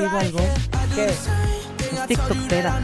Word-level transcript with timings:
Digo 0.00 0.18
algo. 0.18 0.38
¿Qué? 0.94 1.06
Es 1.06 2.06
tiktokera. 2.06 2.80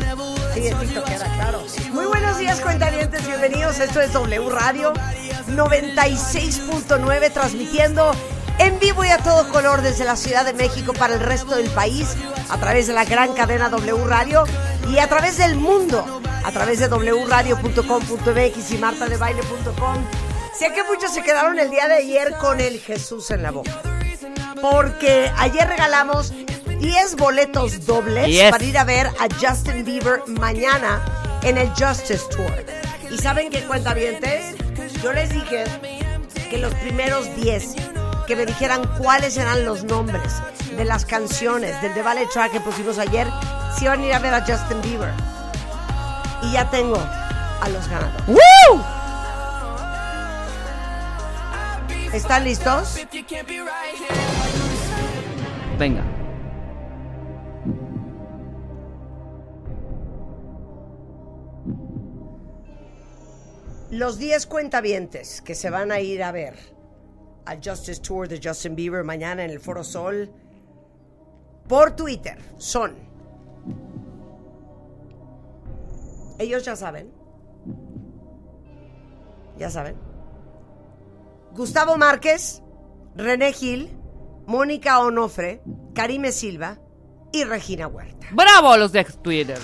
Sí, 0.54 0.66
es 0.66 0.78
tiktokera, 0.78 1.26
claro. 1.34 1.62
Muy 1.92 2.06
buenos 2.06 2.38
días, 2.38 2.60
cuentavientes. 2.60 3.26
Bienvenidos. 3.26 3.78
Esto 3.78 4.00
es 4.00 4.12
W 4.12 4.50
Radio 4.50 4.92
96.9, 5.48 7.32
transmitiendo 7.32 8.12
en 8.58 8.78
vivo 8.80 9.04
y 9.04 9.08
a 9.08 9.18
todo 9.18 9.48
color 9.50 9.82
desde 9.82 10.04
la 10.04 10.16
Ciudad 10.16 10.44
de 10.44 10.54
México 10.54 10.92
para 10.92 11.14
el 11.14 11.20
resto 11.20 11.54
del 11.56 11.70
país, 11.70 12.16
a 12.50 12.58
través 12.58 12.88
de 12.88 12.94
la 12.94 13.04
gran 13.04 13.32
cadena 13.34 13.68
W 13.68 14.04
Radio 14.06 14.44
y 14.90 14.98
a 14.98 15.08
través 15.08 15.38
del 15.38 15.56
mundo, 15.56 16.20
a 16.44 16.50
través 16.50 16.80
de 16.80 16.88
wradio.com.mx 16.88 18.70
y 18.70 18.78
martadebaile.com. 18.78 20.04
Sé 20.56 20.72
que 20.72 20.84
muchos 20.84 21.12
se 21.12 21.22
quedaron 21.22 21.58
el 21.58 21.70
día 21.70 21.88
de 21.88 21.94
ayer 21.94 22.34
con 22.40 22.60
el 22.60 22.80
Jesús 22.80 23.30
en 23.30 23.42
la 23.42 23.50
boca, 23.50 23.80
porque 24.60 25.32
ayer 25.36 25.68
regalamos 25.68 26.32
10 26.80 27.16
boletos 27.16 27.86
dobles 27.86 28.26
Yes. 28.28 28.50
para 28.50 28.64
ir 28.64 28.78
a 28.78 28.84
ver 28.84 29.06
a 29.06 29.28
Justin 29.40 29.84
Bieber 29.84 30.20
mañana 30.26 31.02
en 31.42 31.58
el 31.58 31.68
Justice 31.70 32.24
Tour. 32.30 32.52
¿Y 33.10 33.18
saben 33.18 33.50
qué 33.50 33.62
cuenta 33.64 33.94
Yo 35.02 35.12
les 35.12 35.30
dije 35.30 35.64
que 36.50 36.58
los 36.58 36.74
primeros 36.74 37.34
10 37.36 37.74
que 38.26 38.36
me 38.36 38.46
dijeran 38.46 38.82
cuáles 38.98 39.36
eran 39.36 39.64
los 39.64 39.84
nombres 39.84 40.34
de 40.76 40.84
las 40.84 41.04
canciones 41.04 41.80
del 41.82 41.92
The 41.94 42.02
Ballet 42.02 42.28
Track 42.30 42.52
que 42.52 42.60
pusimos 42.60 42.98
ayer, 42.98 43.28
si 43.76 43.84
iban 43.84 44.00
a 44.00 44.06
ir 44.06 44.14
a 44.14 44.18
ver 44.18 44.34
a 44.34 44.40
Justin 44.40 44.80
Bieber. 44.82 45.12
Y 46.42 46.52
ya 46.52 46.68
tengo 46.70 46.96
a 47.60 47.68
los 47.68 47.86
ganadores. 47.88 48.26
¡Woo! 48.28 48.82
¿Están 52.12 52.44
listos? 52.44 52.96
Venga. 55.78 56.02
Los 63.94 64.18
10 64.18 64.46
cuentavientes 64.46 65.40
que 65.40 65.54
se 65.54 65.70
van 65.70 65.92
a 65.92 66.00
ir 66.00 66.24
a 66.24 66.32
ver 66.32 66.56
al 67.46 67.60
Justice 67.64 68.00
Tour 68.00 68.26
de 68.26 68.40
Justin 68.42 68.74
Bieber 68.74 69.04
mañana 69.04 69.44
en 69.44 69.50
el 69.50 69.60
Foro 69.60 69.84
Sol 69.84 70.32
por 71.68 71.94
Twitter 71.94 72.36
son. 72.58 72.96
Ellos 76.40 76.64
ya 76.64 76.74
saben. 76.74 77.12
Ya 79.58 79.70
saben. 79.70 79.94
Gustavo 81.52 81.96
Márquez, 81.96 82.64
René 83.14 83.52
Gil, 83.52 83.96
Mónica 84.48 84.98
Onofre, 84.98 85.62
Karime 85.94 86.32
Silva 86.32 86.80
y 87.30 87.44
Regina 87.44 87.86
Huerta. 87.86 88.26
¡Bravo 88.32 88.76
los 88.76 88.90
de 88.90 89.04
Twitter! 89.04 89.60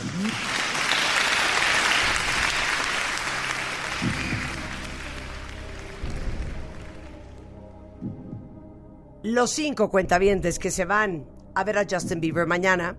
Los 9.32 9.50
cinco 9.50 9.90
cuentavientes 9.90 10.58
que 10.58 10.70
se 10.70 10.84
van 10.84 11.24
a 11.54 11.64
ver 11.64 11.78
a 11.78 11.84
Justin 11.90 12.20
Bieber 12.20 12.46
mañana 12.46 12.96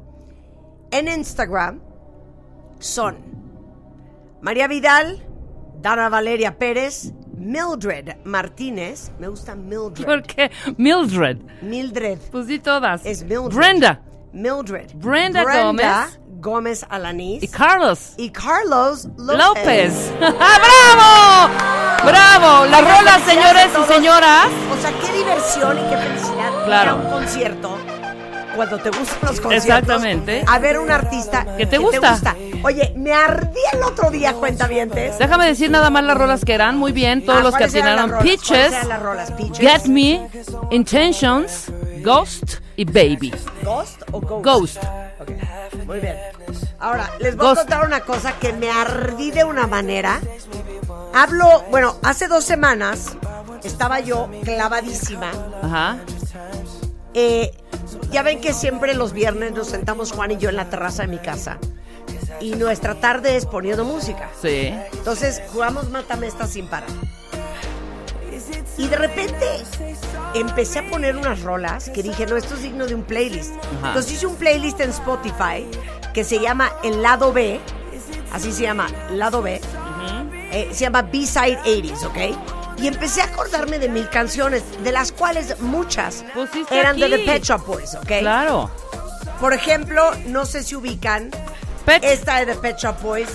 en 0.91 1.07
Instagram 1.07 1.79
son 2.79 3.17
María 4.41 4.67
Vidal, 4.67 5.23
Dana 5.81 6.09
Valeria 6.09 6.57
Pérez, 6.57 7.13
Mildred 7.37 8.17
Martínez, 8.23 9.11
me 9.19 9.27
gusta 9.27 9.55
Mildred, 9.55 10.05
¿Por 10.05 10.23
qué? 10.23 10.51
Mildred. 10.77 11.37
Mildred, 11.61 12.19
Pues 12.31 12.47
di 12.47 12.59
todas. 12.59 13.05
es 13.05 13.23
Mildred, 13.23 13.55
Brenda. 13.55 14.01
Mildred, 14.33 14.91
Brenda 14.95 15.43
Gómez. 15.43 16.19
Gómez 16.39 16.85
Alanís 16.89 17.43
Y 17.43 17.47
Carlos. 17.47 18.13
y 18.17 18.31
Carlos 18.31 19.07
López. 19.17 19.37
López. 19.37 20.11
¡Bravo! 20.19 21.53
¡Bravo! 22.03 22.65
Las 22.65 22.81
rolas, 22.81 23.21
señores 23.23 23.67
y 23.79 23.93
señoras. 23.93 24.47
O 24.75 24.81
sea, 24.81 24.91
diversión 25.35 25.77
y 25.77 25.89
qué 25.89 25.97
felicidad 25.97 26.65
Claro. 26.65 26.83
ir 26.83 26.89
a 26.89 26.95
un 27.05 27.11
concierto 27.11 27.77
cuando 28.55 28.77
te 28.79 28.89
gustan 28.89 29.19
los 29.21 29.39
conciertos. 29.41 29.53
Exactamente. 29.65 30.43
A 30.47 30.59
ver 30.59 30.77
un 30.77 30.91
artista 30.91 31.45
Que 31.57 31.65
te 31.65 31.77
gusta. 31.77 32.35
Oye, 32.63 32.93
me 32.97 33.13
ardí 33.13 33.59
el 33.73 33.81
otro 33.83 34.11
día, 34.11 34.33
cuentavientes. 34.33 35.17
Déjame 35.17 35.47
decir 35.47 35.71
nada 35.71 35.89
más 35.89 36.03
las 36.03 36.17
rolas 36.17 36.43
que 36.45 36.53
eran. 36.53 36.77
Muy 36.77 36.91
bien, 36.91 37.25
todos 37.25 37.39
Ah, 37.39 37.43
los 37.43 37.53
que 37.53 37.59
¿cuáles 37.59 37.75
eran 37.75 37.95
las 37.95 38.05
atinaron. 38.05 39.03
rolas? 39.03 39.31
Peaches. 39.31 39.57
Get 39.57 39.85
Me, 39.85 40.29
Intentions, 40.69 41.65
Ghost 42.03 42.55
y 42.75 42.85
Baby. 42.85 43.33
¿Ghost 43.63 44.01
o 44.11 44.19
Ghost? 44.21 44.43
Ghost. 44.45 44.77
Ok, 45.19 45.85
Muy 45.85 45.99
bien. 45.99 46.17
Ahora, 46.79 47.09
les 47.19 47.35
voy 47.35 47.47
Ghost. 47.47 47.57
a 47.59 47.61
contar 47.63 47.85
una 47.85 47.99
cosa 48.01 48.33
que 48.39 48.53
me 48.53 48.69
ardí 48.69 49.31
de 49.31 49.43
una 49.43 49.65
manera. 49.67 50.19
Hablo, 51.13 51.63
bueno, 51.71 51.95
hace 52.03 52.27
dos 52.27 52.43
semanas 52.43 53.17
estaba 53.63 53.99
yo 53.99 54.29
clavadísima 54.43 55.31
Ajá. 55.61 55.97
Eh, 57.13 57.51
ya 58.11 58.23
ven 58.23 58.39
que 58.39 58.53
siempre 58.53 58.93
los 58.93 59.13
viernes 59.13 59.51
nos 59.51 59.67
sentamos 59.67 60.11
Juan 60.11 60.31
y 60.31 60.37
yo 60.37 60.49
en 60.49 60.55
la 60.55 60.69
terraza 60.69 61.03
de 61.03 61.09
mi 61.09 61.17
casa. 61.17 61.57
Y 62.39 62.55
nuestra 62.55 62.95
tarde 62.95 63.35
es 63.35 63.45
poniendo 63.45 63.85
música. 63.85 64.29
Sí. 64.41 64.73
Entonces 64.93 65.41
jugamos 65.51 65.89
Mátame 65.89 66.27
esta 66.27 66.47
sin 66.47 66.67
parar. 66.67 66.89
Y 68.77 68.87
de 68.87 68.95
repente 68.95 69.45
empecé 70.33 70.79
a 70.79 70.89
poner 70.89 71.15
unas 71.15 71.41
rolas 71.41 71.89
que 71.89 72.01
dije, 72.01 72.25
no, 72.25 72.35
esto 72.37 72.55
es 72.55 72.63
digno 72.63 72.87
de 72.87 72.95
un 72.95 73.03
playlist. 73.03 73.51
Ajá. 73.77 73.89
Entonces 73.89 74.13
hice 74.13 74.25
un 74.25 74.35
playlist 74.35 74.79
en 74.79 74.89
Spotify 74.89 75.67
que 76.13 76.23
se 76.23 76.39
llama 76.39 76.71
El 76.83 77.01
Lado 77.01 77.31
B. 77.31 77.59
Así 78.31 78.51
se 78.51 78.63
llama, 78.63 78.87
Lado 79.11 79.41
B. 79.41 79.61
Eh, 80.51 80.69
se 80.73 80.81
llama 80.81 81.01
B-Side 81.03 81.59
80s, 81.63 82.03
¿ok? 82.05 82.77
Y 82.79 82.87
empecé 82.87 83.21
a 83.21 83.25
acordarme 83.25 83.79
de 83.79 83.89
mil 83.89 84.09
canciones, 84.09 84.63
de 84.83 84.91
las 84.91 85.11
cuales 85.11 85.59
muchas 85.61 86.23
Pusiste 86.33 86.77
eran 86.77 86.97
de 86.97 87.05
aquí. 87.05 87.15
The 87.17 87.31
Pet 87.31 87.43
Shop 87.43 87.65
Boys, 87.65 87.95
¿ok? 87.95 88.07
Claro. 88.19 88.69
Por 89.39 89.53
ejemplo, 89.53 90.11
no 90.27 90.45
sé 90.45 90.63
si 90.63 90.75
ubican 90.75 91.29
Pet. 91.85 92.03
esta 92.03 92.37
de 92.39 92.47
The 92.47 92.55
Pet 92.55 92.77
Shop 92.77 92.99
Boys, 93.01 93.29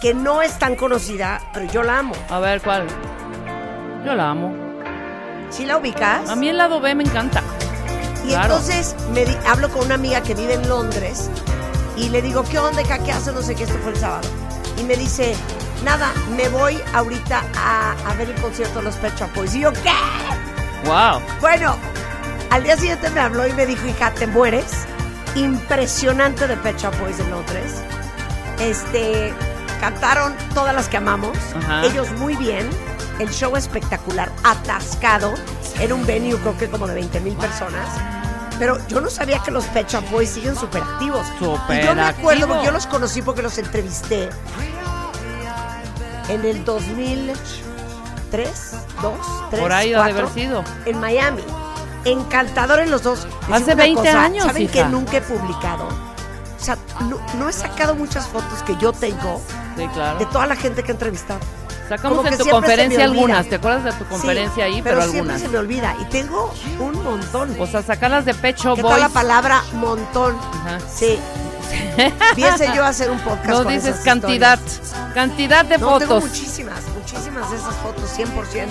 que 0.00 0.14
no 0.14 0.42
es 0.42 0.58
tan 0.58 0.74
conocida, 0.76 1.40
pero 1.54 1.66
yo 1.72 1.82
la 1.82 2.00
amo. 2.00 2.14
A 2.28 2.38
ver, 2.40 2.60
¿cuál? 2.60 2.86
Yo 4.04 4.14
la 4.14 4.30
amo. 4.30 4.52
¿Sí 5.50 5.64
la 5.64 5.76
ubicas? 5.76 6.28
A 6.28 6.34
mí 6.36 6.48
el 6.48 6.56
lado 6.58 6.80
B 6.80 6.94
me 6.94 7.04
encanta. 7.04 7.42
Y 8.24 8.28
claro. 8.28 8.44
entonces 8.54 8.94
me 9.12 9.24
di- 9.24 9.36
hablo 9.46 9.68
con 9.70 9.84
una 9.86 9.94
amiga 9.96 10.22
que 10.22 10.34
vive 10.34 10.54
en 10.54 10.68
Londres 10.68 11.28
Y 11.96 12.08
le 12.08 12.22
digo, 12.22 12.44
¿qué 12.44 12.58
onda? 12.58 12.82
¿Qué 12.84 13.10
haces? 13.12 13.34
No 13.34 13.42
sé 13.42 13.54
qué, 13.56 13.64
esto 13.64 13.76
fue 13.82 13.92
el 13.92 13.98
sábado. 13.98 14.28
Y 14.82 14.84
me 14.84 14.96
dice, 14.96 15.36
nada, 15.84 16.12
me 16.36 16.48
voy 16.48 16.76
ahorita 16.92 17.44
a, 17.56 17.92
a 17.92 18.14
ver 18.14 18.30
el 18.30 18.40
concierto 18.40 18.80
de 18.80 18.86
los 18.86 18.96
Pet 18.96 19.16
Shop 19.16 19.32
Boys. 19.32 19.54
Y 19.54 19.60
yo, 19.60 19.72
¿qué? 19.72 19.92
Wow. 20.86 21.20
Bueno, 21.40 21.76
al 22.50 22.64
día 22.64 22.76
siguiente 22.76 23.08
me 23.10 23.20
habló 23.20 23.46
y 23.46 23.52
me 23.52 23.64
dijo, 23.64 23.86
hija, 23.86 24.10
te 24.10 24.26
mueres. 24.26 24.72
Impresionante 25.36 26.48
de 26.48 26.56
Pet 26.56 26.76
Shop 26.78 26.98
Boys 26.98 27.20
en 27.20 27.30
Londres. 27.30 27.80
Este, 28.58 29.32
cantaron 29.80 30.34
todas 30.52 30.74
las 30.74 30.88
que 30.88 30.96
amamos. 30.96 31.38
Ajá. 31.54 31.84
Ellos 31.84 32.10
muy 32.18 32.34
bien. 32.34 32.68
El 33.20 33.30
show 33.30 33.54
espectacular, 33.56 34.32
atascado. 34.42 35.32
Era 35.80 35.94
un 35.94 36.04
venue 36.04 36.36
creo 36.40 36.58
que 36.58 36.68
como 36.68 36.88
de 36.88 36.94
20 36.94 37.20
mil 37.20 37.34
personas. 37.34 37.88
Pero 38.62 38.78
yo 38.86 39.00
no 39.00 39.10
sabía 39.10 39.40
que 39.40 39.50
los 39.50 39.64
Pet 39.64 39.88
Shop 39.90 40.08
Boys 40.12 40.30
siguen 40.30 40.54
súper 40.54 40.84
activos. 40.84 41.26
Súper 41.36 41.82
y 41.82 41.84
yo 41.84 41.96
me 41.96 42.02
acuerdo 42.02 42.46
porque 42.46 42.64
yo 42.66 42.70
los 42.70 42.86
conocí 42.86 43.20
porque 43.20 43.42
los 43.42 43.58
entrevisté 43.58 44.28
en 46.28 46.44
el 46.44 46.64
2003, 46.64 48.72
2, 49.02 49.12
3, 49.50 49.60
Por 49.60 49.72
ahí 49.72 49.92
ha 49.92 50.04
de 50.04 50.10
haber 50.12 50.28
sido. 50.28 50.62
en 50.84 51.00
Miami. 51.00 51.42
Encantadores 52.04 52.88
los 52.88 53.02
dos. 53.02 53.26
Les 53.48 53.62
Hace 53.62 53.74
digo 53.74 54.00
una 54.00 54.02
20 54.02 54.08
años, 54.10 54.44
¿Saben 54.44 54.62
hija. 54.62 54.72
que 54.72 54.84
nunca 54.84 55.16
he 55.16 55.22
publicado? 55.22 55.88
O 55.88 56.64
sea, 56.64 56.78
no, 57.08 57.18
no 57.38 57.48
he 57.48 57.52
sacado 57.52 57.96
muchas 57.96 58.28
fotos 58.28 58.62
que 58.62 58.76
yo 58.76 58.92
tengo 58.92 59.40
Sí, 59.76 59.88
claro. 59.92 60.20
de 60.20 60.26
toda 60.26 60.46
la 60.46 60.54
gente 60.54 60.84
que 60.84 60.92
he 60.92 60.94
entrevistado. 60.94 61.40
Sacamos 61.96 62.24
en 62.26 62.38
tu 62.38 62.44
me 62.46 62.50
conferencia 62.52 63.04
algunas. 63.04 63.46
¿Te 63.48 63.54
acuerdas 63.56 63.84
de 63.84 63.92
tu 63.92 64.04
conferencia 64.06 64.54
Sí, 64.66 64.72
ahí? 64.72 64.82
Pero, 64.82 65.00
siempre 65.02 65.18
algunas. 65.18 65.40
se 65.42 65.48
me 65.48 65.58
olvida. 65.58 65.94
Y 66.00 66.04
tengo 66.06 66.52
un 66.78 67.02
montón. 67.04 67.54
O 67.58 67.66
sea, 67.66 67.82
sacarlas 67.82 68.24
de 68.24 68.34
pecho, 68.34 68.74
¿Qué 68.74 68.82
tal 68.82 68.90
boys. 68.92 69.02
la 69.02 69.08
palabra 69.10 69.62
montón? 69.74 70.36
Ajá. 70.64 70.78
Sí. 70.94 71.18
Piense 72.34 72.70
yo 72.74 72.84
hacer 72.84 73.10
un 73.10 73.18
podcast 73.20 73.48
No 73.48 73.64
con 73.64 73.68
dices 73.72 73.90
esas 73.94 74.04
cantidad. 74.04 74.58
historias. 74.58 74.94
Cantidad 75.14 75.64
de 75.64 75.78
No, 75.78 75.98
tengo 75.98 76.14
fotos. 76.20 76.30
muchísimas, 76.30 76.80
muchísimas 76.98 77.50
de 77.50 77.56
esas 77.56 77.74
fotos, 77.76 78.10
100%. 78.16 78.68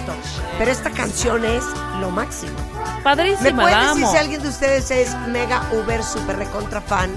Pero 0.57 0.71
esta 0.71 0.89
canción 0.89 1.45
es 1.45 1.63
lo 1.99 2.09
máximo. 2.09 2.53
¿Me 2.97 3.03
Padrísima, 3.03 3.61
pueden 3.63 3.77
la 3.79 3.87
decir 3.89 4.03
amo. 4.03 4.11
si 4.11 4.17
alguien 4.17 4.41
de 4.41 4.49
ustedes 4.49 4.89
es 4.91 5.15
mega 5.27 5.61
uber 5.71 6.03
super 6.03 6.37
recontra 6.37 6.81
fan 6.81 7.11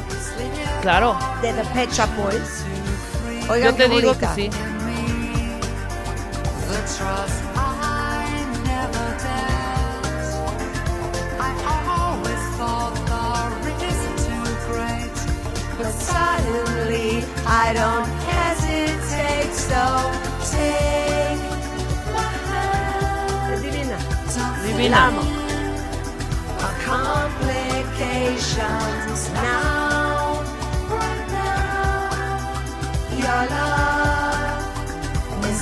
Claro. 0.83 1.19
de 1.43 1.53
The 1.53 1.65
Pet 1.75 1.91
Shop 1.93 2.09
Boys? 2.17 2.65
Oigan, 3.51 3.71
Yo 3.73 3.77
te 3.77 3.83
qué 3.85 3.89
digo 3.97 4.09
bonita. 4.09 4.35
que 4.35 4.43
sí. 4.43 4.51
I 17.47 17.73
don't 17.73 18.09
hesitate, 18.29 19.53
so 19.53 20.11
take 20.51 21.39
my 22.13 22.21
hand. 22.51 23.63
Divina. 23.63 23.99
La 24.37 24.47
Divina. 24.67 24.97
amo. 25.07 25.23
Complications 26.85 29.21
now, 29.33 30.43
right 30.91 31.27
now. 31.33 33.23
Your 33.23 33.43
love 33.57 35.47
is. 35.49 35.61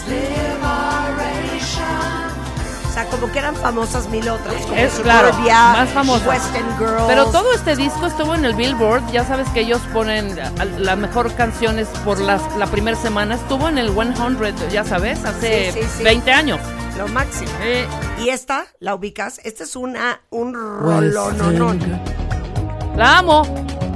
Sea, 3.03 3.11
como 3.11 3.33
que 3.33 3.39
eran 3.39 3.57
famosas 3.57 4.09
mil 4.09 4.29
otras. 4.29 4.55
Como 4.63 4.75
Es 4.75 4.93
claro, 5.01 5.33
más 5.39 5.89
famosas. 5.91 6.27
Western 6.27 6.79
Girls. 6.79 7.03
Pero 7.07 7.27
todo 7.27 7.53
este 7.55 7.77
disco 7.77 8.07
estuvo 8.07 8.35
en 8.35 8.45
el 8.45 8.55
Billboard. 8.55 9.03
Ya 9.13 9.25
sabes 9.25 9.49
que 9.51 9.61
ellos 9.61 9.81
ponen 9.93 10.39
las 10.79 10.99
mejor 10.99 11.33
canciones 11.35 11.89
por 12.05 12.21
las, 12.21 12.41
la 12.57 12.67
primera 12.67 12.97
semana. 12.97 13.35
Estuvo 13.37 13.69
en 13.69 13.79
el 13.79 13.93
100, 13.93 14.71
ya 14.71 14.85
sabes, 14.85 15.25
hace 15.25 15.73
Sí, 15.73 15.81
sí, 15.83 15.89
sí. 15.99 16.05
20 16.05 16.33
años. 16.33 16.61
Lo 16.99 17.09
máximo. 17.09 17.51
Eh, 17.63 17.87
Y 18.19 18.29
esta, 18.29 18.67
¿la 18.79 18.95
ubicas? 18.95 19.41
Esta 19.45 19.65
es 19.65 19.77
una, 19.77 20.21
un 20.31 20.55
rolononón. 20.55 21.81
la 22.97 23.19
amo. 23.19 23.43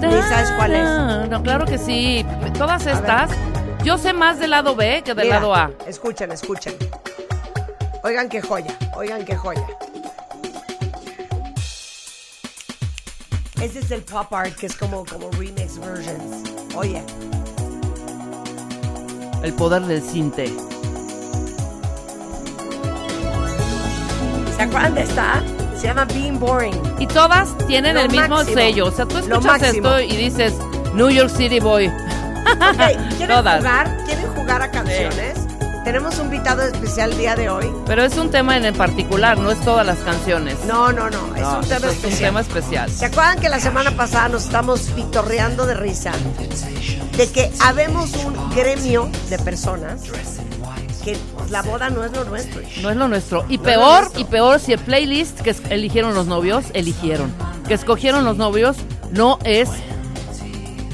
Ni 0.00 0.22
sabes 0.22 0.50
cuál 0.56 0.72
es. 0.74 1.28
No, 1.30 1.42
claro 1.42 1.64
que 1.66 1.78
sí. 1.78 2.24
Todas 2.58 2.86
estas. 2.86 3.30
Yo 3.84 3.98
sé 3.98 4.12
más 4.12 4.38
del 4.38 4.50
lado 4.50 4.74
B 4.74 5.02
que 5.04 5.14
del 5.14 5.26
Mira, 5.26 5.36
lado 5.40 5.54
A. 5.54 5.70
Escuchen, 5.86 6.32
escuchen. 6.32 6.74
Oigan 8.02 8.28
qué 8.28 8.40
joya, 8.40 8.76
oigan 8.96 9.24
qué 9.24 9.36
joya. 9.36 9.66
Ese 13.60 13.80
es 13.80 13.90
el 13.90 14.02
pop 14.02 14.32
art 14.32 14.54
que 14.54 14.66
es 14.66 14.76
como, 14.76 15.04
como 15.04 15.30
remix 15.32 15.78
versions. 15.78 16.48
Oye, 16.74 17.02
El 19.42 19.52
poder 19.54 19.82
del 19.82 20.02
cinte. 20.02 20.52
¿se 24.56 24.62
acuerdan 24.62 24.94
de 24.94 25.02
esta? 25.02 25.42
Se 25.78 25.86
llama 25.88 26.04
Being 26.06 26.38
Boring. 26.38 26.80
Y 26.98 27.06
todas 27.06 27.56
tienen 27.66 27.94
Lo 27.96 28.00
el 28.02 28.08
mismo 28.10 28.36
máximo. 28.36 28.54
sello. 28.56 28.86
O 28.86 28.90
sea, 28.90 29.04
tú 29.06 29.14
Lo 29.14 29.20
escuchas 29.20 29.44
máximo. 29.44 29.88
esto 29.96 30.00
y 30.00 30.16
dices 30.16 30.54
New 30.94 31.10
York 31.10 31.30
City 31.30 31.60
Boy. 31.60 31.88
Ok, 31.88 33.16
¿quieren 33.16 33.28
Todas. 33.36 33.58
jugar? 33.58 34.04
¿Quieren 34.06 34.26
jugar 34.34 34.62
a 34.62 34.70
canciones? 34.70 35.45
Tenemos 35.86 36.18
un 36.18 36.24
invitado 36.24 36.62
especial 36.62 37.12
el 37.12 37.18
día 37.18 37.36
de 37.36 37.48
hoy. 37.48 37.70
Pero 37.86 38.02
es 38.02 38.16
un 38.18 38.28
tema 38.32 38.56
en 38.56 38.64
el 38.64 38.74
particular, 38.74 39.38
no 39.38 39.52
es 39.52 39.60
todas 39.60 39.86
las 39.86 39.98
canciones. 39.98 40.56
No, 40.66 40.90
no, 40.90 41.08
no, 41.08 41.36
es 41.36 41.42
No, 41.42 41.58
un 41.60 41.64
tema 41.64 41.76
es 41.76 41.82
un 41.84 41.90
especial. 41.90 42.18
tema 42.28 42.40
especial. 42.40 42.90
¿Se 42.90 43.04
acuerdan 43.04 43.38
que 43.38 43.48
la 43.48 43.60
semana 43.60 43.92
pasada 43.92 44.28
nos 44.28 44.46
estamos 44.46 44.80
pitorreando 44.96 45.64
de 45.64 45.74
risa? 45.74 46.10
De 47.16 47.30
que 47.30 47.52
habemos 47.60 48.12
un 48.24 48.34
gremio 48.50 49.08
de 49.30 49.38
personas 49.38 50.00
que 51.04 51.16
la 51.50 51.62
boda 51.62 51.88
no 51.88 52.02
es 52.04 52.10
lo 52.10 52.24
nuestro. 52.24 52.62
No 52.82 52.90
es 52.90 52.96
lo 52.96 53.06
nuestro. 53.06 53.44
Y 53.48 53.58
No 53.58 53.62
peor, 53.62 54.00
nuestro. 54.00 54.20
y 54.20 54.24
peor 54.24 54.58
si 54.58 54.72
el 54.72 54.80
playlist 54.80 55.40
que 55.40 55.54
eligieron 55.70 56.14
los 56.14 56.26
novios, 56.26 56.64
eligieron. 56.74 57.32
Que 57.68 57.74
escogieron 57.74 58.24
los 58.24 58.36
novios, 58.36 58.76
no 59.12 59.38
es. 59.44 59.68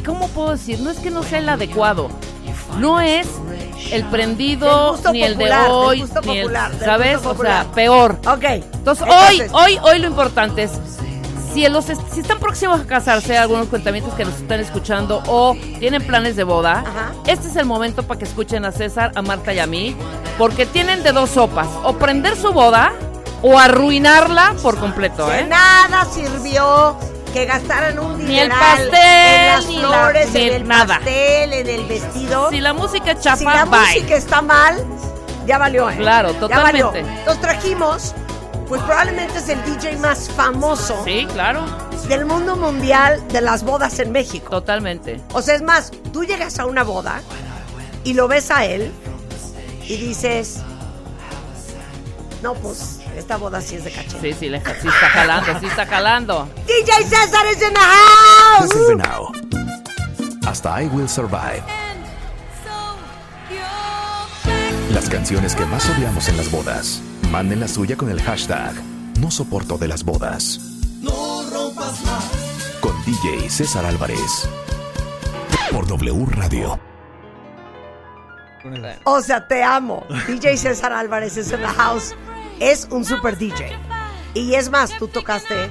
¿Cómo 0.05 0.29
puedo 0.29 0.51
decir? 0.51 0.81
No 0.81 0.91
es 0.91 0.99
que 0.99 1.09
no 1.11 1.23
sea 1.23 1.39
el 1.39 1.49
adecuado. 1.49 2.11
No 2.79 3.01
es 3.01 3.27
el 3.93 4.05
prendido, 4.07 4.93
gusto 4.93 5.13
ni 5.13 5.23
el 5.23 5.37
de 5.37 5.53
hoy, 5.69 6.01
gusto 6.01 6.21
ni 6.23 6.39
el. 6.39 6.43
popular, 6.45 6.71
¿Sabes? 6.85 7.23
gusto 7.23 7.31
O 7.31 7.43
sea, 7.43 7.67
peor. 7.75 8.19
Ok. 8.27 8.45
Entonces, 8.45 9.07
Entonces- 9.07 9.51
hoy, 9.53 9.77
hoy, 9.77 9.79
hoy 9.83 9.99
lo 10.01 10.07
importante 10.09 10.63
es, 10.65 10.73
si, 11.53 11.69
los 11.69 11.91
est- 11.91 12.01
si 12.13 12.21
están 12.21 12.39
próximos 12.39 12.81
a 12.81 12.85
casarse, 12.87 13.37
algunos 13.37 13.67
cuentamientos 13.69 14.15
que 14.15 14.25
nos 14.25 14.35
están 14.37 14.59
escuchando 14.61 15.23
o 15.27 15.55
tienen 15.79 16.03
planes 16.03 16.35
de 16.37 16.45
boda, 16.45 16.81
Ajá. 16.87 17.13
este 17.27 17.49
es 17.49 17.57
el 17.57 17.67
momento 17.67 18.03
para 18.05 18.19
que 18.19 18.25
escuchen 18.25 18.65
a 18.65 18.73
César, 18.73 19.13
a 19.15 19.23
Marta 19.23 19.53
y 19.53 19.59
a 19.59 19.67
mí, 19.67 19.95
porque 20.39 20.65
tienen 20.65 21.03
de 21.03 21.13
dos 21.13 21.31
sopas, 21.31 21.69
o 21.85 21.93
prender 21.95 22.37
su 22.37 22.53
boda 22.53 22.93
o 23.43 23.59
arruinarla 23.59 24.55
por 24.63 24.79
completo, 24.79 25.27
De 25.27 25.41
¿eh? 25.41 25.47
nada 25.47 26.07
sirvió 26.07 26.97
que 27.33 27.45
gastaran 27.47 27.99
un 27.99 28.19
Ni 28.19 28.39
el 28.39 28.49
dineral 28.49 28.59
pastel, 28.89 28.95
en 28.95 29.47
las 29.49 29.67
ni 29.67 29.77
la- 29.79 29.89
flores, 29.89 30.33
ni 30.33 30.41
en 30.43 30.53
el 30.55 30.69
nada. 30.69 30.95
pastel, 30.97 31.53
en 31.53 31.69
el 31.69 31.85
vestido. 31.87 32.51
Si 32.51 32.61
la 32.61 32.73
música 32.73 33.19
chafa, 33.19 33.37
si 33.37 33.45
la 33.45 33.65
bye. 33.65 33.81
música 33.81 34.17
está 34.17 34.43
mal, 34.43 34.85
ya 35.47 35.59
valió, 35.59 35.89
¿eh? 35.91 35.97
Claro, 35.97 36.33
Ya 36.49 36.61
valió. 36.61 36.87
totalmente. 36.89 37.19
Entonces 37.21 37.41
trajimos, 37.43 38.15
pues 38.69 38.83
probablemente 38.83 39.39
es 39.39 39.49
el 39.49 39.63
DJ 39.65 39.97
más 39.99 40.29
famoso 40.31 41.03
Sí, 41.05 41.27
claro, 41.33 41.65
del 42.09 42.27
mundo 42.27 42.57
mundial 42.57 43.27
de 43.29 43.41
las 43.41 43.63
bodas 43.63 43.99
en 43.99 44.13
México. 44.13 44.51
totalmente. 44.51 45.21
O 45.33 45.41
sea, 45.43 45.55
es 45.55 45.63
más, 45.63 45.91
tú 46.13 46.25
llegas 46.25 46.59
a 46.59 46.67
una 46.67 46.83
boda 46.85 47.23
y 48.05 48.13
lo 48.15 48.29
ves 48.29 48.51
a 48.51 48.65
él 48.67 48.93
y 49.89 49.97
dices, 49.97 50.59
no, 52.43 52.55
pues 52.55 52.99
esta 53.17 53.37
boda 53.37 53.61
sí 53.61 53.77
es 53.77 53.85
de 53.85 53.91
cachete. 53.93 54.33
Sí, 54.33 54.37
sí, 54.39 54.49
le- 54.49 54.61
sí 54.61 54.89
está 54.89 55.09
jalando, 55.13 55.61
sí 55.61 55.67
está 55.67 55.87
jalando. 55.87 56.49
DJ 56.67 57.05
César 57.09 57.47
is 57.51 57.63
in 57.63 57.75
the 57.75 57.81
house. 57.81 58.69
Desde 58.71 58.97
Now. 58.97 59.33
Hasta 60.47 60.83
I 60.83 60.87
Will 60.89 61.09
Survive. 61.09 61.63
Las 64.93 65.09
canciones 65.09 65.55
que 65.55 65.65
más 65.67 65.89
odiamos 65.89 66.29
en 66.29 66.37
las 66.37 66.51
bodas. 66.51 67.01
Manden 67.31 67.61
la 67.61 67.69
suya 67.69 67.97
con 67.97 68.11
el 68.11 68.21
hashtag 68.23 68.75
No 69.19 69.31
soporto 69.31 69.79
de 69.79 69.89
las 69.89 70.05
bodas. 70.05 70.61
Con 72.81 73.05
DJ 73.05 73.49
César 73.49 73.87
Álvarez. 73.87 74.49
Por 75.71 75.87
W 75.87 76.27
Radio. 76.33 76.79
O 79.05 79.21
sea, 79.23 79.49
te 79.49 79.63
amo. 79.65 80.05
DJ 80.27 80.57
César 80.57 80.93
Álvarez 80.93 81.37
es 81.37 81.51
in 81.53 81.61
the 81.61 81.67
house. 81.67 82.15
Es 82.63 82.87
un 82.93 83.05
super 83.05 83.37
DJ. 83.37 83.77
Y 84.35 84.55
es 84.55 84.71
más, 84.71 84.97
tú 84.97 85.09
tocaste 85.09 85.69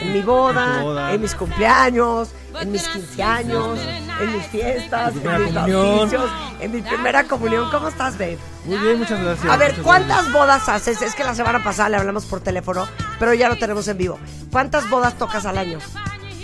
en 0.00 0.12
mi 0.12 0.20
boda, 0.20 0.66
En 0.66 0.80
tu 0.80 0.84
boda. 0.86 1.12
en 1.12 1.20
mis 1.20 1.34
cumpleaños, 1.36 2.30
en 2.60 2.72
mis 2.72 2.88
15 2.88 3.22
años, 3.22 3.78
en 4.20 4.32
mis 4.32 4.44
fiestas, 4.46 5.14
En 5.14 5.44
mis 5.44 5.54
bautizos, 5.54 6.28
en 6.58 6.72
mi 6.72 6.82
primera 6.82 7.22
comunión. 7.22 7.70
¿Cómo 7.70 7.86
estás, 7.86 8.18
babe? 8.18 8.36
Muy 8.64 8.78
bien, 8.78 8.98
muchas 8.98 9.22
gracias. 9.22 9.48
A 9.48 9.56
ver, 9.56 9.76
¿cuántas 9.80 10.32
bodas 10.32 10.68
haces? 10.68 11.00
Es 11.02 11.14
que 11.14 11.22
la 11.22 11.36
semana 11.36 11.62
pasada 11.62 11.90
le 11.90 11.96
hablamos 11.98 12.26
por 12.26 12.40
teléfono, 12.40 12.88
pero 13.20 13.32
ya 13.32 13.48
lo 13.48 13.56
tenemos 13.56 13.86
en 13.86 13.98
vivo. 13.98 14.18
¿Cuántas 14.50 14.90
bodas 14.90 15.16
tocas 15.18 15.46
al 15.46 15.56
año? 15.56 15.78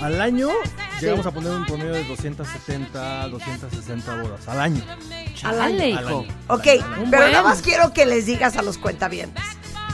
Al 0.00 0.20
año, 0.20 0.50
llegamos 1.00 1.26
a 1.26 1.32
poner 1.32 1.50
un 1.50 1.66
promedio 1.66 1.94
de 1.94 2.04
270, 2.04 3.26
260 3.26 4.22
bodas 4.22 4.46
al 4.46 4.60
año. 4.60 4.84
Al 5.42 5.60
año. 5.60 5.82
Al 5.98 6.04
hijo. 6.04 6.20
año. 6.20 6.34
Ok, 6.46 6.66
pero 7.10 7.26
nada 7.26 7.42
más 7.42 7.60
quiero 7.60 7.92
que 7.92 8.06
les 8.06 8.26
digas 8.26 8.56
a 8.56 8.62
los 8.62 8.78
cuentavientes 8.78 9.42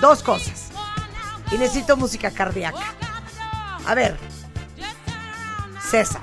dos 0.00 0.22
cosas. 0.22 0.68
Y 1.52 1.58
necesito 1.58 1.96
música 1.96 2.30
cardíaca. 2.30 2.94
A 3.86 3.94
ver, 3.94 4.16
César. 5.90 6.22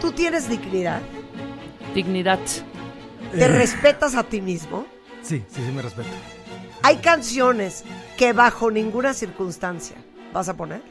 ¿Tú 0.00 0.12
tienes 0.12 0.48
dignidad? 0.48 1.00
Dignidad. 1.94 2.40
¿Te 3.32 3.44
Eh. 3.44 3.48
respetas 3.48 4.14
a 4.14 4.24
ti 4.24 4.40
mismo? 4.40 4.86
Sí, 5.22 5.44
sí, 5.48 5.62
sí, 5.64 5.72
me 5.72 5.82
respeto. 5.82 6.08
Hay 6.82 6.96
canciones 6.98 7.84
que 8.18 8.32
bajo 8.32 8.70
ninguna 8.70 9.14
circunstancia 9.14 9.96
vas 10.32 10.48
a 10.48 10.54
poner. 10.56 10.82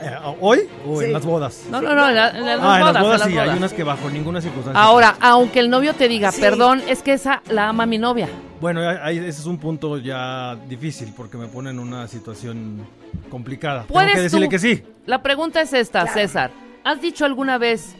Eh, 0.00 0.10
¿Hoy 0.40 0.60
o 0.86 0.98
Sí. 1.00 1.06
en 1.06 1.12
las 1.14 1.24
bodas? 1.24 1.62
No, 1.70 1.80
no, 1.80 1.94
no, 1.94 2.08
en, 2.08 2.14
la- 2.16 2.28
en 2.30 2.44
las 2.46 2.60
ah, 2.62 2.78
en 2.80 2.84
las 2.92 3.00
bodas 3.02 3.20
las 3.20 3.28
sí, 3.28 3.34
bodas. 3.34 3.48
hay 3.48 3.56
unas 3.56 3.72
que 3.72 3.82
bajo 3.82 4.10
ninguna 4.10 4.40
circunstancia. 4.42 4.82
Ahora, 4.82 5.16
aunque 5.20 5.60
el 5.60 5.70
novio 5.70 5.94
te 5.94 6.06
diga, 6.08 6.30
Sí. 6.32 6.40
perdón, 6.40 6.82
es 6.86 7.02
que 7.02 7.14
esa 7.14 7.42
la 7.48 7.68
ama 7.68 7.86
mi 7.86 7.96
novia. 7.98 8.28
Bueno, 8.60 8.80
ahí- 9.02 9.18
ese 9.18 9.28
es 9.40 9.46
un 9.46 9.58
punto 9.58 9.96
ya 9.98 10.56
difícil 10.68 11.12
porque 11.16 11.36
me 11.38 11.46
pone 11.46 11.70
en 11.70 11.78
una 11.78 12.08
situación 12.08 12.86
complicada. 13.30 13.82
Tengo 13.82 13.94
¿Puedes 13.94 14.14
que 14.14 14.20
decirle 14.20 14.46
tú? 14.46 14.50
que 14.50 14.58
sí. 14.58 14.82
La 15.06 15.22
pregunta 15.22 15.60
es 15.62 15.72
esta, 15.72 16.02
Claro. 16.02 16.14
César. 16.20 16.50
¿Has 16.84 17.00
dicho 17.00 17.24
alguna 17.24 17.58
vez, 17.58 17.94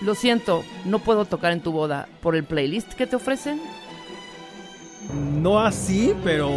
lo 0.00 0.14
siento, 0.14 0.64
no 0.84 0.98
puedo 0.98 1.24
tocar 1.24 1.52
en 1.52 1.60
tu 1.60 1.72
boda 1.72 2.08
por 2.20 2.34
el 2.36 2.44
playlist 2.44 2.92
que 2.94 3.06
te 3.06 3.16
ofrecen? 3.16 3.60
No 5.40 5.60
así, 5.60 6.14
pero 6.22 6.50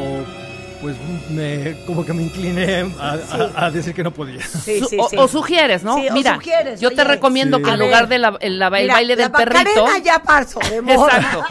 pues 0.81 0.95
me, 1.29 1.75
como 1.85 2.03
que 2.05 2.11
me 2.13 2.23
incliné 2.23 2.91
a, 2.99 3.11
a- 3.11 3.65
a 3.65 3.71
decir 3.71 3.93
que 3.93 4.03
no 4.03 4.11
podía. 4.11 4.41
Sí, 4.41 4.79
Su- 4.79 4.85
sí, 4.87 4.97
o, 5.17 5.27
sugieres, 5.27 5.83
¿no? 5.83 5.95
Sí, 5.97 6.07
o 6.09 6.13
Mira, 6.13 6.35
sugieres, 6.35 6.81
yo 6.81 6.89
te 6.89 7.01
oye. 7.01 7.03
recomiendo 7.05 7.57
Sí. 7.57 7.63
que 7.63 7.69
en 7.71 7.79
lugar 7.79 8.07
del 8.07 8.25
el, 8.41 8.59
la- 8.59 8.67
el 8.69 8.83
Mira, 8.83 8.93
baile 8.95 9.15
del 9.15 9.31
la 9.31 9.37
perrito... 9.37 9.85
Ya 10.03 10.19
pasó 10.23 10.59
de. 10.59 10.77
Exacto. 10.93 11.43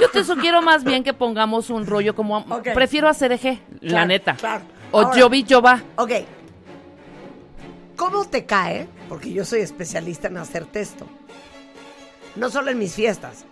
Yo 0.00 0.08
te 0.10 0.24
sugiero 0.24 0.60
más 0.62 0.82
bien 0.84 1.04
que 1.04 1.12
pongamos 1.14 1.70
un 1.70 1.86
rollo 1.86 2.14
como... 2.14 2.44
Prefiero 2.74 3.08
hacer 3.08 3.32
eje, 3.32 3.60
la 3.80 3.88
Claro, 3.90 4.06
neta. 4.08 4.34
claro. 4.34 4.64
O 4.90 5.00
Ahora- 5.00 5.16
yo 5.16 5.28
vi, 5.30 5.44
yo 5.44 5.62
va. 5.62 5.80
Ok. 5.96 6.10
¿Cómo 7.96 8.24
te 8.24 8.44
cae? 8.46 8.88
Porque 9.08 9.32
yo 9.32 9.44
soy 9.44 9.60
especialista 9.60 10.28
en 10.28 10.38
hacer 10.38 10.66
esto. 10.74 11.06
No 12.36 12.50
solo 12.50 12.70
en 12.70 12.78
mis 12.78 12.94
fiestas. 12.94 13.44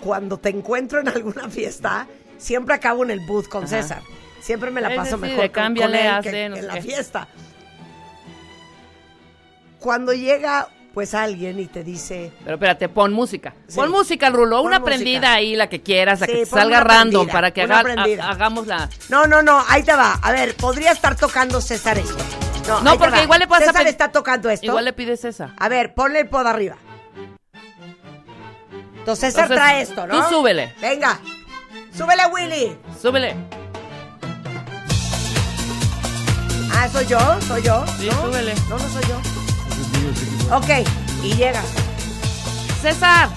Cuando 0.00 0.38
te 0.38 0.48
encuentro 0.48 1.00
en 1.00 1.08
alguna 1.08 1.48
fiesta, 1.48 2.06
siempre 2.38 2.74
acabo 2.74 3.04
en 3.04 3.10
el 3.10 3.20
booth 3.20 3.46
con 3.48 3.64
Ajá. 3.64 3.82
César. 3.82 4.02
Siempre 4.44 4.70
me 4.70 4.80
la 4.82 4.94
paso 4.94 5.16
mejor 5.16 5.50
con- 5.52 5.76
él 5.76 5.94
hazle, 6.08 6.30
que 6.30 6.48
no 6.50 6.56
en 6.56 6.66
la 6.66 6.74
qué. 6.74 6.82
fiesta. 6.82 7.28
Cuando 9.78 10.12
llega 10.12 10.68
pues 10.92 11.12
alguien 11.14 11.58
y 11.58 11.66
te 11.66 11.82
dice, 11.82 12.30
Pero 12.44 12.54
espérate, 12.54 12.88
pon 12.88 13.12
música. 13.12 13.54
Sí. 13.66 13.74
Pon 13.74 13.90
música, 13.90 14.30
Rulo. 14.30 14.58
Pon 14.58 14.66
Una 14.66 14.78
música. 14.78 14.96
prendida 14.96 15.32
ahí, 15.32 15.56
la 15.56 15.68
que 15.68 15.82
quieras, 15.82 16.20
la 16.20 16.26
Sí, 16.26 16.32
que 16.34 16.46
salga 16.46 16.80
random 16.80 17.22
prendida, 17.26 17.32
para 17.32 17.50
que 17.50 17.62
haga- 17.62 17.80
ha- 17.80 18.30
hagamos 18.30 18.66
la... 18.68 18.88
no, 19.08 19.26
no, 19.26 19.42
no, 19.42 19.64
ahí 19.68 19.82
te 19.82 19.92
va. 19.94 20.12
A 20.22 20.30
ver, 20.30 20.54
podría 20.54 20.92
estar 20.92 21.16
tocando 21.16 21.60
César 21.60 21.98
esto. 21.98 22.22
No, 22.68 22.80
No, 22.82 22.96
porque 22.98 23.22
igual 23.24 23.40
le 23.40 23.48
pasa... 23.48 23.66
César 23.72 23.86
está 23.88 24.12
tocando 24.12 24.48
esto. 24.50 24.66
Igual 24.66 24.84
le 24.84 24.92
pides 24.92 25.24
esa. 25.24 25.52
A 25.58 25.68
ver, 25.68 25.94
ponle 25.94 26.20
el 26.20 26.28
pod 26.28 26.46
arriba. 26.46 26.76
Entonces 28.98 29.34
César 29.34 29.50
Entonces, 29.50 29.56
trae 29.56 29.82
esto, 29.82 30.06
¿no? 30.06 30.28
tú 30.28 30.36
súbele. 30.36 30.74
Venga. 30.80 31.18
Súbele, 31.92 32.22
Willy. 32.32 32.76
Súbele. 33.02 33.34
Ah, 36.76 36.88
¿soy 36.90 37.06
yo? 37.06 37.18
¿Soy 37.46 37.62
yo? 37.62 37.84
Sí, 37.98 38.08
¿No? 38.10 38.22
súbele. 38.22 38.54
No, 38.68 38.78
no 38.78 38.88
soy 38.88 39.02
yo. 39.08 40.56
Ok, 40.56 40.86
y 41.22 41.34
llegas. 41.34 41.64
César. 42.82 43.28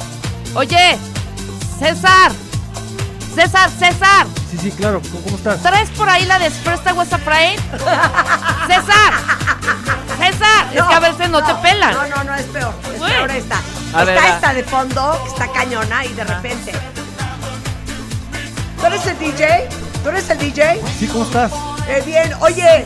Oye. 0.55 0.97
César. 1.79 2.31
César, 3.35 3.69
César. 3.69 4.27
Sí, 4.49 4.57
sí, 4.57 4.71
claro. 4.71 5.01
¿Cómo, 5.11 5.23
cómo 5.23 5.37
estás? 5.37 5.61
¿Traes 5.61 5.89
por 5.91 6.09
ahí 6.09 6.25
la 6.25 6.39
de 6.39 6.47
Expresta 6.47 6.93
WhatsApp 6.93 7.21
Pride? 7.21 7.59
César. 8.67 9.13
César. 10.17 10.67
es 10.73 10.83
que 10.83 10.93
a 10.93 10.99
veces 10.99 11.29
no, 11.29 11.43
te 11.43 11.53
pelan. 11.55 11.93
No, 11.93 12.07
no, 12.07 12.23
no, 12.23 12.35
es 12.35 12.45
peor. 12.45 12.73
Es 12.93 13.01
peor 13.01 13.31
esta. 13.31 13.57
A 13.93 14.01
está 14.01 14.03
ver, 14.03 14.17
esta 14.17 14.53
de 14.53 14.63
fondo, 14.63 15.21
que 15.23 15.29
está 15.29 15.51
cañona, 15.51 16.05
y 16.05 16.13
de 16.13 16.23
repente. 16.23 16.71
¿Tú 18.79 18.85
eres 18.85 19.05
el 19.05 19.19
DJ? 19.19 19.69
¿Tú 20.03 20.09
eres 20.09 20.29
el 20.29 20.37
DJ? 20.39 20.81
Sí, 20.99 21.07
¿cómo 21.07 21.23
estás? 21.23 21.51
Eh, 21.87 22.03
bien, 22.05 22.33
oye, 22.41 22.85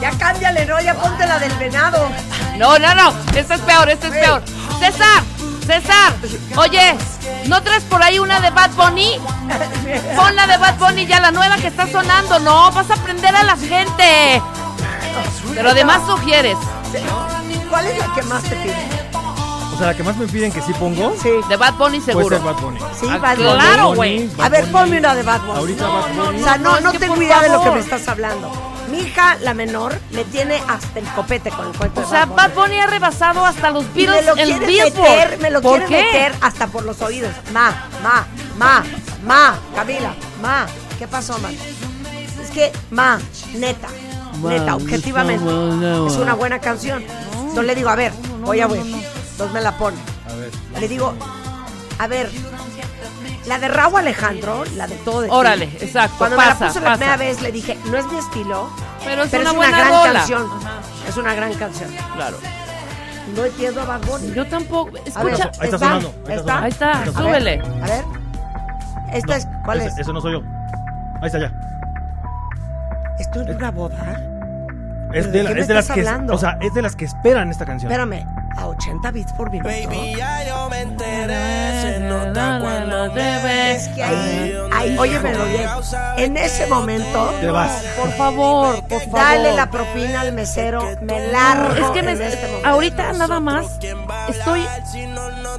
ya 0.00 0.10
cámbiale, 0.18 0.64
¿no? 0.66 0.80
Ya 0.80 0.94
ponte 0.94 1.26
la 1.26 1.38
del 1.38 1.52
venado. 1.54 2.08
No, 2.56 2.78
no, 2.78 2.94
no. 2.94 3.12
Este 3.34 3.54
es 3.54 3.60
peor, 3.60 3.88
este 3.90 4.06
es 4.08 4.12
peor. 4.12 4.42
César. 4.78 5.22
César. 5.66 6.12
Oye. 6.56 6.96
¿No 7.46 7.62
traes 7.62 7.84
por 7.84 8.02
ahí 8.02 8.18
una 8.18 8.40
de 8.40 8.50
Bad 8.50 8.70
Bunny? 8.70 9.18
Pon 10.16 10.36
la 10.36 10.46
de 10.46 10.56
Bad 10.56 10.76
Bunny 10.78 11.06
ya, 11.06 11.20
la 11.20 11.30
nueva 11.30 11.56
que 11.56 11.68
está 11.68 11.86
sonando. 11.90 12.38
No, 12.40 12.70
vas 12.72 12.90
a 12.90 12.94
aprender 12.94 13.34
a 13.34 13.42
la 13.42 13.56
gente. 13.56 14.42
Pero 15.54 15.70
además 15.70 16.02
sugieres. 16.06 16.56
¿Cuál 17.70 17.86
es 17.86 17.98
la 17.98 18.14
que 18.14 18.22
más 18.22 18.42
te 18.42 18.56
pide? 18.56 18.76
O 19.74 19.78
sea, 19.78 19.86
la 19.88 19.94
que 19.94 20.02
más 20.02 20.16
me 20.16 20.26
piden 20.26 20.50
que 20.50 20.60
sí 20.60 20.72
pongo 20.74 21.14
Sí. 21.22 21.30
De 21.48 21.56
Bad 21.56 21.74
Bunny 21.74 22.00
puede 22.00 22.12
seguro. 22.12 22.36
ser 22.36 22.44
Bad 22.44 22.56
Bunny. 22.60 22.80
Sí, 22.98 23.06
Ah, 23.08 23.18
Bad 23.18 23.36
Bunny. 23.36 23.50
claro, 23.52 23.94
güey. 23.94 24.30
A 24.42 24.48
ver, 24.48 24.70
ponme 24.72 24.98
una 24.98 25.14
de 25.14 25.22
Bad 25.22 25.40
Bunny. 25.42 25.58
Ahorita 25.58 25.86
Bad 25.86 26.12
Bunny. 26.14 26.40
O 26.40 26.44
sea, 26.44 26.58
no, 26.58 26.80
no 26.80 26.92
tengo 26.92 27.22
idea 27.22 27.40
de 27.40 27.48
lo 27.50 27.62
que 27.62 27.70
me 27.70 27.80
estás 27.80 28.08
hablando. 28.08 28.50
Mi 28.90 29.00
hija, 29.00 29.36
la 29.42 29.54
menor, 29.54 29.98
me 30.10 30.24
tiene 30.24 30.62
hasta 30.68 30.98
el 30.98 31.04
copete 31.08 31.50
con 31.50 31.66
el 31.68 31.76
cuento 31.76 32.00
O 32.00 32.08
sea, 32.08 32.26
Bad 32.26 32.36
Bad 32.36 32.54
Bunny. 32.54 32.68
Bunny 32.68 32.80
ha 32.80 32.86
rebasado 32.86 33.44
hasta 33.44 33.70
los 33.70 33.84
Y 33.94 34.06
me 34.06 34.06
Beatles 34.06 34.26
lo 34.26 34.34
quiere 34.34 34.66
meter, 34.66 35.38
me 35.40 35.50
lo 35.50 35.60
¿Por 35.62 35.84
quiere 35.84 35.86
qué? 35.88 36.02
meter 36.04 36.34
hasta 36.40 36.66
por 36.68 36.84
los 36.84 37.00
oídos. 37.02 37.32
Ma, 37.52 37.88
ma, 38.02 38.26
ma, 38.56 38.84
ma, 39.24 39.58
Camila, 39.74 40.14
ma. 40.40 40.66
¿Qué 40.98 41.06
pasó, 41.06 41.38
ma? 41.38 41.50
Es 41.50 42.50
que, 42.52 42.72
ma, 42.90 43.18
neta, 43.54 43.88
neta, 44.42 44.74
objetivamente, 44.76 45.44
es 45.44 46.16
una 46.16 46.34
buena 46.34 46.58
canción. 46.60 47.04
Yo 47.54 47.62
le 47.62 47.74
digo, 47.74 47.88
a 47.90 47.94
ver, 47.96 48.12
voy 48.42 48.60
a 48.60 48.66
ver. 48.66 48.80
Entonces 48.80 49.52
me 49.52 49.60
la 49.60 49.76
pone. 49.76 49.96
A 50.28 50.34
ver. 50.34 50.50
Le 50.80 50.88
digo, 50.88 51.14
a 51.98 52.06
ver, 52.06 52.30
la 53.48 53.58
de 53.58 53.68
Raúl 53.68 53.98
Alejandro, 54.00 54.64
la 54.76 54.86
de 54.86 54.94
todo 54.96 55.22
de 55.22 55.28
ti. 55.28 55.34
Órale, 55.34 55.64
exacto, 55.80 56.14
Cuando 56.18 56.36
me 56.36 56.44
la 56.46 56.52
puso 56.54 56.80
la 56.80 56.86
pasa. 56.86 56.96
primera 56.96 57.16
vez, 57.16 57.40
le 57.42 57.50
dije, 57.52 57.78
no 57.90 57.96
es 57.96 58.06
mi 58.06 58.18
estilo, 58.18 58.68
Pero 59.04 59.22
es 59.24 59.30
pero 59.30 59.42
una 59.42 59.50
es 59.50 59.56
una 59.56 59.70
gran 59.70 60.12
canción. 60.14 60.46
Es 61.08 61.16
una 61.16 61.34
gran 61.34 61.54
canción. 61.54 61.90
Claro. 62.14 62.36
No 63.36 63.44
entiendo 63.44 63.80
a 63.82 63.84
Bad 63.84 64.00
Bunny. 64.06 64.32
Yo 64.32 64.46
tampoco. 64.46 64.88
A 65.14 65.24
ver, 65.24 65.34
Escucha. 65.34 65.50
Ahí 65.60 65.64
está 65.68 65.78
sonando, 65.78 66.14
ahí 66.28 66.34
está 66.34 66.38
sonando. 66.38 66.64
Ahí 66.64 66.70
está, 66.70 66.92
Ahí 67.00 67.08
está 67.08 67.20
A 67.20 67.22
súbele. 67.22 67.62
A 67.82 67.86
ver. 67.86 68.04
Esta 69.12 69.36
es, 69.36 69.48
¿cuál 69.64 69.78
ese, 69.80 69.88
es? 69.88 69.98
ese 69.98 70.12
no 70.12 70.20
soy 70.20 70.32
yo. 70.32 70.42
Ahí 71.20 71.26
está 71.26 71.38
ya. 71.38 71.52
Estoy 73.18 73.42
en 73.48 73.56
una 73.56 73.70
boda. 73.70 73.96
Es 75.12 75.26
¿Pero 75.26 75.32
de, 75.32 75.42
la- 75.42 75.50
es 75.60 75.68
las 75.68 75.86
que, 75.90 76.00
hablando? 76.00 76.34
o 76.34 76.38
sea, 76.38 76.58
es 76.60 76.72
de 76.74 76.82
las 76.82 76.94
que 76.94 77.04
esperan 77.06 77.50
esta 77.50 77.64
canción. 77.64 77.90
Espérame, 77.90 78.26
a 78.58 78.66
80 78.66 79.10
bits 79.12 79.32
por 79.32 79.50
minuto. 79.50 79.70
ya 80.16 80.44
yo 80.44 80.68
me 80.68 80.80
enteré, 80.82 81.80
se 81.80 82.00
nota 82.00 82.58
cuando 82.60 83.14
me 83.14 83.42
ves. 83.42 83.86
Es 83.86 83.88
que 83.88 84.02
ahí, 84.02 84.54
ahí, 84.72 84.98
óyemelo 84.98 85.44
bien. 85.44 85.68
En 86.16 86.36
ese 86.36 86.66
momento, 86.66 87.30
Te 87.40 87.50
vas. 87.50 87.70
Por 87.96 88.10
favor, 88.12 88.82
por 88.88 89.00
favor. 89.00 89.20
dale 89.20 89.54
la 89.54 89.70
propina 89.70 90.22
al 90.22 90.32
mesero, 90.32 90.82
me 91.02 91.28
largo. 91.28 91.86
Es 91.86 91.90
que 91.92 92.02
me, 92.02 92.12
en 92.12 92.22
este 92.22 92.46
momento. 92.46 92.68
ahorita 92.68 93.12
nada 93.12 93.40
más 93.40 93.66
estoy 94.28 94.66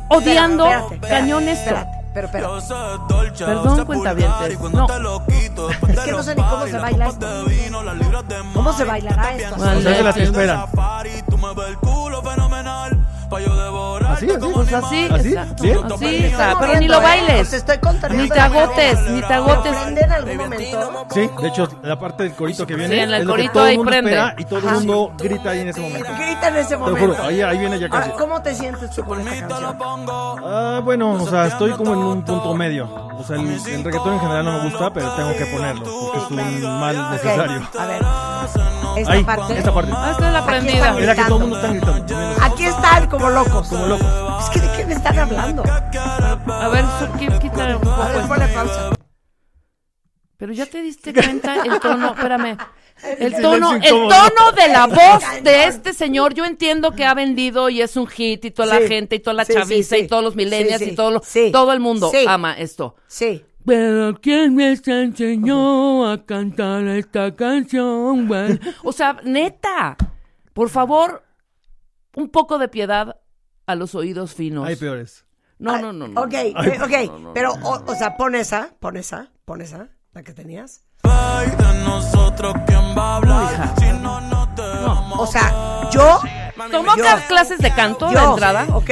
odiando 0.10 0.66
Espérate, 0.66 0.96
espérate, 0.96 1.22
cañón 1.22 1.48
esto. 1.48 1.70
Espérate, 1.70 2.00
pero 2.14 2.58
espérate. 2.58 3.46
Perdón, 3.46 3.86
cuentavientes. 3.86 4.60
No. 4.72 4.88
Es 5.88 6.00
que 6.00 6.12
no 6.12 6.24
sé 6.24 6.36
ni 6.36 6.44
cómo 6.44 6.68
se 6.68 6.78
baila 6.78 7.08
esto. 7.08 7.46
¿Cómo 8.54 8.74
se 8.74 8.84
bailará 8.84 9.36
esto? 9.36 9.56
O 9.56 9.60
sea, 9.60 9.74
es 9.76 10.32
de 12.36 12.99
esperan. 13.38 14.12
Así, 14.12 14.30
así. 14.30 14.52
Pues 14.54 14.74
así, 14.74 15.08
¿Así? 15.12 15.36
Así, 15.38 15.70
estoy 15.70 16.16
hija, 16.16 16.58
pero 16.60 16.80
ni 16.80 16.88
lo 16.88 16.98
¿eh? 16.98 17.04
bailes. 17.04 17.54
Estoy 17.54 17.78
Ni 18.12 18.30
te 18.30 18.40
agotes, 18.40 19.00
ni 19.12 19.22
te 19.22 19.34
agotes. 19.34 19.62
¿Pero 19.64 19.82
prende 19.84 20.02
en 20.02 20.12
algún 20.12 20.38
momento? 20.38 21.06
Sí, 21.12 21.30
de 21.42 21.48
hecho, 21.48 21.68
la 21.84 22.00
parte 22.00 22.24
del 22.24 22.34
corito 22.34 22.66
que 22.66 22.76
viene 22.76 22.96
Sí, 22.96 23.00
en 23.02 23.10
el 23.14 23.22
es 23.22 23.26
lo 23.26 23.34
que 23.34 23.38
corito 23.44 23.54
todo 23.54 23.64
ahí 23.64 23.72
el 23.74 23.78
mundo 23.78 23.92
prende. 23.92 24.34
y 24.38 24.46
todo 24.46 24.60
el 24.60 24.66
Ajá. 24.68 24.76
mundo 24.76 25.12
grita 25.18 25.50
ahí 25.52 25.60
en 25.60 25.68
ese 25.70 25.82
momento. 25.82 26.10
Grita 26.18 26.48
en 26.48 26.56
ese 26.58 26.68
Te 26.70 26.74
lo 26.74 26.80
momento. 26.80 27.14
juro, 27.14 27.24
ahí, 27.28 27.42
ahí 27.42 27.58
viene 27.58 27.80
ya 27.80 27.90
casi. 27.90 28.10
¿cómo 28.12 28.42
te 28.42 28.56
sientes 28.56 28.90
tú 28.92 29.04
con 29.04 29.20
esta 29.28 29.48
canción? 29.48 29.78
Ah, 30.44 30.82
bueno, 30.84 31.12
o 31.14 31.28
sea, 31.28 31.48
estoy 31.48 31.72
como 31.72 31.94
en 31.94 32.00
un 32.00 32.22
punto 32.24 32.54
medio. 32.56 33.10
O 33.20 33.24
sea, 33.24 33.36
el, 33.36 33.48
el 33.50 33.84
reggaetón 33.84 34.14
en 34.14 34.20
general 34.22 34.46
no 34.46 34.52
me 34.54 34.70
gusta, 34.70 34.92
pero 34.94 35.12
tengo 35.12 35.36
que 35.36 35.46
ponerlo, 35.48 35.84
porque 35.84 36.18
es 36.20 36.32
un 36.64 36.80
mal 36.80 37.12
necesario. 37.12 37.62
A 37.78 37.86
ver, 37.86 38.02
esta 38.98 39.12
Ahí, 39.14 39.24
parte. 39.24 39.58
esta 39.58 39.74
parte. 39.74 39.92
Ah, 39.96 40.08
esta 40.12 40.28
es 40.28 40.34
la 40.34 40.40
Aquí 40.40 40.48
prendida. 40.48 40.74
está 40.90 41.00
Es 41.00 41.06
la 41.06 41.16
que 41.16 41.24
todo 41.24 41.36
el 41.36 41.42
mundo 41.42 41.56
está 41.58 41.68
gritando. 41.70 42.44
Aquí 42.44 42.64
están 42.66 43.08
como 43.20 43.30
locos. 43.32 43.68
Como 43.68 43.86
locos. 43.88 44.44
Es 44.44 44.50
que 44.50 44.60
de 44.60 44.78
qué 44.78 44.86
me 44.86 44.94
están 44.94 45.20
hablando. 45.20 45.64
A 45.66 46.70
ver, 46.70 46.86
quítale 47.42 47.76
un 47.76 47.82
poco 47.82 48.02
A 48.02 48.08
ver, 48.10 48.28
ponle 48.28 48.48
pausa. 48.48 48.90
Pero 50.38 50.54
ya 50.54 50.66
te 50.66 50.82
diste 50.82 51.14
cuenta 51.14 51.56
el 51.66 51.80
tono, 51.82 52.14
espérame. 52.14 52.58
El 53.18 53.34
tono, 53.42 53.76
el 53.76 53.82
tono 53.82 54.52
de 54.56 54.68
la 54.70 54.88
voz 54.88 55.24
de 55.44 55.66
este 55.66 55.94
señor, 55.94 56.34
yo 56.34 56.46
entiendo 56.46 56.92
que 56.92 57.06
ha 57.06 57.14
vendido 57.14 57.70
y 57.70 57.82
es 57.82 57.96
un 57.98 58.08
hit 58.08 58.46
y 58.46 58.52
toda 58.52 58.76
Sí. 58.78 58.82
la 58.84 58.88
gente 58.88 59.16
y 59.18 59.20
toda 59.20 59.34
la 59.34 59.46
Sí, 59.46 59.54
chaviza 59.54 59.96
sí, 59.96 60.02
sí. 60.02 60.06
y 60.06 60.08
todos 60.08 60.24
los 60.24 60.36
millennials 60.36 60.80
Sí, 60.80 60.86
sí. 60.86 60.92
y 60.92 60.96
todo, 60.96 61.12
lo- 61.12 61.22
Sí. 61.24 61.50
todo 61.52 61.72
el 61.74 61.80
mundo 61.82 62.10
Sí. 62.12 62.26
ama 62.28 62.54
esto. 62.54 62.96
Sí. 63.08 63.44
Pero 63.66 64.18
¿quién 64.22 64.56
me 64.56 64.70
enseñó 64.72 66.10
a 66.10 66.26
cantar 66.26 66.88
esta 66.88 67.36
canción? 67.36 68.28
güey? 68.28 68.60
O 68.84 68.92
sea, 68.94 69.18
neta, 69.24 69.96
por 70.54 70.70
favor, 70.70 71.24
un 72.16 72.30
poco 72.30 72.58
de 72.58 72.68
piedad 72.68 73.18
a 73.66 73.76
los 73.76 73.96
oídos 73.96 74.34
finos. 74.34 74.68
Hay 74.68 74.76
peores. 74.76 75.26
No, 75.58 75.78
no, 75.78 75.92
no, 75.92 76.08
no. 76.08 76.22
Ok, 76.22 76.34
Ay, 76.34 76.54
ok. 76.82 77.12
no, 77.12 77.20
no, 77.20 77.34
pero, 77.34 77.52
o, 77.52 77.84
o 77.86 77.96
sea, 77.96 78.16
pon 78.16 78.34
esa, 78.36 78.74
pon 78.80 78.96
esa, 78.98 79.30
pon 79.46 79.62
esa, 79.62 79.90
la 80.14 80.24
que 80.24 80.34
tenías. 80.34 80.82
De 81.04 81.84
nosotros 81.84 82.54
quién 82.66 82.80
va 82.98 83.14
a 83.14 83.16
hablar 83.18 83.54
hija. 83.54 83.76
si 83.78 83.86
no 84.00 84.20
dejamos 84.56 85.20
O 85.20 85.28
sea, 85.28 85.90
yo, 85.92 86.20
¿Tomó 86.72 86.96
Yo- 86.98 87.04
clases 87.28 87.60
de 87.60 87.74
canto 87.74 88.10
de 88.10 88.18
entrada? 88.22 88.68
ok, 88.74 88.90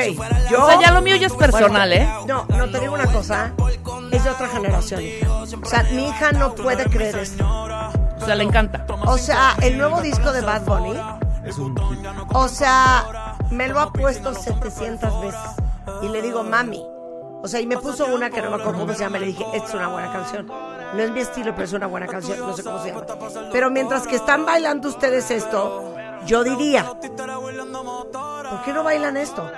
yo. 0.50 0.64
O 0.64 0.70
sea, 0.70 0.80
ya 0.80 0.92
lo 0.92 1.02
mío 1.02 1.16
ya 1.18 1.28
es 1.28 1.34
personal, 1.34 1.92
¿eh? 1.92 2.08
No, 2.26 2.46
no 2.46 2.70
te 2.70 2.80
digo 2.80 2.94
una 2.94 3.12
cosa, 3.12 3.54
es 4.12 4.24
de 4.24 4.30
otra 4.30 4.48
generación, 4.48 5.02
hija. 5.02 5.34
O 5.34 5.46
sea, 5.46 5.84
mi 5.92 6.08
hija 6.08 6.32
no 6.32 6.56
puede 6.56 6.86
creer 6.86 7.18
esto. 7.18 7.46
O 7.46 8.26
sea, 8.26 8.36
le 8.36 8.44
encanta. 8.46 8.86
O 9.06 9.18
sea, 9.18 9.56
el 9.62 9.78
nuevo 9.78 10.02
disco 10.02 10.32
de 10.32 10.42
Bad 10.42 10.64
Bunny, 10.66 10.98
Es 11.48 11.58
un 11.58 11.76
hit. 11.78 12.00
o 12.34 12.48
sea, 12.48 13.36
me 13.52 13.68
lo 13.68 13.80
ha 13.80 13.92
puesto 13.94 14.34
700 14.34 15.22
veces. 15.22 15.40
Y 16.02 16.10
le 16.10 16.22
digo, 16.22 16.44
mami. 16.44 16.84
O 17.42 17.48
sea, 17.48 17.62
y 17.62 17.66
me 17.68 17.78
puso 17.78 18.06
una 18.08 18.30
que 18.30 18.42
no 18.42 18.50
me 18.50 18.56
acuerdo 18.58 18.80
cómo 18.82 18.94
se 18.94 19.00
llama. 19.00 19.18
y 19.18 19.22
Le 19.22 19.26
dije, 19.28 19.46
esta 19.54 19.68
es 19.70 19.74
una 19.76 19.88
buena 19.88 20.12
canción. 20.12 20.48
No 20.48 21.02
es 21.04 21.12
mi 21.12 21.20
estilo, 21.22 21.54
pero 21.54 21.66
es 21.66 21.74
una 21.74 21.88
buena 21.88 22.08
canción. 22.08 22.40
No 22.40 22.56
sé 22.56 22.64
cómo 22.64 22.82
se 22.84 22.90
llama. 22.90 23.06
Pero 23.52 23.70
mientras 23.70 24.08
que 24.08 24.16
están 24.18 24.46
bailando 24.46 24.90
ustedes 24.90 25.32
esto, 25.32 25.96
yo 26.26 26.44
diría, 26.44 26.84
¿por 26.86 28.64
qué 28.66 28.74
no 28.74 28.84
bailan 28.84 29.18
esto? 29.18 29.50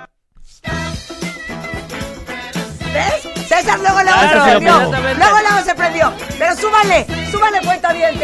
¿Ves? 2.92 3.48
César 3.48 3.78
luego 3.80 4.02
luego 4.02 4.18
Claro, 4.18 4.44
se 4.44 4.50
prendió. 4.50 4.72
Luego 5.16 5.36
luego 5.40 5.64
se 5.64 5.74
prendió. 5.74 6.12
Pero 6.38 6.56
súbale, 6.56 7.06
súbale 7.30 7.60
cuenta 7.64 7.92
bien. 7.92 8.14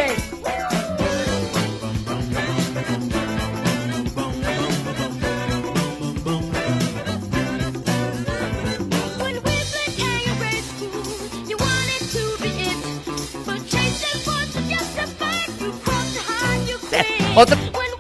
Otro- 17.37 17.57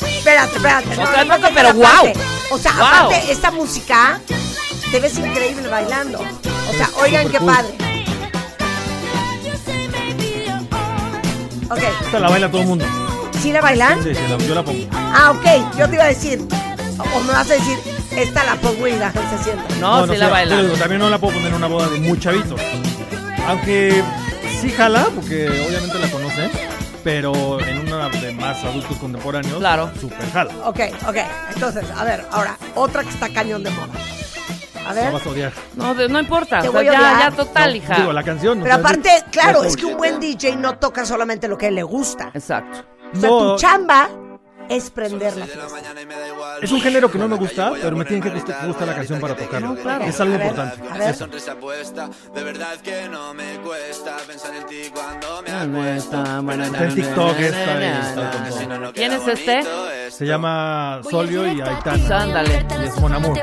Espérate, 0.06 0.56
espérate. 0.56 0.88
O 0.90 0.94
sea, 0.94 1.24
no, 1.24 1.36
no, 1.36 1.38
no, 1.38 1.48
pero 1.54 1.68
no, 1.68 1.74
guau. 1.74 1.92
aparte. 2.08 2.18
O 2.50 2.58
sea, 2.58 2.72
aparte, 2.72 3.30
esta 3.30 3.50
música 3.52 4.20
te 4.90 4.98
ves 5.00 5.16
increíble 5.18 5.68
bailando. 5.68 6.18
O 6.18 6.72
sea, 6.76 6.90
oigan 7.00 7.28
qué 7.30 7.38
cool. 7.38 7.46
padre. 7.52 7.74
Ok, 11.70 11.78
Esta 12.04 12.20
la 12.20 12.28
baila 12.28 12.48
todo 12.50 12.60
el 12.62 12.66
mundo. 12.68 12.84
¿sí 13.42 13.52
la 13.52 13.60
bailan? 13.60 14.02
Sí, 14.02 14.14
sí, 14.14 14.20
la- 14.28 14.38
yo 14.38 14.54
la 14.54 14.64
pongo. 14.64 14.86
Ah, 14.92 15.32
ok, 15.32 15.76
yo 15.78 15.88
te 15.88 15.94
iba 15.94 16.04
a 16.04 16.08
decir. 16.08 16.40
O 17.14 17.20
me 17.20 17.32
vas 17.32 17.48
a 17.50 17.54
decir, 17.54 17.78
esta 18.16 18.44
la 18.44 18.56
pongo 18.56 18.86
y 18.88 18.92
la 18.96 19.10
gente 19.10 19.36
se 19.38 19.44
sienta. 19.44 19.62
No, 19.80 20.06
sí 20.06 20.16
la 20.16 20.28
baila. 20.28 20.56
también 20.78 21.00
no 21.00 21.10
la 21.10 21.18
puedo 21.18 21.34
poner 21.34 21.50
en 21.50 21.54
una 21.56 21.66
boda 21.66 21.88
de 21.88 21.98
muy 22.00 22.18
chavitos. 22.18 22.60
Aunque 23.46 24.02
sí 24.60 24.70
jala, 24.70 25.08
porque 25.14 25.46
obviamente 25.68 25.98
la 25.98 26.08
conocen, 26.10 26.50
pero 27.04 27.60
en 27.60 27.78
una 27.80 27.95
de 28.12 28.32
más 28.32 28.62
adultos 28.64 28.96
contemporáneos, 28.98 29.58
Claro. 29.58 29.90
super 30.00 30.30
jala. 30.32 30.52
Ok, 30.64 30.80
ok. 31.08 31.16
Entonces, 31.54 31.84
a 31.96 32.04
ver, 32.04 32.24
ahora, 32.30 32.56
otra 32.74 33.02
que 33.02 33.10
está 33.10 33.28
cañón 33.28 33.62
de 33.62 33.70
moda. 33.70 33.88
A 34.88 34.92
ver. 34.92 35.10
vas 35.12 35.26
a 35.26 35.30
odiar. 35.30 35.52
No, 35.74 35.94
de- 35.94 36.08
no 36.08 36.20
importa. 36.20 36.60
Te 36.60 36.68
o 36.68 36.70
sea, 36.72 36.80
voy 36.80 36.88
a 36.88 36.92
ya, 36.92 36.98
odiar. 37.00 37.18
ya 37.30 37.36
total, 37.36 37.70
No, 37.70 37.76
hija. 37.76 37.94
Digo, 37.96 38.12
la 38.12 38.22
canción. 38.22 38.60
o 38.60 38.62
Pero 38.62 38.74
sea, 38.76 38.80
aparte, 38.84 39.10
claro, 39.32 39.64
es 39.64 39.76
que 39.76 39.84
un 39.84 39.96
buen 39.96 40.20
DJ 40.20 40.54
no 40.56 40.78
toca 40.78 41.04
solamente 41.04 41.48
lo 41.48 41.58
que 41.58 41.66
a 41.66 41.68
él 41.70 41.74
le 41.74 41.82
gusta. 41.82 42.30
Exacto. 42.34 42.84
O 43.12 43.16
sea, 43.20 43.28
No. 43.28 43.38
tu 43.54 43.60
chamba 43.60 44.08
es 44.68 44.90
prender 44.90 45.36
la 45.36 45.46
fiesta. 45.46 45.66
Es 46.62 46.72
un 46.72 46.80
género 46.80 47.10
que 47.10 47.18
no 47.18 47.28
me 47.28 47.36
gusta, 47.36 47.72
pero 47.80 47.96
me 47.96 48.04
tiene 48.04 48.22
que 48.22 48.30
gustar, 48.30 48.66
gustar 48.66 48.88
la 48.88 48.94
canción 48.94 49.20
para 49.20 49.36
tocarla. 49.36 49.68
No, 49.68 49.74
claro. 49.76 50.04
Es 50.04 50.20
algo 50.20 50.34
A 50.34 50.38
ver, 50.38 50.46
importante. 50.46 50.88
A 50.88 50.98
ver. 50.98 51.14
sonrisa 51.14 51.54
puesta, 51.56 52.10
de 52.34 52.42
verdad 52.42 52.76
que 52.82 53.08
no 53.08 53.34
me 53.34 53.56
cuesta 53.58 54.16
pensar 54.26 54.54
en 54.54 54.66
ti 54.66 54.90
cuando 54.92 55.42
me 55.42 55.96
Está 55.96 56.84
en 56.84 56.94
TikTok 56.94 57.38
esta. 57.40 58.92
¿Quién 58.94 59.12
es 59.12 59.28
este? 59.28 59.62
Se 60.10 60.26
llama 60.26 61.00
Solio 61.08 61.46
y 61.52 61.60
Aitana. 61.60 62.22
Ándale. 62.22 62.66
Y 62.80 62.84
es 62.84 62.96
Mon 63.00 63.14
Amour. 63.14 63.38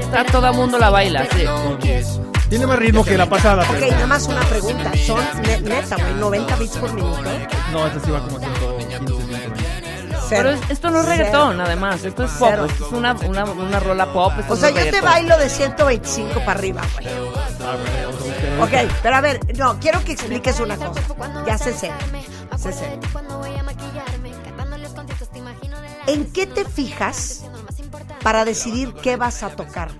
Está 0.00 0.24
todo 0.26 0.48
el 0.48 0.54
mundo 0.54 0.78
la 0.78 0.90
baila, 0.90 1.26
sí. 1.32 1.44
Tiene 2.54 2.66
más 2.66 2.78
ritmo 2.78 3.04
que 3.04 3.18
la 3.18 3.28
pasada, 3.28 3.62
Ok, 3.68 3.90
nada 3.90 4.06
más 4.06 4.26
una 4.28 4.40
pregunta. 4.42 4.92
Son 5.06 5.20
ne- 5.42 5.60
neta, 5.60 5.96
güey, 5.96 6.14
90 6.14 6.56
bits 6.56 6.76
por 6.78 6.92
minuto. 6.92 7.22
no, 7.72 7.86
esta 7.86 8.00
sí 8.00 8.10
va 8.10 8.20
como 8.20 8.38
115, 8.38 8.86
120. 8.88 9.64
Cero. 10.28 10.28
Pero 10.30 10.50
es- 10.50 10.70
esto 10.70 10.90
no 10.90 11.00
es 11.00 11.06
Cero. 11.06 11.16
reggaetón, 11.18 11.60
además. 11.60 12.04
Esto 12.04 12.24
es 12.24 12.30
pop. 12.32 12.48
Cero. 12.50 12.64
Esto 12.66 12.86
es 12.86 12.92
una, 12.92 13.12
una, 13.14 13.44
una 13.44 13.80
rola 13.80 14.12
pop. 14.12 14.32
esto 14.38 14.52
O 14.52 14.56
no 14.56 14.60
sea, 14.60 14.68
es 14.70 14.74
yo 14.74 14.80
te 14.80 14.84
reggaetón. 14.92 15.10
bailo 15.10 15.36
de 15.38 15.48
125 15.50 16.40
para 16.40 16.52
arriba, 16.52 16.82
güey. 16.94 17.06
Ah, 17.08 17.76
bueno, 17.76 18.06
vamos 18.06 18.20
a 18.20 18.24
buscar 18.60 18.84
Ok, 18.86 18.92
pero 19.02 19.16
a 19.16 19.20
ver, 19.20 19.40
no, 19.58 19.78
quiero 19.80 20.02
que 20.04 20.12
expliques 20.12 20.60
una 20.60 20.76
cosa. 20.76 21.00
Ya 21.46 21.58
sé 21.58 21.72
sé. 21.74 21.90
sé, 22.58 22.72
sé. 22.72 22.98
¿En 26.06 26.30
qué 26.32 26.46
te 26.46 26.64
fijas 26.64 27.44
para 28.22 28.44
decidir 28.44 28.94
qué 29.02 29.16
vas 29.16 29.42
a 29.42 29.50
tocar? 29.50 29.90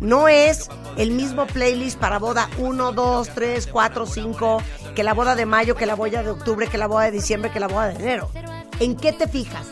No 0.00 0.28
es 0.28 0.68
el 0.96 1.10
mismo 1.12 1.46
playlist 1.46 1.98
para 1.98 2.18
boda 2.18 2.48
1, 2.58 2.92
2, 2.92 3.28
3, 3.34 3.66
4, 3.66 4.06
5, 4.06 4.62
que 4.94 5.02
la 5.02 5.14
boda 5.14 5.34
de 5.34 5.44
mayo, 5.46 5.74
que 5.74 5.86
la 5.86 5.94
boda 5.94 6.22
de 6.22 6.30
octubre, 6.30 6.66
que 6.68 6.78
la 6.78 6.86
boda 6.86 7.04
de 7.04 7.10
diciembre, 7.12 7.50
que 7.50 7.60
la 7.60 7.68
boda 7.68 7.88
de 7.88 7.96
enero. 7.96 8.30
¿En 8.80 8.96
qué 8.96 9.12
te 9.12 9.26
fijas? 9.26 9.66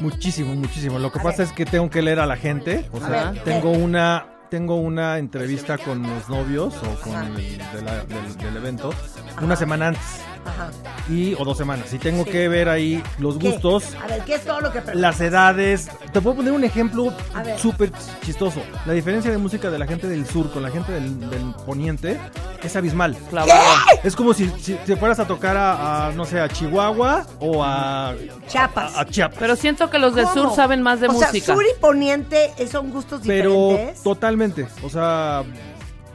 Muchísimo, 0.00 0.54
muchísimo. 0.54 0.98
Lo 0.98 1.10
que 1.12 1.18
A 1.18 1.22
pasa 1.22 1.38
ver. 1.38 1.46
es 1.48 1.52
que 1.52 1.64
tengo 1.64 1.90
que 1.90 2.02
leer 2.02 2.20
a 2.20 2.26
la 2.26 2.36
gente. 2.36 2.88
O 2.92 2.98
A 2.98 3.08
sea, 3.08 3.30
ver, 3.32 3.42
tengo 3.44 3.72
¿qué? 3.72 3.78
una 3.78 4.26
tengo 4.50 4.76
una 4.76 5.16
entrevista 5.16 5.78
con 5.78 6.02
los 6.02 6.28
novios 6.28 6.74
o 6.76 7.00
con 7.00 7.14
el 7.38 7.56
de 7.56 7.82
la- 7.82 8.04
del, 8.04 8.36
del 8.36 8.56
evento 8.58 8.92
una 9.40 9.56
semana 9.56 9.88
antes 9.88 10.02
Ajá. 10.44 10.70
y 11.08 11.34
o 11.34 11.44
dos 11.44 11.56
semanas 11.56 11.92
y 11.92 11.98
tengo 11.98 12.24
Sí. 12.24 12.30
que 12.30 12.48
ver 12.48 12.68
ahí 12.68 13.02
los 13.18 13.38
¿Qué? 13.38 13.50
gustos 13.50 13.94
A 14.02 14.06
ver, 14.08 14.22
¿qué 14.24 14.34
es 14.34 14.44
todo 14.44 14.60
lo 14.60 14.72
que 14.72 14.80
preguntas? 14.80 14.96
las 15.00 15.20
edades. 15.20 15.88
Te 16.12 16.20
puedo 16.20 16.36
poner 16.36 16.52
un 16.52 16.64
ejemplo 16.64 17.12
súper 17.58 17.90
chistoso. 18.24 18.60
La 18.86 18.92
diferencia 18.92 19.30
de 19.30 19.38
música 19.38 19.70
de 19.70 19.78
la 19.78 19.86
gente 19.86 20.06
del 20.08 20.26
sur 20.26 20.50
con 20.52 20.62
la 20.62 20.70
gente 20.70 20.92
del, 20.92 21.30
del 21.30 21.54
poniente 21.66 22.18
es 22.62 22.76
abismal. 22.76 23.16
Clavado. 23.30 23.60
Es 24.02 24.14
como 24.16 24.34
si, 24.34 24.48
si 24.60 24.74
te 24.74 24.96
fueras 24.96 25.18
a 25.20 25.26
tocar 25.26 25.56
a, 25.56 26.08
a, 26.08 26.12
no 26.12 26.24
sé, 26.24 26.40
a 26.40 26.48
Chihuahua 26.48 27.26
o 27.40 27.62
a, 27.64 28.14
Chiapas. 28.48 28.96
a, 28.96 29.00
a 29.00 29.06
Chiapas. 29.06 29.38
Pero 29.38 29.56
siento 29.56 29.90
que 29.90 29.98
los 29.98 30.14
del 30.14 30.24
¿Cómo? 30.26 30.48
sur 30.48 30.56
saben 30.56 30.82
más 30.82 31.00
de 31.00 31.08
o 31.08 31.12
música. 31.12 31.30
sea, 31.32 31.54
sur 31.54 31.64
y 31.64 31.80
poniente 31.80 32.52
son 32.70 32.90
gustos 32.90 33.20
Pero 33.26 33.68
diferentes. 33.70 34.02
totalmente. 34.02 34.66
O 34.82 34.88
sea, 34.88 35.42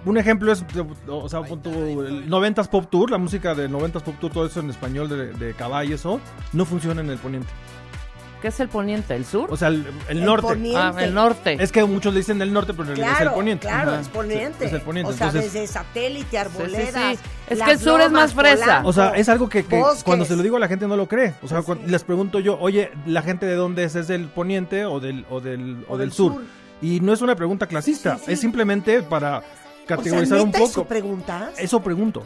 un 0.06 0.18
ejemplo 0.18 0.52
es, 0.52 0.64
o 1.08 1.28
sea, 1.30 1.40
el 1.40 1.46
90s 2.30 2.68
Pop 2.70 2.86
Tour, 2.90 3.12
la 3.12 3.18
música 3.18 3.54
de 3.56 3.70
90s 3.70 4.02
Pop 4.02 4.16
Tour, 4.20 4.32
todo 4.32 4.46
eso 4.46 4.60
en 4.60 4.70
español 4.70 5.10
de, 5.10 5.34
de 5.34 5.54
caballo, 5.54 5.96
eso, 5.96 6.20
no 6.54 6.66
funciona 6.66 7.02
en 7.02 7.10
el 7.10 7.18
poniente. 7.18 7.50
¿Qué 8.42 8.50
es 8.50 8.60
el 8.60 8.70
poniente? 8.70 9.16
¿El 9.16 9.26
sur? 9.26 9.52
O 9.52 9.58
sea, 9.58 9.70
el, 9.70 9.84
el 10.10 10.20
El 10.20 10.24
norte. 10.26 10.50
poniente. 10.50 10.78
ah, 10.80 10.94
el 11.00 11.12
norte. 11.12 11.58
Es 11.60 11.72
que 11.72 11.84
muchos 11.86 12.14
le 12.14 12.20
dicen 12.20 12.38
del 12.38 12.54
norte, 12.54 12.72
pero 12.74 12.84
en 12.92 12.96
realidad 12.96 13.14
es 13.16 13.22
el 13.28 13.32
poniente. 13.34 13.68
claro, 13.68 13.92
Ajá. 13.94 14.02
es 14.02 14.08
poniente. 14.10 14.66
Es 14.66 14.74
el 14.74 14.82
poniente. 14.82 15.12
O 15.12 15.16
sea, 15.18 15.28
Entonces, 15.30 15.54
desde 15.54 15.66
satélite, 15.68 16.30
sí, 16.30 16.38
arboledas. 16.38 17.18
sí. 17.18 17.20
Es 17.50 17.58
las 17.58 17.68
que 17.68 17.74
el 17.74 17.80
sur 17.80 18.00
es 18.00 18.12
más 18.12 18.36
fresa. 18.36 18.64
Polanco, 18.64 18.90
o 18.90 18.94
sea, 18.94 19.10
es 19.16 19.28
algo 19.28 19.50
que, 19.50 19.66
cuando 20.06 20.24
se 20.24 20.36
lo 20.36 20.44
digo 20.44 20.56
a 20.58 20.60
la 20.60 20.68
gente 20.68 20.88
no 20.88 20.96
lo 20.96 21.08
cree. 21.08 21.34
O 21.42 21.48
sea, 21.48 21.64
cuando 21.64 21.88
les 21.88 22.04
pregunto 22.04 22.40
yo, 22.40 22.60
oye, 22.60 22.92
¿la 23.08 23.24
gente 23.24 23.48
de 23.48 23.56
dónde 23.56 23.84
es? 23.86 23.96
¿Es 23.96 24.08
del 24.08 24.28
poniente 24.28 24.86
o 24.86 25.00
del, 25.00 25.26
o 25.32 25.42
del, 25.42 25.84
o 25.90 25.98
del 25.98 26.12
sur? 26.12 26.44
Y 26.80 27.00
no 27.00 27.14
es 27.14 27.24
una 27.24 27.36
pregunta 27.36 27.66
clasista, 27.66 28.18
Sí, 28.20 28.24
sí. 28.28 28.32
es 28.34 28.40
simplemente 28.40 29.02
para 29.02 29.42
O 29.94 29.96
sea, 29.96 29.98
categorizar 29.98 30.42
un 30.42 30.48
¿neta 30.48 30.60
poco. 30.60 30.72
eso 30.72 30.86
preguntas? 30.86 31.54
Eso 31.58 31.82
pregunto. 31.82 32.24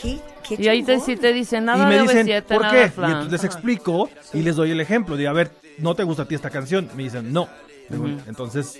¿Qué, 0.00 0.18
qué 0.46 0.56
Y 0.58 0.68
ahí 0.68 0.82
te, 0.82 1.00
sí 1.00 1.16
te 1.16 1.32
dicen 1.32 1.64
nada 1.64 1.84
y 1.84 1.88
me 1.96 2.02
dicen, 2.02 2.26
B7, 2.26 2.42
¿por 2.42 2.62
nada 2.62 2.72
qué? 2.72 2.86
Y 2.86 2.90
flan. 2.90 3.10
entonces 3.10 3.32
les 3.32 3.44
explico 3.44 4.10
y 4.32 4.42
les 4.42 4.56
doy 4.56 4.70
el 4.70 4.80
ejemplo. 4.80 5.16
De, 5.16 5.26
a 5.26 5.32
ver, 5.32 5.50
¿no 5.78 5.94
te 5.94 6.04
gusta 6.04 6.22
a 6.22 6.26
ti 6.26 6.34
esta 6.34 6.50
canción? 6.50 6.88
Me 6.94 7.04
dicen, 7.04 7.32
no. 7.32 7.48
Digo, 7.88 8.06
Entonces, 8.26 8.78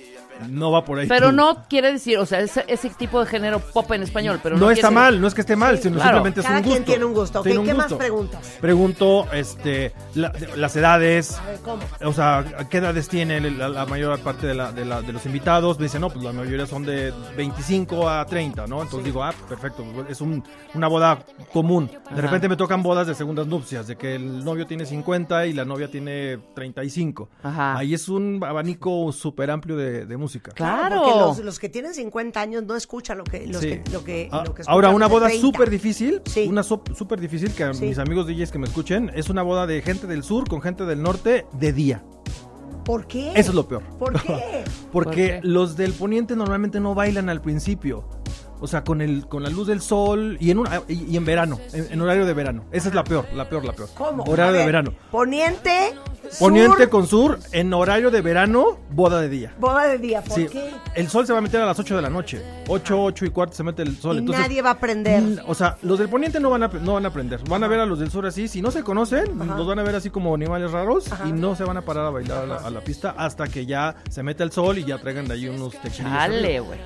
no 0.49 0.71
va 0.71 0.83
por 0.85 0.99
ahí. 0.99 1.07
Pero 1.07 1.31
no 1.31 1.63
quiere 1.69 1.91
decir, 1.91 2.17
o 2.17 2.25
sea, 2.25 2.39
ese, 2.41 2.63
ese 2.67 2.89
tipo 2.91 3.19
de 3.19 3.25
género 3.25 3.59
pop 3.59 3.91
en 3.91 4.03
español, 4.03 4.39
pero 4.41 4.55
no, 4.57 4.65
no, 4.65 4.71
está 4.71 4.91
mal, 4.91 5.19
no 5.21 5.27
es 5.27 5.33
que 5.33 5.41
esté 5.41 5.55
mal, 5.55 5.77
sino 5.79 5.95
claro. 5.95 6.09
simplemente 6.17 6.39
es 6.41 6.45
Cada 6.45 6.57
un 6.57 6.63
quien 6.63 6.75
gusto. 6.77 6.91
tiene 6.91 7.05
un 7.05 7.13
gusto. 7.13 7.39
Ok, 7.39 7.43
Tiene 7.45 7.59
un 7.59 7.65
¿qué 7.65 7.73
más 7.73 7.93
preguntas? 7.93 8.57
Pregunto, 8.61 9.27
este, 9.33 9.93
la- 10.15 10.31
las 10.55 10.75
edades, 10.75 11.37
A 11.39 11.45
ver, 11.45 11.59
¿cómo? 11.59 11.83
o 12.05 12.13
sea, 12.13 12.39
¿a 12.39 12.69
¿qué 12.69 12.77
edades 12.77 13.07
tiene 13.09 13.39
la, 13.51 13.69
la 13.69 13.85
mayor 13.85 14.19
parte 14.19 14.47
de, 14.47 14.53
la- 14.55 14.71
de 14.71 14.85
la- 14.85 15.01
de 15.01 15.13
los 15.13 15.25
invitados? 15.25 15.77
Me 15.79 15.83
dicen, 15.85 16.01
no, 16.01 16.09
pues 16.09 16.23
la 16.23 16.33
mayoría 16.33 16.65
son 16.65 16.83
de 16.85 17.13
25 17.37 18.09
a 18.09 18.25
30, 18.25 18.67
¿no? 18.67 18.81
Entonces 18.81 19.05
digo, 19.05 19.23
ah, 19.23 19.33
perfecto, 19.47 19.83
es 20.09 20.21
un- 20.21 20.43
una 20.73 20.87
boda 20.87 21.19
común. 21.51 21.87
De 21.87 21.97
Ajá. 22.11 22.21
repente 22.21 22.49
me 22.49 22.55
tocan 22.55 22.81
bodas 22.83 23.07
de 23.07 23.15
segundas 23.15 23.47
nupcias, 23.47 23.87
de 23.87 23.95
que 23.95 24.15
el 24.15 24.43
novio 24.43 24.65
tiene 24.67 24.85
50 24.85 25.45
y 25.45 25.53
la 25.53 25.65
novia 25.65 25.89
tiene 25.89 26.39
35. 26.55 27.29
Ajá. 27.43 27.77
Ahí 27.77 27.93
es 27.93 28.09
un 28.09 28.43
abanico 28.43 29.11
súper 29.11 29.51
amplio 29.51 29.75
de, 29.77 30.05
de 30.05 30.17
música. 30.23 30.51
Claro. 30.53 31.01
Porque 31.03 31.19
los, 31.19 31.37
los 31.39 31.59
que 31.59 31.69
tienen 31.69 31.93
50 31.93 32.39
años 32.41 32.63
no 32.63 32.75
escuchan 32.75 33.17
lo 33.17 33.23
que, 33.23 33.45
los 33.47 33.61
Sí. 33.61 33.67
que, 33.83 33.91
lo 33.91 34.03
que, 34.03 34.29
Ah, 34.31 34.43
lo 34.45 34.53
que 34.53 34.63
Ahora, 34.65 34.89
una 34.89 35.07
boda 35.07 35.27
30. 35.27 35.45
súper 35.45 35.69
difícil, 35.69 36.21
Sí. 36.25 36.47
una 36.49 36.63
so- 36.63 36.81
súper 36.95 37.19
difícil 37.19 37.51
que 37.53 37.63
a 37.65 37.73
Sí. 37.73 37.85
mis 37.85 37.97
amigos 37.99 38.25
DJs 38.27 38.51
que 38.51 38.57
me 38.57 38.65
escuchen, 38.67 39.11
es 39.13 39.29
una 39.29 39.43
boda 39.43 39.67
de 39.67 39.81
gente 39.81 40.07
del 40.07 40.23
sur 40.23 40.47
con 40.49 40.61
gente 40.61 40.85
del 40.85 41.01
norte 41.01 41.45
de 41.53 41.73
día. 41.73 42.03
¿Por 42.85 43.07
qué? 43.07 43.29
Eso 43.35 43.51
es 43.51 43.55
lo 43.55 43.67
peor. 43.67 43.83
¿Por 43.97 44.13
qué? 44.21 44.63
¿Por 44.91 45.05
Porque 45.05 45.39
qué? 45.41 45.47
los 45.47 45.77
del 45.77 45.93
poniente 45.93 46.35
normalmente 46.35 46.79
no 46.79 46.93
bailan 46.95 47.29
al 47.29 47.41
principio. 47.41 48.09
O 48.59 48.67
sea, 48.67 48.83
con 48.85 49.01
el 49.01 49.27
con 49.27 49.43
la 49.43 49.49
luz 49.49 49.67
del 49.67 49.81
sol 49.81 50.37
y 50.39 50.49
en 50.51 50.59
un, 50.59 50.67
y, 50.87 51.11
y 51.11 51.17
en 51.17 51.25
verano, 51.25 51.59
en, 51.73 51.91
en 51.91 52.01
horario 52.01 52.25
de 52.25 52.33
verano. 52.33 52.63
Esa 52.71 52.87
es 52.89 52.95
la 52.95 53.03
peor, 53.03 53.25
la 53.33 53.49
peor, 53.49 53.65
la 53.65 53.73
peor. 53.73 53.89
¿Cómo? 53.93 54.23
Horario 54.23 54.53
de 54.53 54.57
ver, 54.59 54.65
verano. 54.67 54.93
Poniente, 55.11 55.93
Poniente 56.39 56.77
sur, 56.83 56.89
con 56.89 57.07
sur, 57.07 57.39
en 57.51 57.73
horario 57.73 58.09
de 58.11 58.21
verano, 58.21 58.79
boda 58.91 59.21
de 59.21 59.29
día. 59.29 59.53
boda 59.59 59.87
de 59.87 59.97
día. 59.97 60.21
¿Por 60.21 60.33
Sí, 60.35 60.47
qué? 60.51 60.71
el 60.95 61.09
sol 61.09 61.27
se 61.27 61.33
va 61.33 61.39
a 61.39 61.41
meter 61.41 61.61
a 61.61 61.65
las 61.65 61.77
8 61.79 61.95
de 61.95 62.01
la 62.01 62.09
noche. 62.09 62.41
8, 62.67 63.03
8 63.03 63.25
y 63.25 63.29
cuarto 63.29 63.55
se 63.55 63.63
mete 63.63 63.81
el 63.83 63.97
sol. 63.97 64.15
Y 64.15 64.19
Entonces, 64.19 64.41
nadie 64.43 64.61
va 64.61 64.69
a 64.69 64.73
aprender. 64.73 65.43
O 65.47 65.53
sea, 65.55 65.77
los 65.81 65.99
del 65.99 66.09
poniente 66.09 66.39
no 66.39 66.49
van 66.49 66.63
a, 66.63 66.67
no 66.67 66.93
van 66.93 67.05
a 67.05 67.09
aprender. 67.09 67.39
Van 67.49 67.63
a 67.63 67.67
ver 67.67 67.79
a 67.79 67.85
los 67.85 67.99
del 67.99 68.09
sur 68.11 68.25
así. 68.25 68.47
Si 68.47 68.61
no 68.61 68.71
se 68.71 68.83
conocen, 68.83 69.41
Ajá. 69.41 69.55
los 69.57 69.67
van 69.67 69.79
a 69.79 69.83
ver 69.83 69.95
así 69.95 70.09
como 70.09 70.33
animales 70.33 70.71
raros 70.71 71.11
Ajá. 71.11 71.27
y 71.27 71.31
no 71.33 71.55
se 71.55 71.63
van 71.63 71.77
a 71.77 71.81
parar 71.81 72.05
a 72.05 72.09
bailar 72.09 72.43
a 72.43 72.45
la, 72.45 72.55
a 72.57 72.69
la 72.69 72.81
pista 72.81 73.13
hasta 73.17 73.47
que 73.47 73.65
ya 73.65 73.95
se 74.09 74.23
meta 74.23 74.43
el 74.43 74.51
sol 74.51 74.77
y 74.77 74.85
ya 74.85 74.97
traigan 74.99 75.27
de 75.27 75.33
ahí 75.35 75.47
unos. 75.47 75.73
Chale, 75.95 76.57
arriba. 76.57 76.65
güey. 76.65 76.79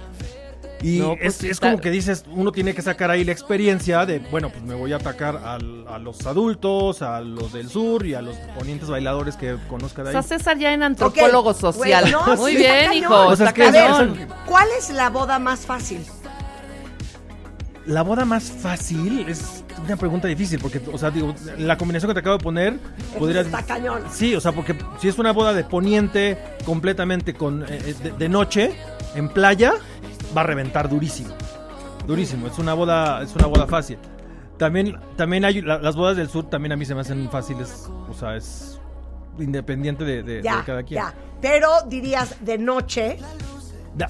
Y 0.83 0.99
No, 0.99 1.15
pues 1.19 1.43
es, 1.43 1.51
es 1.51 1.59
como 1.59 1.79
que 1.79 1.89
dices, 1.89 2.23
uno 2.29 2.51
tiene 2.51 2.75
que 2.75 2.81
sacar 2.83 3.09
ahí 3.09 3.23
la 3.23 3.31
experiencia 3.31 4.05
de, 4.05 4.19
bueno, 4.19 4.49
pues 4.51 4.63
me 4.63 4.75
voy 4.75 4.93
a 4.93 4.97
atacar 4.97 5.37
al- 5.37 5.87
a 5.87 5.97
los 5.97 6.25
adultos, 6.27 7.01
a 7.01 7.19
los 7.21 7.51
del 7.53 7.67
sur 7.69 8.05
y 8.05 8.13
a 8.13 8.21
los 8.21 8.35
ponientes 8.57 8.87
bailadores 8.87 9.35
que 9.37 9.57
conozca 9.67 10.03
de 10.03 10.09
O 10.13 10.17
ahí. 10.19 10.23
sea, 10.23 10.37
César 10.37 10.57
ya 10.59 10.73
en 10.73 10.83
antropólogo 10.83 11.53
social. 11.55 12.01
güey, 12.03 12.11
no, 12.13 12.35
Muy 12.37 12.51
sí, 12.51 12.57
bien, 12.59 12.93
hijo. 12.93 13.25
Pues 13.25 13.39
es 13.39 13.53
que 13.53 13.63
A 13.63 13.71
ver. 13.71 14.27
¿cuál 14.45 14.67
es 14.77 14.89
la 14.91 15.09
boda 15.09 15.39
más 15.39 15.61
fácil? 15.65 16.05
La 17.85 18.01
boda 18.03 18.25
más 18.25 18.43
fácil 18.51 19.25
es 19.29 19.63
una 19.85 19.95
pregunta 19.95 20.27
difícil 20.27 20.59
porque, 20.59 20.81
o 20.91 20.97
sea, 20.97 21.09
digo, 21.09 21.33
la 21.57 21.77
combinación 21.77 22.09
que 22.09 22.15
te 22.15 22.19
acabo 22.19 22.37
de 22.37 22.43
poner 22.43 22.79
podría... 23.17 23.41
Está 23.41 23.63
cañón. 23.63 24.01
Sí, 24.11 24.35
o 24.35 24.41
sea, 24.41 24.51
porque 24.51 24.75
si 24.99 25.07
es 25.07 25.17
una 25.17 25.31
boda 25.31 25.53
de 25.53 25.63
poniente 25.63 26.37
completamente 26.65 27.33
con 27.33 27.63
eh, 27.63 27.95
de, 28.03 28.11
de 28.11 28.29
noche 28.29 28.73
en 29.15 29.29
playa, 29.29 29.73
va 30.35 30.41
a 30.41 30.43
reventar 30.43 30.89
durísimo. 30.89 31.33
Durísimo, 32.05 32.47
es 32.47 32.57
una 32.57 32.73
boda 32.73 33.21
es 33.21 33.35
una 33.35 33.47
boda 33.47 33.67
fácil. 33.67 33.97
También 34.57 34.97
también 35.15 35.45
hay 35.45 35.61
la- 35.61 35.77
las 35.79 35.95
bodas 35.95 36.17
del 36.17 36.29
sur 36.29 36.49
también 36.49 36.71
a 36.71 36.75
mí 36.77 36.85
se 36.85 36.95
me 36.95 37.01
hacen 37.01 37.29
fáciles, 37.29 37.87
o 38.09 38.13
sea, 38.13 38.35
es 38.35 38.79
independiente 39.39 40.03
de, 40.03 40.23
de- 40.23 40.41
Ya, 40.41 40.57
de 40.57 40.63
cada 40.63 40.83
quien. 40.83 41.01
ya. 41.01 41.13
Pero 41.41 41.69
dirías 41.87 42.35
de 42.43 42.57
noche, 42.57 43.19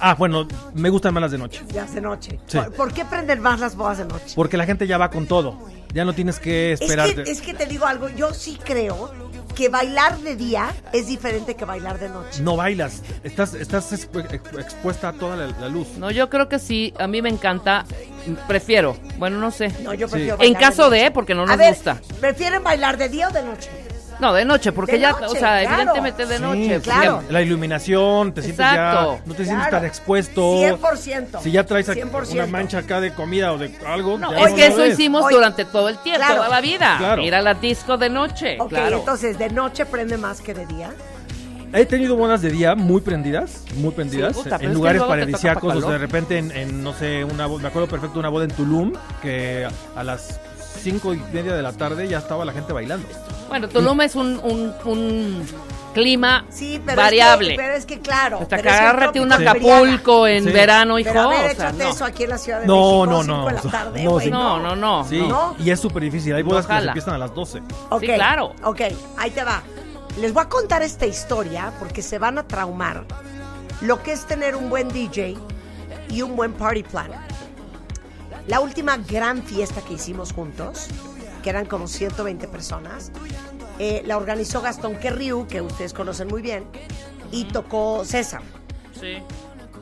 Ah, 0.01 0.15
bueno, 0.15 0.45
me 0.73 0.89
gustan 0.89 1.13
más 1.13 1.21
las 1.21 1.31
de 1.31 1.37
noche. 1.37 1.63
ya 1.73 1.85
de 1.85 2.01
noche. 2.01 2.39
Sí. 2.45 2.57
¿Por, 2.57 2.73
por 2.73 2.93
qué 2.93 3.05
prenden 3.05 3.39
más 3.41 3.59
las 3.61 3.75
bodas 3.77 3.97
de 3.99 4.05
noche? 4.05 4.33
Porque 4.35 4.57
la 4.57 4.65
gente 4.65 4.85
ya 4.85 4.97
va 4.97 5.09
con 5.09 5.27
todo. 5.27 5.57
Ya 5.93 6.03
no 6.03 6.11
tienes 6.13 6.39
que 6.41 6.73
Es 6.73 6.81
esperar. 6.81 7.13
que, 7.15 7.21
es 7.31 7.41
que 7.41 7.53
te 7.53 7.65
digo 7.67 7.85
algo, 7.85 8.09
yo 8.09 8.33
sí 8.33 8.59
creo 8.61 9.11
que 9.57 9.69
bailar 9.69 10.19
de 10.19 10.35
día 10.35 10.69
es 10.93 11.07
diferente 11.07 11.55
que 11.55 11.65
bailar 11.65 11.97
de 11.99 12.09
noche. 12.09 12.43
No 12.43 12.55
bailas, 12.57 13.01
estás, 13.23 13.55
estás 13.55 13.91
expu- 13.91 14.23
expu- 14.29 14.59
expuesta 14.61 15.09
a 15.09 15.13
toda 15.13 15.35
la, 15.35 15.47
la 15.47 15.67
luz. 15.67 15.87
No, 15.97 16.11
yo 16.11 16.29
creo 16.29 16.47
que 16.47 16.59
sí, 16.59 16.93
a 16.99 17.07
mí 17.07 17.23
me 17.23 17.29
encanta, 17.29 17.83
prefiero, 18.47 18.95
bueno, 19.17 19.39
no 19.39 19.49
sé. 19.49 19.69
No, 19.81 19.95
yo 19.95 20.07
Sí. 20.07 20.11
prefiero 20.13 20.35
En 20.35 20.53
bailar 20.53 20.61
caso 20.61 20.89
noche. 20.89 21.03
de, 21.03 21.11
porque 21.11 21.33
no 21.33 21.43
A 21.43 21.45
nos 21.47 21.57
ver, 21.57 21.73
gusta. 21.73 21.99
¿prefieren 22.21 22.63
bailar 22.63 22.97
de 22.97 23.09
día 23.09 23.29
o 23.29 23.31
de 23.31 23.41
noche? 23.43 23.69
No, 24.19 24.33
de 24.33 24.45
noche, 24.45 24.71
porque 24.71 24.93
De 24.93 24.99
ya, 24.99 25.11
noche, 25.11 25.25
o 25.25 25.29
sea, 25.29 25.61
claro. 25.61 25.75
evidentemente 25.75 26.25
de 26.25 26.37
Sí, 26.37 26.41
noche. 26.41 26.75
sí, 26.77 26.81
claro. 26.81 27.23
La 27.29 27.41
iluminación, 27.41 28.33
te 28.33 28.41
sientes 28.41 28.65
Exacto. 28.65 29.15
ya. 29.17 29.21
No 29.25 29.33
te 29.35 29.43
sientes 29.45 29.67
Claro. 29.67 29.77
tan 29.77 29.85
expuesto. 29.85 30.41
100%. 30.59 31.39
Si 31.41 31.51
ya 31.51 31.63
traes 31.65 31.87
aquí 31.89 31.99
100%. 32.01 32.33
una 32.43 32.47
mancha 32.47 32.79
acá 32.79 32.99
de 32.99 33.13
comida 33.13 33.53
o 33.53 33.57
de 33.57 33.71
algo. 33.85 34.17
No, 34.17 34.31
ya 34.31 34.39
es 34.45 34.49
no 34.51 34.55
que 34.55 34.67
eso 34.67 34.77
ves. 34.77 34.93
hicimos 34.93 35.29
durante 35.29 35.65
todo 35.65 35.89
el 35.89 35.97
tiempo, 35.99 36.19
claro. 36.21 36.35
toda 36.37 36.49
la 36.49 36.61
vida. 36.61 36.95
Claro. 36.97 37.21
Ir 37.21 37.35
a 37.35 37.41
la 37.41 37.53
disco 37.53 37.97
de 37.97 38.09
noche, 38.09 38.57
Ok, 38.59 38.69
claro. 38.69 38.97
entonces 38.97 39.37
de 39.37 39.49
noche 39.49 39.85
prende 39.85 40.17
más 40.17 40.41
que 40.41 40.53
de 40.53 40.65
día. 40.65 40.89
He 41.73 41.85
tenido 41.85 42.15
bodas 42.15 42.41
de 42.41 42.49
día 42.49 42.75
muy 42.75 43.01
prendidas, 43.01 43.65
muy 43.75 43.91
prendidas, 43.91 44.35
Sí, 44.37 44.43
puta, 44.43 44.57
en 44.61 44.73
lugares 44.73 45.03
paradisíacos, 45.03 45.73
pa' 45.73 45.77
o 45.77 45.81
sea, 45.81 45.91
de 45.91 45.97
repente 45.97 46.37
en, 46.37 46.49
en, 46.51 46.81
no 46.81 46.93
sé, 46.93 47.25
una, 47.25 47.47
me 47.49 47.67
acuerdo 47.67 47.89
perfecto 47.89 48.13
de 48.13 48.19
una 48.21 48.29
boda 48.29 48.45
en 48.45 48.51
Tulum, 48.51 48.93
que 49.21 49.67
a 49.95 50.03
las 50.03 50.39
cinco 50.91 51.13
y 51.13 51.21
media 51.33 51.53
de 51.53 51.61
la 51.61 51.73
tarde 51.73 52.07
ya 52.07 52.19
estaba 52.19 52.45
la 52.45 52.53
gente 52.53 52.71
bailando. 52.73 53.07
Bueno, 53.49 53.67
Tulum 53.67 53.99
es 54.01 54.15
un, 54.15 54.39
un, 54.43 54.73
un 54.85 55.45
clima 55.93 56.45
Sí, 56.49 56.81
pero 56.85 56.97
variable. 57.01 57.49
Es 57.51 57.57
que, 57.57 57.63
pero 57.63 57.73
es 57.75 57.85
que 57.85 57.99
claro. 57.99 58.39
Hasta 58.41 58.61
que 58.61 58.69
agárrate 58.69 59.19
un 59.19 59.31
Acapulco 59.33 60.27
en 60.27 60.43
Sí. 60.45 60.51
verano, 60.51 60.97
hijo. 60.99 61.09
Pero 61.09 61.21
a 61.23 61.27
ver, 61.27 61.37
o 61.39 61.55
sea, 61.55 61.69
échate 61.69 61.83
no. 61.83 61.89
eso 61.89 62.05
aquí 62.05 62.23
en 62.23 62.29
la 62.29 62.37
Ciudad 62.37 62.61
de 62.61 62.67
No, 62.67 62.75
México. 63.05 63.05
no, 63.05 63.21
cinco 63.23 63.35
no, 63.37 63.45
de 63.47 63.53
la 63.53 63.59
o 63.59 63.61
sea, 63.63 63.71
tarde, 63.71 64.03
no, 64.03 64.19
sí. 64.19 64.29
no, 64.31 64.59
no, 64.59 64.75
no. 64.75 65.05
Sí, 65.07 65.27
¿No? 65.27 65.55
y 65.59 65.69
es 65.71 65.79
súper 65.79 66.03
difícil. 66.03 66.33
Hay 66.35 66.43
bodas 66.43 66.65
que 66.65 66.79
se 66.79 66.85
empiezan 66.87 67.13
a 67.15 67.17
las 67.17 67.33
12. 67.35 67.61
Ok, 67.89 68.01
Sí, 68.01 68.07
claro. 68.07 68.53
Ok, 68.63 68.81
ahí 69.17 69.31
te 69.31 69.43
va. 69.43 69.61
Les 70.21 70.33
voy 70.33 70.43
a 70.43 70.49
contar 70.49 70.81
esta 70.83 71.05
historia 71.05 71.71
porque 71.79 72.01
se 72.01 72.17
van 72.19 72.37
a 72.37 72.43
traumar 72.47 73.03
lo 73.81 74.01
que 74.03 74.11
es 74.13 74.25
tener 74.25 74.55
un 74.55 74.69
buen 74.69 74.87
DJ 74.89 75.37
y 76.09 76.21
un 76.21 76.35
buen 76.35 76.53
party 76.53 76.83
planner. 76.83 77.19
La 78.47 78.61
última 78.61 78.97
gran 78.97 79.43
fiesta 79.43 79.81
que 79.81 79.95
hicimos 79.95 80.31
juntos, 80.31 80.87
que 81.43 81.49
eran 81.49 81.65
como 81.65 81.87
120 81.87 82.47
personas, 82.47 83.11
eh, 83.77 84.01
la 84.05 84.17
organizó 84.17 84.61
Gastón 84.61 84.97
Querriu, 84.97 85.47
que 85.47 85.61
ustedes 85.61 85.93
conocen 85.93 86.29
muy 86.29 86.41
bien, 86.41 86.65
y 87.31 87.45
tocó 87.45 88.05
César. 88.05 88.41
Sí. 88.97 89.17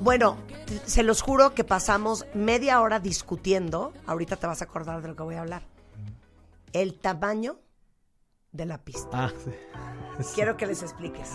Bueno, 0.02 0.38
se 0.86 1.04
los 1.04 1.22
juro 1.22 1.54
que 1.54 1.64
pasamos 1.64 2.26
media 2.34 2.82
hora 2.82 3.00
discutiendo. 3.00 3.94
Ahorita 4.08 4.36
te 4.36 4.48
vas 4.48 4.62
a 4.62 4.66
acordar 4.66 5.02
de 5.04 5.10
lo 5.10 5.16
que 5.16 5.24
voy 5.24 5.36
a 5.36 5.42
hablar. 5.42 5.62
El 6.74 7.00
tamaño 7.00 7.60
de 8.52 8.66
la 8.66 8.80
pista. 8.80 9.10
Ah, 9.14 9.34
sí. 9.44 9.52
Quiero 10.34 10.58
que 10.58 10.66
les 10.66 10.82
expliques. 10.82 11.30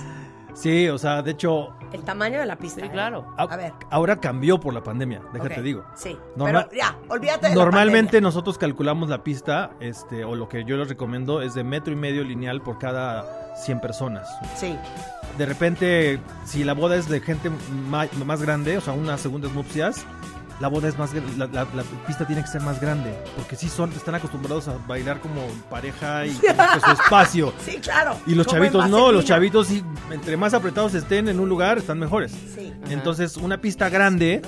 Sí, 0.55 0.89
o 0.89 0.99
sea, 0.99 1.23
de 1.23 1.31
hecho, 1.33 1.71
El 1.93 2.03
tamaño 2.03 2.39
de 2.41 2.47
la 2.47 2.57
pista. 2.57 2.81
Sí, 2.81 2.87
¿eh? 2.87 2.91
claro. 2.91 3.27
a- 3.37 3.43
A 3.45 3.57
ver. 3.57 3.73
ahora 3.91 4.17
cambió 4.17 4.61
por 4.61 4.73
la 4.75 4.83
pandemia, 4.83 5.21
déjate 5.33 5.55
Ok, 5.55 5.61
digo. 5.63 5.85
Sí. 5.95 6.17
Normal- 6.37 6.67
pero 6.71 6.83
ya, 6.83 6.97
olvídate 7.09 7.49
de 7.49 7.55
la 7.57 7.65
Normalmente 7.65 8.21
nosotros 8.21 8.59
calculamos 8.59 9.09
la 9.09 9.23
pista, 9.25 9.71
este, 9.81 10.25
o 10.25 10.35
lo 10.37 10.49
que 10.49 10.65
yo 10.65 10.77
les 10.77 10.89
recomiendo 10.89 11.43
es 11.43 11.55
de 11.55 11.65
metro 11.65 11.93
y 11.93 11.97
medio 11.97 12.23
lineal 12.25 12.61
por 12.63 12.79
cada 12.79 13.55
100 13.57 13.81
personas. 13.81 14.29
Sí. 14.57 14.77
De 15.39 15.47
repente, 15.47 16.21
si 16.45 16.65
la 16.65 16.75
boda 16.75 16.97
es 16.97 17.09
de 17.09 17.21
gente 17.21 17.51
ma- 17.89 18.07
más, 18.25 18.43
grande, 18.43 18.77
o 18.77 18.81
sea, 18.81 18.93
unas 18.93 19.21
segundas 19.21 19.53
nupcias, 19.53 20.05
la 20.61 20.69
boda 20.69 20.89
es 20.89 20.99
más, 20.99 21.11
la, 21.15 21.47
la- 21.47 21.65
la 21.75 21.83
pista 22.07 22.27
tiene 22.27 22.43
que 22.43 22.49
ser 22.49 22.61
más 22.61 22.81
grande, 22.81 23.13
porque 23.37 23.57
sí 23.57 23.69
son, 23.69 23.91
están 23.93 24.15
acostumbrados 24.15 24.69
a 24.69 24.75
bailar 24.87 25.21
como 25.21 25.41
pareja 25.71 26.27
y 26.27 26.33
con 26.35 26.81
su 26.85 26.91
espacio. 27.03 27.53
Sí, 27.65 27.79
claro. 27.83 28.17
Y 28.27 28.35
los 28.35 28.47
chavitos 28.47 28.89
no, 28.91 29.11
los 29.11 29.25
chavitos 29.25 29.67
sí, 29.69 29.83
entre 30.11 30.37
más 30.37 30.53
apretados 30.55 30.95
estén 30.95 31.29
en 31.29 31.41
un 31.41 31.49
lugar, 31.49 31.79
están 31.79 31.99
mejores. 31.99 32.33
Sí. 32.55 32.73
Entonces, 32.91 33.37
una 33.39 33.59
pista 33.59 33.89
grande, 33.89 34.43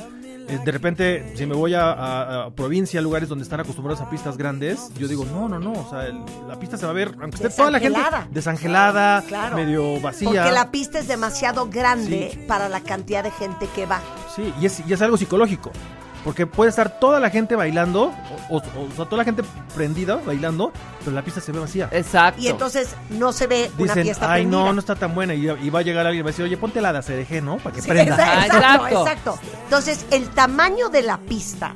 eh, 0.49 0.59
de 0.65 0.73
repente, 0.73 1.33
si 1.37 1.47
me 1.47 1.55
voy 1.55 1.73
a, 1.75 1.93
a- 1.93 2.45
a 2.47 2.51
provincia, 2.51 3.01
lugares 3.01 3.29
donde 3.29 3.45
están 3.45 3.61
acostumbrados 3.61 4.03
a 4.03 4.11
pistas 4.11 4.37
grandes, 4.37 4.91
yo 4.99 5.09
digo, 5.09 5.25
no, 5.25 5.49
no, 5.49 5.59
no, 5.61 5.73
o 5.73 5.89
sea, 5.89 6.07
el- 6.07 6.21
la 6.47 6.59
pista 6.59 6.77
se 6.77 6.85
va 6.85 6.91
a 6.91 6.95
ver, 6.95 7.15
aunque 7.23 7.37
esté 7.37 7.49
toda 7.49 7.71
la 7.71 7.79
gente 7.81 7.99
Desangelada. 8.33 9.23
Claro. 9.23 9.57
medio 9.57 10.01
vacía. 10.01 10.29
Porque 10.29 10.53
la 10.53 10.71
pista 10.71 10.99
es 10.99 11.09
demasiado 11.09 11.69
grande 11.71 12.45
para 12.49 12.69
la 12.69 12.81
cantidad 12.81 13.23
de 13.23 13.31
gente 13.31 13.67
que 13.75 13.87
va. 13.87 14.01
Sí, 14.35 14.53
y 14.61 14.67
es, 14.67 14.83
y 14.87 14.93
es 14.93 15.01
algo 15.01 15.17
psicológico. 15.17 15.71
Porque 16.25 16.47
puede 16.47 16.71
estar 16.71 17.01
toda 17.01 17.19
la 17.19 17.31
gente 17.31 17.57
bailando, 17.57 18.13
o, 18.49 18.57
o- 18.59 18.61
o 18.61 18.91
sea, 18.95 19.05
toda 19.07 19.19
la 19.19 19.25
gente 19.25 19.43
prendida 19.75 20.17
bailando, 20.25 20.73
pero 21.01 21.11
la 21.13 21.23
pista 21.23 21.41
se 21.41 21.51
ve 21.51 21.59
vacía. 21.59 21.89
Exacto. 21.91 22.41
Y 22.41 22.47
entonces 22.47 22.95
no 23.11 23.33
se 23.33 23.47
ve 23.49 23.71
una 23.77 23.95
fiesta 23.95 24.31
ay, 24.33 24.43
prendida. 24.43 24.61
no, 24.65 24.73
no 24.73 24.79
está 24.79 24.95
tan 24.95 25.15
buena. 25.15 25.35
Y, 25.35 25.49
y 25.51 25.71
va 25.71 25.81
a 25.81 25.83
llegar 25.83 26.07
alguien 26.07 26.21
y 26.21 26.23
va 26.23 26.29
a 26.29 26.33
decir, 26.33 26.45
oye, 26.45 26.57
ponte 26.57 26.81
la 26.81 26.93
de 26.93 26.99
ACDG, 27.01 27.43
¿no? 27.43 27.57
Para 27.59 27.75
que 27.75 27.83
Sí, 27.83 27.89
prenda. 27.89 28.17
exa- 28.17 28.47
exacto, 28.47 28.87
exacto. 28.87 29.01
exacto. 29.01 29.39
Entonces, 29.65 30.07
el 30.13 30.29
tamaño 30.31 30.89
de 30.91 31.03
la 31.03 31.19
pista 31.19 31.75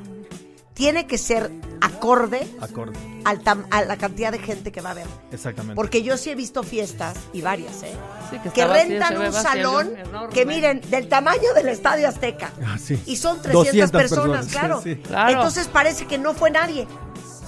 tiene 0.77 1.07
que 1.07 1.17
ser 1.17 1.51
acorde 1.81 2.47
Acorde. 2.61 2.97
al 3.25 3.43
tam- 3.43 3.65
a 3.71 3.81
la 3.83 3.97
cantidad 3.97 4.31
de 4.31 4.37
gente 4.37 4.71
que 4.71 4.79
va 4.79 4.91
a 4.91 4.93
ver. 4.93 5.07
Exactamente. 5.31 5.75
Porque 5.75 6.03
yo 6.03 6.17
sí 6.17 6.29
he 6.29 6.35
visto 6.35 6.61
fiestas, 6.61 7.15
y 7.33 7.41
varias, 7.41 7.81
¿eh? 7.83 7.93
Sí, 8.29 8.37
que 8.53 8.63
vacío, 8.65 8.67
rentan 8.73 9.17
un 9.17 9.23
vacío, 9.25 9.41
salón 9.41 9.97
enorme. 9.97 10.33
que 10.33 10.45
miren, 10.45 10.81
del 10.89 11.07
tamaño 11.09 11.53
del 11.55 11.69
Estadio 11.69 12.07
Azteca. 12.07 12.51
Ah, 12.65 12.77
sí. 12.77 13.01
Y 13.07 13.15
son 13.17 13.41
300 13.41 13.65
200 13.65 13.91
personas, 13.91 14.45
personas, 14.45 14.47
claro. 14.47 14.81
sí. 14.83 14.95
Claro. 14.97 15.31
Entonces 15.31 15.67
parece 15.67 16.05
que 16.05 16.17
no 16.19 16.33
fue 16.35 16.51
nadie. 16.51 16.87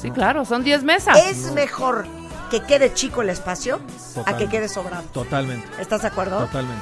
Sí, 0.01 0.09
claro, 0.11 0.43
son 0.45 0.63
10 0.63 0.83
mesas. 0.83 1.17
Es 1.27 1.51
mejor 1.51 2.05
que 2.49 2.61
quede 2.63 2.93
chico 2.95 3.21
el 3.21 3.29
espacio 3.29 3.79
a 4.25 4.37
que 4.37 4.47
quede 4.47 4.67
sobrado. 4.69 5.03
Totalmente. 5.13 5.67
¿Estás 5.79 6.01
de 6.01 6.07
acuerdo? 6.07 6.39
Totalmente. 6.39 6.81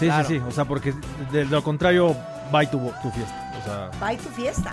Sí, 0.00 0.06
Claro. 0.06 0.26
sí, 0.28 0.34
sí. 0.38 0.42
O 0.48 0.50
sea, 0.50 0.64
porque 0.64 0.94
de 1.30 1.44
lo 1.44 1.62
contrario, 1.62 2.16
y 2.62 2.66
tu, 2.66 2.78
tu 3.02 3.10
fiesta. 3.10 3.52
O 3.60 3.64
sea, 3.98 4.12
y 4.12 4.16
tu 4.16 4.28
fiesta. 4.30 4.72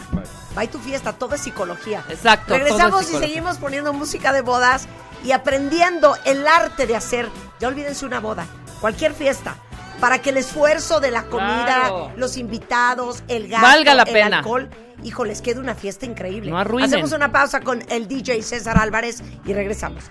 Bye. 0.55 0.67
Tu 0.67 0.79
fiesta. 0.79 1.13
Todo 1.13 1.35
es 1.35 1.41
psicología. 1.41 2.03
Exacto, 2.09 2.47
todo 2.47 2.57
es 2.57 2.63
Regresamos 2.63 3.11
y 3.11 3.17
seguimos 3.17 3.57
poniendo 3.57 3.93
música 3.93 4.31
de 4.33 4.41
bodas 4.41 4.87
y 5.23 5.31
aprendiendo 5.31 6.15
el 6.25 6.47
arte 6.47 6.87
de 6.87 6.95
hacer, 6.95 7.27
ya 7.59 7.67
olvídense 7.67 8.05
una 8.05 8.19
boda, 8.19 8.45
cualquier 8.81 9.13
fiesta, 9.13 9.55
para 9.99 10.19
que 10.19 10.29
el 10.29 10.37
esfuerzo 10.37 10.99
de 10.99 11.11
la 11.11 11.23
comida, 11.23 11.65
Claro. 11.65 12.11
los 12.15 12.37
invitados, 12.37 13.23
el 13.27 13.47
gasto, 13.47 13.65
Valga 13.67 13.93
la 13.95 14.03
el 14.03 14.13
pena. 14.13 14.37
alcohol, 14.37 14.69
hijo, 15.03 15.25
les 15.25 15.41
queda 15.41 15.59
una 15.59 15.75
fiesta 15.75 16.05
increíble. 16.05 16.51
No 16.51 16.57
arruinen. 16.59 16.89
Hacemos 16.89 17.11
una 17.11 17.31
pausa 17.31 17.61
con 17.61 17.83
el 17.89 18.07
DJ 18.07 18.41
César 18.43 18.77
Álvarez 18.79 19.21
y 19.45 19.53
regresamos. 19.53 20.03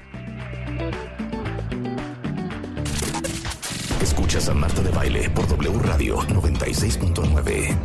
Escuchas 4.17 4.49
a 4.49 4.55
Marta 4.55 4.81
de 4.81 4.91
Baile 4.93 5.29
por 5.29 5.47
W 5.47 5.79
Radio 5.83 6.17
96.9. 6.17 7.77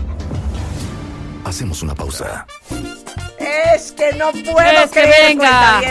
Hacemos 1.44 1.84
una 1.84 1.94
pausa. 1.94 2.48
Es 3.38 3.92
que 3.92 4.14
no 4.14 4.32
puedo 4.32 4.62
Es 4.62 4.92
que 4.92 5.02
creer, 5.02 5.28
venga. 5.38 5.82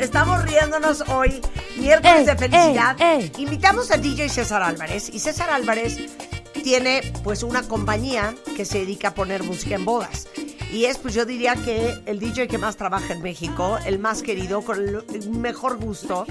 Estamos 0.00 0.44
riéndonos 0.44 1.02
hoy, 1.08 1.40
miércoles 1.78 2.20
Ey, 2.20 2.24
de 2.26 2.36
felicidad. 2.36 2.96
ey, 3.00 3.32
ey. 3.36 3.42
Invitamos 3.42 3.90
a 3.90 3.96
DJ 3.96 4.28
César 4.28 4.62
Álvarez 4.62 5.10
y 5.12 5.18
César 5.18 5.50
Álvarez 5.50 5.98
tiene 6.62 7.02
pues 7.24 7.42
una 7.42 7.64
compañía 7.64 8.36
que 8.56 8.64
se 8.64 8.78
dedica 8.78 9.08
a 9.08 9.14
poner 9.14 9.42
música 9.42 9.74
en 9.74 9.84
bodas. 9.84 10.28
Y 10.72 10.84
es 10.84 10.98
pues 10.98 11.14
yo 11.14 11.24
diría 11.24 11.54
que 11.54 11.98
el 12.06 12.18
DJ 12.18 12.46
que 12.48 12.58
más 12.58 12.76
trabaja 12.76 13.12
en 13.14 13.22
México, 13.22 13.78
el 13.86 13.98
más 13.98 14.22
querido, 14.22 14.62
con 14.62 14.78
el 14.78 15.30
mejor 15.30 15.78
gusto, 15.78 16.26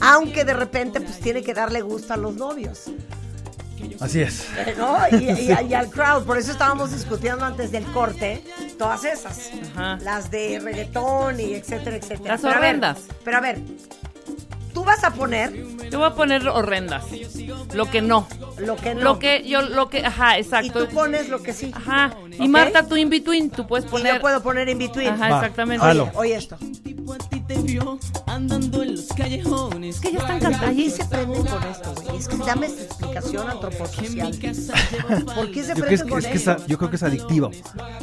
aunque 0.00 0.44
de 0.44 0.54
repente 0.54 1.00
pues 1.00 1.20
tiene 1.20 1.42
que 1.42 1.54
darle 1.54 1.80
gusto 1.80 2.14
a 2.14 2.16
los 2.16 2.34
novios. 2.34 2.84
así 4.00 4.22
es. 4.22 4.46
Eh, 4.66 4.74
¿no? 4.76 4.96
Y, 5.12 5.30
y- 5.30 5.56
y 5.70 5.74
al 5.74 5.88
crowd. 5.88 6.24
Por 6.24 6.36
eso 6.38 6.50
estábamos 6.52 6.90
discutiendo 6.92 7.44
antes 7.44 7.70
del 7.70 7.84
corte 7.92 8.42
todas 8.76 9.04
esas. 9.04 9.50
Ajá. 9.74 9.98
Las 10.02 10.30
de 10.30 10.58
reggaetón 10.58 11.38
y 11.38 11.54
etcétera, 11.54 11.96
etcétera. 11.96 12.34
Las 12.34 12.40
Pero 12.40 12.52
a 12.52 12.56
ver, 12.56 12.68
horrendas. 12.70 12.98
pero 13.24 13.36
a 13.36 13.40
ver, 13.40 13.58
tú 14.72 14.84
vas 14.84 15.02
a 15.04 15.12
poner 15.12 15.52
Yo 15.90 15.98
voy 15.98 16.08
a 16.08 16.14
poner 16.14 16.48
horrendas. 16.48 17.04
Lo 17.74 17.90
que 17.90 18.00
no. 18.02 18.26
lo 18.58 18.76
que 18.76 18.94
no. 18.94 19.00
Lo 19.02 19.18
que 19.18 19.42
yo, 19.48 19.62
lo 19.62 19.88
que, 19.88 20.04
ajá, 20.04 20.38
y 20.38 20.42
exacto. 20.42 20.86
tú 20.86 20.94
pones 20.94 21.28
lo 21.28 21.42
que 21.42 21.52
sí. 21.52 21.70
Ajá. 21.74 22.14
Y 22.38 22.42
¿Ok? 22.42 22.48
Marta, 22.48 22.86
tú 22.86 22.96
in 22.96 23.10
between, 23.10 23.50
tú 23.50 23.66
puedes 23.66 23.86
Y 23.86 23.88
poner. 23.88 24.14
yo 24.14 24.20
puedo 24.20 24.42
poner 24.42 24.68
in 24.68 24.78
between. 24.78 25.08
Ajá, 25.08 25.28
Va, 25.30 25.36
exactamente. 25.36 25.86
Oye, 25.86 26.10
oye 26.14 26.34
esto. 26.36 26.56
Te 27.50 27.62
vio 27.62 27.98
andando 28.26 28.82
en 28.84 28.94
los 28.94 29.08
callejones. 29.08 29.96
Es 29.96 30.00
que 30.00 30.12
ya 30.12 30.18
están 30.18 30.38
¿Por 30.38 30.50
cantando. 30.50 30.76
qué 30.76 30.90
se 30.90 31.04
prenden 31.04 31.46
con 31.46 31.62
esto, 31.64 31.94
güey? 31.94 32.16
Es 32.16 32.28
que 32.28 32.36
dame 32.36 32.66
esta 32.66 32.82
explicación 32.82 33.50
antroposocial. 33.50 34.30
¿Por 35.34 35.50
qué 35.50 35.64
se 35.64 35.74
Yo, 35.74 35.84
que 35.84 35.94
es, 35.94 36.02
prenden 36.02 36.08
con 36.08 36.18
es 36.24 36.26
que 36.26 36.56
yo 36.68 36.78
creo 36.78 36.90
que 36.90 36.96
es 36.96 37.02
adictivo. 37.02 37.50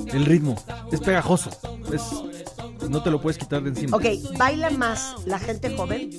El 0.08 0.26
ritmo. 0.26 0.56
Es 0.92 1.00
pegajoso. 1.00 1.50
Es, 1.94 2.02
no 2.90 3.02
te 3.02 3.10
lo 3.10 3.22
puedes 3.22 3.38
quitar 3.38 3.64
de 3.64 3.70
encima. 3.70 3.96
Ok, 3.96 4.04
¿baila 4.38 4.70
más 4.72 5.16
la 5.26 5.40
gente 5.40 5.74
joven 5.78 6.10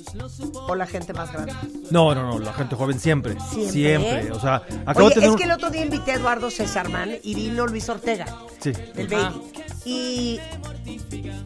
o 0.67 0.73
la 0.73 0.87
gente 0.87 1.13
más 1.13 1.31
grande? 1.31 1.53
No, 1.91 2.15
no, 2.15 2.23
no. 2.23 2.39
La 2.39 2.53
gente 2.53 2.75
joven 2.75 2.99
siempre. 2.99 3.37
Siempre. 3.51 3.71
Siempre. 3.71 4.31
O 4.31 4.39
sea, 4.39 4.63
acabo 4.87 5.05
Oye, 5.05 5.15
de 5.15 5.21
tener 5.21 5.29
es 5.29 5.35
que 5.35 5.43
el 5.43 5.51
otro 5.51 5.69
día 5.69 5.83
invité 5.83 6.13
a 6.13 6.15
Eduardo 6.15 6.49
Césarman 6.49 7.11
y 7.21 7.35
vino 7.35 7.67
Luis 7.67 7.87
Ortega. 7.89 8.25
Sí. 8.59 8.71
del 8.71 9.13
Ajá. 9.13 9.29
baby. 9.29 9.41
Y, 9.85 10.39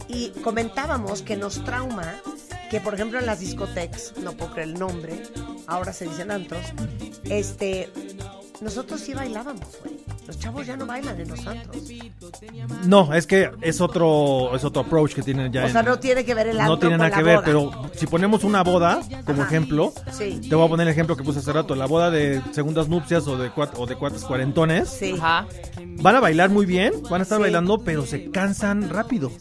y 0.07 0.29
comentábamos 0.43 1.21
que 1.21 1.37
nos 1.37 1.59
trauma 1.73 2.21
que, 2.69 2.79
por 2.79 2.93
ejemplo, 2.93 3.17
en 3.17 3.25
las 3.25 3.39
discotecas, 3.39 4.13
no 4.21 4.33
puedo 4.33 4.53
creer 4.53 4.69
el 4.69 4.75
nombre, 4.75 5.23
ahora 5.65 5.91
se 5.91 6.05
dicen 6.05 6.29
antros, 6.29 6.61
este, 7.23 7.89
nosotros 8.61 9.01
sí 9.01 9.15
bailábamos, 9.15 9.79
güey. 9.83 9.95
Los 10.27 10.39
chavos 10.39 10.65
ya 10.65 10.77
no 10.77 10.85
bailan 10.85 11.19
en 11.19 11.27
los 11.29 11.45
antros. 11.45 11.83
No, 12.85 13.13
es 13.13 13.27
que 13.27 13.49
es 13.61 13.81
otro, 13.81 14.55
es 14.55 14.63
otro 14.63 14.81
approach 14.83 15.13
que 15.13 15.21
tienen 15.21 15.51
ya. 15.51 15.65
O 15.65 15.69
sea, 15.69 15.81
en- 15.81 15.85
no 15.87 15.99
tiene 15.99 16.23
que 16.23 16.33
ver 16.33 16.47
el 16.47 16.59
antro 16.59 16.75
no 16.75 16.79
tiene 16.79 16.97
nada 16.97 17.11
que 17.11 17.23
ver, 17.23 17.35
boda. 17.37 17.45
pero 17.45 17.71
si 17.95 18.07
ponemos 18.07 18.43
una 18.43 18.63
boda 18.63 19.01
como 19.25 19.41
Ajá. 19.41 19.49
ejemplo, 19.49 19.93
Sí. 20.11 20.39
te 20.49 20.55
voy 20.55 20.65
a 20.65 20.69
poner 20.69 20.87
el 20.87 20.91
ejemplo 20.93 21.17
que 21.17 21.23
puse 21.23 21.39
hace 21.39 21.51
rato, 21.51 21.75
la 21.75 21.85
boda 21.87 22.09
de 22.09 22.41
segundas 22.51 22.87
nupcias 22.87 23.27
o 23.27 23.37
de 23.37 23.51
cuat- 23.51 23.73
o 23.77 23.85
de 23.85 23.95
cuates 23.95 24.23
cuarentones, 24.23 24.89
Sí. 24.89 25.15
Ajá. 25.19 25.45
van 26.01 26.15
a 26.15 26.19
bailar 26.21 26.49
muy 26.49 26.65
bien, 26.65 26.93
van 27.09 27.21
a 27.21 27.23
estar 27.23 27.37
Sí. 27.37 27.41
bailando, 27.43 27.79
pero 27.79 28.05
se 28.05 28.31
cansan 28.31 28.89
rápido. 28.89 29.31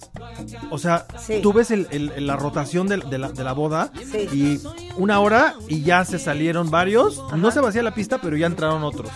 O 0.71 0.79
sea, 0.79 1.07
Sí. 1.25 1.41
tú 1.43 1.53
ves 1.53 1.71
el- 1.71 1.87
el- 1.91 2.27
la 2.27 2.37
rotación 2.37 2.89
de, 2.89 2.97
de 2.99 3.19
la, 3.19 3.31
de 3.31 3.45
la 3.45 3.53
boda 3.53 3.93
Sí. 4.11 4.29
y 4.33 4.61
una 5.01 5.21
hora 5.21 5.55
y 5.69 5.83
ya 5.83 6.05
se 6.05 6.19
salieron 6.19 6.71
varios, 6.71 7.21
Ajá. 7.21 7.37
no 7.37 7.51
se 7.51 7.61
vacía 7.61 7.83
la 7.83 7.95
pista, 7.95 8.19
pero 8.21 8.37
ya 8.37 8.47
entraron 8.47 8.83
otros. 8.83 9.11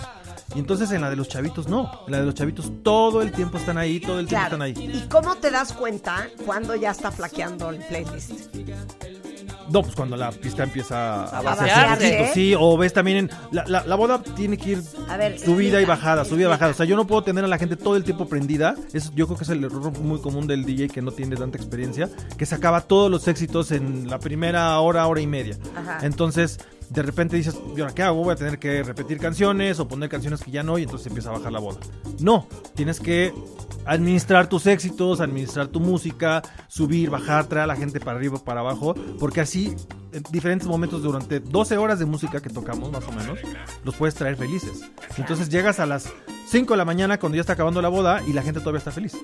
Y 0.57 0.59
entonces 0.59 0.91
en 0.91 1.03
la 1.03 1.11
de 1.11 1.17
los 1.17 1.29
chavitos 1.29 1.69
no, 1.69 1.91
en 2.07 2.13
la 2.13 2.19
de 2.21 2.25
los 2.27 2.35
chavitos 2.35 2.73
todo 2.83 3.21
el 3.23 3.31
tiempo 3.31 3.59
están 3.59 3.77
ahí, 3.79 4.01
todo 4.01 4.19
el 4.19 4.27
tiempo 4.27 4.45
están 4.47 4.63
ahí. 4.63 4.73
¿Y 4.73 5.07
cómo 5.09 5.37
te 5.37 5.51
das 5.51 5.73
cuenta 5.75 6.29
cuando 6.45 6.75
ya 6.75 6.91
está 6.93 7.13
flaqueando 7.13 7.69
el 7.71 7.77
playlist? 7.79 8.31
No, 9.69 9.83
pues 9.83 9.97
cuando 9.97 10.17
la 10.17 10.31
pista 10.31 10.63
empieza 10.63 11.25
a, 11.25 11.39
A 11.39 11.43
vaciarse. 11.43 12.31
sí, 12.33 12.55
o 12.57 12.77
ves 12.79 12.93
también 12.93 13.17
en 13.19 13.31
la, 13.51 13.65
la- 13.67 13.85
la 13.85 13.97
boda 13.97 14.23
tiene 14.23 14.57
que 14.57 14.71
ir 14.71 14.83
A 15.09 15.17
ver, 15.17 15.41
subida 15.41 15.81
y 15.81 15.85
bajada, 15.85 16.25
subida 16.25 16.45
y 16.47 16.51
bajada. 16.51 16.71
O 16.71 16.75
sea, 16.75 16.87
yo 16.87 16.95
no 16.95 17.05
puedo 17.07 17.25
tener 17.25 17.45
a 17.45 17.49
la 17.49 17.59
gente 17.59 17.77
todo 17.77 17.97
el 17.97 18.05
tiempo 18.05 18.29
prendida. 18.29 18.77
Eso 18.93 19.11
yo 19.17 19.27
creo 19.27 19.37
que 19.37 19.43
es 19.43 19.51
el 19.51 19.65
error 19.65 19.91
muy 19.99 20.21
común 20.21 20.47
del 20.47 20.65
DJ 20.65 20.89
que 20.89 21.03
no 21.03 21.11
tiene 21.11 21.35
tanta 21.37 21.59
experiencia, 21.59 22.09
que 22.39 22.47
sacaba 22.47 22.83
todos 22.83 23.11
los 23.11 23.27
éxitos 23.27 23.73
en 23.73 24.09
la 24.09 24.21
primera 24.21 24.79
hora, 24.79 25.05
hora 25.09 25.21
y 25.21 25.27
media. 25.27 25.57
Ajá. 25.77 25.99
Entonces, 26.03 26.61
de 26.91 27.03
repente 27.03 27.37
dices, 27.37 27.59
¿y 27.77 27.81
ahora 27.81 27.95
qué 27.95 28.03
hago? 28.03 28.23
Voy 28.23 28.33
a 28.33 28.37
tener 28.37 28.59
que 28.59 28.83
repetir 28.83 29.19
canciones 29.19 29.81
o 29.81 29.89
poner 29.89 30.09
canciones 30.09 30.43
que 30.43 30.51
ya 30.51 30.63
no 30.63 30.79
y 30.79 30.85
entonces 30.85 31.07
empieza 31.07 31.31
a 31.31 31.33
bajar 31.33 31.53
la 31.53 31.61
boda. 31.61 31.79
No, 32.21 32.47
tienes 32.75 33.01
que 33.01 33.33
administrar 33.85 34.49
tus 34.49 34.67
éxitos, 34.67 35.21
administrar 35.21 35.69
tu 35.69 35.81
música, 35.81 36.43
subir, 36.69 37.11
bajar, 37.11 37.47
traer 37.47 37.65
a 37.65 37.67
la 37.67 37.77
gente 37.77 38.01
para 38.01 38.19
arriba, 38.19 38.39
para 38.39 38.61
abajo, 38.61 38.95
porque 39.19 39.41
así 39.41 39.75
en 40.13 40.23
diferentes 40.31 40.67
momentos 40.67 41.03
durante 41.03 41.41
12 41.41 41.77
horas 41.77 41.99
de 41.99 42.07
música 42.07 42.41
que 42.41 42.49
tocamos 42.49 42.91
más 42.91 43.07
o 43.07 43.13
menos, 43.13 43.39
los 43.85 43.95
puedes 43.95 44.15
traer 44.15 44.37
felices. 44.37 44.83
Entonces 45.19 45.51
llegas 45.51 45.79
a 45.79 45.87
las 45.87 46.11
5 46.49 46.73
de 46.73 46.77
la 46.79 46.85
mañana 46.85 47.19
cuando 47.19 47.37
ya 47.37 47.41
está 47.41 47.53
acabando 47.53 47.83
la 47.83 47.89
boda 47.89 48.23
y 48.27 48.33
la 48.33 48.43
gente 48.43 48.61
todavía 48.61 48.79
está 48.79 48.93
feliz. 48.93 49.17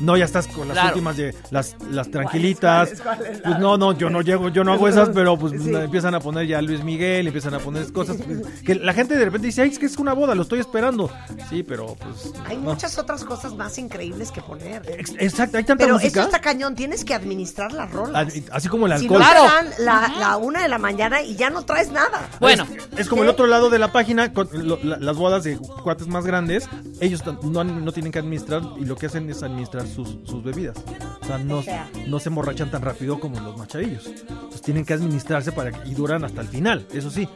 No, 0.00 0.16
ya 0.16 0.24
estás 0.24 0.46
con 0.46 0.68
las 0.68 0.74
Claro. 0.76 0.88
últimas 0.90 1.16
de 1.16 1.34
las, 1.50 1.76
las 1.90 2.10
tranquilitas. 2.10 3.00
cuáles, 3.00 3.00
cuáles? 3.02 3.40
Pues 3.42 3.58
no, 3.58 3.76
no, 3.76 3.92
yo 3.96 4.10
no 4.10 4.20
llego, 4.22 4.48
yo 4.48 4.62
no 4.64 4.72
hago 4.72 4.86
esas, 4.88 5.08
pero 5.10 5.36
pues 5.38 5.60
Sí. 5.62 5.74
empiezan 5.74 6.14
a 6.14 6.20
poner 6.20 6.46
ya 6.46 6.62
Luis 6.62 6.84
Miguel, 6.84 7.26
empiezan 7.26 7.54
a 7.54 7.58
poner 7.58 7.92
cosas 7.92 8.16
que 8.64 8.74
la 8.76 8.92
gente 8.92 9.16
de 9.16 9.24
repente 9.24 9.46
dice, 9.46 9.62
ay, 9.62 9.70
es 9.70 9.78
que 9.78 9.86
es 9.86 9.96
una 9.96 10.12
boda, 10.12 10.34
lo 10.34 10.42
estoy 10.42 10.60
esperando. 10.60 11.10
Sí, 11.50 11.62
pero 11.62 11.96
pues. 11.96 12.32
Hay 12.46 12.56
no. 12.56 12.62
muchas 12.70 12.96
otras 12.98 13.24
cosas 13.24 13.54
más 13.54 13.76
increíbles 13.78 14.30
que 14.30 14.40
poner. 14.42 14.82
Ex- 14.98 15.14
Exacto, 15.18 15.56
hay 15.58 15.64
tanta 15.64 15.84
Pero 15.84 15.94
música. 15.94 16.20
eso 16.20 16.28
está 16.28 16.40
cañón, 16.40 16.74
tienes 16.74 17.04
que 17.04 17.14
administrar 17.14 17.72
las 17.72 17.90
rolas. 17.90 18.32
Así 18.52 18.68
como 18.68 18.86
el 18.86 18.96
Si 18.98 19.04
alcohol. 19.06 19.20
no 19.20 19.26
Claro. 19.26 19.42
te 19.42 19.54
dan 19.54 19.84
la, 19.84 20.14
la 20.18 20.36
una 20.36 20.62
de 20.62 20.68
la 20.68 20.78
mañana 20.78 21.22
y 21.22 21.34
ya 21.36 21.50
no 21.50 21.62
traes 21.64 21.90
nada. 21.90 22.28
Bueno, 22.40 22.66
Es 22.96 23.08
como 23.08 23.22
el 23.24 23.28
otro 23.28 23.46
lado 23.46 23.70
de 23.70 23.78
la 23.78 23.92
página, 23.92 24.32
con 24.32 24.48
lo- 24.52 24.78
la- 24.82 24.98
las 24.98 25.16
bodas 25.16 25.44
de 25.44 25.56
cuates 25.58 26.06
más 26.06 26.24
grandes, 26.24 26.68
ellos 27.00 27.22
no, 27.42 27.64
no 27.64 27.92
tienen 27.92 28.12
que 28.12 28.18
administrar 28.18 28.62
y 28.78 28.84
lo 28.84 28.96
que 28.96 29.06
hacen 29.06 29.28
es 29.30 29.42
administrar 29.42 29.84
sus, 29.88 30.18
sus 30.24 30.42
bebidas. 30.42 30.76
O 31.22 31.26
sea, 31.26 31.38
no, 31.38 31.62
no 32.06 32.18
se 32.20 32.28
emborrachan 32.28 32.70
tan 32.70 32.82
rápido 32.82 33.18
como 33.20 33.38
los 33.40 33.56
más 33.58 33.68
chavillos. 33.68 34.06
Entonces 34.06 34.62
tienen 34.62 34.84
que 34.84 34.94
administrarse 34.94 35.52
para 35.52 35.84
y 35.86 35.94
duran 35.94 36.24
hasta 36.24 36.40
el 36.40 36.48
final, 36.48 36.86
eso 36.92 37.10
sí. 37.10 37.28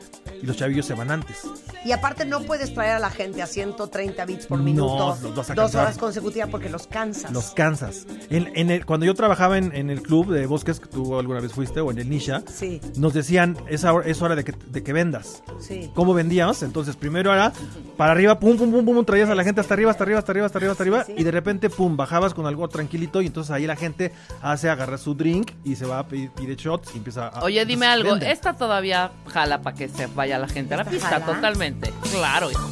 Y 0.43 0.47
los 0.47 0.57
chavillos 0.57 0.87
se 0.87 0.95
van 0.95 1.11
antes. 1.11 1.43
Y 1.85 1.93
aparte 1.93 2.25
no 2.25 2.41
puedes 2.41 2.73
traer 2.75 2.93
a 2.97 2.99
la 2.99 3.11
gente 3.11 3.43
a 3.43 3.47
130 3.47 4.25
bits 4.25 4.47
por 4.47 4.59
No, 4.59 4.65
minuto 4.65 5.17
los 5.23 5.35
vas 5.37 5.51
a 5.51 5.55
dos 5.55 5.65
cansar. 5.65 5.83
horas 5.83 5.99
consecutivas 5.99 6.49
porque 6.49 6.69
los 6.69 6.87
cansas. 6.87 7.31
Los 7.33 7.51
cansas. 7.51 8.07
En, 8.31 8.51
en 8.57 8.71
el, 8.71 8.87
cuando 8.87 9.05
yo 9.07 9.15
trabajaba 9.15 9.59
en, 9.59 9.75
en 9.75 9.91
el 9.91 10.03
club 10.03 10.31
de 10.33 10.47
bosques 10.47 10.81
que 10.81 10.87
tú 10.87 11.19
alguna 11.19 11.41
vez 11.41 11.53
fuiste 11.53 11.81
o 11.81 11.91
en 11.91 11.99
el 11.99 12.09
Nisha, 12.09 12.43
Sí. 12.47 12.81
nos 12.97 13.12
decían, 13.15 13.57
es 13.69 13.85
hora, 13.85 14.07
es 14.09 14.21
hora 14.23 14.35
de, 14.35 14.45
que, 14.45 14.53
de 14.53 14.83
que 14.83 14.93
vendas. 14.93 15.43
Sí. 15.61 15.91
¿Cómo 15.95 16.15
vendíamos? 16.15 16.62
Entonces, 16.62 16.97
primero 16.97 17.33
era 17.33 17.53
para 17.97 18.12
arriba, 18.12 18.38
pum, 18.41 18.57
pum, 18.57 18.71
pum, 18.73 18.85
pum, 18.85 19.05
traías 19.05 19.29
a 19.29 19.35
la 19.35 19.45
gente 19.45 19.61
hasta 19.61 19.75
arriba, 19.75 19.91
hasta 19.91 20.03
arriba, 20.05 20.19
hasta 20.21 20.33
arriba, 20.33 20.47
hasta 20.47 20.59
arriba, 20.59 20.73
hasta 20.73 20.83
arriba, 20.83 21.05
sí. 21.05 21.15
y 21.17 21.25
de 21.25 21.31
repente, 21.31 21.71
pum, 21.71 21.97
bajabas 21.97 22.35
con 22.35 22.41
algo 22.46 22.68
tranquilito, 22.68 23.20
y 23.22 23.26
entonces 23.26 23.50
ahí 23.50 23.66
la 23.66 23.76
gente 23.76 24.12
hace 24.42 24.68
agarrar 24.70 24.98
su 24.98 25.14
drink 25.14 25.52
y 25.64 25.76
se 25.76 25.87
va 25.87 26.00
a 26.00 26.07
pedir, 26.07 26.31
pide 26.31 26.55
shots 26.57 26.90
y 26.94 26.98
empieza 26.98 27.28
a. 27.28 27.42
oye, 27.44 27.64
dime 27.64 27.87
algo. 27.87 28.11
venden. 28.11 28.31
Esta 28.31 28.55
todavía 28.55 29.11
jala 29.33 29.61
para 29.62 29.76
que 29.76 29.88
se 29.88 30.07
vaya 30.07 30.38
la 30.38 30.48
gente 30.48 30.74
a 30.74 30.78
la 30.78 30.83
¿Esta 30.83 30.92
pista, 30.92 31.09
jala? 31.09 31.26
totalmente. 31.26 31.92
Claro, 32.12 32.50
hijo. 32.50 32.68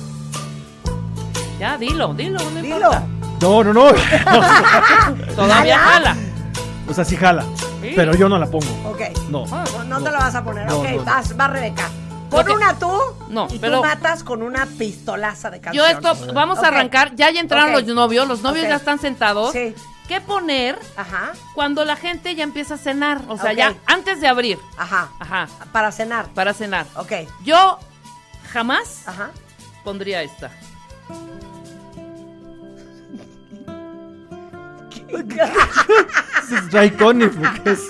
Ya, 1.58 1.76
dilo, 1.76 2.14
dilo, 2.14 2.38
no 2.38 2.62
Dilo. 2.62 2.76
importa. 2.76 3.02
No, 3.40 3.64
no, 3.64 3.72
no. 3.72 3.90
Todavía 5.36 5.78
¿Jala? 5.78 6.16
O 6.88 6.92
sea, 6.94 7.04
sí 7.04 7.16
jala. 7.16 7.44
¿Sí? 7.82 7.92
Pero 7.94 8.14
yo 8.14 8.28
no 8.28 8.38
la 8.38 8.46
pongo. 8.46 8.66
Ok. 8.90 9.00
No. 9.30 9.46
No, 9.46 9.84
no 9.84 9.98
te 10.02 10.10
la 10.10 10.18
vas 10.18 10.34
a 10.34 10.42
poner. 10.44 10.66
No, 10.66 10.78
ok, 10.78 10.88
no. 10.96 11.04
vas, 11.04 11.38
va 11.38 11.48
Rebeca. 11.48 11.88
Que- 12.30 12.52
una 12.52 12.78
tú 12.78 12.90
No, 13.28 13.48
y 13.50 13.58
pero- 13.58 13.78
tú 13.78 13.82
matas 13.86 14.22
con 14.24 14.42
una 14.42 14.66
pistolaza 14.66 15.50
de 15.50 15.58
Yo 15.72 15.82
canción. 15.84 15.86
esto, 15.90 16.32
vamos 16.34 16.58
a 16.60 16.68
arrancar. 16.68 17.14
Ya 17.16 17.30
ya 17.30 17.40
entraron 17.40 17.72
los 17.72 17.84
novios, 17.86 18.26
los 18.28 18.42
novios 18.42 18.66
ya 18.68 18.76
están 18.76 18.98
sentados. 18.98 19.52
Sí. 19.52 19.74
¿Qué 20.08 20.20
poner 20.20 20.76
Ajá, 20.96 21.32
cuando 21.54 21.84
la 21.84 21.94
gente 21.94 22.34
ya 22.34 22.42
empieza 22.42 22.74
a 22.74 22.78
cenar? 22.78 23.22
O 23.28 23.36
sea, 23.38 23.52
ya 23.52 23.74
antes 23.86 24.20
de 24.20 24.26
abrir. 24.28 24.58
ajá. 24.76 25.08
Ajá. 25.20 25.48
Para 25.72 25.92
cenar. 25.92 26.26
Para 26.34 26.52
cenar. 26.52 26.86
Ok, 26.96 27.12
Yo 27.44 27.78
jamás 28.52 29.06
ajá. 29.06 29.30
pondría 29.84 30.22
esta. 30.22 30.50
Es 35.12 36.72
Ray 36.72 36.90
Conniff, 36.90 37.36
¿qué 37.62 37.70
es? 37.70 37.88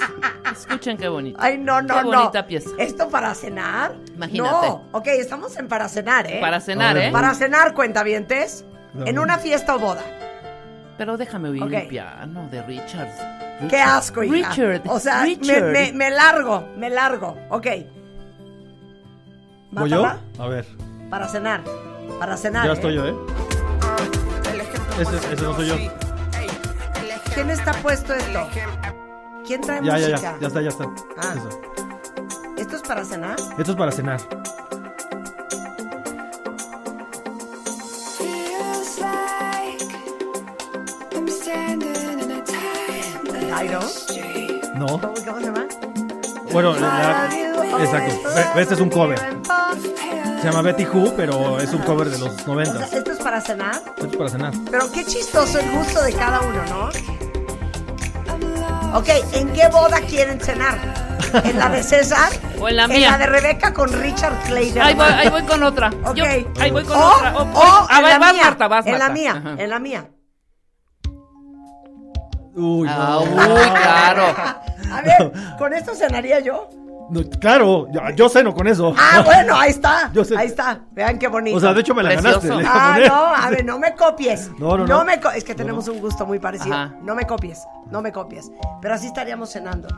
Escuchen 0.52 0.96
qué 0.98 1.08
bonito. 1.08 1.38
Ay, 1.40 1.56
no, 1.58 1.80
no, 1.80 1.94
Qué 1.94 2.02
no. 2.02 2.06
bonita 2.18 2.46
pieza. 2.46 2.70
¿Esto 2.78 3.08
para 3.08 3.34
cenar? 3.34 3.94
Imagínate. 4.14 4.68
No. 4.68 4.84
Ok, 4.92 5.06
estamos 5.08 5.56
en 5.56 5.68
para 5.68 5.88
cenar, 5.88 6.26
¿eh? 6.30 6.38
Para 6.40 6.60
cenar, 6.60 6.96
¿eh? 6.98 7.10
Para 7.12 7.34
cenar, 7.34 7.74
cuentavientes. 7.74 8.64
No. 8.92 9.06
En 9.06 9.18
una 9.18 9.38
fiesta 9.38 9.76
o 9.76 9.78
boda. 9.78 10.02
Pero 10.98 11.16
déjame 11.16 11.48
oír 11.48 11.62
Ok. 11.62 11.72
el 11.72 11.88
piano 11.88 12.48
de 12.50 12.62
Richard. 12.62 13.08
Qué 13.70 13.80
asco, 13.80 14.22
hija. 14.22 14.50
Richard. 14.50 14.82
O 14.86 14.98
sea, 15.00 15.20
me, 15.20 15.26
Richard. 15.26 15.72
me- 15.72 15.92
me 15.92 16.10
largo, 16.10 16.68
me 16.76 16.90
largo. 16.90 17.36
Ok. 17.48 17.66
¿Voy 19.70 19.88
yo? 19.88 20.04
A 20.38 20.46
ver. 20.48 20.66
Para 21.08 21.28
cenar. 21.28 21.62
Para 22.18 22.36
cenar. 22.36 22.64
Ya 22.66 22.70
¿eh? 22.72 22.74
estoy 22.74 22.94
yo, 22.94 23.06
¿eh? 23.06 23.14
Ese, 25.00 25.16
ese 25.32 25.42
no 25.42 25.54
soy 25.54 25.68
yo. 25.68 25.76
¿Quién 27.40 27.52
está 27.52 27.72
puesto 27.72 28.12
esto? 28.12 28.46
¿Quién 29.46 29.62
trae 29.62 29.80
Ya, 29.82 29.96
ya, 29.96 30.08
música? 30.10 30.20
ya. 30.34 30.38
Ya 30.40 30.46
está, 30.48 30.60
ya 30.60 30.68
está. 30.68 30.84
Ah. 31.16 31.34
Eso. 31.34 31.60
¿Esto 32.58 32.76
es 32.76 32.82
para 32.82 33.02
cenar? 33.02 33.36
Esto 33.56 33.70
es 33.72 33.76
para 33.78 33.90
cenar. 33.92 34.20
No. 44.74 44.86
¿Cómo, 44.86 45.00
cómo 45.00 45.38
se 45.40 45.46
llama? 45.46 45.66
Bueno, 46.52 46.74
la- 46.76 47.28
exacto. 47.80 48.28
Este 48.58 48.74
es 48.74 48.80
un 48.80 48.90
cover. 48.90 49.18
Se 50.40 50.46
llama 50.46 50.62
Betty 50.62 50.86
Who, 50.86 51.14
pero 51.16 51.60
es 51.60 51.72
un 51.72 51.82
cover 51.82 52.08
de 52.08 52.18
los 52.18 52.30
O 52.30 52.36
sea, 52.36 52.46
90. 52.46 52.84
esto 52.96 53.12
es 53.12 53.18
para 53.18 53.40
cenar. 53.40 53.74
Esto 53.96 54.06
es 54.06 54.16
para 54.16 54.30
cenar. 54.30 54.52
Pero 54.70 54.90
qué 54.90 55.04
chistoso 55.04 55.58
el 55.58 55.70
gusto 55.70 56.02
de 56.02 56.12
cada 56.14 56.40
uno, 56.40 56.64
¿no? 56.68 57.19
Ok, 58.94 59.08
¿en 59.32 59.52
qué 59.52 59.68
boda 59.68 60.00
quieren 60.00 60.40
cenar? 60.40 60.76
¿En 61.44 61.58
la 61.58 61.68
de 61.68 61.82
César? 61.82 62.28
O 62.60 62.68
en 62.68 62.76
la 62.76 62.84
¿En 62.84 62.90
mía. 62.90 63.12
la 63.12 63.18
de 63.18 63.26
Rebeca 63.26 63.72
con 63.72 63.90
Richard 63.92 64.36
Clayder? 64.46 64.82
Ahí 64.82 64.94
voy, 64.94 65.06
ahí 65.06 65.28
voy 65.30 65.42
con 65.44 65.62
otra. 65.62 65.88
Ok. 66.04 66.14
Yo- 66.16 66.24
ahí 66.24 66.70
voy 66.70 66.84
con 66.84 66.96
o, 66.98 67.06
otra. 67.16 67.34
O- 67.36 67.42
o 67.42 67.86
a 67.88 67.96
en 67.98 68.02
ver, 68.02 68.12
la 68.12 68.18
vas, 68.18 68.32
mía. 68.34 68.44
Marta, 68.44 68.68
vas, 68.68 68.86
En 68.86 68.98
la 68.98 69.08
mía, 69.08 69.30
Ajá. 69.36 69.54
en 69.62 69.70
la 69.70 69.78
mía. 69.78 70.04
Uy, 72.54 72.86
no. 72.88 72.92
Ah, 72.92 73.18
uy, 73.20 73.70
claro. 73.70 74.24
A 74.92 75.02
ver, 75.02 75.32
¿con 75.56 75.72
esto 75.72 75.94
cenaría 75.94 76.40
yo? 76.40 76.68
No, 77.10 77.20
claro, 77.40 77.88
yo, 77.90 78.00
yo 78.14 78.28
ceno 78.28 78.54
con 78.54 78.66
eso. 78.68 78.94
Ah, 78.96 79.22
bueno, 79.24 79.56
ahí 79.56 79.70
está. 79.70 80.10
Yo. 80.12 80.22
Ahí 80.36 80.46
está. 80.46 80.80
Vean 80.92 81.18
qué 81.18 81.28
bonito. 81.28 81.56
O 81.56 81.60
sea, 81.60 81.74
de 81.74 81.80
hecho 81.80 81.94
me 81.94 82.02
la 82.02 82.10
Precioso. 82.10 82.48
ganaste. 82.48 82.68
Ah, 82.68 82.98
no, 83.06 83.14
a 83.46 83.50
ver, 83.50 83.64
no 83.64 83.78
me 83.78 83.94
copies. 83.94 84.50
No, 84.58 84.76
no, 84.76 84.86
no. 84.86 85.04
me 85.04 85.20
co- 85.20 85.30
es 85.30 85.42
que 85.44 85.54
tenemos 85.54 85.88
un 85.88 86.00
gusto 86.00 86.24
muy 86.26 86.38
parecido. 86.38 86.74
Ajá. 86.74 86.94
No 87.02 87.14
me 87.14 87.26
copies, 87.26 87.66
no 87.90 88.00
me 88.02 88.12
copies. 88.12 88.50
Pero 88.80 88.94
así 88.94 89.06
estaríamos 89.06 89.50
cenando. 89.50 89.88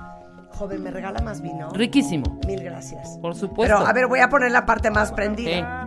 Joven, 0.52 0.82
¿me 0.82 0.90
regala 0.90 1.20
más 1.20 1.40
vino? 1.40 1.70
Riquísimo. 1.70 2.38
Mil 2.46 2.62
gracias. 2.62 3.18
Por 3.20 3.34
supuesto. 3.34 3.74
Pero, 3.76 3.86
a 3.86 3.92
ver, 3.92 4.06
voy 4.06 4.20
a 4.20 4.28
poner 4.28 4.52
la 4.52 4.64
parte 4.66 4.90
más 4.90 5.10
prendida. 5.12 5.86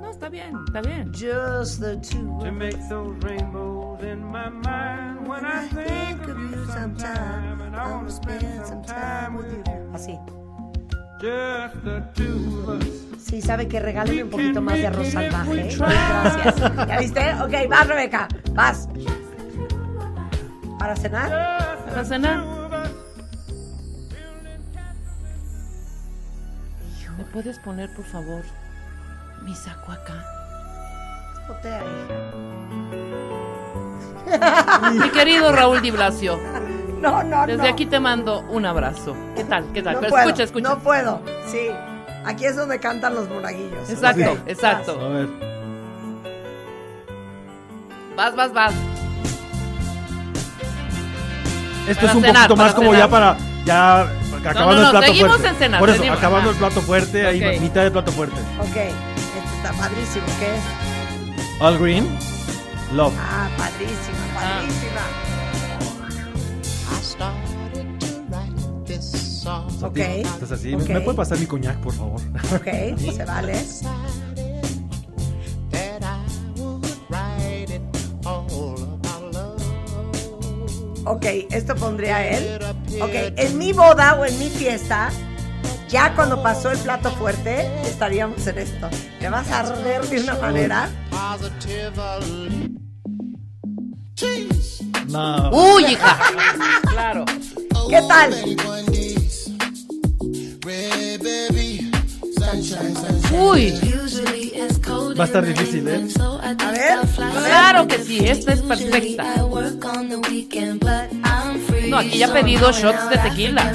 No, 0.00 0.10
está 0.10 0.28
bien, 0.28 0.54
está 0.66 0.80
bien. 0.80 1.10
Just 1.12 1.80
the 1.80 1.96
two 1.96 2.38
of 2.38 2.46
us. 2.46 2.74
Think 5.74 6.28
of 6.28 6.38
you 6.38 6.66
sometime, 6.72 7.60
and 7.60 7.76
I 7.76 7.90
wanna 7.90 8.10
spend 8.10 8.66
some 8.66 8.82
time 8.82 9.36
with 9.36 9.50
you. 9.52 9.62
Así. 9.92 10.18
Sí, 13.18 13.42
sabe 13.42 13.68
que 13.68 13.80
regáleme 13.80 14.24
un 14.24 14.30
poquito 14.30 14.62
más 14.62 14.76
de 14.76 14.86
arroz 14.86 15.08
salvaje. 15.08 15.76
Gracias. 15.76 16.56
¿Ya 16.88 16.98
viste? 16.98 17.34
Ok, 17.42 17.68
vas, 17.68 17.86
Rebeca. 17.86 18.28
Vas. 18.52 18.88
¿Para 20.78 20.94
cenar? 20.96 21.30
¿Para 21.86 22.04
cenar? 22.04 22.58
¿Me 27.18 27.24
puedes 27.24 27.58
poner, 27.58 27.92
por 27.94 28.04
favor, 28.04 28.44
mi 29.42 29.54
saco 29.56 29.90
acá? 29.90 30.24
Botea, 31.48 31.82
hija. 34.28 34.92
Mi 34.92 35.10
querido 35.10 35.50
Raúl 35.50 35.82
Di 35.82 35.90
Blasio, 35.90 36.38
No, 37.00 37.22
no, 37.22 37.46
desde 37.46 37.62
no. 37.62 37.68
aquí 37.68 37.86
te 37.86 38.00
mando 38.00 38.40
un 38.48 38.66
abrazo. 38.66 39.16
¿Qué 39.36 39.44
tal? 39.44 39.64
¿Qué 39.72 39.82
tal? 39.82 39.94
No 39.94 40.00
Pero 40.00 40.10
puedo, 40.10 40.24
escucha, 40.26 40.42
escucha. 40.44 40.68
No 40.68 40.78
puedo. 40.80 41.22
Sí. 41.50 41.70
Aquí 42.24 42.44
es 42.44 42.56
donde 42.56 42.78
cantan 42.80 43.14
los 43.14 43.28
monaguillos. 43.28 43.88
Exacto, 43.88 44.36
exacto. 44.46 45.00
A 45.00 45.08
ver. 45.08 45.28
Vas, 48.16 48.34
vas, 48.34 48.52
vas. 48.52 48.74
Esto 51.88 52.00
Para 52.00 52.10
es 52.10 52.14
un 52.16 52.22
cenar, 52.22 52.48
poquito 52.48 52.56
más 52.56 52.74
como 52.74 52.90
cenar. 52.92 53.06
ya 53.06 53.10
para. 53.10 53.36
Ya 53.64 54.00
acabando 54.50 54.74
no, 54.82 54.84
el 54.86 54.90
plato 54.90 55.06
seguimos 55.06 55.28
fuerte. 55.30 55.48
en 55.48 55.54
cenar, 55.56 55.80
Por 55.80 55.88
eso, 55.88 55.98
seguimos, 55.98 56.18
acabando 56.18 56.50
el 56.50 56.56
plato 56.56 56.80
fuerte, 56.80 57.22
Ok. 57.22 57.28
ahí 57.44 57.60
mitad 57.60 57.82
de 57.82 57.90
plato 57.90 58.12
fuerte. 58.12 58.36
Ok. 58.60 58.66
Este 58.76 58.92
está 59.56 59.72
padrísimo. 59.72 60.26
¿Qué 60.38 60.54
es? 60.56 61.60
All 61.60 61.78
Green, 61.78 62.08
Love. 62.92 63.14
Ah, 63.18 63.48
padrísima, 63.56 64.18
Ah. 64.40 64.60
Ok. 69.82 69.96
Estás 69.98 70.52
así. 70.52 70.76
¿Me 70.76 71.00
puede 71.00 71.16
pasar 71.16 71.38
mi 71.38 71.46
coñac, 71.46 71.78
por 71.80 71.92
favor? 71.94 72.20
Ok, 72.54 72.98
se 73.14 73.24
vale. 73.24 73.54
Ok, 81.04 81.24
esto 81.50 81.74
pondría 81.74 82.28
él. 82.28 82.58
Ok, 83.00 83.14
en 83.36 83.56
mi 83.56 83.72
boda 83.72 84.14
o 84.20 84.26
en 84.26 84.38
mi 84.38 84.50
fiesta, 84.50 85.08
ya 85.88 86.14
cuando 86.14 86.42
pasó 86.42 86.70
el 86.70 86.78
plato 86.78 87.10
fuerte, 87.12 87.66
estaríamos 87.82 88.46
en 88.46 88.58
esto. 88.58 88.88
Te 89.18 89.30
vas 89.30 89.50
a 89.50 89.60
arder 89.60 90.02
de 90.06 90.20
una 90.20 90.34
manera. 90.34 90.90
No. 95.08 95.50
¡Uy, 95.50 95.84
hija! 95.92 96.18
Claro. 96.90 97.24
¿Qué 97.88 98.02
tal? 98.08 98.34
¡Uy! 103.32 103.72
Va 105.18 105.24
a 105.24 105.26
estar 105.26 105.44
difícil, 105.44 105.88
¿eh? 105.88 106.06
A 106.42 106.70
ver, 106.70 106.98
Claro 107.16 107.86
que 107.86 107.98
sí, 107.98 108.18
esta 108.26 108.52
es 108.52 108.60
perfecta. 108.62 109.24
No, 111.88 111.98
aquí 111.98 112.18
ya 112.18 112.26
he 112.26 112.28
pedido 112.30 112.70
shots 112.72 113.08
de 113.10 113.18
tequila. 113.18 113.74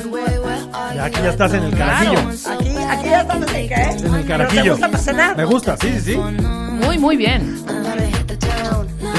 Ya 0.95 1.05
aquí 1.05 1.21
ya 1.21 1.29
estás 1.29 1.53
en 1.53 1.63
el 1.63 1.75
carajillo. 1.75 2.19
aquí, 2.19 2.69
aquí 2.69 3.09
ya 3.09 3.21
estamos 3.21 3.51
en? 3.51 3.63
En 3.63 3.95
el 3.95 4.01
¿Pero 4.05 4.21
te 4.21 4.27
carajillo. 4.27 4.71
gusta 4.73 4.87
para 4.89 5.03
cenar? 5.03 5.37
Me 5.37 5.45
gusta, 5.45 5.77
sí, 5.77 5.89
sí, 5.95 6.01
sí. 6.13 6.17
Muy, 6.17 6.97
muy 6.99 7.17
bien. 7.17 7.63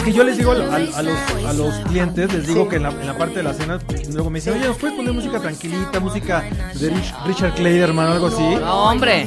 Que 0.04 0.12
yo 0.12 0.22
les 0.24 0.36
digo 0.36 0.52
a, 0.52 0.54
a- 0.54 0.76
a 0.98 1.02
los, 1.02 1.18
a 1.46 1.52
los 1.54 1.74
clientes, 1.88 2.32
les 2.32 2.46
digo 2.46 2.68
que 2.68 2.76
en 2.76 2.82
la, 2.82 2.90
en 2.90 3.06
la 3.06 3.16
parte 3.16 3.36
de 3.36 3.42
la 3.42 3.54
cena, 3.54 3.78
luego 4.12 4.28
me 4.30 4.38
dicen, 4.38 4.54
oye, 4.54 4.66
¿nos 4.66 4.76
puedes 4.76 4.94
poner 4.96 5.12
música 5.14 5.40
tranquilita, 5.40 5.98
música 6.00 6.42
de 6.74 6.90
Rich- 6.92 7.14
Richard 7.26 7.54
Clayderman 7.54 8.08
o 8.08 8.12
algo 8.12 8.26
así? 8.26 8.42
No, 8.60 8.90
hombre. 8.90 9.26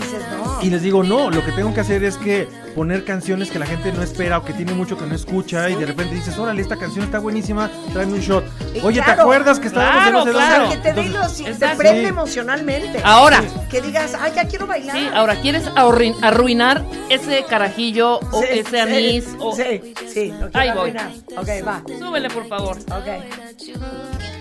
Y 0.62 0.70
les 0.70 0.82
digo, 0.82 1.04
no, 1.04 1.30
lo 1.30 1.44
que 1.46 1.52
tengo 1.52 1.74
que 1.74 1.82
hacer 1.82 2.04
es 2.04 2.18
que 2.18 2.48
poner 2.76 3.04
canciones 3.06 3.50
que 3.50 3.60
la 3.60 3.66
gente 3.66 3.92
no 3.92 4.02
espera 4.04 4.38
o 4.38 4.44
que 4.46 4.54
tiene 4.54 4.74
mucho 4.74 4.98
que 4.98 5.06
no 5.06 5.16
escucha 5.16 5.70
y 5.70 5.76
de 5.76 5.86
repente 5.86 6.16
dices, 6.16 6.38
órale, 6.38 6.62
esta 6.62 6.78
canción 6.78 7.06
está 7.06 7.20
buenísima, 7.20 7.70
tráeme 7.94 8.14
un 8.14 8.20
shot. 8.20 8.44
Oye, 8.84 9.02
¿te 9.02 9.12
acuerdas 9.12 9.60
que 9.60 9.68
estábamos 9.68 9.96
en 10.06 10.10
claro, 10.12 10.18
dónde? 10.20 10.32
claro. 10.34 10.70
Que 10.70 10.78
te, 10.78 10.90
Entonces, 10.90 11.48
los- 11.50 11.60
te 11.60 11.68
prende 11.76 12.02
Sí. 12.02 12.08
emocionalmente. 12.08 13.02
Ahora. 13.04 13.44
Que 13.70 13.82
digas, 13.82 14.16
ay, 14.20 14.32
ya 14.36 14.48
quiero 14.48 14.68
bailar. 14.68 14.96
Sí, 14.96 15.08
ahora, 15.14 15.36
¿quieres 15.42 15.66
arruin- 15.76 16.16
arruinar 16.22 16.84
ese 17.10 17.44
carajillo 17.50 18.20
o 18.20 18.42
Sí, 18.42 18.48
ese 18.52 18.70
sí, 18.70 18.78
anís? 18.78 19.28
O... 19.40 19.56
Sí, 19.56 19.94
sí, 20.14 20.28
lo 20.40 20.50
quiero 20.50 20.60
Ahí 20.60 20.70
voy. 20.72 20.80
arruinar. 20.92 21.12
Ok, 21.38 21.50
va. 21.68 21.82
Súbele, 22.00 22.30
por 22.30 22.48
favor. 22.48 22.78
Ok. 22.78 24.37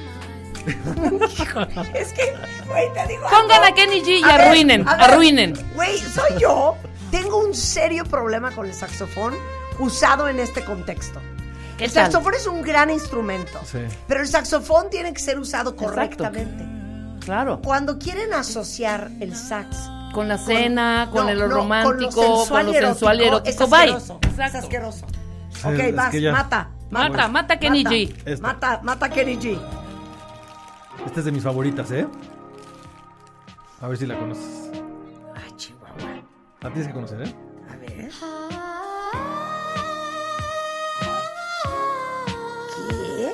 Es 0.66 2.12
que, 2.12 2.34
güey, 2.68 2.92
te 2.94 3.06
digo. 3.08 3.22
Pongan 3.28 3.62
algo. 3.62 3.66
a 3.66 3.74
Kenny 3.74 4.00
G 4.02 4.20
y 4.20 4.24
A 4.24 4.34
arruinen, 4.34 4.84
ver, 4.84 5.00
arruinen. 5.00 5.54
Güey, 5.74 5.98
soy 5.98 6.40
yo. 6.40 6.76
Tengo 7.10 7.38
un 7.38 7.54
serio 7.54 8.04
problema 8.04 8.50
con 8.50 8.66
el 8.66 8.74
saxofón 8.74 9.34
usado 9.78 10.28
en 10.28 10.40
este 10.40 10.64
contexto. 10.64 11.20
¿Qué 11.78 11.84
el 11.84 11.92
tal? 11.92 12.06
saxofón 12.10 12.34
es 12.34 12.46
un 12.46 12.62
gran 12.62 12.90
instrumento, 12.90 13.60
Sí. 13.64 13.78
pero 14.08 14.20
el 14.22 14.26
saxofón 14.28 14.90
tiene 14.90 15.12
que 15.12 15.20
ser 15.20 15.38
usado 15.38 15.76
correctamente. 15.76 16.64
Claro. 17.24 17.60
Cuando 17.62 17.98
quieren 17.98 18.32
asociar 18.34 19.10
el 19.20 19.34
sax 19.36 19.76
Con 20.14 20.28
la 20.28 20.38
cena, 20.38 21.08
con, 21.12 21.26
no, 21.26 21.32
el 21.32 21.38
no, 21.40 21.48
romántico, 21.48 22.10
con 22.12 22.24
lo 22.24 22.36
sensual, 22.38 22.66
con 22.66 22.74
y 22.74 22.78
lo 22.80 22.86
sensual 22.88 23.20
y 23.20 23.24
erótico, 23.24 23.48
erótico. 23.48 23.64
es 23.64 23.70
Bye. 23.70 23.80
asqueroso, 23.94 24.20
es 24.46 24.54
asqueroso. 24.54 25.06
Sí, 25.50 25.60
ok, 25.68 25.78
es 25.78 25.94
vas, 25.94 26.12
ya- 26.14 26.32
mata, 26.32 26.70
Mata, 26.88 27.28
mata 27.28 27.58
Kenny 27.58 27.84
G. 27.84 28.14
Esta. 28.24 28.42
Mata, 28.46 28.80
mata 28.84 29.08
Kenny 29.10 29.36
G. 29.36 29.58
Esta 31.05 31.20
es 31.20 31.24
de 31.24 31.32
mis 31.32 31.42
favoritas, 31.42 31.90
¿eh? 31.90 32.07
A 33.80 33.88
ver 33.88 33.97
si 33.99 34.07
la 34.07 34.18
conoces. 34.18 34.70
Ay, 35.34 35.51
Chihuahua. 35.57 36.22
La 36.61 36.70
tienes 36.70 36.88
que 36.88 36.94
conocer, 36.94 37.22
¿eh? 37.22 37.34
A 37.70 37.76
ver. 37.76 38.11
¿Qué? 43.09 43.32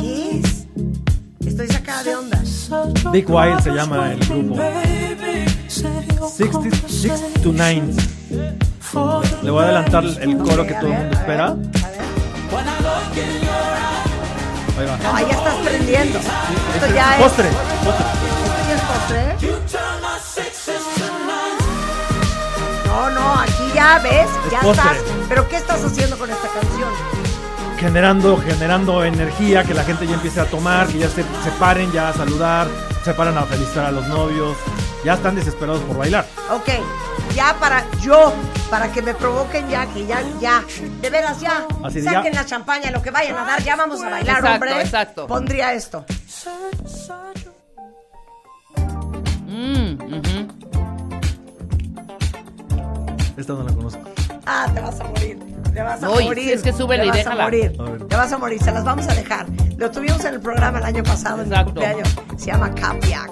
¿Qué 0.00 0.38
es? 0.38 0.66
Estoy 1.46 1.68
sacada 1.68 2.02
de 2.04 2.16
onda. 2.16 2.42
Big 3.12 3.28
Wild 3.28 3.60
se 3.60 3.70
llama 3.70 4.12
el 4.12 4.20
grupo. 4.20 4.56
66 6.28 7.12
to 7.42 7.52
9. 7.52 8.67
Le 9.42 9.50
voy 9.50 9.60
a 9.62 9.64
adelantar 9.66 10.04
el 10.04 10.38
coro 10.38 10.66
que 10.66 10.74
todo 10.74 10.86
el 10.88 10.98
mundo 10.98 11.16
espera. 11.16 11.54
Ahí 14.78 14.86
va. 14.86 15.20
Ya 15.22 15.36
estás 15.36 15.54
prendiendo. 15.64 16.18
Esto 16.18 16.30
Este 16.86 16.94
ya 16.94 17.10
es 17.14 17.16
es. 17.18 17.22
postre, 17.22 17.48
postre. 17.84 18.06
¿Esto 18.06 18.68
ya 18.68 18.74
es 18.74 18.82
postre? 18.82 19.36
No, 22.86 23.10
no, 23.10 23.34
aquí 23.40 23.70
ya 23.74 23.98
ves, 23.98 24.28
ya 24.50 24.60
postre. 24.60 24.90
estás. 24.90 24.98
¿Pero 25.28 25.48
qué 25.48 25.56
estás 25.56 25.84
haciendo 25.84 26.16
con 26.18 26.30
esta 26.30 26.48
canción? 26.48 26.88
Generando, 27.78 28.36
generando 28.38 29.04
energía, 29.04 29.62
que 29.64 29.74
la 29.74 29.84
gente 29.84 30.06
ya 30.06 30.14
empiece 30.14 30.40
a 30.40 30.46
tomar, 30.46 30.86
que 30.88 30.98
ya 30.98 31.08
se, 31.08 31.22
se 31.22 31.50
paren 31.60 31.92
ya 31.92 32.08
a 32.08 32.12
saludar, 32.12 32.66
se 33.04 33.14
paran 33.14 33.36
a 33.38 33.42
felicitar 33.44 33.86
a 33.86 33.90
los 33.92 34.06
novios. 34.08 34.56
Ya 35.04 35.14
están 35.14 35.36
desesperados 35.36 35.80
por 35.82 35.96
bailar. 35.96 36.26
Ok, 36.50 36.68
ya 37.34 37.54
para 37.60 37.84
yo, 38.00 38.32
para 38.70 38.90
que 38.92 39.00
me 39.02 39.14
provoquen 39.14 39.68
ya, 39.68 39.86
que 39.86 40.06
ya, 40.06 40.20
ya, 40.40 40.62
de 41.00 41.10
veras 41.10 41.40
ya, 41.40 41.66
Así 41.84 42.00
de 42.00 42.10
saquen 42.10 42.32
ya. 42.32 42.40
la 42.42 42.46
champaña, 42.46 42.90
lo 42.90 43.00
que 43.02 43.10
vayan 43.10 43.36
a 43.36 43.44
dar, 43.44 43.62
ya 43.62 43.76
vamos 43.76 44.02
a 44.02 44.10
bailar, 44.10 44.36
Exacto, 44.38 44.54
hombre. 44.54 44.80
exacto. 44.82 45.26
Pondría 45.26 45.72
esto. 45.72 46.04
Mm, 49.46 49.94
ujú. 50.02 50.48
Esta 53.36 53.52
no 53.52 53.62
la 53.62 53.72
conozco. 53.72 54.00
Ah, 54.46 54.66
te 54.74 54.80
vas 54.80 55.00
a 55.00 55.04
morir. 55.04 55.38
Te 55.72 55.82
vas 55.82 56.02
a 56.02 56.10
Uy, 56.10 56.24
morir. 56.24 56.44
sí, 56.44 56.52
es 56.52 56.62
que 56.62 56.72
súbele 56.72 57.02
te 57.02 57.06
y 57.06 57.08
vas 57.10 57.16
déjala. 57.18 57.42
a 57.42 57.46
morir. 57.46 57.76
A. 57.80 58.06
Te 58.08 58.16
vas 58.16 58.32
a 58.32 58.38
morir. 58.38 58.62
Se 58.62 58.72
las 58.72 58.84
vamos 58.84 59.06
a 59.08 59.14
dejar. 59.14 59.46
Lo 59.76 59.90
tuvimos 59.90 60.24
en 60.24 60.34
el 60.34 60.40
programa 60.40 60.78
el 60.78 60.84
año 60.84 61.02
pasado, 61.04 61.42
en 61.42 61.48
mi 61.48 61.64
cumpleaños. 61.64 62.08
Se 62.36 62.46
llama 62.46 62.74
Capiac. 62.74 63.30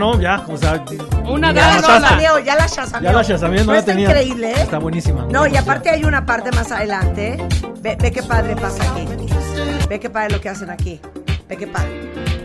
No, 0.00 0.14
no, 0.14 0.20
ya, 0.20 0.42
o 0.48 0.56
sea. 0.56 0.82
Una 1.28 1.52
Ya 1.52 1.66
la 1.74 1.80
rola. 1.82 2.00
chasameó, 2.00 2.38
ya 2.38 2.54
la 2.56 2.66
chasameó. 2.66 3.10
Ya 3.10 3.16
la 3.16 3.24
chasameé, 3.24 3.64
no 3.64 3.72
la 3.72 3.78
está 3.80 3.92
tenía. 3.92 4.08
increíble, 4.08 4.50
¿eh? 4.52 4.62
Está 4.62 4.78
buenísima, 4.78 5.26
No, 5.30 5.46
y 5.46 5.56
aparte 5.56 5.90
hay 5.90 6.04
una 6.04 6.24
parte 6.24 6.50
más 6.52 6.72
adelante. 6.72 7.36
Ve, 7.80 7.96
ve 8.00 8.10
qué 8.10 8.22
padre 8.22 8.56
pasa 8.56 8.82
aquí. 8.92 9.06
Ve 9.90 10.00
qué 10.00 10.08
padre 10.08 10.30
lo 10.30 10.40
que 10.40 10.48
hacen 10.48 10.70
aquí. 10.70 11.00
Ve 11.48 11.56
qué 11.56 11.66
padre. 11.66 12.39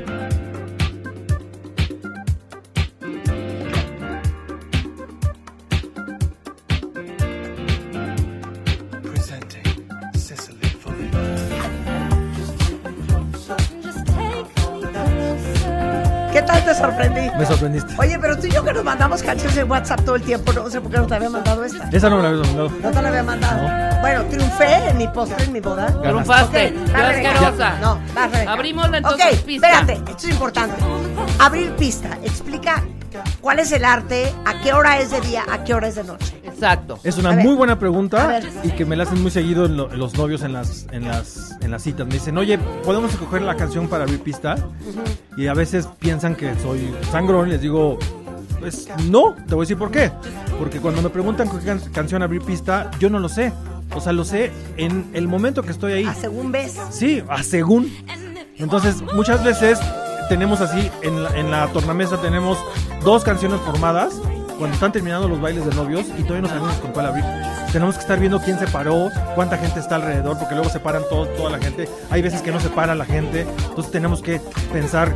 Sorprendí? 16.86 17.30
Me 17.38 17.46
sorprendiste. 17.46 17.94
Oye, 17.98 18.18
pero 18.20 18.38
tú 18.38 18.48
y 18.48 18.52
yo 18.52 18.64
que 18.64 18.74
nos 18.74 18.84
mandamos 18.84 19.22
canciones 19.24 19.58
en 19.58 19.70
WhatsApp 19.70 20.02
todo 20.04 20.16
el 20.16 20.22
tiempo, 20.24 20.54
no 20.54 20.70
sé 20.70 20.82
por 20.82 20.92
qué 20.92 20.98
no 20.98 21.08
te 21.08 21.16
había 21.16 21.30
mandado 21.30 21.64
esta. 21.64 21.90
Esa 21.92 22.10
no 22.10 22.18
me 22.18 22.24
la 22.24 22.30
había 22.30 22.42
mandado. 22.42 22.70
No 22.82 22.92
te 22.92 23.02
la 23.02 23.08
había 23.10 23.24
mandado. 23.24 24.02
Bueno, 24.02 24.24
triunfé 24.26 24.90
en 24.90 24.98
mi 24.98 25.08
postre, 25.08 25.44
en 25.46 25.54
mi 25.54 25.60
boda. 25.60 25.88
Triunfaste. 26.02 26.68
Ok, 26.68 26.86
Qué 26.86 26.92
va, 26.92 27.08
Rebeca. 27.10 27.32
asquerosa. 27.32 27.80
No, 27.82 28.00
va, 28.16 28.28
Rebeca. 28.28 28.52
Abrimosla 28.54 28.98
entonces, 28.98 29.40
Ok, 29.40 29.46
pista. 29.46 29.68
espérate, 29.68 29.94
esto 30.12 30.28
es 30.28 30.30
importante. 30.34 30.76
Abrir 31.40 31.72
pista. 31.76 32.10
Explica 32.24 32.84
cuál 33.42 33.60
es 33.60 33.72
el 33.72 33.86
arte, 33.86 34.32
a 34.46 34.62
qué 34.62 34.74
hora 34.74 35.00
es 35.00 35.12
de 35.12 35.22
día, 35.22 35.44
a 35.52 35.64
qué 35.64 35.74
hora 35.74 35.88
es 35.88 35.96
de 35.96 36.04
noche. 36.04 36.40
Exacto. 36.44 37.00
Es 37.04 37.18
una 37.18 37.32
A 37.32 37.36
ver. 37.36 37.46
muy 37.46 37.56
buena 37.56 37.74
A 37.74 37.80
pregunta 37.80 38.28
ver. 38.28 38.48
y 38.64 38.70
que 38.72 38.86
me 38.86 38.96
la 38.96 39.04
hacen 39.04 39.22
muy 39.22 39.32
seguido 39.32 39.66
en 39.66 39.76
lo- 39.78 39.92
en 39.92 40.00
los 40.00 40.16
novios 40.16 40.42
en 40.44 40.54
las, 40.54 40.88
en 40.92 41.08
las 41.08 41.56
en 41.62 41.72
las 41.72 41.84
citas. 41.84 42.08
Me 42.08 42.14
dicen, 42.14 42.38
oye, 42.38 42.58
¿podemos 42.84 43.12
escoger 43.12 43.42
la 43.42 43.56
canción 43.56 43.88
para 43.88 44.04
abrir 44.06 44.22
pista? 44.22 44.56
Y 45.38 45.48
a 45.48 45.54
veces 45.54 45.88
piensan 46.00 46.36
que 46.36 46.54
soy 46.62 46.94
sangrón 47.12 47.48
y 47.48 47.52
les 47.52 47.62
digo, 47.62 47.98
pues 48.60 48.88
no, 49.10 49.34
te 49.48 49.54
voy 49.54 49.64
a 49.64 49.66
decir 49.66 49.78
por 49.78 49.92
qué. 49.92 50.12
Porque 50.58 50.80
cuando 50.80 51.02
me 51.02 51.10
preguntan 51.10 51.48
con 51.50 51.60
qué 51.60 51.66
can- 51.66 51.82
canción 51.92 52.24
abrir 52.24 52.42
pista, 52.42 52.90
yo 53.00 53.10
no 53.10 53.20
lo 53.20 53.28
sé. 53.30 53.52
O 53.94 54.00
sea, 54.02 54.14
lo 54.14 54.24
sé 54.26 54.52
en 54.78 55.10
el 55.14 55.28
momento 55.28 55.62
que 55.62 55.72
estoy 55.72 55.94
ahí. 55.94 56.06
A 56.06 56.14
según 56.16 56.52
ves. 56.52 56.76
Sí, 56.90 57.22
a 57.30 57.44
según. 57.44 57.94
Entonces, 58.58 59.02
muchas 59.14 59.44
veces 59.44 59.80
tenemos 60.30 60.62
así, 60.62 60.92
en 61.02 61.24
la, 61.24 61.30
en 61.38 61.52
la 61.52 61.68
tornamesa 61.68 62.18
tenemos 62.22 62.58
dos 63.04 63.24
canciones 63.24 63.60
formadas 63.62 64.16
cuando 64.58 64.74
están 64.74 64.92
terminando 64.92 65.28
los 65.28 65.42
bailes 65.42 65.66
de 65.66 65.76
novios 65.76 66.06
y 66.18 66.24
todavía 66.24 66.42
no 66.44 66.48
sabemos 66.48 66.76
con 66.78 66.92
cuál 66.92 67.08
abrir. 67.08 67.26
Tenemos 67.74 67.96
que 67.96 68.02
estar 68.02 68.18
viendo 68.20 68.40
quién 68.40 68.58
se 68.58 68.68
paró, 68.68 69.10
cuánta 69.36 69.58
gente 69.58 69.82
está 69.82 69.96
alrededor, 69.96 70.38
porque 70.40 70.56
luego 70.56 70.70
se 70.70 70.80
paran 70.80 71.04
todo, 71.10 71.26
toda 71.30 71.50
la 71.50 71.58
gente. 71.60 71.90
Hay 72.10 72.22
veces 72.22 72.42
que 72.42 72.52
no 72.52 72.60
se 72.62 72.70
para 72.70 72.96
la 72.96 73.04
gente, 73.06 73.42
entonces 73.68 73.92
tenemos 73.92 74.22
que 74.22 74.40
pensar 74.72 75.14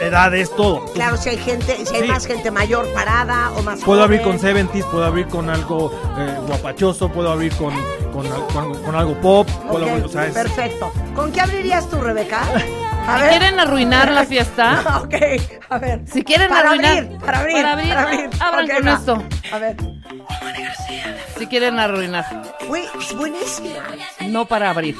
edades, 0.00 0.50
todo. 0.56 0.84
Claro, 0.94 1.16
si 1.18 1.28
hay 1.30 1.36
gente, 1.36 1.84
si 1.86 1.94
hay 1.94 2.02
Sí. 2.02 2.08
más 2.08 2.26
gente 2.26 2.50
mayor 2.50 2.86
parada 2.94 3.52
o 3.56 3.62
más 3.62 3.80
Puedo 3.80 4.02
abrir 4.02 4.22
con 4.22 4.38
joven. 4.38 4.66
70s, 4.68 4.84
puedo 4.90 5.04
abrir 5.04 5.26
con 5.28 5.48
algo 5.50 5.92
eh, 6.18 6.36
guapachoso, 6.46 7.10
puedo 7.10 7.30
abrir 7.30 7.52
con, 7.54 7.72
con, 8.12 8.26
con- 8.52 8.82
con 8.82 8.94
algo 8.94 9.14
pop, 9.20 9.48
puedo 9.70 9.84
abrir- 9.86 10.04
o 10.04 10.08
sea, 10.08 10.26
es- 10.26 10.34
Perfecto. 10.34 10.90
¿Con 11.14 11.30
qué 11.32 11.40
abrirías 11.42 11.86
tú, 11.88 11.96
Rebeca? 12.00 12.40
A 13.06 13.16
Si 13.16 13.20
ver. 13.22 13.30
quieren 13.30 13.60
arruinar 13.60 14.10
la 14.10 14.24
fiesta, 14.24 15.00
ok, 15.02 15.14
a 15.70 15.78
ver. 15.78 16.00
Si 16.06 16.24
quieren 16.24 16.48
para 16.48 16.70
arruinar- 16.70 16.98
abrir, 17.04 17.18
para 17.18 17.40
abrir, 17.40 17.54
para 17.54 17.72
abrir, 17.72 17.88
para 17.88 18.02
abrir. 18.02 18.30
abran 18.40 18.64
Ok, 18.64 18.72
con 18.76 18.86
va. 18.86 18.92
esto. 18.94 19.24
A 19.52 19.58
ver. 19.58 19.76
Si 21.38 21.46
quieren 21.46 21.78
arruinar, 21.78 22.24
Uy, 22.68 22.80
es 22.98 23.14
buenísima. 23.16 23.68
no 24.28 24.46
para 24.46 24.70
abrir. 24.70 24.96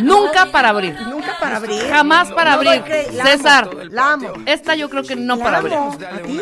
Nunca 0.00 0.46
para 0.52 0.68
abrir. 0.70 0.98
Nunca 1.02 1.36
para 1.40 1.56
abrir. 1.56 1.80
Jamás 1.88 2.30
para 2.32 2.50
No 2.52 2.56
abrir. 2.56 2.82
amo, 2.82 3.22
César. 3.24 3.70
La 3.90 4.12
amo. 4.12 4.28
Esta 4.46 4.74
yo 4.74 4.88
creo 4.88 5.02
que 5.02 5.16
no 5.16 5.36
La 5.36 5.44
para 5.44 5.58
abrir. 5.58 5.74
amo. 5.74 5.92
¿A 5.92 6.18
ti? 6.18 6.40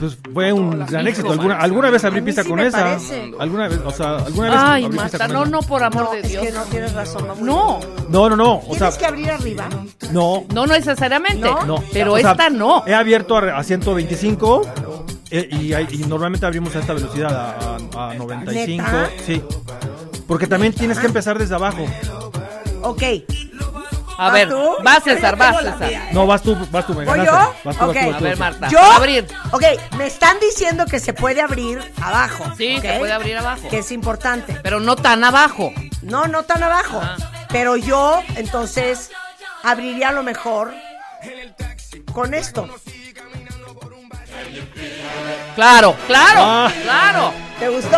Pues 0.00 0.18
fue 0.32 0.52
un 0.52 0.84
gran 0.86 1.06
éxito. 1.06 1.32
¿Alguna, 1.32 1.58
alguna 1.58 1.90
vez 1.90 2.04
abrí 2.04 2.20
pista 2.22 2.42
sí 2.42 2.48
con 2.48 2.60
esa? 2.60 2.78
parece. 2.84 3.32
¿Alguna 3.38 3.68
vez? 3.68 3.80
O 3.84 3.90
sea, 3.90 4.16
¿alguna 4.16 4.50
vez 4.50 4.60
Ay, 4.62 4.84
abrí 4.84 4.98
pista 4.98 5.18
Marta, 5.18 5.26
con 5.26 5.34
no, 5.34 5.42
esa? 5.42 5.50
no, 5.50 5.62
por 5.62 5.82
amor 5.82 6.04
No, 6.04 6.10
de 6.12 6.20
es 6.20 6.28
Dios. 6.28 6.44
que 6.46 6.52
no 6.52 6.62
tienes 6.64 6.92
razón. 6.94 7.26
mamá. 7.28 7.40
No, 7.42 7.80
No, 8.08 8.28
no, 8.30 8.36
no. 8.36 8.54
O 8.56 8.62
sea, 8.74 8.88
Tienes 8.90 8.98
que 8.98 9.06
abrir 9.06 9.30
arriba. 9.30 9.68
no. 10.12 10.44
no 10.52 10.66
necesariamente. 10.66 11.40
¿No? 11.40 11.64
No, 11.64 11.84
Pero 11.92 12.14
o 12.14 12.18
sea, 12.18 12.32
esta 12.32 12.50
no. 12.50 12.82
He 12.86 12.94
abierto 12.94 13.36
a, 13.36 13.58
a 13.58 13.62
125 13.62 14.62
eh, 14.64 14.68
y, 15.38 15.72
hay- 15.74 15.88
y 15.90 15.98
normalmente 15.98 16.46
abrimos 16.46 16.74
a 16.76 16.80
esta 16.80 16.92
velocidad, 16.92 17.32
a, 17.96 18.10
a 18.10 18.14
95. 18.14 18.82
¿Neta? 18.86 19.10
Sí. 19.26 19.42
Porque 20.26 20.46
también 20.46 20.72
tienes 20.72 20.98
que 20.98 21.06
empezar 21.06 21.38
desde 21.38 21.54
abajo. 21.54 21.84
Ok. 22.82 23.02
A 24.16 24.26
¿Vas 24.26 24.32
ver, 24.32 24.48
tú? 24.48 24.54
va 24.86 24.98
Yo 25.00 25.04
ya 25.06 25.14
César, 25.14 25.40
va 25.40 25.46
tengo 25.48 25.60
la 25.62 25.72
César. 25.72 25.88
mía. 25.88 26.08
No, 26.12 26.26
vas 26.26 26.40
tú, 26.42 26.56
vas 26.70 26.86
tú, 26.86 26.94
me 26.94 27.04
¿Voy 27.04 27.18
ganaste. 27.18 27.32
yo? 27.32 27.54
Vas 27.64 27.76
tú, 27.76 27.84
Ok. 27.84 27.94
vas 27.96 28.04
tú, 28.04 28.10
vas 28.12 28.16
A 28.16 28.20
ver, 28.20 28.36
vas. 28.36 28.38
Marta. 28.38 28.68
Yo, 28.68 28.78
Abrir. 28.80 29.26
ok, 29.50 29.64
me 29.98 30.06
están 30.06 30.38
diciendo 30.38 30.86
que 30.86 31.00
se 31.00 31.12
puede 31.14 31.40
abrir 31.40 31.80
abajo. 32.00 32.44
Sí, 32.56 32.76
¿ok? 32.76 32.82
se 32.82 32.98
puede 33.00 33.12
abrir 33.12 33.36
abajo. 33.36 33.68
Que 33.68 33.78
es 33.78 33.90
importante. 33.90 34.56
Pero 34.62 34.78
no 34.78 34.94
tan 34.94 35.24
abajo. 35.24 35.72
No, 36.02 36.28
no 36.28 36.44
tan 36.44 36.62
abajo. 36.62 37.00
Ah. 37.02 37.16
Pero 37.50 37.76
yo, 37.76 38.20
entonces, 38.36 39.10
abriría 39.64 40.10
a 40.10 40.12
lo 40.12 40.22
mejor 40.22 40.72
con 42.12 42.34
esto. 42.34 42.68
Claro, 45.54 45.96
claro, 46.06 46.40
Ah. 46.42 46.72
claro. 46.82 47.32
¿Te 47.58 47.68
gustó? 47.68 47.96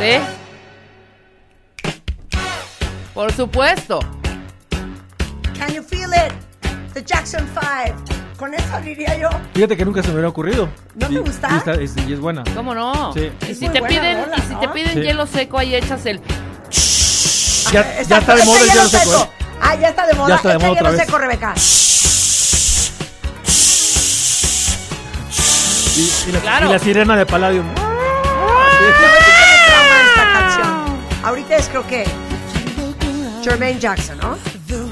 ¿Sí? 0.00 0.18
Por 3.12 3.32
supuesto. 3.32 4.00
Can 5.58 5.72
you 5.72 5.82
feel 5.82 6.10
it? 6.14 6.32
The 6.94 7.02
Jackson 7.04 7.48
5. 7.54 7.96
Con 8.36 8.52
eso 8.52 8.74
abriría 8.74 9.16
yo. 9.16 9.28
Fíjate 9.54 9.76
que 9.76 9.84
nunca 9.84 10.02
se 10.02 10.08
me 10.08 10.14
hubiera 10.14 10.28
ocurrido. 10.28 10.68
¿No 10.96 11.06
te 11.06 11.14
Y- 11.14 11.18
gusta? 11.18 11.48
Y, 11.52 11.56
está- 11.56 11.72
es, 11.74 11.92
y 12.08 12.12
es 12.12 12.18
buena. 12.20 12.42
¿Cómo 12.54 12.74
no? 12.74 13.12
Sí. 13.14 13.30
Y 13.48 13.54
si 13.54 13.68
te 13.68 13.80
piden, 13.82 14.24
rola, 14.24 14.36
y 14.38 14.42
si 14.42 14.54
te 14.56 14.68
piden 14.68 14.94
Sí. 14.94 15.00
hielo 15.02 15.26
seco, 15.26 15.58
ahí 15.58 15.74
echas 15.76 16.04
el. 16.06 16.20
Ya, 17.72 17.82
ya 17.82 18.00
Exacto, 18.00 18.14
está 18.18 18.34
de 18.36 18.44
moda 18.44 18.60
el 18.60 18.68
hielo 18.70 18.88
seco. 18.88 19.22
¿eh? 19.22 19.28
Ah, 19.62 19.74
ya 19.76 19.88
está 19.88 20.06
de 20.06 20.14
moda. 20.14 20.28
Ya 20.30 20.34
está 20.36 20.48
de 20.48 20.54
Echa 20.56 20.66
moda 20.66 20.72
otra 20.72 20.82
hielo 20.90 20.98
vez. 20.98 21.06
seco, 21.06 21.18
Rebeca. 21.18 21.54
Y, 25.96 26.10
y 26.28 26.32
la, 26.32 26.40
Claro. 26.40 26.68
y 26.68 26.72
la 26.72 26.78
sirena 26.78 27.16
de 27.16 27.26
Palladium. 27.26 27.66
Ahorita 31.22 31.56
es 31.56 31.68
creo 31.68 31.86
que 31.86 32.04
Jermaine 33.42 33.78
Jackson, 33.80 34.18
¿no? 34.18 34.36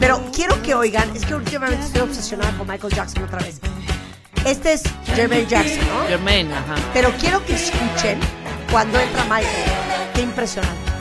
Pero 0.00 0.22
quiero 0.34 0.60
que 0.62 0.74
oigan, 0.74 1.14
es 1.14 1.24
que 1.26 1.34
últimamente 1.34 1.84
estoy 1.86 2.02
obsesionada 2.02 2.52
con 2.56 2.66
Michael 2.66 2.92
Jackson 2.94 3.24
otra 3.24 3.38
vez. 3.38 3.60
Este 4.44 4.72
es 4.74 4.82
Jermaine 5.14 5.46
Jackson, 5.46 5.86
¿no? 5.88 6.06
Jermaine, 6.08 6.52
ajá. 6.52 6.74
Pero 6.94 7.12
quiero 7.20 7.44
que 7.44 7.54
escuchen 7.54 8.18
cuando 8.70 8.98
entra 8.98 9.24
Michael. 9.24 9.70
Qué 10.14 10.22
impresionante. 10.22 10.91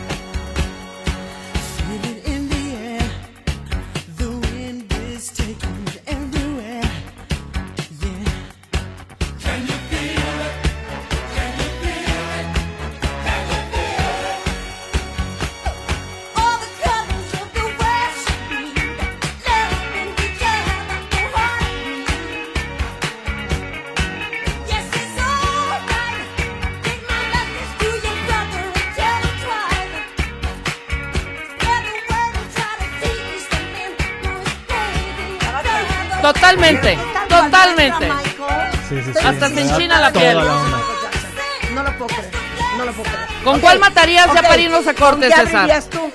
Sí, 39.06 39.12
sí, 39.14 39.26
Hasta 39.26 39.50
se 39.50 39.62
enchina 39.62 40.00
la 40.00 40.12
piel. 40.12 40.38
No 40.38 41.84
lo 41.84 41.98
puedo 41.98 42.08
creer. 42.08 42.32
No 42.78 42.86
lo 42.86 42.92
puedo 42.94 43.04
creer. 43.10 43.28
¿Con 43.44 43.60
cuál 43.60 43.80
matarías 43.80 44.28
ya 44.28 44.40
ok. 44.42 44.48
para 44.48 44.62
irnos 44.62 44.88
a 44.88 44.94
corte, 44.94 45.30
¿Con 45.30 45.40
qué 45.40 45.46
César? 45.46 45.84
tú? 45.90 46.12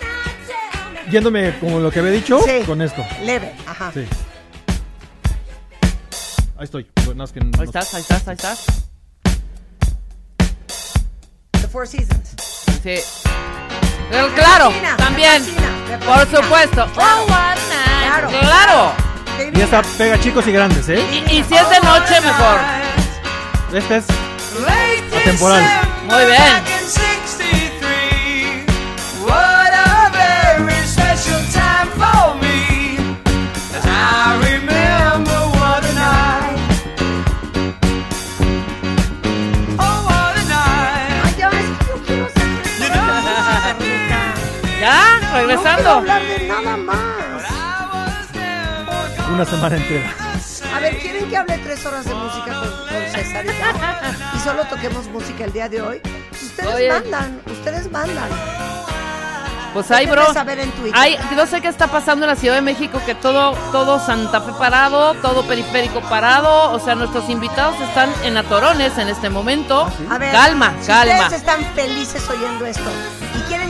Yéndome 1.11 1.59
como 1.59 1.79
lo 1.81 1.91
que 1.91 2.01
había 2.01 2.13
dicho, 2.13 2.41
Sí. 2.45 2.63
con 2.67 2.83
esto. 2.83 3.05
Leve, 3.23 3.53
ajá. 3.67 3.91
Sí. 3.95 4.07
Ahí 6.59 6.65
estoy. 6.65 6.85
Que 6.85 7.15
no- 7.15 7.25
Ahí 7.59 7.65
estás, 7.65 7.95
ahí 7.95 8.01
estás, 8.03 8.29
ahí 8.29 8.35
estás. 8.35 8.65
The 11.53 11.69
Four 11.69 11.87
Seasons. 11.87 12.35
Sí. 12.83 12.97
Pero 14.11 14.29
claro, 14.35 14.73
también. 14.97 15.45
Por 16.05 16.21
supuesto. 16.29 16.87
Claro. 16.95 17.25
Oh, 17.25 17.29
night. 17.29 18.03
Claro. 18.03 18.29
Claro. 18.41 19.06
Y 19.55 19.61
esta 19.61 19.83
pega 19.99 20.19
chicos 20.21 20.47
y 20.47 20.53
grandes, 20.53 20.89
¿eh? 20.89 21.01
Y, 21.13 21.19
y 21.39 21.45
si 21.45 21.55
es 21.55 21.69
de 21.71 21.81
noche, 21.81 22.21
mejor. 22.21 22.59
Esta 23.73 23.97
es 23.97 24.05
atemporal. 25.21 25.63
Muy 26.05 26.25
bien. 26.25 26.39
Back 26.39 26.69
in 26.69 26.87
63, 26.87 28.67
what 29.25 29.73
a 29.73 30.11
very 30.13 30.87
special 30.87 31.41
time 31.53 31.89
for 31.97 32.35
me. 32.41 32.99
As 33.75 33.85
I 33.85 34.39
remember 34.51 35.39
what 35.59 35.85
a 35.85 35.93
night. 35.95 36.59
Oh, 39.79 40.05
what 40.07 40.37
a 40.37 40.45
night. 40.49 41.25
Ay, 41.25 41.35
ya 41.39 41.51
Ya, 44.81 44.99
No 45.43 46.36
Una 49.33 49.45
semana 49.45 49.77
entera. 49.77 50.15
A 50.75 50.81
ver, 50.81 50.99
¿quieren 50.99 51.29
que 51.29 51.37
hable 51.37 51.59
tres 51.59 51.85
horas 51.85 52.05
de 52.05 52.15
música 52.15 52.55
con, 52.61 52.71
con 52.71 53.13
César 53.13 53.45
y? 53.45 54.37
Y 54.37 54.41
solo 54.41 54.65
toquemos 54.65 55.09
música 55.09 55.45
el 55.45 55.53
día 55.53 55.69
de 55.69 55.83
hoy. 55.83 56.01
Ustedes 56.31 56.75
Oye. 56.75 56.89
mandan, 56.89 57.41
ustedes 57.47 57.91
mandan. 57.91 58.29
Pues 59.73 59.91
ahí, 59.91 60.07
bro. 60.07 60.25
En 60.29 60.71
Twitter. 60.73 60.93
Hay, 60.95 61.19
no 61.35 61.47
sé 61.47 61.61
qué 61.61 61.69
está 61.69 61.89
pasando 61.89 62.25
en 62.25 62.31
la 62.31 62.37
Ciudad 62.37 62.55
de 62.55 62.63
México, 62.63 62.99
que 63.05 63.15
todo, 63.15 63.53
todo 63.73 63.99
Santa 63.99 64.41
Fe 64.41 64.53
parado, 64.59 65.15
todo 65.15 65.47
periférico 65.47 66.01
parado. 66.03 66.73
O 66.73 66.79
sea, 66.79 66.95
nuestros 66.95 67.29
invitados 67.29 67.79
están 67.81 68.11
en 68.25 68.39
atorones 68.39 68.97
en 68.97 69.09
este 69.09 69.29
momento. 69.29 69.87
A 70.09 70.19
ver, 70.19 70.33
calma, 70.33 70.73
si 70.81 70.87
calma. 70.87 71.25
ustedes 71.25 71.41
están 71.41 71.63
felices 71.75 72.27
oyendo 72.31 72.65
esto 72.65 72.91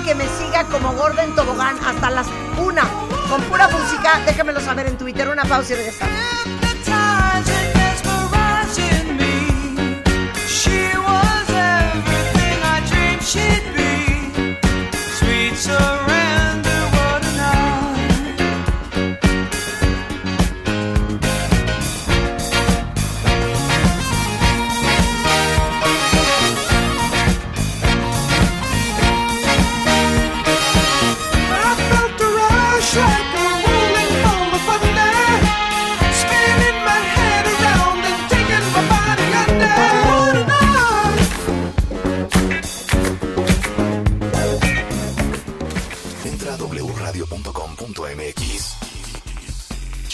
que 0.06 0.14
me 0.14 0.28
siga 0.38 0.62
como 0.70 0.92
gorda 0.92 1.24
en 1.24 1.34
tobogán 1.34 1.76
hasta 1.84 2.10
las 2.10 2.28
una 2.64 2.84
con 3.28 3.42
pura 3.42 3.66
música, 3.66 4.20
déjenmelo 4.24 4.60
saber 4.60 4.86
en 4.86 4.96
Twitter. 4.96 5.28
Una 5.28 5.44
pausa 5.44 5.72
y 5.72 5.76
regresamos. 5.76 6.16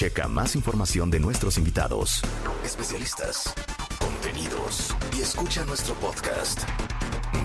Checa 0.03 0.26
más 0.26 0.57
información 0.57 1.12
de 1.12 1.20
nuestros 1.20 1.59
invitados, 1.59 2.22
especialistas, 2.64 3.55
contenidos 4.00 4.92
y 5.16 5.20
escucha 5.22 5.64
nuestro 5.64 5.94
podcast. 5.94 6.62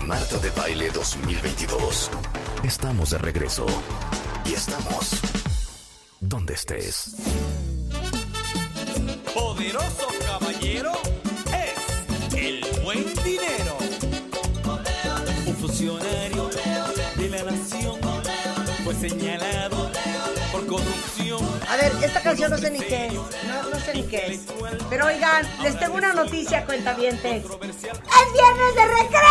Marta 0.07 0.39
de 0.39 0.49
Baile 0.49 0.89
2022. 0.89 2.09
Estamos 2.63 3.11
de 3.11 3.19
regreso. 3.19 3.67
Y 4.43 4.53
estamos 4.53 5.21
donde 6.19 6.55
estés. 6.55 7.15
poderoso 9.35 10.07
caballero 10.25 10.93
es 11.53 12.33
el 12.35 12.65
buen 12.83 13.05
dinero. 13.23 13.77
Un 15.45 15.55
funcionario 15.57 16.49
de 17.17 17.29
la 17.29 17.43
nación 17.51 17.99
fue 18.83 18.95
señalado 18.95 19.91
por 20.51 20.65
corrupción. 20.65 21.39
A 21.69 21.75
ver, 21.75 21.91
esta 22.01 22.21
canción 22.21 22.51
no 22.51 22.57
sé 22.57 22.71
ni 22.71 22.79
qué 22.79 23.07
es. 23.07 23.13
No, 23.13 23.69
no 23.71 23.79
sé 23.79 23.93
ni 23.93 24.03
qué 24.03 24.27
es. 24.27 24.41
Pero 24.89 25.05
oigan, 25.07 25.45
les 25.61 25.77
tengo 25.79 25.95
una 25.95 26.13
noticia, 26.13 26.65
cuentavientes. 26.65 27.43
¡Es 27.45 28.33
viernes 28.33 28.75
de 28.75 28.87
recreo! 28.87 29.27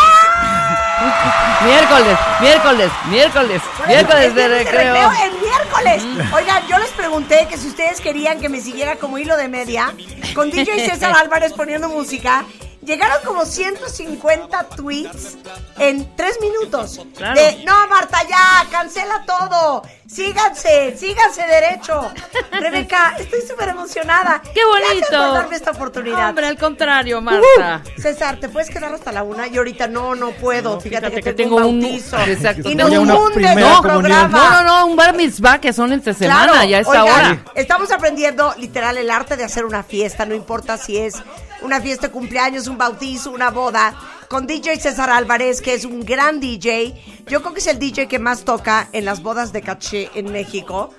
Miércoles, 1.64 2.18
miércoles, 2.40 2.90
miércoles, 3.08 3.62
miércoles 3.86 4.34
de 4.34 4.48
viernes 4.48 4.64
recreo. 4.64 5.10
el 5.24 5.32
miércoles. 5.40 6.32
Oigan, 6.34 6.66
yo 6.68 6.78
les 6.78 6.90
pregunté 6.90 7.46
que 7.48 7.56
si 7.56 7.68
ustedes 7.68 8.00
querían 8.00 8.40
que 8.40 8.48
me 8.48 8.60
siguiera 8.60 8.96
como 8.96 9.18
hilo 9.18 9.36
de 9.36 9.48
media, 9.48 9.94
con 10.34 10.50
DJ 10.50 10.90
César 10.90 11.14
Álvarez 11.16 11.52
poniendo 11.52 11.88
música, 11.88 12.44
llegaron 12.86 13.18
como 13.24 13.44
150 13.44 14.64
tweets 14.76 15.36
en 15.78 16.16
tres 16.16 16.38
minutos. 16.40 17.00
Claro. 17.16 17.38
De, 17.38 17.62
no, 17.64 17.86
Marta, 17.88 18.18
ya, 18.28 18.66
cancela 18.70 19.24
todo. 19.26 19.82
Síganse, 20.06 20.96
síganse 20.96 21.42
derecho. 21.42 22.10
Rebeca, 22.52 23.16
estoy 23.18 23.40
súper 23.42 23.70
emocionada. 23.70 24.40
¡Qué 24.54 24.60
Gracias 24.64 25.08
por 25.10 25.18
bonito! 25.18 25.34
darme 25.34 25.56
esta 25.56 25.70
oportunidad. 25.72 26.28
Hombre, 26.30 26.46
al 26.46 26.56
contrario, 26.58 27.20
Marta. 27.20 27.82
Uh, 27.84 28.00
César, 28.00 28.38
¿te 28.38 28.48
puedes 28.48 28.70
quedar 28.70 28.94
hasta 28.94 29.10
la 29.12 29.24
una? 29.24 29.48
Y 29.48 29.56
ahorita 29.56 29.88
no, 29.88 30.14
no 30.14 30.30
puedo. 30.30 30.80
fíjate, 30.80 31.06
fíjate 31.06 31.16
que, 31.16 31.22
que 31.22 31.32
tengo, 31.34 31.56
tengo 31.56 31.68
un 31.68 31.76
un- 31.76 31.82
bautizo. 31.82 32.18
Exacto, 32.20 32.68
Y 32.70 32.74
nos 32.76 32.90
hunde 32.90 33.12
el 33.12 33.18
comunión. 33.18 33.82
programa. 33.82 34.28
No, 34.38 34.50
no, 34.50 34.62
no, 34.62 34.86
un 34.86 34.96
bar 34.96 35.14
mitzvah 35.14 35.60
que 35.60 35.72
son 35.72 35.92
entre 35.92 36.14
semana, 36.14 36.52
Claro, 36.52 36.68
ya 36.68 36.78
es 36.80 36.86
oigan, 36.86 37.02
hora. 37.08 37.44
Estamos 37.56 37.90
aprendiendo 37.90 38.54
literal 38.58 38.96
el 38.98 39.10
arte 39.10 39.36
de 39.36 39.44
hacer 39.44 39.64
una 39.64 39.82
fiesta, 39.82 40.24
no 40.24 40.34
importa 40.36 40.78
si 40.78 40.98
es 40.98 41.16
una 41.62 41.80
fiesta 41.80 42.08
de 42.08 42.12
cumpleaños, 42.12 42.66
un 42.68 42.78
bautizo, 42.78 43.30
una 43.30 43.50
boda, 43.50 43.94
con 44.28 44.46
DJ 44.46 44.78
César 44.78 45.10
Álvarez, 45.10 45.60
que 45.60 45.74
es 45.74 45.84
un 45.84 46.04
gran 46.04 46.40
DJ. 46.40 47.22
Yo 47.26 47.40
creo 47.40 47.54
que 47.54 47.60
es 47.60 47.66
el 47.66 47.78
DJ 47.78 48.08
que 48.08 48.18
más 48.18 48.44
toca 48.44 48.88
en 48.92 49.04
las 49.04 49.22
bodas 49.22 49.52
de 49.52 49.62
caché 49.62 50.10
en 50.14 50.32
México. 50.32 50.92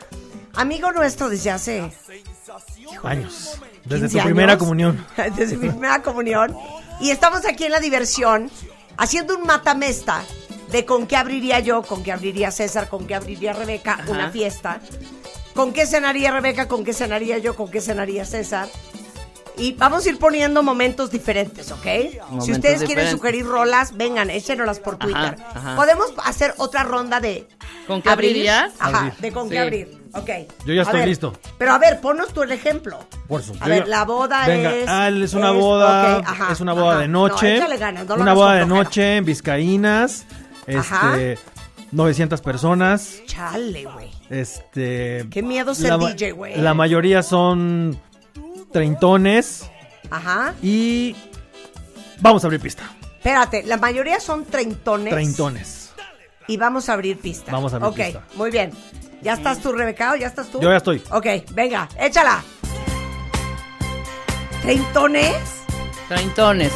Amigo 0.53 0.91
nuestro 0.91 1.29
desde 1.29 1.51
hace 1.51 1.91
Años. 3.03 3.59
Desde 3.85 4.07
15 4.07 4.17
tu 4.17 4.23
primera 4.23 4.57
comunión. 4.57 5.05
Desde 5.35 5.57
mi 5.57 5.69
primera 5.69 6.01
comunión. 6.01 6.55
Y 6.99 7.11
estamos 7.11 7.45
aquí 7.45 7.65
en 7.65 7.71
la 7.71 7.79
diversión, 7.79 8.49
haciendo 8.97 9.37
un 9.37 9.43
matamesta 9.43 10.23
de 10.71 10.85
con 10.85 11.07
qué 11.07 11.15
abriría 11.15 11.59
yo, 11.59 11.83
con 11.83 12.03
qué 12.03 12.11
abriría 12.11 12.51
César, 12.51 12.89
con 12.89 13.05
qué 13.05 13.15
abriría 13.15 13.53
Rebeca 13.53 13.93
Ajá. 13.93 14.11
una 14.11 14.31
fiesta. 14.31 14.79
¿Con 15.53 15.73
qué 15.73 15.85
cenaría 15.85 16.31
Rebeca? 16.31 16.67
¿Con 16.67 16.83
qué 16.83 16.93
cenaría 16.93 17.37
yo? 17.37 17.55
¿Con 17.55 17.69
qué 17.69 17.81
cenaría 17.81 18.25
César? 18.25 18.67
Y 19.57 19.73
vamos 19.73 20.05
a 20.05 20.09
ir 20.09 20.19
poniendo 20.19 20.61
momentos 20.63 21.09
diferentes, 21.11 21.71
¿ok? 21.71 22.41
si 22.41 22.51
ustedes 22.51 22.83
quieren 22.83 23.09
sugerir 23.09 23.45
rolas, 23.45 23.95
vengan, 23.97 24.29
échenoslas 24.29 24.79
por 24.79 24.97
Twitter. 24.97 25.35
ajá. 25.53 25.75
Podemos 25.75 26.13
hacer 26.23 26.53
otra 26.57 26.83
ronda 26.83 27.19
de... 27.19 27.47
¿Con 27.87 28.01
qué 28.01 28.09
abrir? 28.09 28.29
abrirías? 28.31 28.73
Ajá, 28.79 28.97
Abrir. 28.99 29.13
de 29.15 29.31
con 29.31 29.49
qué 29.49 29.59
abrir. 29.59 29.97
Ok. 30.13 30.29
Yo 30.65 30.73
ya 30.73 30.81
estoy 30.83 30.99
ver, 30.99 31.07
listo. 31.09 31.33
Pero 31.57 31.73
a 31.73 31.77
ver, 31.79 31.99
ponnos 32.01 32.33
tú 32.33 32.41
el 32.43 32.51
ejemplo. 32.51 32.99
Por 33.27 33.41
su- 33.43 33.55
A 33.59 33.67
ver, 33.67 33.83
ya- 33.83 33.89
la 33.89 34.05
boda 34.05 34.45
Venga, 34.47 34.75
es... 34.75 34.85
ah, 34.87 35.09
es 35.09 35.33
una 35.33 35.51
es- 35.51 35.55
boda, 35.55 36.17
ajá, 36.19 36.51
es 36.51 36.59
una 36.61 36.73
boda 36.73 36.91
ajá. 36.93 36.99
de 37.01 37.07
noche. 37.07 37.59
No, 37.59 37.77
ganas, 37.77 38.09
una 38.09 38.33
boda 38.33 38.53
de 38.55 38.65
noche 38.65 39.17
en 39.17 39.25
Vizcaínas. 39.25 40.25
Ajá. 40.75 41.15
Este 41.17 41.39
900 41.91 42.41
personas. 42.41 43.21
Chale, 43.25 43.85
güey. 43.85 44.09
Este 44.29 45.25
Qué 45.31 45.41
miedo 45.41 45.73
ser 45.73 45.91
la 45.91 45.97
DJ, 45.97 46.31
güey. 46.33 46.55
La 46.59 46.73
mayoría 46.73 47.23
son 47.23 47.97
treintones 48.71 49.69
Ajá. 50.09 50.53
y 50.61 51.15
vamos 52.19 52.43
a 52.43 52.47
abrir 52.47 52.59
pista. 52.61 52.83
Espérate, 53.17 53.63
la 53.63 53.77
mayoría 53.77 54.19
son 54.19 54.45
treintones. 54.45 55.11
Treintones. 55.13 55.91
Y 56.47 56.55
vamos 56.57 56.87
a 56.89 56.93
abrir 56.93 57.17
pista. 57.19 57.51
Vamos 57.51 57.73
a 57.73 57.77
abrir 57.77 57.89
Ok, 57.89 57.95
pista. 57.97 58.23
muy 58.35 58.51
bien. 58.51 58.71
¿Ya 59.21 59.33
estás 59.33 59.59
tú, 59.59 59.73
Rebeca? 59.73 60.13
¿O 60.13 60.15
¿Ya 60.15 60.27
estás 60.27 60.47
tú? 60.47 60.61
Yo 60.61 60.69
ya 60.69 60.77
estoy. 60.77 61.01
Ok, 61.11 61.25
venga, 61.51 61.89
échala. 61.99 62.43
¿Treintones? 64.61 65.35
Treintones. 66.07 66.71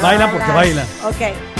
Bailan 0.00 0.30
porque 0.32 0.50
bailan. 0.52 0.86
Ok. 1.04 1.51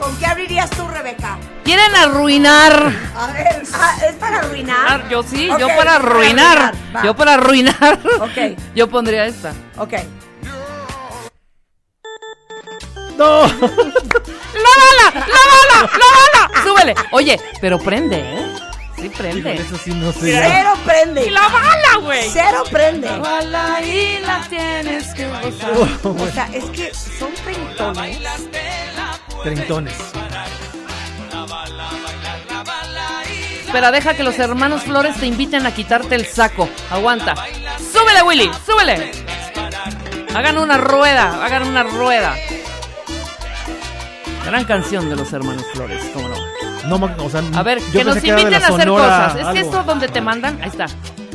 ¿Con 0.00 0.16
qué 0.16 0.26
abrirías 0.26 0.70
tú, 0.70 0.88
Rebeca? 0.88 1.38
¿Quieren 1.62 1.94
arruinar? 1.94 2.92
A 3.14 3.26
ver, 3.28 3.62
ah, 3.74 3.96
¿es 4.08 4.14
para 4.16 4.38
arruinar? 4.38 5.02
Ah, 5.04 5.08
Yo 5.10 5.22
sí, 5.22 5.48
yo 5.58 5.68
para 5.76 5.96
arruinar. 5.96 6.72
Yo 7.04 7.14
para 7.14 7.34
arruinar. 7.34 8.00
Ok. 8.20 8.58
Yo 8.74 8.88
pondría 8.88 9.26
esta. 9.26 9.52
Ok. 9.76 9.94
¡No! 13.16 13.42
¡La 13.46 14.72
bala! 14.80 15.12
¡La 15.14 15.20
bala! 15.20 15.90
¡La 15.92 16.48
bala! 16.48 16.62
Súbele. 16.64 16.94
Oye, 17.12 17.38
pero 17.60 17.78
prende, 17.78 18.18
¿eh? 18.18 18.46
Sí, 18.96 19.08
prende. 19.10 19.54
Eso 19.54 19.76
sí 19.76 19.92
no 19.92 20.12
sé. 20.12 20.32
Cero 20.32 20.72
prende. 20.84 21.26
¡Y 21.26 21.30
la 21.30 21.48
bala, 21.48 21.96
güey! 22.02 22.30
Cero 22.30 22.64
prende. 22.70 23.08
La 23.08 23.18
bala 23.18 23.80
y 23.82 24.18
la 24.20 24.40
tienes 24.48 25.14
que 25.14 25.26
gozar. 25.26 25.72
O 26.02 26.28
sea, 26.32 26.48
es 26.52 26.64
que 26.66 26.92
son 26.94 27.32
treintones. 27.34 28.18
Treintones. 29.42 29.94
Espera, 33.66 33.92
deja 33.92 34.14
que 34.14 34.24
los 34.24 34.38
hermanos 34.38 34.82
Flores 34.82 35.16
te 35.18 35.26
inviten 35.26 35.64
a 35.64 35.72
quitarte 35.72 36.16
el 36.16 36.26
saco. 36.26 36.68
Aguanta. 36.90 37.34
¡Súbele, 37.78 38.22
Willy! 38.22 38.50
¡Súbele! 38.66 39.12
Hagan 40.34 40.58
una 40.58 40.76
rueda, 40.76 41.44
hagan 41.44 41.68
una 41.68 41.84
rueda. 41.84 42.34
Gran 44.44 44.64
canción 44.64 45.08
de 45.08 45.16
los 45.16 45.32
hermanos 45.32 45.64
Flores, 45.72 46.02
cómo 46.12 46.28
no. 46.28 46.98
No, 46.98 47.24
o 47.24 47.30
sea, 47.30 47.42
A 47.54 47.62
ver, 47.62 47.80
que 47.92 48.04
nos 48.04 48.16
inviten 48.16 48.54
a 48.54 48.56
hacer 48.56 48.70
Sonora 48.70 49.04
cosas. 49.04 49.34
Es 49.36 49.40
que 49.52 49.58
algo. 49.58 49.60
esto 49.60 49.82
donde 49.84 50.08
te 50.08 50.20
mandan, 50.20 50.60
ahí 50.62 50.68
está. 50.68 50.86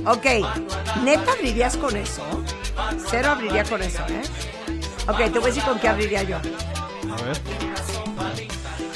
Ok, 0.06 0.26
¿neta 1.03 1.32
abrirías 1.32 1.78
con 1.78 1.95
eso? 1.95 2.24
Cero 3.10 3.32
abriría 3.32 3.64
con 3.64 3.82
eso, 3.82 4.03
¿eh? 4.10 4.22
Ok, 5.08 5.18
te 5.18 5.39
voy 5.39 5.43
a 5.43 5.45
decir 5.45 5.64
con 5.64 5.80
qué 5.80 5.88
abriría 5.88 6.24
yo. 6.24 6.38
A 6.38 7.22
ver. 7.24 7.38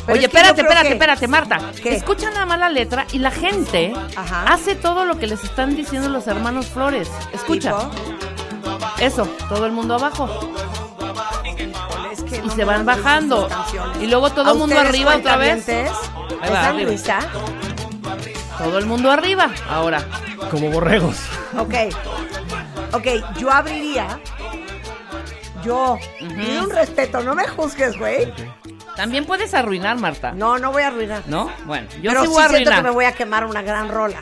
Pero 0.09 0.17
Oye, 0.17 0.25
es 0.25 0.31
que 0.31 0.33
yo 0.33 0.39
espérate, 0.39 0.61
espérate, 0.61 0.87
que- 0.87 0.93
espérate, 0.93 1.27
Marta. 1.27 1.59
¿Qué? 1.83 1.95
Escucha 1.95 2.29
nada 2.31 2.45
más 2.47 2.57
la 2.59 2.69
letra 2.69 3.05
y 3.11 3.19
la 3.19 3.29
gente 3.31 3.93
Ajá. 4.15 4.43
hace 4.51 4.73
todo 4.75 5.05
lo 5.05 5.19
que 5.19 5.27
les 5.27 5.43
están 5.43 5.75
diciendo 5.75 6.09
los 6.09 6.25
hermanos 6.27 6.65
Flores. 6.67 7.09
Escucha. 7.33 7.71
Tipo, 7.77 7.91
Eso, 8.99 9.25
todo 9.47 9.65
el 9.67 9.71
mundo 9.71 9.95
abajo. 9.95 10.27
es 12.11 12.23
que 12.23 12.37
Y 12.37 12.41
no 12.41 12.55
se 12.55 12.63
van 12.65 12.85
bajando. 12.85 13.47
Y 14.01 14.07
luego 14.07 14.31
todo 14.31 14.49
¿A 14.49 14.51
el 14.53 14.57
mundo 14.57 14.79
arriba 14.79 15.15
otra 15.15 15.37
vez. 15.37 15.67
Ahí 15.69 15.83
¿les 16.41 16.51
va, 16.51 16.67
arriba. 16.69 16.89
risa? 16.91 17.19
Todo 18.57 18.77
el 18.79 18.85
mundo 18.87 19.11
arriba. 19.11 19.49
Ahora. 19.69 20.03
Como 20.49 20.69
borregos. 20.71 21.17
Ok. 21.57 21.75
Ok, 22.93 23.05
yo 23.37 23.51
abriría. 23.51 24.19
Yo. 25.63 25.97
Y 26.19 26.57
un 26.57 26.69
respeto, 26.71 27.21
no 27.21 27.35
me 27.35 27.47
juzgues, 27.47 27.97
güey. 27.99 28.33
También 28.99 29.23
puedes 29.23 29.53
arruinar, 29.53 29.95
Marta. 29.95 30.33
No, 30.33 30.59
no 30.59 30.73
voy 30.73 30.83
a 30.83 30.87
arruinar. 30.87 31.23
¿No? 31.27 31.49
Bueno, 31.65 31.87
yo 32.01 32.11
Pero 32.11 32.19
sí 32.23 32.27
sí 32.27 32.33
voy 32.33 32.43
a 32.43 32.49
siento 32.49 32.69
que 32.69 32.73
arruinar. 32.75 32.83
me 32.83 32.89
voy 32.89 33.05
a 33.05 33.13
quemar 33.13 33.45
una 33.45 33.61
gran 33.61 33.87
rola. 33.87 34.17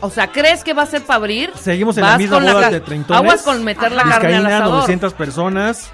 O 0.00 0.10
sea, 0.10 0.32
¿crees 0.32 0.64
que 0.64 0.72
va 0.72 0.82
a 0.82 0.86
ser 0.86 1.02
para 1.04 1.18
abrir? 1.18 1.52
Seguimos 1.56 1.96
en 1.96 2.02
la 2.04 2.18
misma 2.18 2.38
con 2.40 2.52
boda 2.52 2.70
de 2.70 2.80
treintones. 2.80 3.22
Aguas 3.22 3.42
con 3.42 3.62
meter 3.62 3.92
la 3.92 4.02
carne 4.02 4.14
al 4.14 4.20
Vizcaína, 4.42 4.48
asador. 4.56 4.74
900 4.78 5.14
personas. 5.14 5.92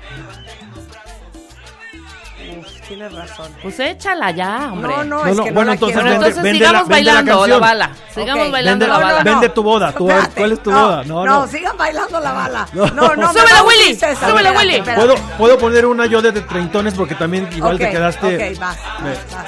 Tienes 2.89 3.13
razón. 3.13 3.53
Pues 3.63 3.81
échala 3.81 4.31
ya, 4.31 4.71
hombre. 4.73 4.89
No, 4.97 5.05
no, 5.05 5.25
No, 5.25 5.27
es 5.27 5.37
no, 5.37 5.45
que 5.45 5.51
no 5.51 5.55
bueno, 5.55 5.69
la 5.71 5.75
entonces 5.75 5.97
vende- 5.99 6.15
entonces 6.15 6.43
vende 6.43 6.59
la- 6.61 6.67
sigamos 6.69 6.89
la 6.89 6.95
bailando 6.95 7.47
la 7.47 7.59
bala. 7.59 7.91
Sigamos 8.15 8.51
bailando 8.53 8.85
Vende- 8.87 8.99
la 8.99 9.05
bala. 9.05 9.23
vende 9.25 9.49
tu 9.49 9.63
boda. 9.63 9.93
Tú, 9.93 10.09
Espérate, 10.09 10.35
¿cuál 10.41 10.53
es 10.53 10.63
tu 10.63 10.71
no, 10.71 10.83
boda? 10.83 11.05
No, 11.05 11.25
no. 11.27 11.47
sigan 11.49 11.77
bailando 11.77 12.21
la 12.21 12.33
bala. 12.33 12.69
No. 12.73 12.87
No, 12.87 13.17
no, 13.17 13.33
Súbele, 13.33 13.61
Willy, 13.67 13.95
César, 13.97 14.31
súbele, 14.31 14.51
Willy. 14.53 14.75
espérate. 14.77 15.01
¿Puedo, 15.07 15.15
puedo 15.39 15.59
poner 15.59 15.87
una 15.87 16.07
yo 16.07 16.23
de 16.23 16.33
treintones 16.43 16.95
porque 16.95 17.15
también 17.17 17.49
igual 17.57 17.77
te 17.79 17.91
quedaste. 17.91 18.53
Ok, 18.53 18.59
vas, 18.61 18.77
vas, 19.03 19.19
vas. 19.33 19.47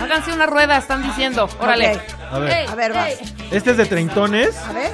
Háganse 0.00 0.32
una 0.32 0.46
rueda, 0.46 0.76
están 0.78 1.02
diciendo. 1.02 1.48
Órale. 1.60 1.96
Ok. 1.96 2.00
A 2.32 2.38
ver. 2.38 2.52
ey, 2.52 2.66
A 2.68 2.74
ver, 2.76 2.92
vas. 2.92 3.08
Este 3.50 3.72
es 3.72 3.76
de 3.76 3.86
treintones. 3.86 4.56
A 4.58 4.72
ver. 4.72 4.92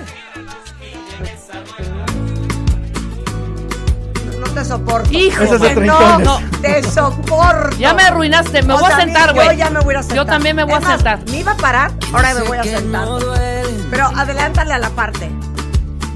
Te 4.57 4.65
soporto. 4.65 5.11
Hijo, 5.13 5.43
Ese 5.45 5.55
es 5.55 5.61
de 5.61 5.69
Que 5.69 5.75
treintones. 5.75 6.27
No, 6.27 6.41
te 6.61 6.83
soporto. 6.83 7.77
Ya 7.79 7.95
me 7.95 8.03
arruinaste, 8.03 8.63
me 8.63 8.75
O 8.75 8.79
voy 8.79 8.91
a 8.93 8.97
sentar, 8.97 9.29
Yo 9.35 9.45
güey. 9.45 9.57
ya 9.57 9.71
me 9.71 9.81
voy 9.81 9.91
a 9.91 9.93
ir 9.93 9.99
a 9.99 10.03
sentar. 10.03 10.17
Yo 10.17 10.27
también 10.27 10.57
me 10.57 10.65
voy 10.65 10.73
Es 10.75 10.79
a 10.79 10.81
más, 10.83 10.95
sentar. 10.97 11.19
Me 11.31 11.39
iba 11.39 11.53
a 11.53 11.57
parar, 11.57 11.93
ahora 12.13 12.35
me 12.35 12.41
voy 12.43 12.59
a 12.59 12.63
sentar. 12.65 13.09
Pero 13.91 14.07
adelántale 14.17 14.75
a 14.75 14.79
la 14.79 14.91
parte. 14.91 15.31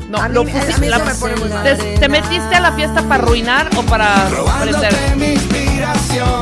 No, 0.09 0.19
A 0.19 0.27
mí- 0.29 0.35
lo 0.35 0.41
a 0.41 0.45
mí 0.45 0.51
pusiste- 0.53 0.73
se 0.73 0.87
la- 0.89 0.99
me 0.99 1.15
pone 1.15 1.37
muy 1.37 1.49
mal. 1.51 1.63
¿Te, 1.63 1.75
te 1.77 2.09
metiste 2.09 2.57
a 2.57 2.61
la 2.61 2.73
fiesta 2.73 3.03
para 3.03 3.23
arruinar 3.23 3.71
o 3.77 3.83
para 3.83 4.27
prender? 4.61 4.93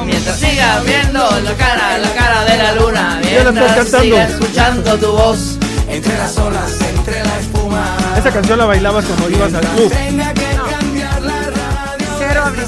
Mientras 0.06 0.36
sigas 0.38 0.84
viendo 0.84 1.20
la 1.40 1.52
cara, 1.54 1.98
la 1.98 2.10
cara 2.14 2.44
de 2.44 2.56
la 2.56 2.72
luna, 2.74 3.18
mientras 3.22 3.54
cantando. 3.74 4.00
sigas 4.00 4.30
escuchando 4.30 4.96
tu 4.96 5.12
voz. 5.12 5.58
Entre 5.88 6.16
las 6.18 6.36
olas, 6.38 6.70
entre 6.82 7.24
la 7.24 7.38
espuma. 7.40 7.96
Esa 8.16 8.30
canción 8.30 8.58
la 8.58 8.66
bailabas 8.66 9.04
cuando 9.06 9.30
ibas 9.30 9.54
al 9.54 9.60
club. 9.66 9.92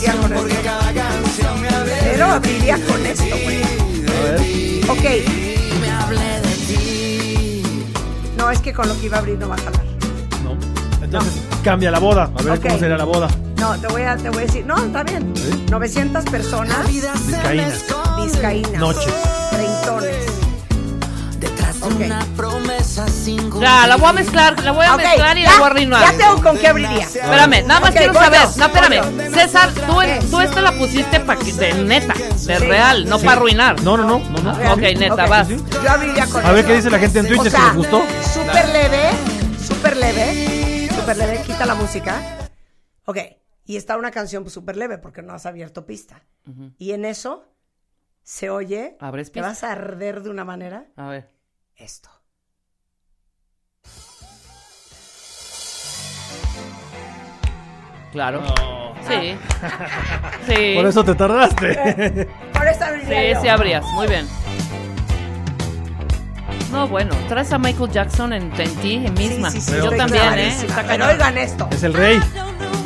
Abriría 0.09 0.20
con 0.20 0.32
esto. 0.32 0.70
Cero 2.03 2.26
abriría 2.30 2.74
con 2.86 3.07
esto, 3.07 3.24
güey. 3.44 3.62
A 3.62 4.22
ver. 4.22 4.90
Ok. 4.90 5.05
No, 8.36 8.51
es 8.51 8.61
que 8.61 8.72
con 8.72 8.88
lo 8.88 8.98
que 8.98 9.07
iba 9.07 9.16
a 9.16 9.20
abrir 9.20 9.38
no 9.38 9.48
va 9.48 9.55
a 9.57 9.59
jalar. 9.59 9.84
No. 10.42 10.57
Entonces 11.05 11.32
cambia 11.62 11.90
la 11.90 11.98
boda. 11.98 12.30
A 12.36 12.42
ver 12.42 12.55
Ok. 12.59 12.62
cómo 12.62 12.78
sería 12.78 12.96
la 12.96 13.05
boda. 13.05 13.28
No, 13.59 13.78
te 13.78 13.86
voy 13.88 14.03
a, 14.03 14.16
te 14.16 14.30
voy 14.30 14.38
a 14.38 14.46
decir. 14.46 14.64
No, 14.64 14.76
está 14.78 15.03
bien. 15.03 15.34
900 15.70 16.24
personas. 16.24 16.86
Vizcaínas. 16.88 17.84
Vizcaínas. 18.24 18.72
Noche. 18.80 19.11
Treintones. 19.51 20.30
Ok. 21.83 23.61
Ya, 23.61 23.87
la 23.87 23.97
voy 23.97 24.09
a 24.09 24.12
mezclar, 24.12 24.62
la 24.62 24.72
voy 24.72 24.85
a 24.87 24.95
Ok, 24.95 25.03
mezclar 25.03 25.39
y 25.39 25.43
ya, 25.43 25.51
la 25.51 25.57
voy 25.57 25.62
a 25.64 25.66
arruinar. 25.70 26.12
Ya 26.12 26.18
tengo 26.18 26.43
con 26.43 26.59
qué 26.59 26.68
abriría. 26.68 27.05
Espérame, 27.05 27.66
nada 27.66 27.81
más 27.81 27.91
Ok, 27.91 27.97
quiero 27.97 28.14
saber. 28.14 28.41
yo, 28.41 28.57
No, 28.57 28.66
espérame. 28.66 29.31
César, 29.35 29.70
tú, 29.74 29.99
tú 30.31 30.41
esta 30.41 30.61
la 30.61 30.72
pusiste 30.72 31.20
para 31.20 31.39
que 31.41 31.53
de 31.53 31.74
neta, 31.85 32.14
de 32.14 32.37
Sí. 32.39 32.53
real, 32.66 33.09
no 33.09 33.18
para 33.18 33.33
arruinar. 33.33 33.83
No, 33.83 33.97
no, 33.97 34.05
no. 34.05 34.18
no, 34.18 34.43
no. 34.43 34.72
Ok, 34.72 34.81
neta, 34.99 35.26
vas. 35.26 35.49
Yo 35.49 35.91
abriría 35.91 36.26
con 36.26 36.45
A 36.45 36.53
ver 36.53 36.66
qué 36.66 36.74
dice 36.76 36.91
la 36.91 36.99
gente 36.99 37.18
en 37.20 37.26
Twitter, 37.28 37.47
O 37.47 37.51
sea, 37.51 37.61
si 37.61 37.66
les 37.66 37.76
gustó. 37.76 38.03
Súper 38.33 38.68
leve, 38.68 39.11
súper 39.66 39.97
leve, 39.97 40.89
súper 40.95 41.16
leve, 41.16 41.43
quita 41.47 41.66
la 41.66 41.74
música. 41.74 42.20
Ok, 43.07 43.18
y 43.64 43.76
está 43.76 43.97
una 43.97 44.11
canción 44.11 44.49
súper 44.51 44.76
leve 44.76 44.99
porque 44.99 45.22
no 45.22 45.33
has 45.33 45.47
abierto 45.47 45.87
pista. 45.87 46.22
Y 46.78 46.93
en 46.93 47.05
eso 47.05 47.45
se 48.22 48.51
oye, 48.51 48.97
Abres 49.01 49.28
te 49.28 49.35
pista. 49.35 49.49
vas 49.49 49.64
a 49.64 49.72
arder 49.72 50.22
de 50.22 50.31
una 50.31 50.45
manera, 50.45 50.87
A 50.97 51.09
ver. 51.09 51.31
Esto. 51.81 52.11
Claro. 58.12 58.43
Sí. 59.07 59.37
Sí. 60.47 60.72
Por 60.74 60.87
eso 60.87 61.05
te 61.05 61.14
tardaste. 61.14 62.26
Por 62.53 62.66
eso 62.66 62.85
Sí, 63.07 63.14
yo. 63.35 63.41
sí 63.41 63.49
abrías. 63.49 63.85
Muy 63.95 64.07
bien. 64.09 64.26
No, 66.72 66.89
bueno, 66.89 67.14
traes 67.28 67.53
a 67.53 67.59
Michael 67.59 67.91
Jackson 67.91 68.33
en, 68.33 68.53
en 68.59 68.74
ti, 68.76 68.99
misma. 69.16 69.51
Sí, 69.51 69.61
sí, 69.61 69.72
sí, 69.72 69.76
Yo 69.76 69.91
también, 69.97 70.39
¿eh? 70.39 70.49
Está 70.49 70.85
Pero 70.87 71.07
oigan 71.09 71.39
esto. 71.39 71.68
Es 71.70 71.83
el 71.83 71.95
rey. 71.95 72.18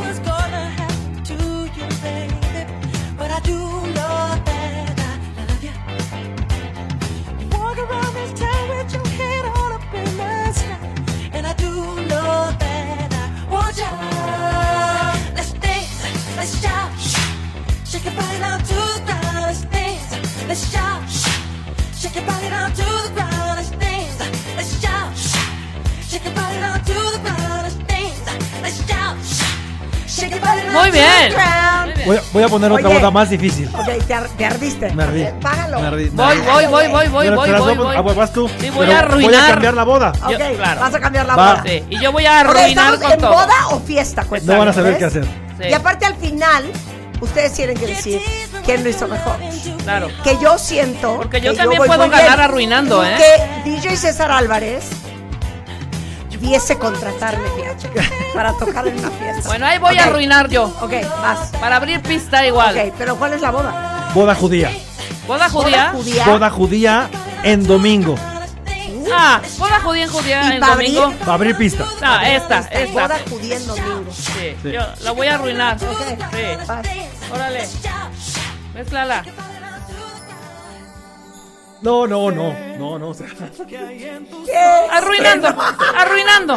let's 20.55 20.71
shout. 20.71 21.03
Shake 21.99 22.15
your 22.15 22.25
body 22.27 22.49
down 22.49 22.71
to 22.73 22.85
the 22.85 23.11
ground, 23.15 23.57
let's 23.57 23.71
dance, 23.71 24.19
let's 24.57 24.81
shout. 24.81 25.11
Shake 26.09 26.25
your 26.25 26.35
body 26.35 26.59
down 26.61 26.79
to 26.85 26.95
the 26.95 27.19
ground, 27.25 27.63
let's 27.65 27.77
dance, 27.89 28.23
let's 28.63 28.79
shout. 28.87 29.17
Shake 30.07 30.31
your 30.31 30.41
body 30.41 30.63
down 30.63 30.73
Muy 30.75 30.91
to 30.91 30.93
the 30.93 30.99
bien. 31.03 31.33
ground. 31.33 31.93
Voy, 32.07 32.19
voy 32.33 32.43
a 32.45 32.49
poner 32.49 32.71
otra 32.71 32.89
Oye. 32.89 32.99
boda 32.99 33.11
más 33.11 33.31
difícil. 33.31 33.69
Ok, 33.75 34.07
te, 34.07 34.15
ar- 34.15 34.29
te 34.29 34.45
ardiste. 34.47 34.93
Me 34.93 35.03
ardí. 35.03 35.27
Págalo. 35.41 35.81
Me 35.81 35.87
ardí. 35.89 36.05
Voy, 36.11 36.37
voy, 36.39 36.67
voy, 36.67 36.87
voy, 36.89 37.09
voy, 37.09 37.25
Pero 37.25 37.37
voy, 37.37 37.47
te 37.47 37.53
las 37.53 37.61
voy, 37.61 37.75
voy 37.77 37.87
voy. 37.87 37.97
Ah, 37.97 38.03
pues 38.05 38.17
vas 38.17 38.33
tú. 38.33 38.49
Sí, 38.61 38.71
voy 38.71 38.87
Pero 38.87 38.99
a 38.99 39.03
Voy 39.03 39.13
arruinar. 39.25 39.45
a 39.45 39.51
cambiar 39.55 39.75
la 39.75 39.85
boda. 39.85 40.13
Ok, 40.23 40.31
Yo- 40.31 40.57
claro. 40.57 40.81
vas 40.83 40.95
a 40.95 41.01
cambiar 41.01 41.27
la 41.27 41.35
Va. 41.37 41.51
boda. 41.55 41.63
Sí, 41.67 41.83
y 41.91 41.99
yo 42.01 42.13
voy 42.13 42.27
a 42.27 42.41
arruinar 42.41 42.69
¿Estamos 42.69 43.01
con 43.01 43.13
en 43.13 43.19
todo. 43.19 43.33
boda 43.33 43.67
o 43.71 43.81
fiesta? 43.81 44.25
Cuéntame, 44.25 44.53
No 44.53 44.59
van 44.61 44.69
a 44.69 44.73
saber 44.73 44.93
¿ves? 44.93 44.99
qué 45.01 45.05
hacer. 45.07 45.25
Sí, 45.25 45.65
Y 45.69 45.73
aparte 45.73 46.05
al 46.07 46.15
final, 46.17 46.65
ustedes 47.21 47.53
tienen 47.55 47.77
que 47.77 47.87
decir 47.89 48.21
quién 48.65 48.83
lo 48.85 48.91
hizo 48.91 49.07
mejor. 49.09 49.37
claro. 49.83 50.09
Que 50.23 50.39
yo 50.39 50.59
siento. 50.59 51.17
Porque 51.17 51.41
yo 51.41 51.53
que 51.53 51.59
también 51.59 51.79
voy 51.79 51.89
puedo 51.89 52.09
ganar 52.09 52.27
bien. 52.29 52.41
arruinando, 52.41 53.05
¿eh? 53.05 53.17
Que 53.65 53.71
DJ 53.71 53.97
César 53.97 54.31
Álvarez 54.31 54.85
pudiese 56.41 56.77
contratarme, 56.79 57.45
fíjate, 57.57 57.89
para 58.35 58.53
tocar 58.59 58.87
en 58.87 58.99
una 58.99 59.11
fiesta. 59.11 59.49
Bueno, 59.49 59.65
ahí 59.67 59.79
voy 59.79 59.95
Ok, 59.95 60.01
a 60.01 60.05
arruinar 60.05 60.49
yo. 60.51 60.65
Ok, 60.83 60.93
vas. 61.23 61.49
Para 61.59 61.77
abrir 61.77 62.03
pista 62.03 62.45
igual. 62.47 62.77
Ok, 62.77 62.95
pero 62.99 63.17
¿cuál 63.17 63.33
es 63.33 63.41
la 63.41 63.51
boda? 63.51 64.11
Boda 64.13 64.35
judía. 64.35 64.71
¿Boda 65.27 65.49
judía? 65.49 65.91
¿Boda 65.93 65.93
judía? 66.03 66.25
Boda 66.27 66.51
judía 66.51 67.11
en 67.45 67.67
domingo. 67.67 68.15
Ah, 69.11 69.41
boda 69.59 69.81
judía 69.81 70.05
en 70.05 70.11
judía 70.11 70.43
¿Y 70.43 70.53
en 70.57 70.61
domingo. 70.61 71.03
abrir? 71.05 71.29
Va 71.29 71.33
a 71.33 71.35
abrir 71.35 71.57
pista. 71.57 71.85
Ah, 72.03 72.29
esta, 72.29 72.59
Esta, 72.59 72.79
esta. 72.81 72.93
Boda 73.03 73.17
judía 73.31 73.57
en 73.57 73.67
domingo. 73.67 74.05
Sí, 74.13 74.55
Sí. 74.63 74.73
yo 74.73 74.81
la 75.01 75.11
voy 75.13 75.27
a 75.29 75.35
arruinar. 75.37 75.77
Ok, 75.77 75.99
Sí. 76.09 76.67
vas. 76.67 76.87
Órale. 77.33 77.69
Mézclala. 78.75 79.25
No, 81.83 82.07
no, 82.07 82.31
no. 82.31 82.55
No, 82.79 82.99
no. 82.99 83.09
o 83.11 83.15
sea, 83.15 83.27
Arruinando, 84.91 85.49
arruinando. 85.99 86.57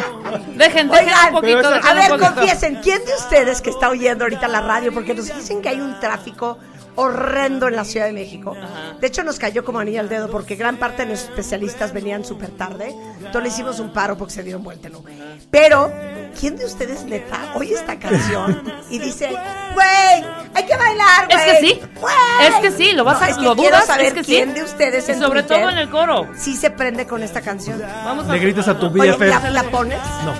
Dejen, 0.56 0.88
dejen 0.88 0.90
Oigan, 0.90 1.26
un 1.28 1.32
poquito, 1.40 1.58
pero 1.62 1.68
A 1.68 1.72
dejen 1.74 1.94
ver, 1.96 2.12
un 2.12 2.18
poquito. 2.18 2.34
confiesen, 2.34 2.74
¿quién 2.82 3.04
de 3.04 3.14
ustedes 3.14 3.60
que 3.60 3.70
está 3.70 3.90
oyendo 3.90 4.24
ahorita 4.24 4.48
la 4.48 4.62
radio? 4.62 4.92
Porque 4.92 5.14
nos 5.14 5.26
dicen 5.26 5.60
que 5.60 5.68
hay 5.68 5.80
un 5.80 6.00
tráfico 6.00 6.58
horrendo 7.00 7.68
en 7.68 7.76
la 7.76 7.84
Ciudad 7.84 8.06
de 8.06 8.12
México. 8.12 8.56
De 9.00 9.06
hecho, 9.06 9.22
nos 9.22 9.38
cayó 9.38 9.64
como 9.64 9.78
anillo 9.78 10.00
al 10.00 10.08
dedo 10.08 10.28
porque 10.30 10.56
gran 10.56 10.76
parte 10.78 11.04
de 11.04 11.10
los 11.12 11.22
especialistas 11.22 11.92
venían 11.92 12.24
súper 12.24 12.50
tarde. 12.50 12.94
Entonces 13.18 13.42
le 13.42 13.48
hicimos 13.48 13.78
un 13.80 13.92
paro 13.92 14.16
porque 14.18 14.34
se 14.34 14.42
dieron 14.42 14.62
vuelta, 14.64 14.88
¿no? 14.88 15.02
Pero, 15.50 15.92
¿quién 16.38 16.56
de 16.56 16.64
ustedes 16.64 17.04
neta 17.04 17.52
oye 17.54 17.74
esta 17.74 17.98
canción 17.98 18.62
y 18.90 18.98
dice, 18.98 19.28
güey, 19.74 20.24
hay 20.54 20.66
que 20.66 20.76
bailar, 20.76 21.26
güey? 21.26 21.38
Es 21.38 21.44
que 21.44 21.66
sí. 21.66 21.80
güey"? 22.00 22.14
Es 22.48 22.54
que 22.56 22.70
sí, 22.72 22.92
lo 22.92 23.04
vas 23.04 23.20
No, 23.20 23.26
a 23.26 23.28
es 23.30 23.36
que 23.36 23.42
lo 23.44 23.54
dudas, 23.54 23.86
saber 23.86 24.06
es 24.06 24.14
que 24.14 24.24
sí. 24.24 24.32
quién 24.32 24.54
de 24.54 24.62
ustedes 24.64 25.08
Y 25.08 25.12
en 25.12 25.20
sobre 25.20 25.42
Twitter 25.44 25.60
todo 25.62 25.70
en 25.70 25.78
el 25.78 25.88
coro. 25.90 26.26
sí 26.36 26.56
se 26.56 26.70
prende 26.70 27.06
con 27.06 27.22
esta 27.22 27.40
canción. 27.40 27.80
Vamos 28.04 28.28
a 28.28 28.32
Le 28.32 28.38
gritas 28.40 28.66
a 28.68 28.78
tu 28.78 28.86
Oye, 28.86 29.12
BFF. 29.12 29.20
¿la, 29.20 29.50
la 29.50 29.62
pones? 29.64 29.98
No, 30.24 30.34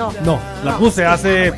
No. 0.00 0.12
no. 0.24 0.40
La 0.64 0.76
puse 0.78 1.04
hace 1.04 1.52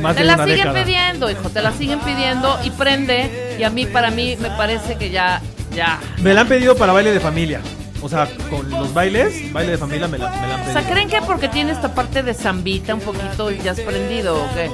más 0.00 0.14
Te 0.14 0.20
de 0.22 0.26
la 0.26 0.34
una 0.34 0.44
siguen 0.44 0.58
década. 0.68 0.84
pidiendo, 0.84 1.30
hijo, 1.30 1.48
te 1.50 1.62
la 1.62 1.72
siguen 1.72 2.00
pidiendo 2.00 2.58
y 2.64 2.70
prende. 2.70 3.56
Y 3.58 3.62
a 3.64 3.70
mí, 3.70 3.86
para 3.86 4.10
mí, 4.10 4.36
me 4.40 4.50
parece 4.50 4.96
que 4.96 5.10
ya, 5.10 5.40
ya. 5.74 5.98
Me 6.18 6.32
la 6.34 6.42
han 6.42 6.48
pedido 6.48 6.76
para 6.76 6.92
baile 6.92 7.12
de 7.12 7.20
familia. 7.20 7.60
O 8.00 8.08
sea, 8.08 8.28
con 8.50 8.68
los 8.68 8.92
bailes, 8.92 9.52
baile 9.52 9.72
de 9.72 9.78
familia 9.78 10.08
me 10.08 10.18
la, 10.18 10.28
me 10.30 10.36
la 10.48 10.54
han 10.54 10.60
O 10.60 10.64
pedido. 10.64 10.80
sea, 10.80 10.90
¿creen 10.90 11.08
que 11.08 11.22
porque 11.22 11.48
tiene 11.48 11.70
esta 11.72 11.94
parte 11.94 12.22
de 12.24 12.34
zambita 12.34 12.94
un 12.94 13.00
poquito 13.00 13.50
ya 13.52 13.70
has 13.72 13.80
prendido 13.80 14.34
o 14.42 14.54
qué? 14.54 14.70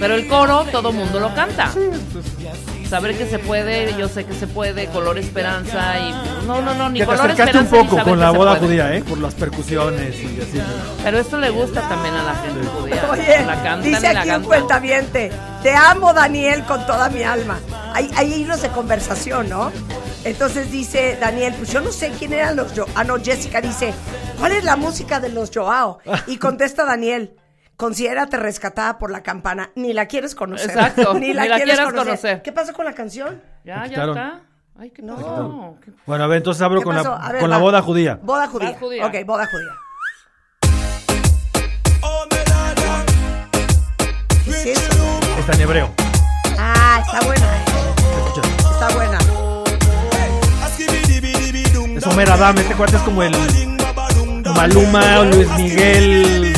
Pero 0.00 0.14
el 0.14 0.26
coro, 0.28 0.64
todo 0.72 0.90
mundo 0.92 1.20
lo 1.20 1.34
canta. 1.34 1.70
Saber 2.90 3.16
que 3.16 3.24
se 3.26 3.38
puede, 3.38 3.96
yo 3.96 4.08
sé 4.08 4.24
que 4.24 4.34
se 4.34 4.48
puede, 4.48 4.86
color 4.88 5.16
esperanza 5.16 5.96
y... 6.00 6.44
No, 6.44 6.60
no, 6.60 6.74
no, 6.74 6.90
ni 6.90 6.98
Que 6.98 7.06
te 7.06 7.12
color 7.12 7.30
acercaste 7.30 7.58
un 7.58 7.64
esperanza 7.64 7.76
ni 7.76 7.82
poco 7.84 7.96
saber 7.96 8.04
con 8.04 8.14
que 8.14 8.24
la 8.24 8.30
se 8.32 8.36
boda 8.36 8.50
puede. 8.56 8.66
judía, 8.66 8.94
¿eh? 8.96 9.04
Por 9.08 9.18
las 9.18 9.34
percusiones 9.34 10.16
y 10.20 10.40
así. 10.40 10.60
Pero 11.04 11.18
esto 11.20 11.38
le 11.38 11.50
gusta 11.50 11.88
también 11.88 12.14
a 12.16 12.24
la 12.24 12.34
gente 12.34 12.66
judía. 12.66 13.08
Oye, 13.08 13.46
la 13.46 13.54
cantan 13.62 13.82
dice 13.82 14.12
la 14.12 14.20
aquí 14.20 14.28
un 14.30 14.34
cantan. 14.34 14.42
cuentaviente, 14.42 15.30
te 15.62 15.72
amo 15.72 16.12
Daniel 16.12 16.64
con 16.64 16.84
toda 16.84 17.08
mi 17.10 17.22
alma. 17.22 17.60
Hay, 17.94 18.10
hay 18.16 18.34
hilos 18.34 18.60
de 18.60 18.70
conversación, 18.70 19.48
¿no? 19.48 19.70
Entonces 20.24 20.72
dice 20.72 21.16
Daniel, 21.20 21.54
pues 21.56 21.70
yo 21.72 21.80
no 21.80 21.92
sé 21.92 22.10
quién 22.18 22.32
eran 22.32 22.56
los 22.56 22.72
Joao. 22.72 22.88
Ah, 22.96 23.04
no, 23.04 23.22
Jessica 23.22 23.60
dice, 23.60 23.94
¿cuál 24.40 24.50
es 24.50 24.64
la 24.64 24.74
música 24.74 25.20
de 25.20 25.28
los 25.28 25.50
Joao? 25.54 26.00
Y 26.26 26.38
contesta 26.38 26.84
Daniel, 26.84 27.36
considérate 27.80 28.36
rescatada 28.36 28.98
por 28.98 29.10
la 29.10 29.22
campana, 29.22 29.70
ni 29.74 29.94
la 29.94 30.04
quieres 30.04 30.34
conocer. 30.34 30.68
Exacto, 30.68 31.14
ni 31.18 31.32
la, 31.32 31.42
ni 31.44 31.48
la 31.48 31.56
quieres 31.56 31.76
quieres 31.76 31.90
conocer. 31.90 32.04
conocer. 32.04 32.42
¿Qué 32.42 32.52
pasó 32.52 32.74
con 32.74 32.84
la 32.84 32.92
canción? 32.92 33.40
Ya, 33.64 33.86
ya 33.86 34.04
está. 34.04 34.40
Ay, 34.78 34.90
qué 34.90 35.00
No. 35.02 35.78
Bueno, 36.06 36.24
a 36.24 36.26
ver, 36.26 36.36
entonces 36.38 36.62
abro 36.62 36.80
¿Qué 36.80 36.84
con 36.84 36.94
la, 36.94 37.28
ver, 37.32 37.40
con 37.40 37.48
la 37.48 37.56
boda 37.56 37.80
judía. 37.80 38.18
Boda 38.22 38.46
judía. 38.48 38.68
Boda 38.68 38.78
judía. 38.78 39.06
Ok, 39.06 39.14
boda 39.26 39.46
judía. 39.46 39.72
¿Qué 44.44 44.50
es 44.50 44.66
eso? 44.66 45.20
Está 45.38 45.52
en 45.54 45.60
hebreo. 45.62 45.90
Ah, 46.58 47.02
está 47.04 47.26
buena. 47.26 47.46
Escucha. 48.26 48.48
Está 48.72 48.94
buena. 48.94 49.18
Es 51.96 52.06
Homer 52.06 52.30
Adam, 52.30 52.58
este 52.58 52.74
cuate 52.74 52.96
es 52.96 53.02
como 53.02 53.22
el 53.22 53.34
Maluma 54.54 55.20
o 55.20 55.24
Luis 55.24 55.48
Miguel 55.56 56.49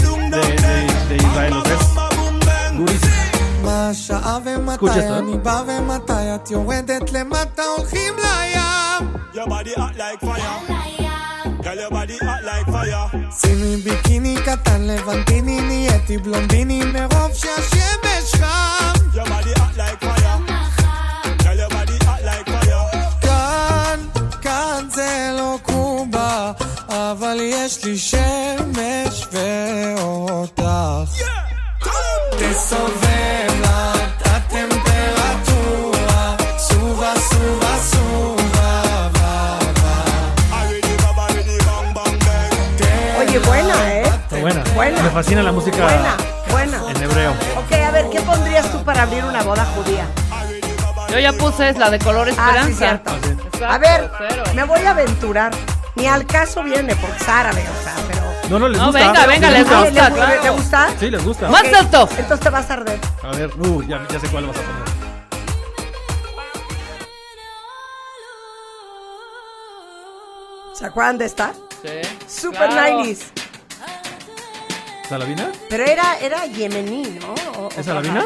מה 3.82 3.94
שעה 3.94 4.38
ומתי. 4.44 5.00
אני 5.18 5.38
בא 5.38 5.62
ומתי 5.66 6.34
את 6.34 6.50
יורדת 6.50 7.12
למטה 7.12 7.62
הולכים 7.76 8.14
לים 8.16 9.12
Your 9.34 9.46
body 9.48 9.74
hot 9.76 9.96
like 9.96 10.20
fire. 10.20 10.56
Girl, 11.64 11.78
your 11.82 11.90
body 11.90 12.18
hot 12.24 12.42
like 12.44 12.66
fire. 12.72 13.16
שימי 13.40 13.76
ביקיני 13.76 14.36
קטן 14.46 14.82
לבנטיני 14.82 15.60
נהייתי 15.60 16.18
בלונדיני 16.18 16.84
מרוב 16.84 17.34
שהשמש 17.34 18.34
חם 18.34 18.92
Your 19.14 19.26
body 19.26 19.58
hot 19.58 19.76
like 19.76 20.04
fire. 20.04 20.38
Girl, 21.42 21.58
your 21.58 21.70
body 21.70 22.04
hot 22.04 22.22
like 22.24 22.48
fire. 22.50 23.20
כאן, 23.20 24.00
כאן 24.42 24.88
זה 24.94 25.34
לא 25.38 25.58
קובה 25.62 26.52
אבל 26.88 27.38
יש 27.40 27.84
לי 27.84 27.98
שמש 27.98 29.26
ואותך 29.32 30.62
תסובב 32.38 33.51
buena. 44.74 45.02
Me 45.02 45.10
fascina 45.10 45.42
la 45.42 45.52
música 45.52 45.76
Buena, 45.84 46.16
buena. 46.50 46.90
en 46.90 47.02
hebreo. 47.02 47.30
Ok, 47.56 47.72
a 47.72 47.90
ver, 47.90 48.08
¿qué 48.10 48.20
pondrías 48.20 48.70
tú 48.70 48.82
para 48.84 49.02
abrir 49.02 49.24
una 49.24 49.42
boda 49.42 49.64
judía? 49.74 50.06
Yo 51.10 51.18
ya 51.18 51.32
puse 51.32 51.68
es 51.68 51.76
la 51.78 51.90
de 51.90 51.98
color 51.98 52.28
Ah, 52.28 52.30
esperanza. 52.30 52.68
sí, 52.68 52.74
cierto. 52.74 53.10
Exacto, 53.16 53.66
A 53.66 53.78
ver, 53.78 54.10
cero. 54.18 54.42
me 54.54 54.64
voy 54.64 54.80
a 54.82 54.90
aventurar. 54.90 55.52
Ni 55.94 56.06
al 56.06 56.26
caso 56.26 56.62
viene 56.62 56.96
porque 56.96 57.16
es 57.22 57.28
árabe, 57.28 57.62
o 57.68 57.82
sea, 57.84 57.94
pero... 58.08 58.22
No, 58.48 58.58
no, 58.58 58.66
les 58.68 58.78
No, 58.80 58.86
gusta. 58.86 58.98
venga, 59.12 59.26
venga, 59.26 59.50
les 59.50 59.62
gusta. 59.68 59.76
Ah, 59.78 59.82
¿le- 59.84 59.90
gusta, 59.90 60.10
claro. 60.14 60.42
¿Le 60.42 60.50
gusta? 60.50 60.88
Sí, 60.98 61.10
les 61.10 61.24
gusta. 61.24 61.48
Más 61.50 61.62
Ok, 61.64 61.74
alto. 61.74 62.08
Entonces 62.16 62.40
te 62.40 62.50
vas 62.50 62.70
a 62.70 62.72
arder. 62.72 62.98
A 63.22 63.30
ver, 63.36 63.50
uh, 63.58 63.82
ya, 63.82 64.00
ya 64.10 64.18
sé 64.18 64.28
cuál 64.28 64.46
vas 64.46 64.56
a 64.56 64.60
poner. 64.62 64.82
¿Se 70.74 70.86
acuerdan 70.86 71.18
de 71.18 71.26
esta? 71.26 71.52
Sí. 71.82 71.88
Super 72.26 72.68
Claro. 72.70 72.98
90s. 73.04 73.18
¿Salavina? 75.09 75.53
Pero 75.68 75.84
era, 75.84 76.18
era 76.20 76.46
yemení, 76.46 77.18
¿no? 77.20 77.34
O- 77.61 77.68
¿Es 77.76 77.86
Alavina? 77.88 78.24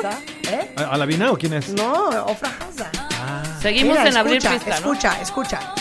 ¿Eh? 0.49 0.71
¿A- 0.77 0.83
¿Alavina 0.95 1.33
o 1.33 1.37
quién 1.37 1.55
es? 1.55 1.69
No, 1.71 2.09
Ofra 2.27 2.51
Haza. 2.61 2.91
Seguimos 3.61 3.97
Mira, 3.99 4.09
en 4.09 4.17
abrir 4.17 4.37
escucha, 4.37 4.55
pista, 4.55 4.71
¿no? 4.81 4.93
Escucha, 4.93 5.21
escucha. 5.21 5.75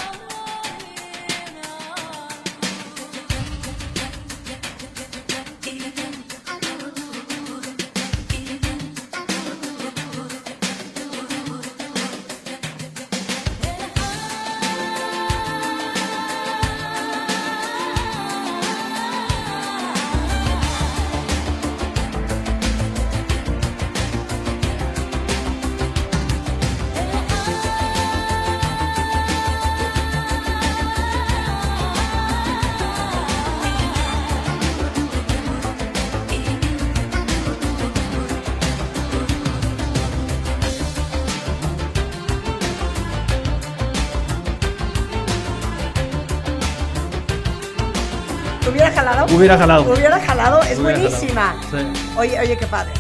Hubiera 49.35 49.57
jalado? 49.57 49.83
Hubiera 49.83 50.19
jalado. 50.19 50.61
Es 50.63 50.79
Hubiera 50.79 50.99
buenísima. 50.99 51.55
jalado. 51.71 51.93
Sí. 51.93 52.13
Oye, 52.17 52.39
oye, 52.39 52.57
qué 52.57 52.67
padre. 52.67 52.93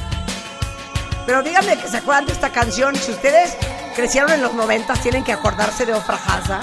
Pero 1.25 1.41
díganme 1.41 1.77
que 1.77 1.87
se 1.87 1.97
acuerdan 1.97 2.25
de 2.27 2.33
esta 2.33 2.49
canción. 2.49 2.95
Si 2.95 3.11
ustedes 3.11 3.57
crecieron 3.95 4.31
en 4.31 4.41
los 4.43 4.53
90, 4.53 4.93
tienen 4.95 5.23
que 5.23 5.33
acordarse 5.33 5.85
de 5.85 5.93
Ofra 5.93 6.15
Haza, 6.27 6.59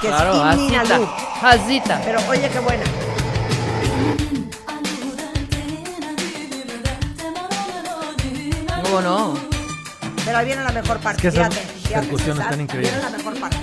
que 0.00 0.08
Claro, 0.08 0.50
es 0.50 0.56
Imni 0.58 0.76
Hazita. 0.76 2.00
Pero 2.04 2.20
oye, 2.28 2.48
qué 2.48 2.58
buena. 2.60 2.84
¿Cómo 8.82 9.00
no? 9.00 9.34
Pero 10.24 10.38
ahí 10.38 10.46
viene 10.46 10.62
la 10.62 10.72
mejor 10.72 10.98
parte. 11.00 11.22
que 11.22 11.28
esas 11.28 11.48
fíjate, 11.48 11.66
fíjate, 11.78 11.94
percusiones 12.06 12.36
César, 12.36 12.44
están 12.52 12.60
increíbles. 12.60 12.92
Viene 12.92 13.10
la 13.10 13.16
mejor 13.16 13.40
parte. 13.40 13.56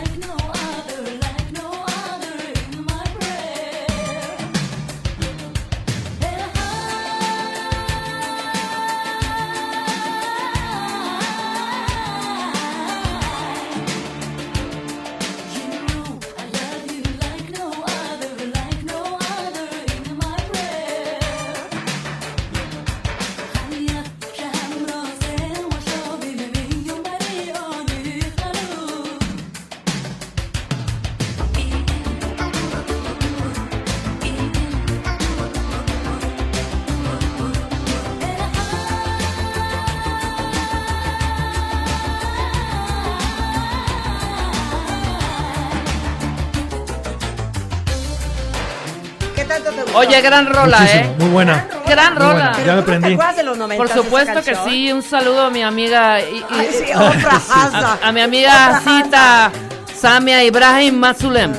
Gran 50.21 50.45
rola, 50.47 50.79
Muchísimo, 50.79 51.03
¿eh? 51.03 51.15
muy 51.19 51.29
buena. 51.29 51.67
Gran 51.87 52.15
buena. 52.15 52.31
rola. 52.33 52.51
Ya 52.51 52.57
me 52.59 52.65
¿tú 52.71 52.75
no 52.77 52.85
prendí. 52.85 53.07
¿Te 53.07 53.13
acuerdas 53.13 53.35
de 53.37 53.43
los 53.43 53.57
90 53.57 53.83
Por 53.83 53.93
supuesto 54.03 54.43
que 54.43 54.55
sí. 54.69 54.91
Un 54.91 55.01
saludo 55.03 55.45
a 55.45 55.49
mi 55.49 55.61
amiga. 55.63 56.19
y- 56.21 56.37
y- 56.37 56.45
Ay, 56.49 56.69
sí, 56.71 56.91
Ofra 56.95 57.35
Haza. 57.37 57.97
a, 58.03 58.07
a 58.07 58.11
mi 58.11 58.21
amiga 58.21 58.81
Cita 58.83 59.51
Samia 59.95 60.43
Ibrahim 60.43 60.95
Mazulem. 60.99 61.53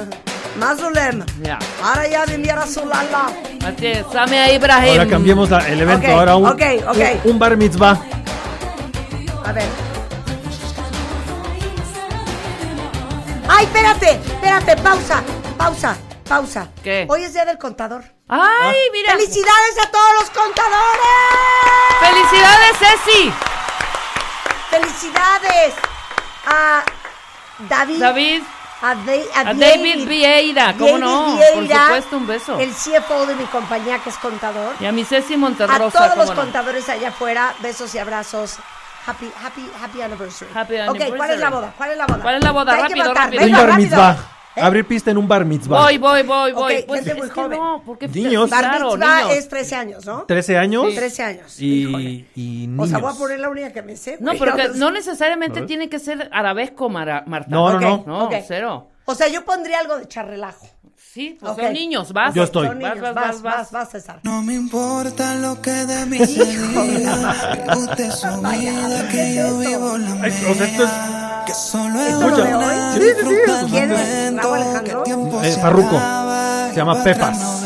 Mazulem. 0.58 1.24
Ya. 1.42 1.58
Ahora 1.82 2.06
ya 2.08 2.26
de 2.26 2.34
enviar 2.34 2.58
a 2.58 2.66
Zulala. 2.66 3.26
Así 3.66 3.86
es, 3.86 4.04
Samia 4.12 4.52
Ibrahim. 4.52 4.92
Ahora 4.98 5.06
cambiemos 5.10 5.50
la- 5.50 5.66
el 5.68 5.80
evento. 5.80 6.10
Ahora 6.10 6.36
un, 6.36 6.46
ok, 6.46 6.62
ok. 6.88 6.96
un, 7.24 7.30
un 7.32 7.38
bar 7.38 7.56
mitzvah. 7.56 7.98
A 9.44 9.52
ver. 9.52 9.64
Ay, 13.48 13.64
espérate, 13.66 14.10
espérate, 14.12 14.76
pausa, 14.76 15.22
pausa, 15.58 15.96
pausa. 16.28 16.68
¿Qué? 16.82 17.06
Hoy 17.08 17.24
es 17.24 17.32
día 17.34 17.44
del 17.44 17.58
contador. 17.58 18.04
Ay, 18.30 18.76
mira. 18.92 19.12
¡Felicidades 19.12 19.78
a 19.82 19.90
todos 19.90 20.12
los 20.20 20.30
contadores! 20.30 22.00
¡Felicidades, 22.00 22.76
Ceci! 22.78 23.32
¡Felicidades 24.70 25.74
a 26.46 26.82
David! 27.68 27.98
David. 28.00 28.42
A, 28.82 28.94
Da- 28.94 29.12
a 29.34 29.40
A 29.40 29.44
David, 29.52 29.60
David 29.60 30.08
Vieira, 30.08 30.72
¿cómo 30.72 30.86
David 30.86 31.00
no? 31.00 31.36
Por 31.52 31.62
Vieira, 31.64 31.82
supuesto, 31.86 32.16
un 32.16 32.26
beso. 32.26 32.58
El 32.58 32.70
CFO 32.72 33.26
de 33.26 33.34
mi 33.34 33.44
compañía 33.44 33.98
que 33.98 34.08
es 34.08 34.16
contador. 34.16 34.74
Y 34.80 34.86
a 34.86 34.92
mi 34.92 35.04
Ceci 35.04 35.34
A 35.34 35.36
Monterrosa. 35.36 35.90
todos 35.98 36.16
los 36.16 36.26
¿cómo 36.30 36.34
no? 36.34 36.40
contadores 36.40 36.88
allá 36.88 37.08
afuera, 37.08 37.54
besos 37.58 37.94
y 37.94 37.98
abrazos. 37.98 38.56
Happy, 39.06 39.30
happy, 39.44 39.70
happy 39.82 40.00
anniversary. 40.02 40.50
Happy 40.54 40.74
Ok, 40.76 40.86
¿cuál 40.86 40.96
es 40.96 41.02
anniversary. 41.10 41.40
la 41.40 41.50
boda? 41.50 41.74
¿Cuál 41.76 41.90
es 41.90 41.96
la 41.98 42.06
boda? 42.06 42.22
¿Cuál 42.22 42.34
es 42.36 42.44
la 42.44 42.52
boda? 42.52 42.72
Hay 42.72 42.78
que 42.78 42.88
Rápido, 42.88 43.14
rápido. 43.14 43.42
Venga, 43.42 43.66
rápido. 43.66 44.16
¿Eh? 44.56 44.60
Abrir 44.62 44.84
pista 44.84 45.10
en 45.12 45.18
un 45.18 45.28
bar 45.28 45.44
mitzvah. 45.44 45.82
Voy, 45.84 45.98
voy, 45.98 46.22
voy, 46.24 46.52
voy. 46.52 46.74
Ok, 46.78 46.86
pues 46.86 47.00
gente 47.04 47.10
es 47.12 47.18
muy 47.18 47.30
que 47.30 47.56
no, 47.56 47.82
porque 47.86 48.08
Niños. 48.08 48.50
Bar 48.50 48.60
claro, 48.64 48.90
mitzvah 48.96 49.22
niños. 49.22 49.36
es 49.36 49.48
13 49.48 49.76
años, 49.76 50.06
¿no? 50.06 50.24
13 50.24 50.58
años. 50.58 50.94
13 50.94 51.22
años. 51.22 51.60
Y, 51.60 52.26
y 52.34 52.68
O 52.76 52.86
sea, 52.86 52.98
niños. 52.98 53.00
voy 53.02 53.12
a 53.14 53.18
poner 53.18 53.38
la 53.40 53.48
única 53.48 53.72
que 53.72 53.82
me 53.82 53.96
sé. 53.96 54.18
No, 54.20 54.32
pero 54.38 54.56
que 54.56 54.68
no 54.74 54.90
necesariamente 54.90 55.62
tiene 55.62 55.88
que 55.88 55.98
ser 56.00 56.28
arabesco, 56.32 56.88
Mara- 56.88 57.22
Marta. 57.26 57.48
No, 57.50 57.78
no, 57.78 58.04
no. 58.06 58.28
Cero. 58.46 58.88
O 59.04 59.14
sea, 59.14 59.28
yo 59.28 59.44
pondría 59.44 59.78
algo 59.80 59.98
de 59.98 60.06
charrelajo. 60.08 60.66
Sí, 61.12 61.36
pues 61.40 61.56
son 61.56 61.72
niños, 61.72 62.12
vas. 62.12 62.32
Yo 62.34 62.44
estoy. 62.44 62.68
Son 62.68 62.78
niños, 62.78 63.00
Vas, 63.00 63.14
vas, 63.14 63.14
vas, 63.14 63.42
vas, 63.42 63.42
vas, 63.42 63.72
vas, 63.72 63.90
César. 63.90 64.20
No 64.22 64.42
me 64.42 64.54
importa 64.54 65.34
lo 65.34 65.60
que 65.60 65.72
de 65.72 66.06
mí 66.06 66.18
se 66.18 66.44
diga. 66.44 67.34
Usted 67.76 68.04
es 68.04 68.14
su 68.14 68.28
vida, 68.28 69.08
que 69.10 69.34
yo 69.34 69.58
vivo 69.58 69.98
la 69.98 70.12
Ay, 70.22 70.46
o 70.48 70.54
sea, 70.54 70.66
esto 70.66 70.84
es 70.84 70.90
Que 71.46 71.54
solo 71.54 72.00
es 72.00 72.12
¿Esto 72.12 72.28
lo 72.28 72.36
de 72.36 72.54
hoy? 72.54 72.74
Sí, 72.94 73.00
sí, 73.00 73.26
sí. 73.26 73.70
¿Quién 73.70 73.90
es? 73.90 74.36
¿Raúl 74.36 74.58
Alejandro? 74.58 75.42
Eh, 75.42 75.56
Farruko. 75.60 76.00
Se 76.70 76.76
llama 76.76 77.02
Pepas. 77.02 77.64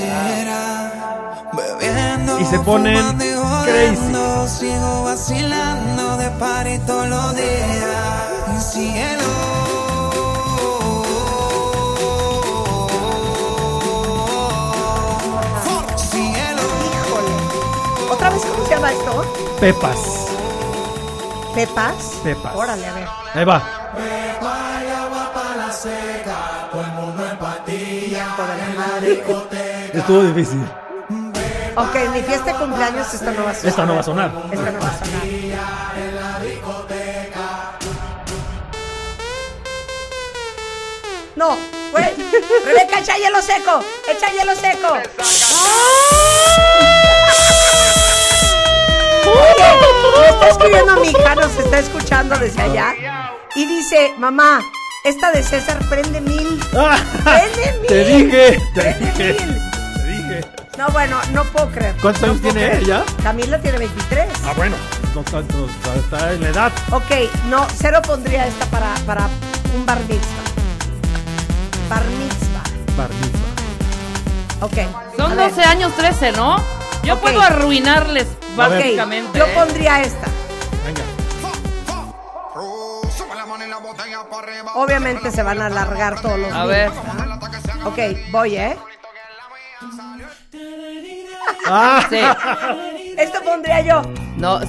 Y 2.40 2.45
se 2.47 2.59
ponen 2.61 3.18
crazy. 3.18 4.59
Sigo 4.59 5.05
vacilando 5.05 6.16
de 6.16 6.30
party 6.30 6.78
todos 6.86 7.09
los 7.09 7.36
días. 7.36 8.72
Cielo. 8.72 9.24
Esto? 18.91 19.57
Pepas. 19.61 19.99
¿Pepas? 21.55 21.95
Pepas. 22.22 22.55
Órale, 22.55 22.87
a 22.87 22.93
ver. 22.95 23.09
Ahí 23.35 23.45
va. 23.45 23.62
Estuvo 29.93 30.22
difícil. 30.22 30.64
Ok, 31.76 31.95
mi 32.12 32.22
fiesta 32.22 32.53
de 32.53 32.59
cumpleaños 32.59 33.14
esta 33.14 33.30
no 33.32 33.45
va 33.45 33.51
a 33.51 33.55
sonar. 33.55 33.68
Esta 33.68 33.87
no 33.87 33.95
va 33.95 34.01
a 34.01 34.03
sonar. 34.03 34.32
Esta 34.53 34.70
no 34.70 34.80
va 34.80 34.89
a 34.89 34.99
sonar. 34.99 35.24
No, 41.37 41.57
güey. 41.91 42.14
Rebeca, 42.64 43.01
echa 43.01 43.16
hielo 43.16 43.43
seco. 43.43 43.80
Echa 44.09 44.30
hielo 44.32 44.55
seco. 44.55 44.97
Está 50.28 50.49
escribiendo 50.49 50.97
mi 51.01 51.09
hija, 51.09 51.35
nos 51.35 51.57
está 51.57 51.78
escuchando 51.78 52.37
desde 52.39 52.62
allá. 52.62 52.95
Y 53.55 53.66
dice, 53.66 54.12
mamá, 54.18 54.61
esta 55.05 55.30
de 55.32 55.43
César 55.43 55.78
prende 55.89 56.20
mil. 56.20 56.59
Prende 56.70 57.78
mil. 57.80 57.87
Te 57.89 58.05
dije, 58.05 58.62
te 58.74 58.95
dije, 58.95 59.32
mil. 59.45 59.59
te 59.97 60.05
dije. 60.07 60.41
No, 60.78 60.89
bueno, 60.89 61.18
no 61.32 61.45
puedo 61.45 61.70
creer. 61.70 61.95
¿Cuántos 62.01 62.22
No 62.22 62.28
años 62.30 62.43
tiene 62.43 62.61
creer. 62.68 62.82
ella? 62.82 63.05
Camila 63.22 63.61
tiene 63.61 63.78
23. 63.78 64.28
Ah, 64.45 64.53
bueno, 64.57 64.76
no 65.14 65.22
tanto, 65.22 65.68
está 65.97 66.32
en 66.32 66.41
la 66.43 66.49
edad. 66.49 66.72
Ok, 66.91 67.11
no, 67.49 67.66
cero 67.76 68.01
pondría 68.05 68.47
esta 68.47 68.66
para, 68.66 68.93
para 69.07 69.28
un 69.76 69.87
bar 69.87 70.01
mitzvah. 70.01 70.45
Bar 71.89 72.03
mitzvah. 72.05 72.97
Bar 72.97 73.11
mitzvah. 73.11 74.66
Ok. 74.66 75.16
Son 75.16 75.32
a 75.32 75.35
ver, 75.35 75.51
12 75.51 75.62
años, 75.62 75.93
13, 75.97 76.32
¿no? 76.32 76.57
Yo 77.05 77.20
puedo 77.20 77.41
arruinarles 77.41 78.26
básicamente. 78.57 79.39
Yo 79.39 79.47
¿eh? 79.47 79.53
pondría 79.55 80.03
esta. 80.03 80.27
Venga. 80.87 81.03
Obviamente 84.75 85.31
se 85.31 85.43
van 85.43 85.61
a 85.61 85.67
alargar 85.67 86.21
todos 86.21 86.39
los 86.39 86.53
A 86.53 86.65
ver. 86.67 86.91
Ok, 87.85 87.99
voy, 88.31 88.57
¿eh? 88.57 88.77
Ah, 91.67 92.07
Sí. 92.09 92.19
Esto 93.19 93.41
pondría 93.43 93.81
yo. 93.83 94.03
No, 94.37 94.61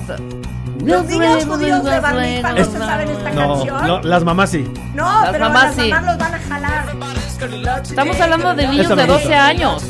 Los 0.83 1.05
niños 1.05 1.45
judíos 1.45 1.83
de 1.83 1.99
bar 1.99 2.15
mitzvah 2.15 2.51
no 2.53 2.63
se 2.65 2.77
saben 2.77 3.09
esta 3.09 3.31
no, 3.31 3.53
canción. 3.55 3.87
no, 3.87 4.01
las 4.03 4.23
mamás 4.23 4.49
sí. 4.51 4.71
No, 4.93 5.21
Las 5.21 5.31
pero 5.31 5.45
mamás 5.45 5.63
las 5.63 5.75
sí. 5.75 5.89
mamás 5.91 6.05
los 6.05 6.17
van 6.17 6.33
a 6.35 6.39
jalar. 6.39 6.85
estamos 7.83 8.19
hablando 8.21 8.53
de 8.55 8.67
niños 8.67 8.89
de 8.89 8.95
12 9.05 9.13
gusta. 9.13 9.45
años. 9.47 9.83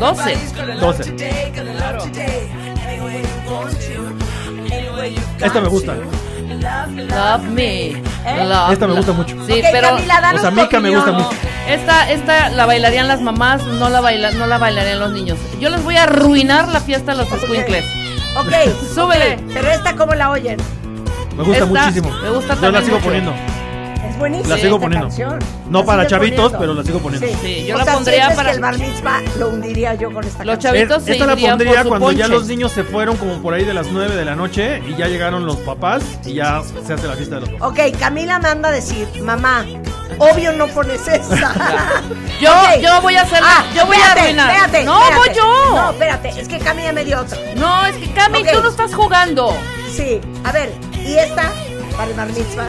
12. 0.00 0.38
12. 0.80 1.14
Esta 5.40 5.60
me 5.60 5.68
gusta. 5.68 5.94
Love 5.94 7.42
me. 7.50 8.02
Love 8.44 8.72
Esta 8.72 8.86
me 8.86 8.94
gusta 8.94 9.12
mucho. 9.12 9.36
Sí, 9.46 9.52
Ok, 9.52 9.64
pero 9.72 9.88
Camila, 9.88 10.20
danos 10.20 10.38
O 10.40 10.42
sea, 10.42 10.50
tu 10.50 10.56
Mica 10.60 10.80
me 10.80 10.90
gusta 10.90 11.10
opinión. 11.10 11.28
mucho. 11.28 11.38
esta, 11.68 12.10
esta 12.10 12.48
la 12.50 12.66
bailarían 12.66 13.08
las 13.08 13.20
mamás, 13.20 13.62
no 13.64 13.88
la 13.88 14.00
baila, 14.00 14.32
no 14.32 14.46
la 14.46 14.58
bailarían 14.58 14.98
los 14.98 15.12
niños. 15.12 15.38
Yo 15.60 15.70
les 15.70 15.82
voy 15.84 15.96
a 15.96 16.04
arruinar 16.04 16.68
la 16.68 16.80
fiesta 16.80 17.12
a 17.12 17.14
los 17.14 17.28
squinkles. 17.28 17.84
Ok, 18.36 18.52
Súbele. 18.94 19.38
Pero 19.52 19.70
esta, 19.70 19.94
¿cómo 19.96 20.14
la 20.14 20.30
oyen? 20.30 20.56
Me 21.36 21.44
gusta 21.44 21.64
Esta 21.64 21.66
muchísimo. 21.66 22.10
me 22.22 22.30
gusta 22.30 22.54
Yo 22.54 22.60
la 22.60 22.66
también 22.80 22.84
sigo 22.84 22.96
mucho. 22.96 23.06
poniendo. 23.06 23.32
Es 24.06 24.16
buenísima. 24.18 24.48
La 24.54 24.60
sigo 24.62 24.76
esta 24.76 24.80
poniendo. 24.84 25.08
canción. 25.08 25.38
No 25.70 25.80
La 25.80 25.84
para 25.86 26.06
chavitos, 26.06 26.36
poniendo. 26.52 26.58
pero 26.60 26.74
la 26.74 26.82
sigo 26.84 26.98
poniendo. 27.00 27.26
Sí, 27.42 27.66
yo 27.66 27.74
o 27.74 27.78
la 27.78 27.84
sea, 27.84 27.94
pondría 27.94 28.16
sientes 28.18 28.36
para 28.36 28.48
que 28.50 28.54
el 28.56 28.60
bar 28.62 28.78
mitzvah 28.78 29.22
lo 29.38 29.48
hundiría 29.48 29.94
yo 29.94 30.12
con 30.12 30.24
esta 30.24 30.44
Los 30.44 30.54
canción. 30.54 30.72
chavitos 30.74 31.02
se 31.04 31.12
esta 31.12 31.26
la 31.26 31.32
irían 31.34 31.50
pondría 31.58 31.82
su 31.82 31.88
cuando 31.88 32.12
ya 32.12 32.24
ponche. 32.24 32.34
los 32.38 32.46
niños 32.46 32.72
se 32.72 32.84
fueron 32.84 33.16
como 33.16 33.42
por 33.42 33.54
ahí 33.54 33.64
de 33.64 33.74
las 33.74 33.88
9 33.88 34.14
de 34.14 34.24
la 34.24 34.34
noche 34.36 34.82
y 34.88 34.94
ya 34.96 35.08
llegaron 35.08 35.44
los 35.46 35.56
papás 35.56 36.02
y 36.24 36.34
ya 36.34 36.62
se 36.86 36.94
hace 36.94 37.06
la 37.06 37.14
fiesta 37.14 37.36
de 37.36 37.40
los 37.42 37.50
papás. 37.50 37.68
Ok, 37.70 37.98
Camila 37.98 38.38
me 38.38 38.48
anda 38.48 38.68
a 38.68 38.72
decir, 38.72 39.06
mamá, 39.22 39.64
obvio 40.18 40.52
no 40.52 40.68
pones 40.68 41.06
esa. 41.08 41.52
Yo, 42.40 42.52
Ok. 42.52 42.80
yo 42.80 43.00
voy 43.02 43.16
a 43.16 43.22
hacer, 43.22 43.40
Ah, 43.42 43.64
yo 43.74 43.84
voy 43.84 43.96
a 43.96 44.00
espérate, 44.00 44.20
arruinar. 44.20 44.50
espérate, 44.50 44.84
no, 44.84 44.98
espérate. 45.02 45.28
voy 45.28 45.36
yo. 45.36 45.74
No, 45.76 45.90
espérate, 45.90 46.28
es 46.40 46.48
que 46.48 46.58
Camila 46.60 46.92
me 46.92 47.04
dio 47.04 47.20
otra. 47.20 47.36
No, 47.56 47.84
es 47.86 47.96
que 47.96 48.12
Cami, 48.12 48.38
Ok. 48.42 48.52
tú 48.52 48.62
no 48.62 48.68
estás 48.70 48.94
jugando. 48.94 49.56
Sí, 49.92 50.20
a 50.44 50.52
ver, 50.52 50.72
¿y 51.04 51.14
esta? 51.16 51.50
Para 51.96 52.10
el 52.10 52.16
bar 52.16 52.28
mitzvah. 52.28 52.68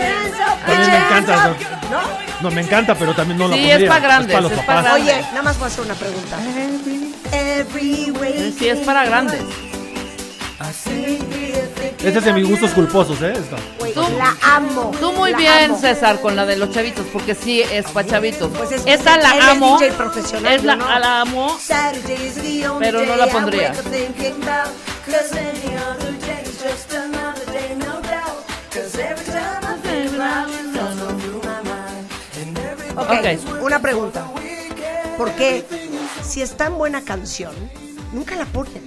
A 0.00 0.70
mí 0.70 0.86
me 0.86 0.96
encanta. 0.96 1.54
¿No? 1.90 2.26
No, 2.42 2.50
me 2.54 2.60
encanta, 2.62 2.94
pero 2.94 3.14
también 3.14 3.38
no 3.38 3.48
la 3.48 3.54
Sí, 3.56 3.62
pondría. 3.62 3.86
es 3.86 3.90
pa' 3.92 3.98
grandes, 4.00 4.32
para 4.32 4.42
los 4.42 4.52
es 4.52 4.58
pa' 4.58 4.66
papás. 4.66 4.84
grandes. 4.84 5.14
Oye, 5.14 5.22
nada 5.30 5.42
más 5.42 5.58
voy 5.58 5.64
a 5.64 5.68
hacer 5.68 5.84
una 5.84 5.94
pregunta. 5.94 6.36
Sí, 8.58 8.68
es 8.68 8.78
para 8.80 9.04
grandes. 9.04 9.40
Este 12.02 12.18
es 12.18 12.24
de 12.24 12.32
mis 12.32 12.48
gustos 12.48 12.70
culposos, 12.72 13.20
¿eh? 13.22 13.32
Esta. 13.32 13.56
Tú- 13.94 14.06
la 14.18 14.36
amo. 14.54 14.92
Tú 15.00 15.12
muy 15.12 15.34
bien, 15.34 15.70
amo. 15.70 15.78
César, 15.80 16.20
con 16.20 16.36
la 16.36 16.44
de 16.46 16.56
los 16.56 16.70
chavitos, 16.70 17.06
porque 17.12 17.34
sí 17.34 17.62
es 17.62 17.86
para 17.86 18.06
chavitos. 18.06 18.50
Pues 18.56 18.72
es 18.72 18.84
él 18.86 19.00
la 19.04 19.36
es 19.36 19.44
amo. 19.44 19.78
DJ 19.78 19.92
profesional, 19.92 20.52
Es 20.52 20.64
la, 20.64 20.76
no. 20.76 20.98
la 20.98 21.20
amo. 21.22 21.58
Pero 22.80 23.04
no 23.04 23.16
la 23.16 23.26
pondría. 23.28 23.72
Every- 32.96 33.36
Ok, 33.58 33.62
una 33.62 33.80
pregunta. 33.80 34.26
¿Por 35.18 35.30
qué 35.32 35.64
si 36.22 36.42
es 36.42 36.56
tan 36.56 36.76
buena 36.78 37.02
canción, 37.02 37.52
nunca 38.12 38.36
la 38.36 38.44
ponen? 38.46 38.82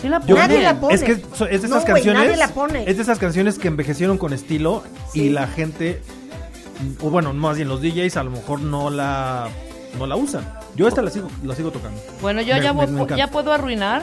Sí 0.00 0.08
la 0.08 0.20
Yo- 0.26 0.36
Nadie 0.36 0.62
la 0.62 0.78
pone. 0.78 0.94
Es 0.94 1.02
que 1.02 1.12
es 1.12 1.22
de 1.38 1.66
esas 1.66 1.84
canciones. 1.84 2.22
nadie 2.22 2.36
la 2.36 2.48
pone. 2.48 2.84
Es 2.88 2.96
de 2.96 3.02
esas 3.02 3.18
canciones 3.18 3.58
que 3.58 3.68
envejecieron 3.68 4.18
con 4.18 4.32
estilo 4.32 4.82
Sí. 5.12 5.22
y 5.24 5.28
la 5.30 5.46
gente. 5.46 6.02
O 7.00 7.08
bueno, 7.10 7.32
más 7.32 7.56
bien 7.56 7.68
los 7.68 7.80
DJs 7.80 8.16
a 8.18 8.22
lo 8.24 8.30
mejor 8.30 8.60
no 8.60 8.90
la 8.90 9.48
no 9.98 10.06
la 10.06 10.16
usan. 10.16 10.46
Yo 10.74 10.86
esta 10.88 11.00
la 11.00 11.10
sigo, 11.10 11.28
la 11.42 11.54
sigo 11.54 11.70
tocando. 11.70 11.98
Bueno, 12.20 12.42
yo 12.42 12.54
Me- 12.56 12.62
ya, 12.62 12.72
me- 12.74 12.86
me 12.86 13.16
ya 13.16 13.28
puedo 13.28 13.52
arruinar. 13.52 14.02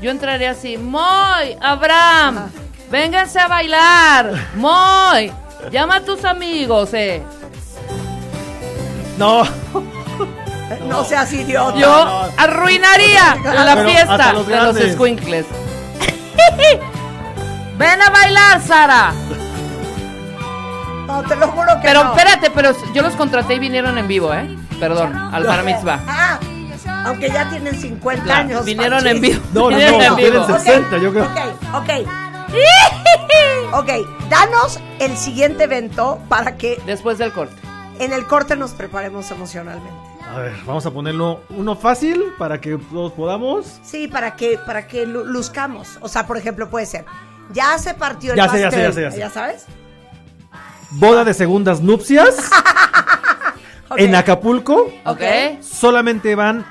Yo 0.00 0.10
entraré 0.10 0.48
así. 0.48 0.78
Moy, 0.78 1.56
Abraham, 1.60 2.50
vénganse 2.90 3.38
a 3.38 3.48
bailar. 3.48 4.32
Moy, 4.56 5.30
llama 5.70 5.96
a 5.96 6.00
tus 6.00 6.24
amigos, 6.24 6.92
eh. 6.94 7.22
No, 9.18 9.44
No 10.88 11.04
seas 11.04 11.32
idiota. 11.32 11.78
Yo 11.78 12.28
arruinaría 12.36 13.36
la 13.44 13.74
Pero 13.76 13.88
fiesta 13.88 14.32
los 14.32 14.46
de 14.46 14.56
los 14.56 14.76
squinkles. 14.92 15.46
Ven 17.78 18.02
a 18.02 18.10
bailar, 18.10 18.60
Sara. 18.62 19.12
No, 21.06 21.22
te 21.22 21.36
lo 21.36 21.48
juro 21.48 21.68
que 21.80 21.88
Pero 21.88 22.04
no. 22.04 22.10
espérate, 22.16 22.50
pero 22.50 22.72
yo 22.92 23.02
los 23.02 23.14
contraté 23.14 23.54
y 23.54 23.58
vinieron 23.58 23.96
en 23.96 24.08
vivo, 24.08 24.34
¿eh? 24.34 24.48
Perdón, 24.80 25.14
al 25.16 25.44
bar 25.44 25.62
mitzvah. 25.62 26.00
Ah, 26.06 26.38
aunque 27.06 27.30
ya 27.30 27.48
tienen 27.48 27.80
50 27.80 28.24
Claro, 28.24 28.40
años. 28.40 28.64
vinieron 28.64 28.98
Pachis. 28.98 29.10
en 29.12 29.20
vivo. 29.20 29.40
No, 29.54 29.60
no, 29.60 29.68
vinieron 29.68 29.98
no, 29.98 30.04
en 30.04 30.16
tienen 30.16 30.32
vivo. 30.46 30.58
60, 30.58 30.98
yo 30.98 31.12
creo. 31.12 31.24
Ok, 31.24 31.38
ok. 31.74 31.90
Ok, 33.72 33.88
danos 34.30 34.80
el 35.00 35.16
siguiente 35.16 35.64
evento 35.64 36.20
para 36.28 36.56
que 36.56 36.80
Después 36.86 37.18
del 37.18 37.32
corte. 37.32 37.54
en 37.98 38.12
el 38.12 38.26
corte 38.26 38.56
nos 38.56 38.70
preparemos 38.72 39.30
emocionalmente. 39.30 39.90
A 40.32 40.38
ver, 40.38 40.54
vamos 40.66 40.84
a 40.86 40.90
ponerlo 40.90 41.40
uno 41.50 41.76
fácil 41.76 42.22
para 42.38 42.60
que 42.60 42.76
todos 42.92 43.12
podamos. 43.12 43.78
Sí, 43.82 44.08
para 44.08 44.34
que, 44.36 44.58
para 44.58 44.86
que 44.86 45.06
lu- 45.06 45.24
luzcamos. 45.24 45.98
O 46.00 46.08
sea, 46.08 46.26
por 46.26 46.36
ejemplo, 46.36 46.68
puede 46.70 46.86
ser. 46.86 47.04
Ya 47.52 47.78
se 47.78 47.94
partió 47.94 48.32
el 48.32 48.36
Ya 48.36 48.48
sé, 48.48 48.60
ya 48.60 48.70
sé, 48.70 48.82
ya 48.82 48.92
sé, 48.92 49.02
ya 49.02 49.10
sé. 49.28 49.30
sabes? 49.30 49.66
Boda 50.90 51.24
de 51.24 51.32
segundas 51.34 51.80
nupcias 51.80 52.36
Ok. 53.88 53.98
en 54.00 54.14
Acapulco. 54.16 54.88
¿Ok? 55.04 55.20
Solamente 55.60 56.34
van 56.34 56.66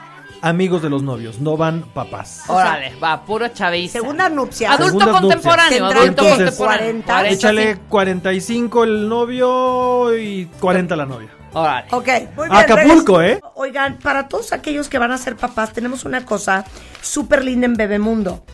amigos 0.45 0.83
de 0.83 0.89
los 0.91 1.01
novios, 1.01 1.39
no 1.39 1.57
van 1.57 1.81
papás. 1.81 2.43
Órale, 2.47 2.93
va, 3.03 3.25
puro 3.25 3.47
chaviza. 3.47 3.93
Segunda 3.93 4.29
nupcia. 4.29 4.71
Adulto 4.71 4.99
Segundas 4.99 5.21
contemporáneo, 5.21 5.79
nupcias. 5.85 6.01
adulto 6.03 6.21
¿Tendrán 6.23 6.37
qué? 6.37 6.43
contemporáneo. 6.45 7.03
40. 7.03 7.29
Échale 7.29 7.77
45 7.89 8.83
el 8.83 9.09
novio 9.09 10.17
y 10.17 10.45
40 10.59 10.95
la 10.95 11.05
novia. 11.07 11.29
Órale. 11.53 11.87
Ok, 11.91 12.07
muy 12.35 12.49
bien. 12.49 12.61
Acapulco, 12.61 13.21
¿eh? 13.21 13.39
Oigan, 13.55 13.97
para 13.97 14.27
todos 14.27 14.53
aquellos 14.53 14.87
que 14.87 14.99
van 14.99 15.11
a 15.11 15.17
ser 15.17 15.35
papás, 15.35 15.73
tenemos 15.73 16.05
una 16.05 16.23
cosa 16.25 16.63
súper 17.01 17.43
linda 17.43 17.65
en 17.65 17.73
Bebemundo. 17.73 18.45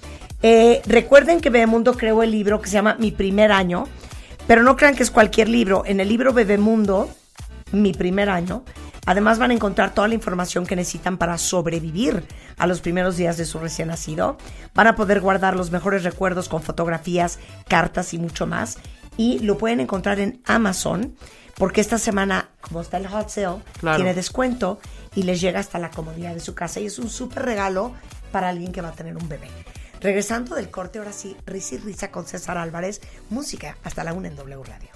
Eh, 0.43 0.81
recuerden 0.85 1.41
que 1.41 1.49
Bebemundo 1.49 1.93
creó 1.93 2.23
el 2.23 2.31
libro 2.31 2.61
que 2.61 2.69
se 2.69 2.73
llama 2.75 2.95
Mi 2.99 3.11
Primer 3.11 3.51
Año, 3.51 3.87
pero 4.47 4.63
no 4.63 4.77
crean 4.77 4.95
que 4.95 5.03
es 5.03 5.11
cualquier 5.11 5.49
libro. 5.49 5.83
En 5.85 5.99
el 5.99 6.07
libro 6.07 6.31
Bebemundo, 6.31 7.09
Mi 7.71 7.91
Primer 7.91 8.29
Año, 8.29 8.63
además 9.05 9.39
van 9.39 9.51
a 9.51 9.53
encontrar 9.53 9.93
toda 9.93 10.07
la 10.07 10.13
información 10.15 10.65
que 10.65 10.75
necesitan 10.75 11.17
para 11.17 11.37
sobrevivir 11.37 12.25
a 12.57 12.67
los 12.67 12.81
primeros 12.81 13.17
días 13.17 13.37
de 13.37 13.45
su 13.45 13.59
recién 13.59 13.87
nacido. 13.89 14.37
Van 14.73 14.87
a 14.87 14.95
poder 14.95 15.21
guardar 15.21 15.55
los 15.55 15.71
mejores 15.71 16.03
recuerdos 16.03 16.49
con 16.49 16.61
fotografías, 16.61 17.39
cartas 17.67 18.13
y 18.13 18.17
mucho 18.19 18.47
más. 18.47 18.77
Y 19.17 19.39
lo 19.39 19.57
pueden 19.57 19.79
encontrar 19.81 20.19
en 20.19 20.41
Amazon, 20.45 21.15
porque 21.55 21.81
esta 21.81 21.97
semana, 21.97 22.49
como 22.61 22.81
está 22.81 22.97
el 22.97 23.07
hot 23.07 23.29
sale, 23.29 23.61
Claro. 23.79 23.97
tiene 23.97 24.13
descuento 24.13 24.79
y 25.15 25.23
les 25.23 25.41
llega 25.41 25.59
hasta 25.59 25.79
la 25.79 25.91
comodidad 25.91 26.33
de 26.33 26.39
su 26.39 26.55
casa. 26.55 26.79
Y 26.79 26.85
es 26.85 26.97
un 26.97 27.09
súper 27.09 27.43
regalo 27.43 27.93
para 28.31 28.49
alguien 28.49 28.71
que 28.71 28.81
va 28.81 28.89
a 28.89 28.93
tener 28.93 29.17
un 29.17 29.27
bebé. 29.27 29.49
Regresando 29.99 30.55
del 30.55 30.71
corte, 30.71 30.97
ahora 30.97 31.11
sí, 31.13 31.35
risa 31.45 31.75
y 31.75 31.77
risa 31.79 32.09
con 32.09 32.25
César 32.25 32.57
Álvarez. 32.57 33.01
Música 33.29 33.77
hasta 33.83 34.03
la 34.03 34.13
una 34.13 34.29
en 34.29 34.35
W 34.35 34.63
Radio. 34.63 34.89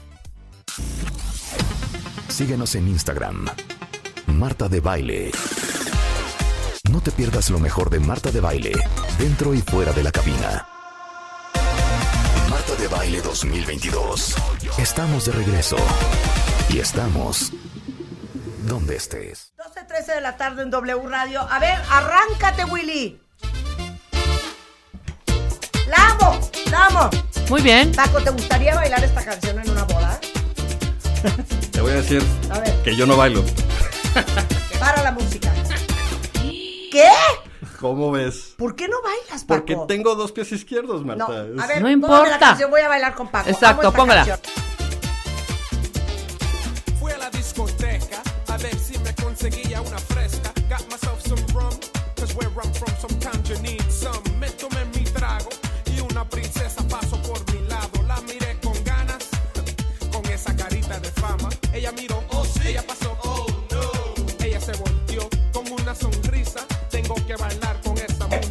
Síguenos 2.30 2.74
en 2.76 2.88
Instagram. 2.88 3.46
Marta 4.28 4.68
de 4.68 4.80
Baile. 4.80 5.32
No 6.92 7.02
te 7.02 7.12
pierdas 7.12 7.50
lo 7.50 7.60
mejor 7.60 7.90
de 7.90 8.00
Marta 8.00 8.32
de 8.32 8.40
Baile, 8.40 8.72
dentro 9.18 9.54
y 9.54 9.62
fuera 9.62 9.92
de 9.94 10.04
la 10.04 10.12
cabina. 10.12 10.68
Marta 12.50 12.76
de 12.80 12.88
Baile 12.88 13.22
2022. 13.22 14.36
Estamos 14.78 15.26
de 15.26 15.32
regreso. 15.32 15.78
Y 16.70 16.80
estamos 16.80 17.52
donde 18.68 18.96
estés. 18.96 19.54
12.13 19.58 20.16
de 20.16 20.22
la 20.22 20.38
tarde 20.38 20.64
en 20.64 20.72
W 20.72 21.08
Radio. 21.08 21.42
A 21.42 21.60
ver, 21.60 21.78
arráncate, 21.90 22.66
Willy. 22.66 23.20
¡La 25.88 26.10
amo! 26.10 26.40
¡La 26.72 26.86
amo! 26.88 27.10
Muy 27.50 27.62
bien. 27.62 27.92
Paco, 27.92 28.22
¿te 28.22 28.32
gustaría 28.32 28.74
bailar 28.76 29.04
esta 29.04 29.24
canción 29.24 29.60
en 29.60 29.70
una 29.70 29.84
boda? 29.84 30.20
Te 31.72 31.82
voy 31.82 31.92
a 31.92 31.96
decir 31.96 32.24
A 32.52 32.60
ver, 32.60 32.82
que 32.84 32.96
yo 32.96 33.06
no 33.06 33.18
bailo. 33.18 33.44
para 34.80 35.04
la 35.04 35.12
música. 35.12 35.52
¿Qué? 36.92 37.10
¿Cómo 37.80 38.12
ves? 38.12 38.54
¿Por 38.58 38.76
qué 38.76 38.88
no 38.88 39.02
bailas, 39.02 39.44
Paco? 39.44 39.66
Porque 39.66 39.78
tengo 39.88 40.16
dos 40.16 40.32
pies 40.32 40.52
izquierdos, 40.54 41.02
No, 41.06 41.08
Marta. 41.16 41.34
a 41.34 41.44
Es- 41.46 41.68
ver, 41.68 41.82
No 41.82 41.90
importa. 41.90 42.30
la 42.30 42.40
canción, 42.40 42.72
voy 42.72 42.82
a 42.82 42.88
bailar 42.88 43.14
con 43.16 43.28
Paco. 43.28 43.50
Exacto, 43.50 43.92
póngala. 43.92 44.26
canción. 44.26 44.40
Fui 47.00 47.12
a 47.12 47.18
la 47.18 47.30
discoteca 47.30 48.22
a 48.48 48.58
ver 48.58 48.76
si 48.80 48.98
me 49.00 49.14
conseguía 49.16 49.82
una 49.82 49.98
fresca. 49.98 50.52
Got 50.70 50.90
myself 50.90 51.22
some 51.28 51.42
rum, 51.54 51.78
cause 52.18 52.34
where 52.36 52.50
I'm 52.64 52.74
from 52.74 52.94
sometimes 53.02 53.50
you 53.50 53.60
need 53.62 53.84
some. 53.92 54.24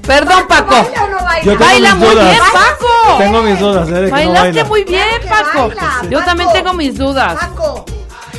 Perdón, 0.07 0.47
Paco. 0.49 0.75
¿Baila 0.75 1.03
o 1.05 1.09
no 1.09 1.25
baila? 1.25 1.43
Yo 1.53 1.59
Baila 1.59 1.95
muy 1.95 2.09
dudas. 2.09 2.31
bien, 2.31 2.43
Paco. 2.53 3.19
Tengo 3.19 3.43
mis 3.43 3.59
dudas, 3.59 3.89
¿eh? 3.89 3.93
De 3.93 4.01
que 4.01 4.05
no 4.07 4.11
Bailaste 4.13 4.49
baila. 4.49 4.65
muy 4.65 4.85
bien, 4.85 5.05
Paco. 5.29 5.69
baila, 5.69 5.93
Yo 6.03 6.11
Paco. 6.19 6.25
también 6.25 6.53
tengo 6.53 6.73
mis 6.75 6.99
dudas. 6.99 7.35
Paco, 7.35 7.85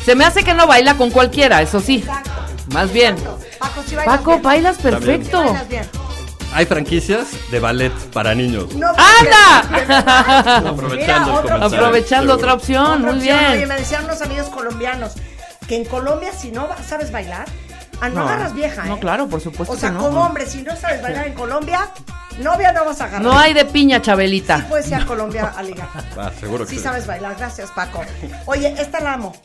Se 0.05 0.15
me 0.15 0.25
hace 0.25 0.43
que 0.43 0.53
no 0.53 0.67
baila 0.67 0.95
con 0.95 1.09
cualquiera, 1.11 1.61
eso 1.61 1.79
sí. 1.79 2.05
Más 2.71 2.91
bien. 2.91 3.15
Paco, 3.59 3.81
sí 3.87 3.95
bailas 3.95 4.17
Paco, 4.17 4.31
bien. 4.31 4.41
bailas 4.43 4.83
bien. 4.83 4.93
perfecto. 4.99 5.55
Bien. 5.69 5.87
Hay 6.53 6.65
franquicias 6.67 7.27
de 7.51 7.59
ballet 7.59 7.91
para 8.13 8.33
niños. 8.33 8.73
No, 8.75 8.87
¡Anda! 8.89 10.59
Aprovechando 10.69 11.33
otra 11.33 11.55
comentario. 11.57 11.65
Aprovechando 11.65 12.33
otra 12.33 12.53
opción, 12.53 12.85
Otra 12.85 12.97
muy 12.99 13.09
opción. 13.17 13.39
Oye, 13.45 13.55
bien. 13.57 13.67
me 13.69 13.75
decían 13.75 14.05
unos 14.05 14.21
amigos 14.21 14.47
colombianos 14.49 15.13
que 15.67 15.75
en 15.75 15.85
Colombia 15.85 16.31
si 16.31 16.51
no 16.51 16.67
sabes 16.87 17.11
bailar, 17.11 17.45
ah, 18.01 18.09
no, 18.09 18.15
No, 18.15 18.21
agarras 18.27 18.53
vieja, 18.53 18.85
¿eh? 18.85 18.89
no, 18.89 18.99
claro, 18.99 19.27
por 19.27 19.41
supuesto 19.41 19.73
O 19.73 19.77
sea, 19.77 19.89
que 19.89 19.95
no. 19.95 20.01
como 20.03 20.21
hombre, 20.21 20.45
si 20.45 20.61
no 20.63 20.75
sabes 20.75 21.01
bailar 21.01 21.27
en 21.27 21.33
Colombia, 21.33 21.89
novia 22.39 22.71
no 22.71 22.85
vas 22.85 23.01
a 23.01 23.05
agarrar. 23.05 23.21
No 23.23 23.37
hay 23.37 23.53
de 23.53 23.65
piña, 23.65 23.97
Sí 23.97 24.03
Chabelita. 24.03 24.65
puedes 24.69 24.87
ir 24.87 24.95
a 24.95 25.05
Colombia 25.05 25.53
a 25.55 25.63
ligar. 25.63 25.87
Ah, 26.17 26.31
seguro 26.39 26.65
que 26.65 26.71
Sí 26.71 26.77
sí. 26.77 26.83
sabes 26.83 27.05
bailar, 27.07 27.35
gracias 27.37 27.71
Paco. 27.71 28.01
Oye, 28.45 28.73
esta 28.79 28.99
la 28.99 29.13
amo. 29.13 29.35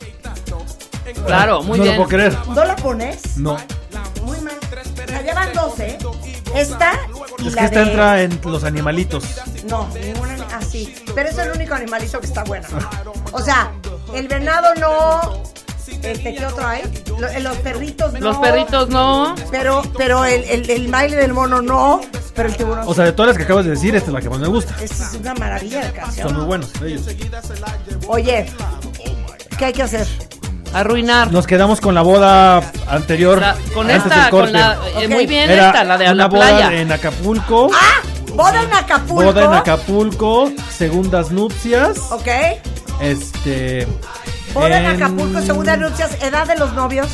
Claro, 1.25 1.63
muy 1.63 1.77
no 1.79 1.83
bien. 1.83 1.97
lo 1.97 2.03
puedo 2.03 2.09
creer. 2.17 2.37
¿No 2.47 2.63
la 2.63 2.75
pones? 2.75 3.37
No. 3.37 3.57
Muy 4.23 4.39
mal. 4.41 4.53
Sea, 5.07 5.21
llevan 5.21 5.51
12. 5.53 5.97
Esta 6.55 6.91
y 7.39 7.47
Es 7.47 7.53
la 7.55 7.61
que 7.61 7.65
esta 7.65 7.79
de... 7.83 7.89
entra 7.91 8.21
en 8.21 8.39
los 8.43 8.63
animalitos. 8.63 9.23
No, 9.67 9.87
ninguna 9.89 10.33
ani- 10.33 10.43
ah, 10.53 10.59
sí. 10.61 10.93
Pero 11.15 11.29
es 11.29 11.37
el 11.37 11.51
único 11.51 11.73
animalito 11.73 12.19
que 12.19 12.27
está 12.27 12.43
bueno. 12.43 12.67
O 13.31 13.39
sea, 13.41 13.71
el 14.13 14.27
venado 14.27 14.73
no. 14.75 15.43
Este, 16.03 16.33
¿qué 16.35 16.45
otro 16.45 16.67
hay? 16.67 16.81
Lo- 17.19 17.27
eh, 17.27 17.39
los 17.41 17.57
perritos 17.57 18.13
no. 18.13 18.19
Los 18.19 18.37
perritos 18.37 18.89
no. 18.89 19.35
Pero, 19.51 19.81
pero 19.97 20.25
el, 20.25 20.43
el, 20.45 20.69
el 20.69 20.87
baile 20.87 21.17
del 21.17 21.33
mono 21.33 21.61
no. 21.61 22.01
Pero 22.35 22.49
el 22.49 22.55
tiburón. 22.55 22.83
O 22.87 22.93
sea, 22.93 23.05
de 23.05 23.11
todas 23.13 23.29
las 23.29 23.37
que 23.37 23.43
acabas 23.43 23.65
de 23.65 23.71
decir, 23.71 23.95
esta 23.95 24.07
es 24.09 24.13
la 24.13 24.21
que 24.21 24.29
más 24.29 24.39
me 24.39 24.47
gusta. 24.47 24.75
Esta 24.81 25.05
es 25.05 25.13
una 25.15 25.33
maravilla 25.35 25.79
de 25.79 25.83
Son 25.87 25.93
muy 25.93 25.99
canción. 26.15 26.47
buenos 26.47 26.69
ellos. 26.81 27.01
Oye, 28.07 28.45
¿qué 29.57 29.65
hay 29.65 29.73
que 29.73 29.83
hacer? 29.83 30.07
Arruinar. 30.73 31.31
Nos 31.33 31.45
quedamos 31.47 31.81
con 31.81 31.93
la 31.93 32.01
boda 32.01 32.71
anterior. 32.87 33.39
La- 33.41 33.55
con 33.73 33.89
antes 33.91 34.03
del 34.05 34.11
esta, 34.19 34.29
corte. 34.29 34.51
con 34.53 34.59
la. 34.61 34.77
eh. 35.01 35.07
Muy 35.09 35.25
bien 35.27 35.49
Era 35.51 35.67
esta, 35.67 35.83
la 35.83 35.97
de 35.97 36.05
una 36.05 36.13
la 36.15 36.27
boda 36.27 36.47
playa. 36.57 36.73
en 36.79 36.91
Acapulco. 36.91 37.69
¡Ah! 37.73 38.01
Boda 38.33 38.63
en 38.63 38.73
Acapulco. 38.73 39.23
Boda 39.25 39.43
en 39.43 39.53
Acapulco, 39.53 40.51
segundas 40.71 41.31
nupcias. 41.31 41.97
Ok. 42.11 42.27
Este. 43.01 43.85
Boda 44.53 44.79
en 44.79 44.85
Acapulco, 44.85 45.41
segunda 45.41 45.77
nupcias, 45.77 46.21
edad 46.21 46.45
de 46.47 46.57
los 46.57 46.73
novios. 46.73 47.07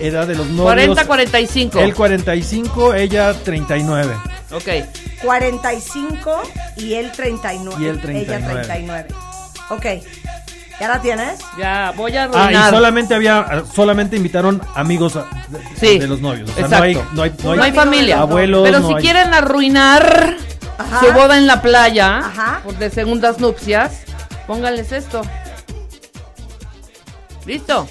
Edad 0.00 0.26
de 0.26 0.34
los 0.34 0.46
novios. 0.48 0.96
40-45. 0.98 1.76
Él 1.80 1.94
45, 1.94 2.94
ella 2.94 3.32
39. 3.34 4.16
Ok. 4.52 4.68
45 5.22 6.42
y 6.78 6.94
él 6.94 7.12
39. 7.12 7.84
Y 7.84 7.86
él 7.88 8.00
39. 8.00 8.52
Ella 8.52 8.62
39. 8.62 9.06
Ok. 9.70 9.86
¿Ya 10.80 10.88
la 10.88 11.00
tienes? 11.02 11.38
Ya, 11.58 11.92
voy 11.94 12.16
a 12.16 12.24
Ah, 12.24 12.28
y 12.32 12.36
arruinar. 12.38 12.70
solamente 12.70 13.14
había, 13.14 13.64
solamente 13.74 14.16
invitaron 14.16 14.62
amigos 14.74 15.14
a- 15.16 15.26
de, 15.48 15.60
Sí. 15.78 15.98
de 15.98 16.06
los 16.08 16.20
novios. 16.22 16.48
O 16.50 16.54
sea, 16.54 16.64
Exacto. 16.64 17.06
no 17.12 17.22
hay, 17.22 17.32
no 17.44 17.50
hay, 17.52 17.56
No 17.58 17.62
hay 17.64 17.72
familia. 17.72 18.20
Abuelos, 18.20 18.62
Pero 18.64 18.80
no 18.80 18.88
si 18.88 18.94
hay- 18.94 19.02
quieren 19.02 19.34
arruinar 19.34 20.36
Ajá. 20.78 21.00
su 21.00 21.12
boda 21.12 21.36
en 21.36 21.46
la 21.46 21.60
playa 21.60 22.18
Ajá. 22.18 22.60
por 22.64 22.76
de 22.78 22.88
segundas 22.90 23.38
nupcias, 23.38 24.00
pónganles 24.46 24.90
esto. 24.92 25.20
¿Listo? 27.46 27.86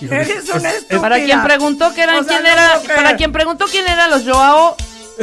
Eres 0.00 0.48
una 0.50 0.68
es- 0.70 0.76
estúpida. 0.76 1.00
Para 1.00 1.16
quien 1.24 1.42
preguntó 1.42 1.92
que 1.94 2.02
eran 2.02 2.18
O 2.18 2.22
sea, 2.24 2.28
quién 2.40 2.42
no 2.44 2.48
era, 2.48 2.68
puedo 2.74 2.82
creer. 2.84 2.96
para 3.02 3.16
quien 3.16 3.32
preguntó 3.32 3.66
quién 3.66 3.88
eran 3.88 4.10
los 4.10 4.22
Joao, 4.24 4.76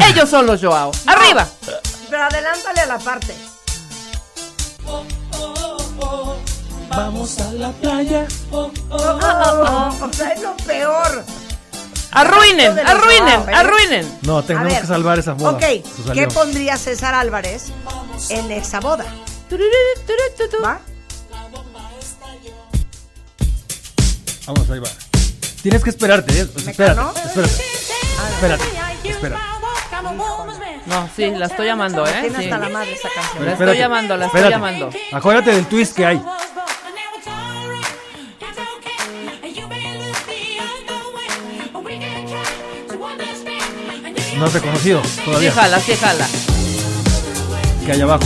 ellos 0.09 0.29
son 0.29 0.45
los 0.45 0.61
Joao. 0.61 0.91
Arriba. 1.05 1.47
Pero 2.09 2.23
adelántale 2.23 2.81
a 2.81 2.85
la 2.87 2.97
parte. 2.99 3.33
Vamos 6.89 7.39
a 7.39 7.51
la 7.53 7.71
playa. 7.71 8.27
Oh, 8.51 8.71
oh, 8.89 8.97
oh. 9.21 10.05
O 10.05 10.13
sea, 10.13 10.29
es 10.31 10.41
lo 10.41 10.55
peor. 10.57 11.23
Arruinen, 12.11 12.79
arruinen, 12.79 13.39
Joao, 13.41 13.49
¿eh? 13.49 13.53
arruinen. 13.55 14.19
No, 14.21 14.43
tenemos 14.43 14.71
ver. 14.71 14.81
que 14.81 14.87
salvar 14.87 15.19
esa 15.19 15.33
boda. 15.33 15.51
Ok, 15.51 15.63
¿qué 16.13 16.27
pondría 16.27 16.77
César 16.77 17.13
Álvarez 17.13 17.65
en 18.29 18.51
esa 18.51 18.79
boda? 18.79 19.05
¿Va? 20.63 20.79
Vamos, 24.47 24.69
ahí 24.69 24.79
va. 24.79 24.87
Tienes 25.61 25.83
que 25.83 25.89
esperarte, 25.89 26.39
¿eh? 26.41 26.45
Pues 26.45 26.65
¿Me 26.65 26.71
espérate, 26.71 27.01
espérate. 27.25 27.53
Espérate, 28.35 28.63
espérate. 29.09 29.41
No, 30.85 31.09
sí, 31.15 31.31
la 31.31 31.47
estoy 31.47 31.65
llamando, 31.65 32.05
¿eh? 32.05 32.11
Tiene 32.21 32.37
Sí. 32.37 32.43
hasta 32.45 32.57
la 32.59 32.69
madre 32.69 32.93
esa 32.93 33.09
canción. 33.09 33.45
La 33.45 33.51
estoy 33.53 33.77
llamando, 33.77 34.17
la 34.17 34.25
estoy 34.27 34.41
espérate. 34.41 34.51
llamando. 34.63 34.89
Acuérdate 35.11 35.51
del 35.51 35.65
twist 35.65 35.95
que 35.95 36.05
hay. 36.05 36.21
No 44.37 44.49
te 44.49 44.57
he 44.57 44.61
conocido 44.61 45.01
Sí, 45.03 45.21
todavía. 45.23 45.51
jala, 45.51 45.79
sí, 45.79 45.95
jala. 45.95 46.27
Que 47.85 47.91
hay 47.93 48.01
abajo. 48.01 48.25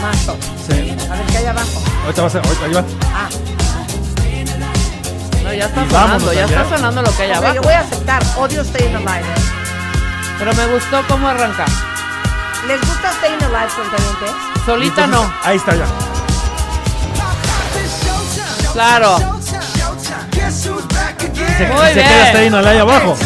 Mazo. 0.00 0.36
Sí. 0.68 0.96
A 1.10 1.14
ver 1.16 1.26
qué 1.26 1.38
hay 1.38 1.46
abajo. 1.46 1.82
Ahorita 2.04 2.22
va 2.22 2.28
a 2.28 2.30
ser, 2.30 2.42
ahorita 2.46 2.64
ahí 2.66 2.72
va. 2.72 2.84
Ah, 3.14 3.28
No, 5.44 5.52
ya 5.54 5.66
está 5.66 5.84
Y 5.84 5.88
vámonos 5.88 6.22
sonando, 6.22 6.32
ya 6.32 6.44
allá. 6.44 6.62
está 6.62 6.76
sonando 6.76 7.02
lo 7.02 7.16
que 7.16 7.22
hay 7.22 7.30
ok, 7.30 7.36
abajo. 7.36 7.54
yo 7.54 7.62
voy 7.62 7.74
a 7.74 7.80
aceptar. 7.80 8.22
Odio 8.36 8.64
Staying 8.64 8.96
Alive. 8.96 9.20
¿eh? 9.20 9.42
Pero 10.38 10.54
me 10.54 10.66
gustó 10.66 11.02
cómo 11.08 11.28
arranca. 11.28 11.64
¿Les 12.66 12.80
gusta 12.80 13.12
Staying 13.18 13.42
Alive, 13.42 13.68
cuentavientes? 13.74 14.30
Solita 14.66 15.04
Entonces, 15.04 15.30
no. 15.30 15.34
Ahí 15.48 15.56
está 15.56 15.74
ya. 15.74 15.86
Claro. 18.72 19.18
Se, 19.18 19.24
Muy 21.66 21.86
se 21.88 21.94
bien. 21.94 22.06
queda 22.08 22.22
hasta 22.24 22.38
ahí, 22.38 22.50
no 22.50 22.60
la 22.62 22.70
hay 22.70 22.78
abajo. 22.78 23.16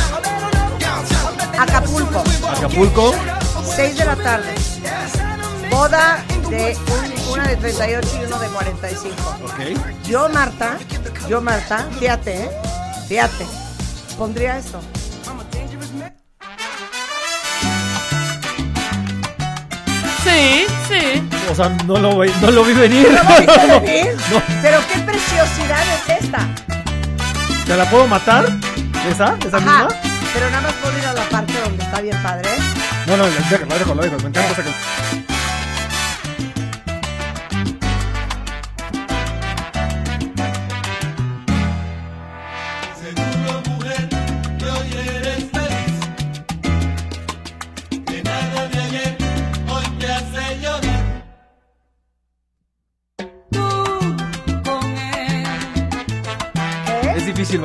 Acapulco, 1.58 2.24
Acapulco. 2.56 3.14
6 3.76 3.96
de 3.98 4.04
la 4.04 4.16
tarde. 4.16 4.54
Boda 5.70 6.18
de 6.50 6.76
un- 6.76 7.32
una 7.32 7.46
de 7.48 7.56
38 7.56 8.08
y 8.20 8.24
uno 8.26 8.38
de 8.38 8.48
45. 8.48 9.36
Ok. 9.44 9.60
Yo, 10.06 10.28
Marta, 10.28 10.78
yo, 11.28 11.40
Marta, 11.40 11.86
fíjate, 11.98 12.44
¿eh? 12.44 12.50
Fíjate. 13.08 13.46
Pondría 14.18 14.58
esto. 14.58 14.80
Sí, 20.22 20.64
sí. 20.88 21.28
O 21.50 21.54
sea, 21.54 21.68
no 21.86 21.98
lo, 21.98 22.16
ve- 22.18 22.32
no 22.40 22.50
lo 22.50 22.64
vi 22.64 22.72
venir. 22.72 23.10
¿No 23.12 23.22
lo 23.22 23.40
viste 23.40 23.66
venir? 23.80 24.16
No. 24.32 24.42
Pero 24.62 24.78
qué 24.92 24.98
preciosidad 25.00 25.82
es 26.08 26.22
esta. 26.24 26.38
¿Te 27.66 27.76
la 27.76 27.88
puedo 27.90 28.06
matar? 28.06 28.46
¿Esa? 29.08 29.36
¿Esa 29.46 29.56
Ajá. 29.58 29.84
misma? 29.86 29.88
Pero 30.32 30.50
nada 30.50 30.62
más 30.62 30.72
puedo 30.74 30.98
ir 30.98 31.06
a 31.06 31.12
la 31.12 31.22
parte 31.28 31.52
donde 31.62 31.84
está 31.84 32.00
bien 32.00 32.22
padre. 32.22 32.48
No, 33.06 33.16
no, 33.18 33.26
déjalo, 33.26 33.74
déjalo, 33.78 34.02
déjalo. 34.02 34.22
Me 34.22 34.28
encanta 34.28 34.40
esa 34.50 34.62
canción. 34.62 35.13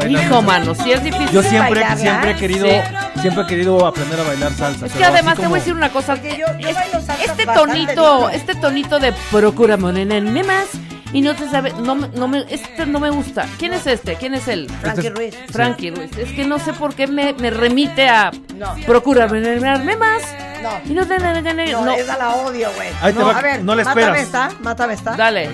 Hijo, 0.10 0.42
mano, 0.42 0.76
sí 0.76 0.92
es 0.92 1.04
difícil. 1.04 1.30
Yo 1.32 1.42
siempre, 1.44 1.82
bailarla. 1.82 1.98
siempre 1.98 2.32
he 2.32 2.36
querido, 2.36 2.68
Sí. 2.68 3.22
siempre 3.22 3.44
he 3.44 3.48
querido 3.48 3.86
aprender 3.86 4.20
a 4.20 4.24
bailar 4.24 4.54
salsa. 4.54 4.86
Es 4.86 4.94
que 4.94 5.04
además 5.06 5.36
te 5.38 5.48
voy 5.48 5.58
a 5.58 5.60
decir 5.62 5.74
una 5.74 5.90
cosa. 5.90 6.14
Porque 6.16 6.38
yo- 6.38 6.58
yo 6.60 6.70
este 6.70 6.98
bastante 7.08 7.46
tonito, 7.46 8.30
este 8.30 8.56
tonito 8.56 9.00
de 9.00 9.14
procura 9.32 9.78
morena 9.78 10.20
más 10.44 10.66
y 11.12 11.22
no 11.22 11.36
te 11.36 11.50
sabe, 11.50 11.74
no, 11.84 11.96
me- 11.96 12.08
no 12.10 12.28
me, 12.28 12.46
este 12.50 12.86
no 12.86 13.00
me 13.00 13.10
gusta. 13.10 13.46
¿Quién 13.58 13.74
es 13.74 13.88
este? 13.88 14.16
¿Quién 14.16 14.36
es 14.36 14.48
él? 14.48 14.68
Frankie 14.82 15.08
Este 15.08 15.08
es- 15.08 15.16
Ruiz. 15.16 15.36
Frankie 15.52 15.92
Ruiz. 15.92 16.12
Es 16.18 16.32
que 16.34 16.46
no 16.46 16.60
sé 16.60 16.74
por 16.74 16.94
qué 16.94 17.08
me, 17.08 17.34
me 17.34 17.50
remite 17.50 18.08
a 18.08 18.32
No. 18.56 18.76
procura 18.86 19.28
morena 19.28 19.78
más 19.98 20.22
No. 20.62 20.70
y 20.86 20.94
no 20.94 21.06
te 21.08 21.18
No, 21.20 21.86
no. 21.86 21.92
esa 21.94 22.18
la 22.18 22.36
odio, 22.36 22.70
güey. 22.76 22.90
Ahí 23.02 23.14
te 23.14 23.20
no, 23.20 23.30
a 23.30 23.42
ver, 23.42 23.64
no 23.64 23.76
le 23.76 23.84
mátame 23.84 24.02
esperas. 24.02 24.24
esta, 24.24 24.50
mátame 24.62 24.94
esta. 24.94 25.16
Dale. 25.16 25.50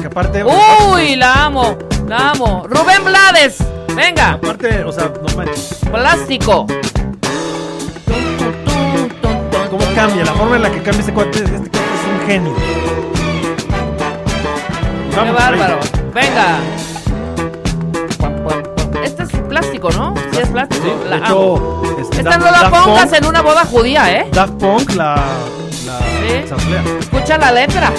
Que 0.00 0.06
aparte, 0.06 0.42
Uy, 0.44 1.16
la 1.16 1.44
amo, 1.44 1.76
amo. 2.12 2.66
Rubén 2.68 3.04
Blades, 3.04 3.58
venga, 3.94 4.32
aparte, 4.32 4.84
o 4.84 4.92
sea, 4.92 5.10
no 5.26 5.36
manches. 5.36 5.78
plástico. 5.90 6.66
¿Cómo 9.70 9.84
cambia? 9.94 10.24
La 10.24 10.32
forma 10.32 10.56
en 10.56 10.62
la 10.62 10.70
que 10.70 10.82
cambia 10.82 11.00
este 11.00 11.12
cuate, 11.12 11.38
este 11.38 11.52
cuate 11.52 11.78
es 11.78 12.20
un 12.20 12.26
genio. 12.26 12.54
Qué 15.10 15.16
Vamos, 15.16 15.34
bárbaro. 15.34 15.78
Venga. 16.14 16.58
Este 19.04 19.22
es 19.24 19.28
plástico, 19.48 19.90
¿no? 19.90 20.14
Sí, 20.32 20.38
es 20.40 20.48
plástico. 20.48 20.82
Sí, 20.84 20.92
La 21.08 21.16
de 21.16 21.22
hecho, 21.24 21.82
este, 22.00 22.16
Esta 22.18 22.38
no 22.38 22.50
la 22.50 22.70
pongas 22.70 23.06
Punk- 23.10 23.16
en 23.18 23.26
una 23.26 23.42
boda 23.42 23.64
judía, 23.64 24.12
¿eh? 24.12 24.28
Daft 24.32 24.54
Punk 24.54 24.90
la, 24.94 25.14
la 25.86 25.98
Sí. 25.98 26.44
Escucha 27.00 27.38
la 27.38 27.52
letra. 27.52 27.92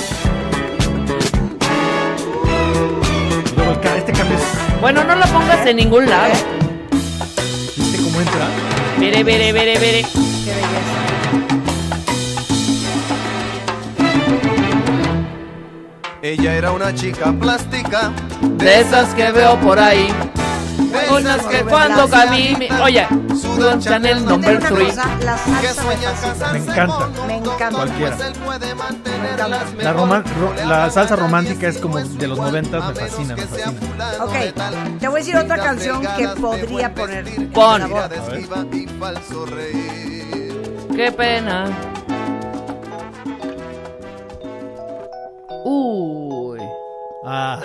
Bueno, 4.81 5.03
no 5.03 5.15
la 5.15 5.27
pongas 5.27 5.63
en 5.67 5.77
ningún 5.77 6.09
lado. 6.09 6.33
¿Viste 7.77 8.03
cómo 8.03 8.19
entra? 8.19 8.47
Vere, 8.99 9.23
vere, 9.23 9.53
vere, 9.53 9.77
vere. 9.77 10.01
Qué 10.43 10.51
belleza. 10.55 11.01
Ella 16.23 16.55
era 16.55 16.71
una 16.71 16.95
chica 16.95 17.31
plástica. 17.31 18.11
De 18.57 18.81
esas 18.81 19.13
que 19.13 19.31
veo 19.31 19.55
por 19.59 19.77
ahí. 19.77 20.07
Unas 21.11 21.41
que 21.47 21.61
cuando 21.63 22.07
camine. 22.09 22.69
Oye, 22.81 23.07
Sudan 23.39 23.79
Chanel 23.79 24.25
number 24.25 24.57
una 24.57 24.69
3. 24.69 24.89
cosa, 24.95 25.09
la 25.23 25.37
salsa 25.37 25.83
me 26.53 26.59
encanta. 26.59 27.09
Me 27.27 27.35
encanta. 27.37 27.69
Cualquiera. 27.71 28.17
Me 28.17 28.27
encanta. 28.27 29.49
La, 29.83 29.93
roman- 29.93 30.23
ro- 30.39 30.53
la 30.67 30.89
salsa 30.89 31.15
romántica 31.15 31.67
es 31.67 31.77
como 31.77 31.97
de 31.99 32.27
los 32.27 32.37
noventas, 32.37 32.87
me 32.87 32.95
fascina, 32.95 33.35
me 33.35 33.41
fascina. 33.43 33.73
Ok, 34.21 34.33
te 34.99 35.07
voy 35.07 35.15
a 35.15 35.19
decir 35.23 35.37
otra 35.37 35.57
canción 35.57 36.01
que 36.17 36.27
podría 36.29 36.93
poner. 36.93 37.25
Pon. 37.51 37.83
Qué 40.95 41.11
pena. 41.11 41.65
Uy. 45.63 46.59
Ah, 47.25 47.59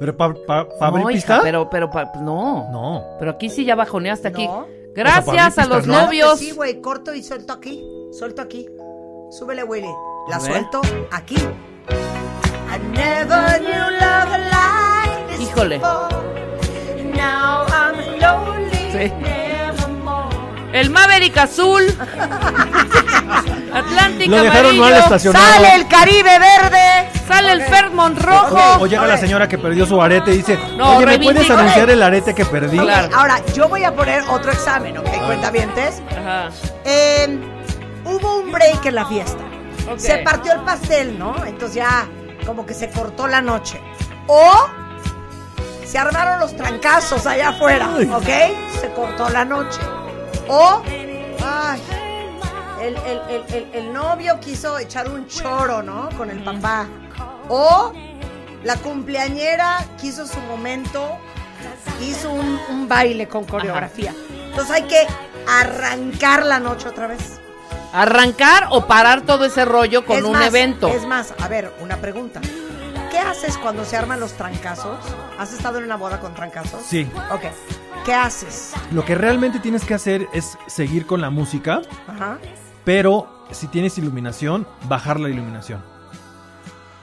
pero 0.00 0.16
para 0.16 0.34
pa, 0.34 0.68
pa 0.68 0.86
abrir 0.88 1.04
No, 1.04 1.10
hija, 1.12 1.40
pero, 1.44 1.70
pero, 1.70 1.88
pa- 1.90 2.10
no. 2.20 2.68
No. 2.72 3.04
Pero 3.20 3.30
aquí 3.30 3.48
sí 3.50 3.64
ya 3.64 3.76
bajoneaste 3.76 4.26
aquí. 4.28 4.48
No. 4.48 4.66
Gracias 4.96 5.28
O 5.28 5.32
sea, 5.32 5.50
para 5.54 5.62
a 5.62 5.66
los 5.78 5.86
¿no? 5.86 6.02
Novios. 6.06 6.38
Sí, 6.40 6.50
güey, 6.50 6.80
corto 6.80 7.14
y 7.14 7.22
suelto 7.22 7.52
aquí. 7.52 7.80
Suelto 8.10 8.42
aquí. 8.42 8.66
Súbele, 9.30 9.62
Willy. 9.62 9.92
La 10.28 10.36
A 10.36 10.38
ver. 10.40 10.50
suelto 10.50 10.80
aquí. 11.12 11.36
I 11.36 12.78
never 12.92 13.60
knew 13.60 13.90
love 14.00 14.30
like 14.50 15.26
this 15.36 15.40
Híjole. 15.48 15.78
before. 15.78 16.08
Now 17.14 17.66
I'm 17.68 18.20
lonely 18.20 18.90
Sí. 18.92 19.12
El 20.72 20.90
Maverick 20.90 21.36
azul. 21.38 21.82
Atlántico 23.72 24.30
Lo 24.36 24.42
dejaron 24.42 24.78
mal 24.78 24.88
amarillo. 24.88 25.04
estacionado. 25.04 25.46
¡Sale 25.54 25.74
el 25.76 25.88
Caribe 25.88 26.38
verde! 26.38 27.10
Sale 27.26 27.52
el 27.52 27.62
Fairmont 27.62 28.18
O, 28.18 28.22
rojo. 28.26 28.78
o 28.80 28.86
llega 28.86 29.06
la 29.06 29.16
señora 29.16 29.46
que 29.48 29.58
perdió 29.58 29.86
su 29.86 30.00
arete 30.02 30.32
y 30.32 30.38
dice, 30.38 30.58
No, 30.76 30.96
oye, 30.96 31.06
¿me 31.06 31.18
puedes 31.20 31.48
anunciar 31.48 31.88
el 31.90 32.02
arete 32.02 32.34
que 32.34 32.44
perdí? 32.44 32.78
Claro. 32.78 33.08
Ahora, 33.14 33.40
yo 33.54 33.68
voy 33.68 33.84
a 33.84 33.94
poner 33.94 34.24
otro 34.28 34.50
examen, 34.50 34.98
¿ok? 34.98 35.08
Cuentavientes. 35.26 36.02
Ajá. 36.10 36.48
Eh, 36.84 37.38
hubo 38.04 38.38
un 38.40 38.50
break 38.50 38.84
en 38.86 38.94
la 38.96 39.04
fiesta. 39.06 39.38
Se 39.96 40.18
partió 40.18 40.52
el 40.52 40.60
pastel, 40.60 41.18
¿no? 41.18 41.34
Entonces 41.46 41.76
ya 41.76 42.06
como 42.46 42.66
que 42.66 42.74
se 42.74 42.90
cortó 42.90 43.26
la 43.28 43.40
noche. 43.40 43.80
O 44.26 44.66
se 45.84 45.98
armaron 45.98 46.38
los 46.40 46.56
trancazos 46.56 47.26
allá 47.26 47.50
afuera, 47.50 47.88
¿ok? 48.14 48.80
Se 48.80 48.90
cortó 48.94 49.28
la 49.30 49.44
noche. 49.44 49.78
O, 50.52 50.82
ay, 51.44 51.80
el, 52.82 52.96
el- 52.96 53.44
el- 53.54 53.68
el- 53.72 53.92
novio 53.92 54.40
quiso 54.40 54.78
echar 54.78 55.08
un 55.08 55.26
choro, 55.28 55.82
¿no? 55.82 56.08
Con 56.16 56.28
el 56.30 56.42
papá. 56.42 56.86
O 57.48 57.92
la 58.64 58.76
cumpleañera 58.76 59.84
quiso 60.00 60.26
su 60.26 60.40
momento, 60.40 61.18
hizo 62.02 62.30
un, 62.30 62.58
un 62.70 62.88
baile 62.88 63.28
con 63.28 63.44
coreografía. 63.44 64.12
Entonces 64.48 64.74
hay 64.74 64.82
que 64.82 65.06
arrancar 65.48 66.44
la 66.44 66.58
noche 66.58 66.88
otra 66.88 67.06
vez. 67.06 67.38
Arrancar 67.92 68.68
o 68.70 68.86
parar 68.86 69.22
todo 69.22 69.44
ese 69.44 69.64
rollo 69.64 70.04
con 70.04 70.18
Es 70.18 70.24
un 70.24 70.32
más, 70.32 70.46
evento. 70.46 70.88
Es 70.88 71.04
más, 71.06 71.32
a 71.40 71.48
ver, 71.48 71.72
una 71.80 71.96
pregunta. 71.96 72.40
¿Qué 73.10 73.18
haces 73.18 73.56
cuando 73.58 73.84
se 73.84 73.96
arman 73.96 74.20
los 74.20 74.32
trancazos? 74.34 74.98
¿Has 75.38 75.52
estado 75.52 75.78
en 75.78 75.84
una 75.84 75.96
boda 75.96 76.20
con 76.20 76.34
trancazos? 76.34 76.82
Sí. 76.82 77.08
Ok. 77.32 77.42
¿Qué 78.04 78.14
haces? 78.14 78.72
Lo 78.92 79.04
que 79.04 79.14
realmente 79.14 79.58
tienes 79.58 79.84
que 79.84 79.94
hacer 79.94 80.26
es 80.32 80.56
seguir 80.66 81.06
con 81.06 81.20
la 81.20 81.30
música, 81.30 81.82
Ajá. 82.08 82.38
pero 82.84 83.46
si 83.50 83.66
tienes 83.66 83.98
iluminación, 83.98 84.66
bajar 84.88 85.18
la 85.20 85.28
iluminación. 85.28 85.82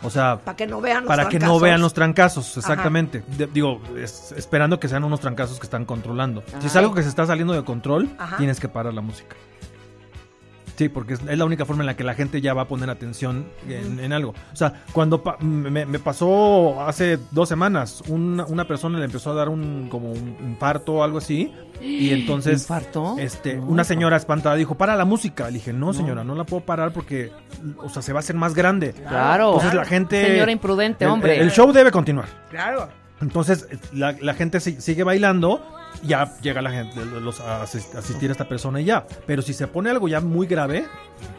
O 0.03 0.09
sea, 0.09 0.37
Para 0.43 0.55
que 0.55 0.67
no 0.67 0.79
vean 0.79 1.03
los 1.03 1.07
para 1.07 1.23
que 1.27 1.35
no 1.39 1.45
trancazos. 1.45 1.61
vean 1.61 1.81
los 1.81 1.93
trancazos, 1.93 2.57
exactamente. 2.57 3.23
De- 3.27 3.47
digo, 3.47 3.81
es- 3.97 4.31
esperando 4.37 4.79
que 4.79 4.87
sean 4.87 5.03
unos 5.03 5.19
trancazos 5.19 5.59
que 5.59 5.65
están 5.65 5.85
controlando. 5.85 6.43
Si 6.59 6.67
es 6.67 6.75
algo 6.75 6.93
que 6.93 7.03
se 7.03 7.09
está 7.09 7.25
saliendo 7.25 7.53
de 7.53 7.63
control, 7.63 8.15
Ajá. 8.17 8.37
tienes 8.37 8.59
que 8.59 8.69
parar 8.69 8.93
la 8.93 9.01
música. 9.01 9.35
Sí, 10.77 10.89
porque 10.89 11.15
es, 11.15 11.21
es 11.27 11.37
la 11.37 11.43
única 11.43 11.65
forma 11.65 11.81
en 11.81 11.87
la 11.87 11.95
que 11.97 12.03
la 12.03 12.13
gente 12.13 12.39
ya 12.39 12.53
va 12.53 12.61
a 12.61 12.67
poner 12.67 12.89
atención 12.89 13.45
en, 13.67 13.99
en 13.99 14.13
algo. 14.13 14.35
O 14.53 14.55
sea, 14.55 14.83
cuando 14.93 15.23
pa- 15.23 15.37
me, 15.39 15.85
me 15.87 15.97
pasó 15.99 16.81
hace 16.87 17.17
dos 17.31 17.49
semanas, 17.49 18.03
una, 18.07 18.45
una 18.45 18.67
persona 18.67 18.99
le 18.99 19.05
empezó 19.05 19.31
a 19.31 19.33
dar 19.33 19.49
un 19.49 19.87
como 19.89 20.11
un 20.11 20.37
infarto 20.41 20.93
o 20.93 21.03
algo 21.03 21.17
así. 21.17 21.51
Y 21.81 22.09
entonces, 22.13 22.61
¿Infarto? 22.61 23.15
este, 23.17 23.55
No. 23.55 23.65
una 23.65 23.83
señora 23.83 24.17
espantada 24.17 24.55
dijo, 24.55 24.75
para 24.75 24.95
la 24.95 25.03
música. 25.05 25.47
Le 25.47 25.53
dije, 25.53 25.73
no, 25.73 25.93
señora, 25.93 26.23
no 26.23 26.35
la 26.35 26.43
puedo 26.43 26.63
parar 26.63 26.93
porque, 26.93 27.31
o 27.79 27.89
sea, 27.89 28.03
se 28.03 28.13
va 28.13 28.19
a 28.19 28.21
hacer 28.21 28.35
más 28.35 28.53
grande. 28.53 28.93
Claro. 28.93 29.47
Entonces 29.53 29.73
la 29.73 29.85
gente... 29.85 30.27
Señora 30.27 30.51
imprudente, 30.51 31.05
el- 31.05 31.11
hombre. 31.11 31.39
El, 31.39 31.49
show 31.51 31.71
debe 31.73 31.89
continuar. 31.91 32.27
Claro. 32.51 32.87
Entonces 33.19 33.67
la, 33.93 34.11
la 34.21 34.35
gente 34.35 34.59
si- 34.59 34.79
sigue 34.79 35.01
bailando, 35.03 35.59
ya 36.03 36.37
llega 36.41 36.61
la 36.61 36.71
gente 36.71 37.03
los, 37.05 37.39
a 37.41 37.63
asis- 37.63 37.93
asistir 37.95 38.29
a 38.29 38.33
esta 38.33 38.47
persona 38.47 38.79
y 38.81 38.85
ya. 38.85 39.05
Pero 39.25 39.41
si 39.41 39.53
se 39.53 39.67
pone 39.67 39.89
algo 39.89 40.07
ya 40.07 40.21
muy 40.21 40.47
grave, 40.47 40.85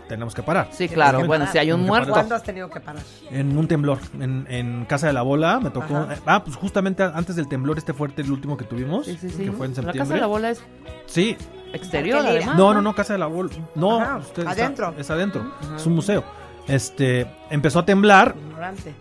tenemos 0.08 0.34
que 0.34 0.42
parar. 0.42 0.68
Sí, 0.72 0.88
claro. 0.88 1.24
Bueno, 1.26 1.46
si 1.50 1.58
hay 1.58 1.70
un 1.72 1.82
muerto. 1.82 2.12
¿Cuándo 2.12 2.34
has 2.34 2.42
tenido 2.42 2.68
que 2.70 2.80
parar? 2.80 3.02
En 3.30 3.56
un 3.56 3.68
temblor, 3.68 3.98
en, 4.20 4.46
en 4.48 4.84
Casa 4.86 5.06
de 5.06 5.12
la 5.12 5.22
Bola, 5.22 5.60
me 5.60 5.70
tocó. 5.70 5.96
Ajá. 5.96 6.14
eh, 6.14 6.18
ah, 6.26 6.42
pues 6.44 6.56
justamente 6.56 7.02
antes 7.02 7.36
del 7.36 7.48
temblor 7.48 7.78
este 7.78 7.92
fuerte, 7.92 8.22
el 8.22 8.30
último 8.32 8.56
que 8.56 8.64
tuvimos, 8.64 9.06
Sí, 9.06 9.16
sí, 9.20 9.30
sí. 9.30 9.44
que 9.44 9.52
fue 9.52 9.66
en 9.66 9.72
La 9.72 9.76
septiembre. 9.76 9.98
casa 9.98 10.14
de 10.14 10.20
la 10.20 10.26
bola 10.26 10.50
es 10.50 10.62
Sí, 11.06 11.36
exterior, 11.72 12.24
además. 12.26 12.56
no, 12.56 12.74
no, 12.74 12.82
no, 12.82 12.94
Casa 12.94 13.12
de 13.14 13.18
la 13.18 13.26
Bola. 13.26 13.50
No, 13.74 14.00
Ajá, 14.00 14.16
usted 14.18 14.40
está- 14.46 14.50
adentro. 14.52 14.94
es 14.98 15.10
adentro. 15.10 15.52
Es 15.76 15.86
un 15.86 15.94
museo. 15.94 16.24
Este, 16.66 17.26
empezó 17.50 17.78
a 17.78 17.84
temblar. 17.86 18.34
Ignorante. 18.48 18.94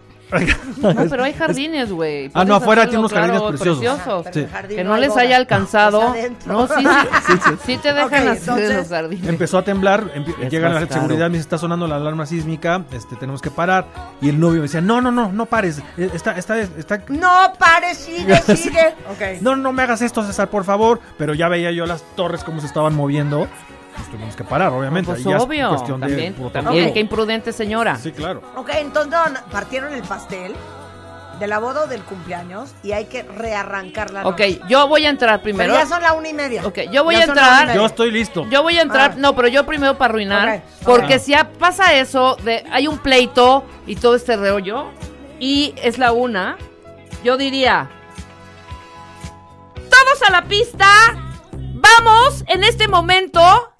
No, 0.78 0.94
pero 1.10 1.24
hay 1.24 1.34
jardines, 1.34 1.92
güey. 1.92 2.30
Ah, 2.34 2.44
no, 2.46 2.56
afuera 2.56 2.82
hacerlo, 2.84 2.90
tiene 2.90 3.00
unos 3.00 3.12
claro, 3.12 3.28
jardines 3.34 3.50
preciosos. 3.62 3.80
preciosos. 3.80 4.24
Pero 4.26 4.34
Sí. 4.34 4.40
el 4.42 4.50
jardín 4.50 4.78
Que 4.78 4.84
no 4.84 4.98
les 4.98 5.18
haya 5.18 5.38
alcanzado. 5.38 6.14
No, 6.46 6.68
sí, 6.68 6.86
sí, 7.28 7.34
sí, 7.66 7.78
te 7.78 7.94
dejan 7.94 8.06
Ok, 8.08 8.14
hacer 8.14 8.38
entonces- 8.38 8.76
los 8.78 8.88
jardines. 8.90 9.28
Empezó 9.30 9.58
a 9.58 9.64
temblar, 9.64 10.14
empi- 10.14 10.36
Es 10.42 10.52
llegan 10.52 10.72
a 10.72 10.80
más 10.80 10.90
la 10.90 10.94
seguridad, 10.96 11.28
me 11.28 11.34
dice, 11.38 11.42
está 11.42 11.58
sonando 11.58 11.88
la 11.88 11.96
alarma 11.96 12.26
sísmica, 12.26 12.84
este, 12.92 13.16
tenemos 13.16 13.42
que 13.42 13.52
parar. 13.52 13.86
Y 14.22 14.30
el 14.30 14.40
novio 14.40 14.58
me 14.58 14.64
decía, 14.64 14.82
no, 14.82 15.02
no, 15.02 15.12
no, 15.12 15.32
no 15.32 15.46
pares, 15.46 15.80
eh, 15.98 16.10
está, 16.14 16.38
está, 16.38 16.60
está... 16.60 17.02
No, 17.10 17.54
pare, 17.58 17.96
sigue, 17.96 18.36
sigue. 18.56 18.96
Ok. 19.10 19.42
No, 19.42 19.56
no 19.56 19.72
me 19.74 19.84
hagas 19.84 20.02
esto, 20.02 20.24
César, 20.24 20.50
por 20.50 20.64
favor. 20.66 21.00
Pero 21.18 21.34
ya 21.34 21.48
veía 21.48 21.72
yo 21.72 21.86
las 21.86 22.04
torres 22.16 22.44
cómo 22.44 22.60
se 22.62 22.68
estaban 22.68 22.94
moviendo. 22.96 23.48
Pues 23.98 24.10
tuvimos 24.12 24.36
que 24.36 24.44
parar, 24.44 24.72
obviamente. 24.72 25.12
Pues 25.12 25.26
Ahí 25.26 25.32
ya 25.32 25.38
es 25.38 25.44
obvio. 25.44 25.70
cuestión 25.70 26.00
de 26.00 26.08
También, 26.08 26.52
también, 26.52 26.94
qué 26.94 27.00
imprudente 27.00 27.52
señora. 27.52 27.96
Sí, 27.98 28.12
claro. 28.12 28.42
Ok, 28.56 28.70
entonces 28.76 29.12
no, 29.12 29.52
partieron 29.52 29.94
el 29.94 30.04
pastel 30.04 30.56
de 31.40 31.46
la 31.48 31.60
boda 31.60 31.84
o 31.84 31.88
del 31.88 32.02
cumpleaños 32.02 32.72
y 32.82 32.94
hay 32.94 33.06
que 33.06 33.22
rearrancar 33.24 34.10
la 34.12 34.22
Ok, 34.28 34.40
noche. 34.40 34.60
yo 34.68 34.88
voy 34.88 35.06
a 35.06 35.10
entrar 35.10 35.42
Pero 35.42 35.44
primero. 35.44 35.74
ya 35.76 35.86
son 35.86 36.02
la 36.02 36.14
una 36.14 36.30
y 36.30 36.34
media. 36.34 36.66
Ok, 36.66 36.80
yo 36.92 37.04
voy 37.04 37.14
Ya 37.16 37.22
a 37.22 37.24
entrar. 37.26 37.74
Yo 37.76 37.86
estoy 37.86 38.10
listo. 38.12 38.48
Yo 38.50 38.64
voy 38.64 38.78
a 38.80 38.82
entrar, 38.82 39.12
Ah. 39.14 39.18
no, 39.20 39.36
pero 39.36 39.48
yo 39.48 39.64
primero 39.66 39.98
para 40.00 40.10
arruinar, 40.12 40.64
porque 40.84 41.16
ok. 41.18 41.22
si 41.22 41.32
ya 41.32 41.50
pasa 41.60 41.94
eso 41.94 42.38
de 42.44 42.64
hay 42.72 42.88
un 42.88 42.98
pleito 42.98 43.64
y 43.86 43.96
todo 43.98 44.16
este 44.16 44.36
rollo 44.36 44.88
y 45.40 45.76
es 45.84 46.00
la 46.00 46.12
una, 46.12 46.58
yo 47.24 47.38
diría 47.38 47.88
todos 49.76 50.22
a 50.28 50.32
la 50.32 50.44
pista, 50.46 50.88
vamos 51.52 52.44
en 52.48 52.64
este 52.64 52.88
momento 52.88 53.72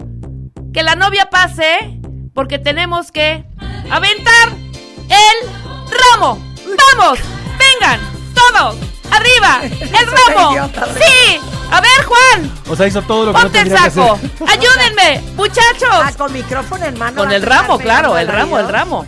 que 0.72 0.82
la 0.82 0.94
novia 0.94 1.28
pase 1.30 1.98
porque 2.34 2.58
tenemos 2.58 3.10
que 3.12 3.44
aventar 3.90 4.48
el 4.50 5.50
ramo. 5.90 6.38
Vamos, 6.96 7.18
vengan 7.58 8.00
todos 8.34 8.76
arriba, 9.10 9.60
el 9.62 10.06
ramo. 10.06 10.70
Sí, 10.98 11.40
a 11.70 11.80
ver 11.80 12.04
Juan. 12.04 12.52
O 12.68 12.76
sea, 12.76 12.86
hizo 12.86 13.02
todo 13.02 13.26
lo 13.26 13.32
que 13.32 13.38
no 13.38 13.42
Ponte 13.44 13.58
el 13.60 13.64
tendría 13.68 13.84
que 13.84 13.90
saco. 13.90 14.12
hacer. 14.14 14.30
Ayúdenme, 14.48 15.22
Ah, 15.26 15.30
muchachos. 15.36 16.16
con 16.16 16.32
micrófono 16.32 16.84
en 16.84 16.98
mano. 16.98 17.16
Con 17.22 17.32
el 17.32 17.42
ramo, 17.42 17.78
claro, 17.78 18.16
el 18.18 18.28
ramo, 18.28 18.58
el 18.58 18.68
ramo. 18.68 19.06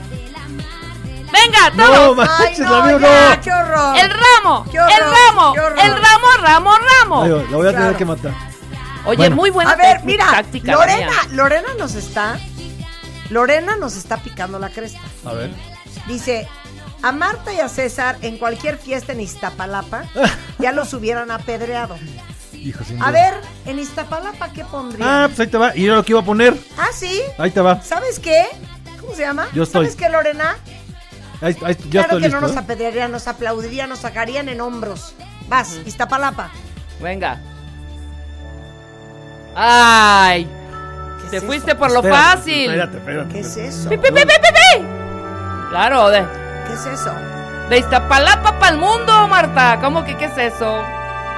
Venga, 1.32 1.70
No, 1.74 1.86
todos. 1.86 2.28
Ay, 2.28 2.44
manches, 2.46 2.58
no, 2.66 2.78
la 2.78 2.84
mío 2.86 2.98
ya, 2.98 3.36
no. 3.36 3.40
qué 3.40 3.52
horror. 3.52 3.96
el 3.98 4.10
ramo, 4.10 4.66
Qué 4.70 4.80
horror, 4.80 4.92
el 4.92 5.04
ramo, 5.12 5.52
qué 5.54 5.60
horror. 5.60 5.78
el 5.80 5.90
ramo, 5.92 6.26
ramo, 6.42 6.72
ramo. 6.78 7.22
Ay, 7.22 7.46
la 7.50 7.56
voy 7.56 7.68
a 7.68 7.72
tener 7.72 7.94
que 7.96 8.04
matar. 8.04 8.32
Oye, 9.06 9.16
Bueno. 9.16 9.36
muy 9.36 9.50
buena 9.50 9.70
A 9.72 9.76
ver, 9.76 10.04
mira, 10.04 10.26
táctica, 10.30 10.72
Lorena. 10.72 11.12
Lorena 11.32 11.68
nos 11.78 11.94
está, 11.94 12.38
Lorena 13.30 13.76
nos 13.76 13.96
está 13.96 14.18
picando 14.18 14.58
la 14.58 14.68
cresta. 14.70 15.00
A 15.24 15.32
ver. 15.32 15.50
Dice, 16.06 16.46
a 17.02 17.12
Marta 17.12 17.52
y 17.52 17.60
a 17.60 17.68
César 17.68 18.18
en 18.22 18.36
cualquier 18.38 18.76
fiesta 18.78 19.12
en 19.12 19.20
Iztapalapa 19.20 20.04
ya 20.58 20.72
los 20.72 20.92
hubieran 20.92 21.30
apedreado. 21.30 21.96
Hijo, 22.52 22.84
sin 22.84 23.02
A 23.02 23.10
ver, 23.10 23.34
en 23.64 23.78
Iztapalapa, 23.78 24.50
¿qué 24.52 24.64
pondrían? 24.64 25.08
Ah, 25.08 25.24
pues 25.28 25.40
ahí 25.40 25.46
te 25.46 25.56
va. 25.56 25.74
Y 25.74 25.84
yo 25.84 25.94
lo 25.94 26.04
que 26.04 26.12
iba 26.12 26.20
a 26.20 26.24
poner. 26.24 26.54
Ah, 26.76 26.88
sí. 26.92 27.22
Ahí 27.38 27.50
te 27.50 27.60
va. 27.62 27.80
¿Sabes 27.82 28.18
qué? 28.18 28.44
¿Cómo 29.00 29.14
se 29.14 29.22
llama? 29.22 29.48
Yo 29.54 29.62
estoy. 29.62 29.86
¿Sabes 29.86 29.96
qué, 29.96 30.10
Lorena? 30.10 30.56
Ahí, 31.40 31.56
ahí- 31.64 31.74
ya 31.88 32.02
claro 32.04 32.18
estoy 32.18 32.20
que 32.20 32.26
listo. 32.28 32.40
no 32.40 32.46
nos 32.48 32.54
¿eh? 32.54 32.58
apedrearían, 32.58 33.10
nos 33.10 33.26
aplaudirían, 33.28 33.88
nos 33.88 34.00
sacarían 34.00 34.50
en 34.50 34.60
hombros. 34.60 35.14
Vas, 35.48 35.78
Iztapalapa. 35.86 36.50
Venga. 37.00 37.40
Ay, 39.54 40.48
¿Qué 41.22 41.28
te 41.30 41.36
es 41.38 41.44
fuiste 41.44 41.72
eso? 41.72 41.78
por 41.78 41.90
lo 41.90 42.00
Espérate, 42.00 42.22
fácil. 42.22 42.70
Espérate, 42.70 42.96
espérate. 42.98 43.32
¿Qué 43.32 43.40
es 43.40 43.56
eso? 43.56 43.88
Pi, 43.90 43.96
pi, 43.98 44.10
pi, 44.12 44.22
pi. 44.22 44.84
Claro, 45.70 46.08
de, 46.08 46.24
¿Qué 46.66 46.72
es 46.72 46.86
eso? 46.86 47.12
de 47.68 47.78
Iztapalapa 47.78 48.58
para 48.58 48.72
el 48.72 48.78
mundo, 48.78 49.28
Marta. 49.28 49.78
¿Cómo 49.80 50.04
que 50.04 50.16
qué 50.16 50.24
es 50.26 50.38
eso? 50.38 50.82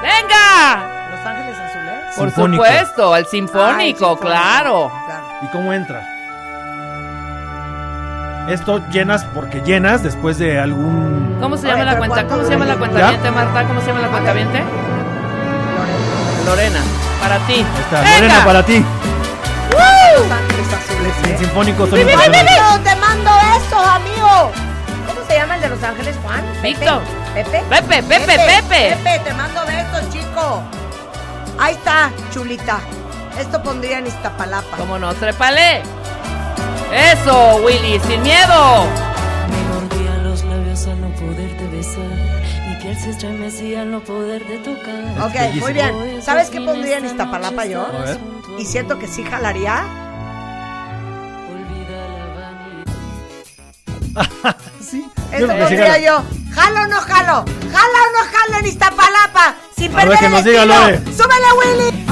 ¡Venga! 0.03 1.09
¿Los 1.11 1.27
Ángeles 1.27 1.59
Azules? 1.59 2.17
Por 2.17 2.29
Sinfónico. 2.31 2.65
supuesto, 2.65 3.17
el 3.17 3.27
sinfónico, 3.27 3.69
sinfónico, 3.69 4.17
claro. 4.19 4.93
claro. 5.07 5.25
¿Y 5.43 5.47
cómo 5.49 5.73
entra? 5.73 6.09
Esto 8.49 8.81
llenas 8.91 9.25
porque 9.35 9.61
llenas 9.61 10.03
después 10.03 10.37
de 10.39 10.59
algún. 10.59 11.37
¿Cómo 11.41 11.57
se 11.57 11.69
llama 11.69 11.85
la 11.85 11.97
cuenta? 11.99 12.27
¿cuánto 12.27 12.35
¿Cómo 12.35 12.45
se 12.45 12.51
llama 12.51 12.65
la 12.65 12.77
cuenta 12.77 13.31
Marta? 13.31 13.65
¿Cómo 13.65 13.81
se 13.81 13.87
llama 13.87 14.01
la 14.01 14.09
cuenta 14.09 14.33
Lorena. 16.45 16.81
Para 17.21 17.39
ti. 17.47 17.55
Ahí 17.55 17.67
está, 17.81 18.01
Venga. 18.01 18.15
Lorena, 18.21 18.45
para 18.45 18.63
ti. 18.65 18.85
Azules. 20.73 21.15
El 21.31 21.39
sinfónico 21.39 21.87
son 21.87 21.95
¡Amigo, 22.01 22.11
impresionantes. 22.11 22.85
te 22.85 22.97
mando 23.01 23.31
eso, 23.57 23.79
amigo! 23.79 24.53
¿Cómo 25.07 25.27
se 25.27 25.35
llama 25.35 25.57
el 25.57 25.61
de 25.63 25.69
Los 25.69 25.83
Ángeles, 25.83 26.17
Juan? 26.23 26.43
¿Pepe? 26.63 26.69
Víctor. 26.69 27.03
¿Pepe? 27.35 27.63
Pepe, 27.69 28.03
Pepe, 28.03 28.27
Pepe. 28.27 28.97
Pepe, 29.03 29.19
te 29.25 29.35
mando 29.35 29.61
besos, 29.67 30.11
chico. 30.11 30.63
Ahí 31.59 31.75
está, 31.75 32.11
chulita. 32.33 32.79
Esto 33.39 33.63
pondría 33.63 33.99
en 33.99 34.07
Iztapalapa. 34.07 34.77
¿Cómo 34.77 34.99
no? 34.99 35.13
¡Trépale! 35.15 35.83
¡Eso, 36.93 37.57
Willy! 37.65 38.01
¡Sin 38.01 38.23
miedo! 38.23 38.87
Me 39.51 39.75
mordía 39.75 40.17
los 40.23 40.43
labios 40.45 40.87
al 40.87 41.01
no 41.01 41.09
poderte 41.15 41.67
besar. 41.69 42.42
Piel 42.83 42.99
se 42.99 43.11
estremecía 43.11 43.83
al 43.83 43.91
no 43.93 44.01
poderte 44.03 44.59
tocar. 44.59 45.21
Ok, 45.25 45.35
bellísimo. 45.35 45.65
muy 45.67 45.73
bien. 45.73 46.23
¿Sabes 46.23 46.51
qué 46.51 46.61
pondría 46.61 46.99
en 46.99 47.07
Iztapalapa 47.07 47.65
yo? 47.67 47.87
A 47.87 48.05
ver. 48.05 48.19
Y 48.59 48.65
siento 48.65 48.99
que 48.99 49.07
sí 49.07 49.23
jalaría. 49.25 49.85
Sí. 54.81 55.07
Eso 55.33 55.47
pondría 55.47 55.99
yo. 55.99 56.23
¿Jalo 56.53 56.83
o 56.83 56.87
no 56.87 56.97
jalo? 57.01 57.45
¿Jalo 57.73 57.99
o 58.05 58.13
no 58.13 58.31
jalo 58.31 58.59
en 58.59 58.67
Iztapalapa? 58.67 59.55
Sin 59.75 59.91
A 59.93 59.97
ver, 59.97 60.09
perder 60.09 60.19
que 60.19 60.27
el 60.27 60.33
nos 60.33 60.45
diga, 60.45 60.63
estilo. 60.65 60.81
Lore. 60.81 60.99
¡Súbele, 61.17 61.53
Willy! 61.59 62.05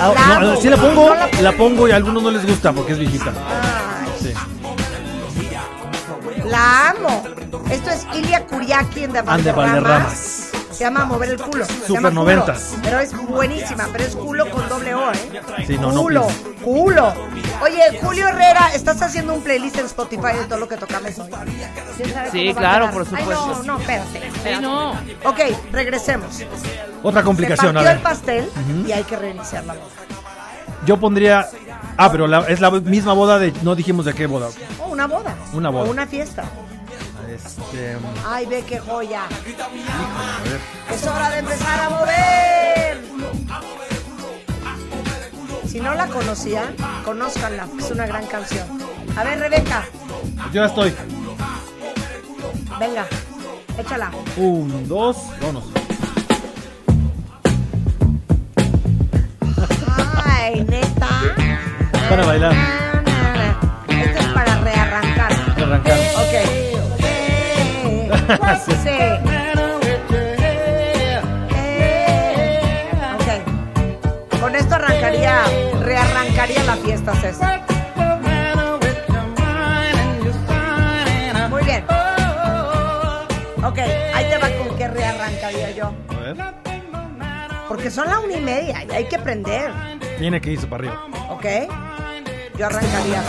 Ah, 0.00 0.38
no, 0.40 0.56
sí 0.56 0.68
la 0.68 0.76
pongo, 0.76 1.10
la 1.40 1.52
pongo 1.52 1.88
y 1.88 1.90
a 1.90 1.96
algunos 1.96 2.22
no 2.22 2.30
les 2.30 2.46
gusta 2.46 2.72
porque 2.72 2.92
es 2.92 2.98
viejita. 2.98 3.32
Ay, 3.32 4.08
Sí. 4.20 4.32
La 6.44 6.90
amo. 6.90 7.24
Esto 7.70 7.90
es 7.90 8.06
Ilia 8.14 8.46
Kuriaki 8.46 9.04
en 9.04 9.12
de 9.12 9.18
And 9.18 9.42
de 9.42 9.52
Valderrama. 9.52 9.54
Valderramas. 9.54 10.47
Se 10.78 10.84
llama 10.84 11.04
Mover 11.06 11.30
el 11.30 11.40
culo. 11.40 11.64
Se 11.64 11.72
Super 11.72 11.88
llama 11.94 12.08
culo. 12.10 12.20
noventas. 12.22 12.74
Pero 12.84 13.00
es 13.00 13.12
buenísima, 13.26 13.88
pero 13.90 14.04
es 14.04 14.14
culo 14.14 14.48
con 14.48 14.68
doble 14.68 14.94
O, 14.94 15.10
¿eh? 15.12 15.16
Sí, 15.66 15.76
no, 15.76 15.90
no 15.90 16.02
culo, 16.02 16.26
pienses. 16.28 16.62
culo. 16.62 17.14
Oye, 17.62 17.98
Julio 18.00 18.28
Herrera, 18.28 18.70
estás 18.72 19.02
haciendo 19.02 19.34
un 19.34 19.42
playlist 19.42 19.76
en 19.78 19.86
Spotify 19.86 20.36
de 20.38 20.44
todo 20.44 20.58
lo 20.60 20.68
que 20.68 20.76
tocamos 20.76 21.18
hoy. 21.18 21.30
¿Quién 21.96 22.12
sabe 22.14 22.30
Sí, 22.30 22.54
claro, 22.54 22.90
por 22.92 23.04
supuesto. 23.04 23.30
Ay, 23.32 23.54
no, 23.56 23.62
no, 23.64 23.78
espérate. 23.80 24.30
Sí, 24.44 24.50
no. 24.62 24.92
Ok, 25.24 25.40
regresemos. 25.72 26.42
Otra 27.02 27.22
Se 27.22 27.24
complicación, 27.26 27.76
a 27.76 27.80
partió 27.80 27.90
el 27.90 27.98
pastel 28.00 28.50
y 28.86 28.92
hay 28.92 29.02
que 29.02 29.16
reiniciar 29.16 29.64
la 29.64 29.74
boda. 29.74 29.84
Yo 30.86 30.96
pondría. 31.00 31.48
Ah, 31.96 32.10
pero 32.12 32.28
la- 32.28 32.46
es 32.46 32.60
la 32.60 32.70
misma 32.70 33.12
boda 33.14 33.40
de. 33.40 33.52
No 33.62 33.74
dijimos 33.74 34.04
de 34.04 34.14
qué 34.14 34.26
boda. 34.26 34.46
O 34.78 34.84
Oh, 34.84 34.88
una 34.88 35.08
boda. 35.08 35.34
Una 35.52 35.70
boda. 35.70 35.84
O 35.84 35.90
una 35.90 36.06
fiesta. 36.06 36.44
Este. 37.44 37.96
Ay, 38.26 38.46
ve 38.46 38.64
qué 38.66 38.78
joya. 38.78 39.22
Es 40.92 41.06
hora 41.06 41.30
de 41.30 41.38
empezar 41.38 41.80
a 41.80 41.90
mover. 41.90 43.04
Si 45.66 45.80
no 45.80 45.94
la 45.94 46.06
conocían, 46.06 46.74
conózcanla. 47.04 47.66
Es 47.78 47.90
una 47.90 48.06
gran 48.06 48.26
canción. 48.26 48.66
A 49.16 49.24
ver, 49.24 49.38
Rebeca, 49.38 49.84
Yo 50.52 50.64
estoy. 50.64 50.94
venga, 52.80 53.06
échala. 53.78 54.10
Un, 54.36 54.88
dos, 54.88 55.16
vámonos. 55.40 55.64
Ay, 60.24 60.64
neta. 60.64 61.08
Para 62.08 62.24
bailar. 62.26 62.52
Esto 63.88 64.18
es 64.20 64.26
para 64.28 64.60
rearrancar. 64.60 65.32
Arrancar. 65.56 65.98
Ok 66.16 66.77
sí. 68.28 68.98
Okay. 73.20 73.42
Con 74.40 74.54
esto 74.54 74.74
arrancaría, 74.74 75.44
rearrancaría 75.80 76.62
la 76.64 76.76
fiesta, 76.76 77.14
César. 77.16 77.62
Muy 81.48 81.62
bien. 81.64 81.84
Ok, 83.64 83.78
ahí 84.14 84.24
te 84.28 84.38
va 84.38 84.50
con 84.58 84.76
que 84.76 84.88
rearrancaría 84.88 85.70
yo. 85.70 85.92
A 86.10 86.20
ver. 86.20 86.36
Porque 87.66 87.90
son 87.90 88.08
la 88.08 88.20
una 88.20 88.34
y 88.34 88.40
media 88.40 88.84
y 88.84 88.90
hay 88.92 89.04
que 89.06 89.18
prender. 89.18 89.70
Tiene 90.18 90.40
que 90.40 90.52
irse 90.52 90.66
para 90.66 90.84
arriba. 90.84 91.06
Ok. 91.30 91.46
Yo 92.58 92.66
arrancaría. 92.66 93.22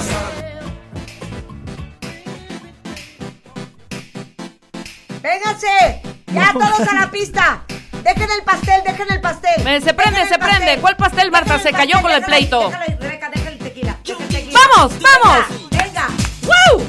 Así. 5.49 5.65
¡Vénganse! 5.65 6.01
¡Ya 6.33 6.53
todos 6.53 6.87
a 6.87 6.93
la 6.95 7.11
pista! 7.11 7.63
¡Dejen 8.03 8.29
el 8.31 8.43
pastel, 8.43 8.81
dejen 8.85 9.07
el 9.11 9.21
pastel! 9.21 9.67
Eh, 9.67 9.81
se 9.81 9.93
prende, 9.93 10.27
se 10.27 10.37
prende. 10.37 10.77
¿Cuál 10.79 10.95
pastel, 10.95 11.31
Marta? 11.31 11.53
Dejen 11.57 11.63
Se 11.63 11.69
el 11.69 11.75
cayó 11.75 12.01
con 12.01 12.11
el 12.11 12.23
pleito. 12.23 12.69
déjalo 12.69 12.85
Rebeca, 12.99 13.29
deja 13.33 13.49
el 13.49 13.57
tequila. 13.59 13.97
deja 14.05 14.23
el 14.23 14.29
tequila. 14.29 14.59
¡Vamos, 14.75 14.93
vamos! 15.01 15.45
Venga, 15.71 15.83
venga. 15.85 16.07
¡Woo! 16.43 16.85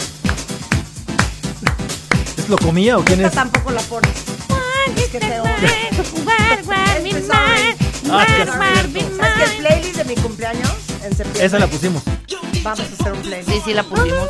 ¿Es 2.38 2.48
lo 2.48 2.58
comía 2.58 2.96
o 2.98 3.04
quién 3.04 3.18
Esta 3.20 3.28
es? 3.28 3.34
tampoco 3.34 3.70
la 3.72 3.80
pones. 3.82 4.10
Es 4.96 5.08
que 5.08 5.18
te 5.20 5.40
odio. 5.40 5.52
Ah, 8.12 8.26
qué 8.26 8.46
¿Sabes 8.46 9.34
que 9.36 9.44
el 9.44 9.56
playlist 9.58 9.96
de 9.96 10.04
mi 10.04 10.14
cumpleaños 10.16 10.72
en 11.04 11.10
septiembre? 11.16 11.44
Esa 11.44 11.58
la 11.58 11.66
pusimos. 11.68 12.02
Vamos 12.62 12.80
a 12.80 12.82
hacer 12.82 13.12
un 13.12 13.22
playlist. 13.22 13.50
Sí, 13.50 13.62
sí, 13.64 13.74
la 13.74 13.82
pusimos. 13.84 14.28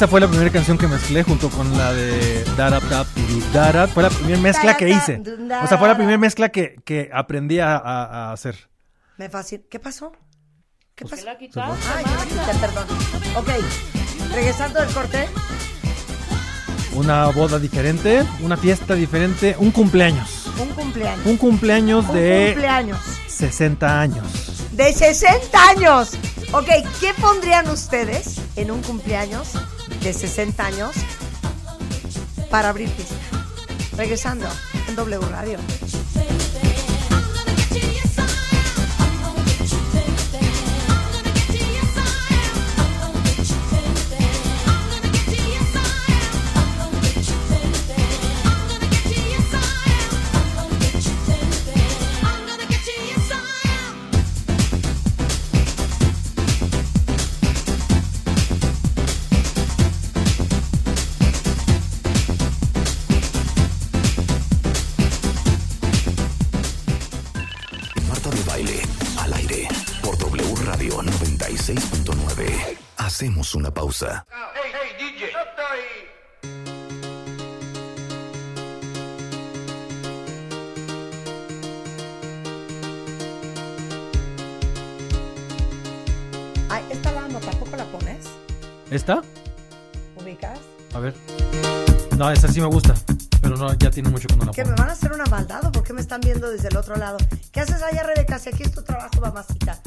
Esta 0.00 0.08
fue 0.08 0.20
la 0.20 0.28
primera 0.28 0.48
canción 0.48 0.78
que 0.78 0.88
mezclé 0.88 1.22
junto 1.24 1.50
con 1.50 1.76
la 1.76 1.92
de 1.92 2.42
Darap 2.56 2.82
Darap. 3.52 3.90
Fue 3.90 4.02
la 4.02 4.08
primera 4.08 4.38
mezcla 4.40 4.74
que 4.74 4.88
hice. 4.88 5.20
O 5.62 5.66
sea, 5.66 5.76
fue 5.76 5.88
la 5.88 5.94
primera 5.94 6.16
mezcla 6.16 6.48
que, 6.48 6.76
que 6.86 7.10
aprendí 7.12 7.58
a, 7.58 7.76
a- 7.76 8.04
a 8.30 8.32
hacer. 8.32 8.70
Me 9.18 9.28
fascina. 9.28 9.62
¿Qué 9.70 9.78
pasó? 9.78 10.10
¿Qué 10.94 11.04
Pues 11.04 11.16
pasó? 11.20 11.26
la 11.26 11.36
quitaste, 11.36 11.86
Ay, 11.94 12.04
yo 12.06 12.14
la 12.14 12.24
quité, 12.46 12.58
perdón. 12.60 12.86
Ok, 13.36 13.48
regresando 14.34 14.80
del 14.80 14.88
corte. 14.94 15.28
Una 16.94 17.26
boda 17.26 17.58
diferente, 17.58 18.24
una 18.40 18.56
fiesta 18.56 18.94
diferente, 18.94 19.54
un 19.58 19.70
cumpleaños. 19.70 20.46
Un 20.58 20.68
cumpleaños. 20.70 21.26
Un 21.26 21.36
cumpleaños 21.36 22.06
Un 22.08 22.14
de 22.14 22.52
cumpleaños. 22.54 22.98
60 23.28 24.00
años. 24.00 24.26
De 24.72 24.94
60 24.94 25.68
años. 25.68 26.12
Ok, 26.54 26.68
¿qué 27.00 27.12
pondrían 27.20 27.68
ustedes 27.68 28.40
en 28.56 28.70
un 28.70 28.80
cumpleaños 28.80 29.52
de 30.02 30.12
60 30.12 30.64
años 30.64 30.92
para 32.50 32.70
abrir 32.70 32.88
pista? 32.90 33.14
Regresando 33.96 34.46
en 34.88 34.96
W 34.96 35.20
Radio. 35.30 35.58
Baile 68.60 68.82
al 69.18 69.32
aire 69.32 69.68
por 70.02 70.16
W 70.18 70.54
Radio 70.64 71.02
96.9. 71.02 72.76
Hacemos 72.98 73.54
una 73.54 73.70
pausa. 73.70 74.26
Ay, 86.68 86.84
esta 86.90 87.12
la 87.12 87.24
amo, 87.24 87.40
¿tampoco 87.40 87.76
la 87.76 87.84
pones? 87.86 88.26
¿Esta? 88.90 89.22
¿Ubicas? 90.16 90.58
A 90.94 91.00
ver. 91.00 91.14
No, 92.16 92.30
esa 92.30 92.48
sí 92.48 92.60
me 92.60 92.66
gusta. 92.66 92.94
Pero 93.50 93.66
no, 93.66 93.74
ya 93.74 93.90
tiene 93.90 94.08
mucho 94.10 94.28
que 94.28 94.36
no 94.36 94.44
la 94.44 94.52
¿Que 94.52 94.64
me 94.64 94.74
van 94.74 94.90
a 94.90 94.92
hacer 94.92 95.12
una 95.12 95.24
maldad 95.26 95.64
o 95.66 95.72
por 95.72 95.82
qué 95.82 95.92
me 95.92 96.00
están 96.00 96.20
viendo 96.20 96.48
desde 96.48 96.68
el 96.68 96.76
otro 96.76 96.94
lado? 96.94 97.16
¿Qué 97.50 97.58
haces 97.58 97.82
allá, 97.82 98.04
Rebeca? 98.04 98.38
Si 98.38 98.48
aquí 98.48 98.62
es 98.62 98.70
tu 98.70 98.82
trabajo, 98.82 99.20
mamacita. 99.20 99.80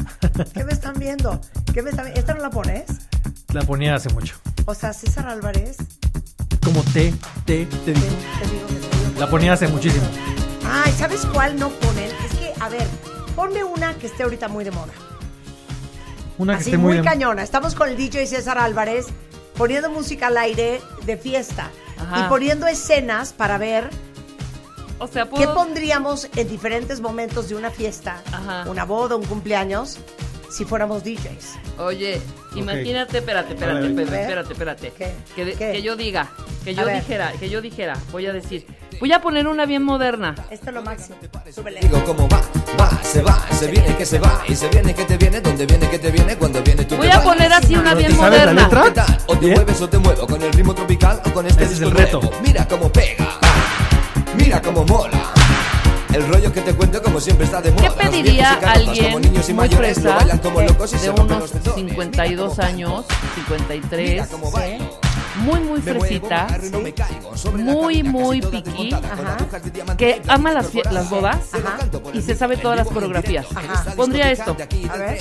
¿Qué 0.54 0.66
me 0.66 0.74
están 0.74 0.96
viendo? 1.00 1.40
¿Qué 1.74 1.82
me 1.82 1.92
están... 1.92 2.08
¿Esta 2.08 2.34
no 2.34 2.42
la 2.42 2.50
pones? 2.50 2.84
La 3.54 3.62
ponía 3.62 3.96
hace 3.96 4.10
mucho. 4.10 4.36
O 4.66 4.76
sea, 4.76 4.92
César 4.92 5.28
Álvarez, 5.30 5.78
Como 6.62 6.82
te, 6.92 7.14
te, 7.46 7.66
te 7.66 7.94
digo. 7.94 8.06
te 8.42 8.50
digo 8.52 8.68
que 9.14 9.20
La 9.22 9.30
ponía 9.30 9.54
hace 9.54 9.70
muchísimo. 9.70 10.06
Ay, 10.70 10.92
¿sabes 10.98 11.26
cuál 11.28 11.58
no 11.58 11.70
ponen? 11.70 12.12
Es 12.30 12.38
que, 12.38 12.52
a 12.60 12.68
ver, 12.68 12.86
ponme 13.34 13.64
una 13.64 13.94
que 13.94 14.08
esté 14.08 14.24
ahorita 14.24 14.50
muy 14.50 14.66
de 14.66 14.72
moda. 14.72 14.92
Una 16.38 16.56
que 16.56 16.60
Así 16.60 16.70
esté 16.72 16.78
muy, 16.78 16.96
muy... 16.96 16.98
de- 16.98 17.04
cañona. 17.04 17.44
Estamos 17.44 17.76
con 17.76 17.88
el 17.88 17.96
DJ 17.96 18.28
César 18.28 18.58
Álvarez 18.58 19.06
poniendo 19.58 19.90
música 19.90 20.28
al 20.28 20.36
aire 20.38 20.82
de 21.06 21.16
fiesta 21.16 21.72
Ajá. 22.00 22.20
y 22.26 22.30
poniendo 22.30 22.68
escenas 22.68 23.34
para 23.34 23.58
ver 23.58 23.90
O 25.00 25.08
sea, 25.08 25.28
qué 25.30 25.48
pondríamos 25.48 26.30
en 26.36 26.48
diferentes 26.48 27.02
momentos 27.02 27.50
de 27.50 27.56
una 27.56 27.70
fiesta, 27.72 28.22
Ajá. 28.32 28.70
una 28.70 28.86
boda, 28.86 29.16
un 29.16 29.26
cumpleaños, 29.26 29.98
si 30.54 30.66
fuéramos 30.66 31.04
DJs. 31.04 31.80
Oye, 31.80 32.22
imagínate, 32.56 33.18
espérate, 33.18 33.54
espérate, 33.54 33.88
espérate, 33.88 34.22
espérate, 34.22 34.54
espérate. 34.54 34.94
¿Qué? 34.98 35.12
Que, 35.36 35.46
de- 35.46 35.54
¿Qué? 35.54 35.72
que 35.74 35.82
yo 35.82 35.96
diga, 35.96 36.30
que 36.64 36.70
A 36.72 36.74
yo 36.74 36.86
ver. 36.86 36.96
dijera, 37.02 37.32
que 37.40 37.50
yo 37.50 37.62
dijera, 37.62 37.98
voy 38.12 38.28
a 38.28 38.34
decir, 38.34 38.66
voy 39.00 39.12
a 39.12 39.20
poner 39.22 39.48
una 39.48 39.66
bien 39.66 39.84
moderna. 39.84 40.36
Esto 40.52 40.68
es 40.70 40.74
lo 40.76 40.84
máximo. 40.84 41.18
Súbele. 41.54 41.80
Digo 41.82 42.04
cómo 42.06 42.28
va, 42.30 42.42
va, 42.80 42.90
se 43.04 43.22
va, 43.24 43.44
se 43.52 43.68
viene 43.72 43.96
que 43.98 44.06
se 44.06 44.20
va, 44.20 44.44
y 44.48 44.56
se 44.56 44.70
viene 44.70 44.94
que 44.94 45.06
te 45.06 45.18
viene, 45.18 45.42
donde 45.42 45.66
viene 45.66 45.90
que 45.90 45.98
te 46.00 46.12
viene, 46.12 46.36
cuando 46.38 46.62
viene 46.62 46.86
tú 46.86 46.98
Voy 46.98 47.08
a 47.08 47.18
vas. 47.18 47.24
poner 47.26 47.52
así 47.52 47.74
una 47.76 47.96
¿Pero 47.96 47.98
bien 47.98 48.12
la 48.12 48.18
moderna. 48.18 48.70
O 49.28 49.36
te 49.38 49.46
Bien. 49.48 49.56
mueves 49.56 49.82
o 49.82 49.90
te 49.90 49.98
muevo, 49.98 50.28
con 50.28 50.42
el 50.42 50.54
ritmo 50.54 50.76
tropical 50.76 51.20
o 51.26 51.32
con 51.34 51.48
este 51.48 51.64
Ese 51.64 51.74
es 51.74 51.82
el 51.82 51.92
reto. 51.92 52.22
nuevo. 52.22 52.38
Mira 52.44 52.68
cómo 52.68 52.92
pega, 52.92 53.40
mira 54.38 54.62
cómo 54.62 54.86
mola. 54.86 55.34
El 56.14 56.28
rollo 56.28 56.54
que 56.54 56.62
te 56.62 56.76
cuento 56.76 57.02
como 57.02 57.20
siempre 57.20 57.46
está 57.46 57.60
de 57.60 57.72
moda. 57.72 57.90
¿Qué 57.90 58.04
pediría 58.04 58.54
alguien 58.54 59.06
como 59.06 59.20
niños 59.20 59.50
y 59.50 59.54
muy 59.54 59.68
mayores 59.68 59.94
fresa 59.96 60.16
bailan 60.16 60.38
como 60.38 60.62
locos 60.62 60.92
y 60.92 60.96
de 60.96 61.02
se 61.02 61.10
unos 61.10 61.40
los 61.40 61.52
tendones. 61.52 61.76
52 61.76 62.30
Mira 62.30 62.56
cómo 62.56 62.62
años, 62.62 63.06
bailo, 63.08 63.36
53, 63.36 64.12
Mira 64.12 64.28
cómo 64.28 64.52
bailo. 64.52 65.00
muy 65.38 65.60
muy 65.62 65.82
fresita, 65.82 66.48
muy 67.56 68.04
muy 68.04 68.42
piqui, 68.42 68.94
Ajá. 68.94 69.38
que 69.98 70.22
ama 70.28 70.52
las, 70.52 70.72
las 70.92 71.10
bodas 71.10 71.40
y 72.14 72.22
se 72.22 72.36
sabe 72.36 72.58
todas 72.58 72.78
las 72.78 72.88
coreografías. 72.88 73.48
Ajá. 73.56 73.96
Pondría 73.96 74.32
esto. 74.32 74.56
A 74.92 74.98
ver. 74.98 75.18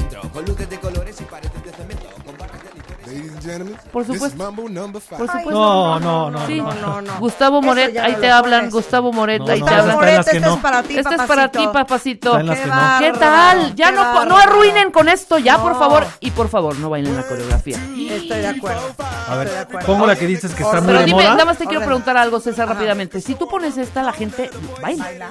Por 3.93 4.06
supuesto. 4.06 4.39
Por 4.39 5.26
supuesto. 5.26 5.51
No, 5.51 6.01
no, 6.01 6.30
no. 6.30 6.47
Sí. 6.47 6.60
no. 6.60 6.72
No, 6.74 7.02
no. 7.02 7.18
Gustavo 7.18 7.60
Moret, 7.62 7.97
ahí 7.98 8.12
no 8.12 8.18
te 8.18 8.30
hablan. 8.30 8.70
Gustavo 8.70 9.12
Moret, 9.12 9.40
No, 9.40 9.52
ahí 9.52 9.60
no, 9.60 9.66
te 9.66 9.74
hablan. 9.74 10.01
que 10.01 10.16
este 10.16 10.40
no. 10.40 10.55
es 10.55 10.60
para 10.60 10.82
ti, 10.82 10.98
Este 10.98 11.14
es 11.14 11.22
para 11.22 11.48
ti, 11.51 11.68
papacito. 11.72 12.32
Qué 12.32 12.39
que 12.39 12.44
no. 12.44 12.74
bárbaro. 12.74 13.12
¿Qué 13.12 13.18
tal? 13.18 13.74
Ya 13.74 13.90
no, 13.93 14.24
no 14.24 14.36
arruinen 14.36 14.90
con 14.90 15.09
esto, 15.09 15.39
ya, 15.39 15.59
por 15.59 15.72
No. 15.72 15.78
favor. 15.78 16.06
Y 16.20 16.30
por 16.30 16.48
favor, 16.48 16.76
no 16.78 16.90
bailen 16.90 17.16
la 17.16 17.22
coreografía. 17.22 17.76
Estoy 17.76 18.39
de 18.39 18.48
acuerdo. 18.48 18.94
A 19.28 19.36
ver, 19.36 19.68
pongo 19.86 20.06
la 20.06 20.16
que 20.16 20.26
dices 20.26 20.55
que 20.55 20.62
está 20.62 20.80
muy 20.80 20.93
Pero 20.93 21.05
dime, 21.05 21.24
nada 21.24 21.44
más 21.44 21.59
te 21.59 21.66
quiero 21.66 21.84
preguntar 21.84 22.16
algo, 22.16 22.40
César, 22.40 22.68
rápidamente. 22.68 23.20
Si 23.20 23.34
tú 23.34 23.48
pones 23.48 23.76
esta, 23.76 24.02
la 24.02 24.12
gente 24.12 24.51
baila. 24.80 25.30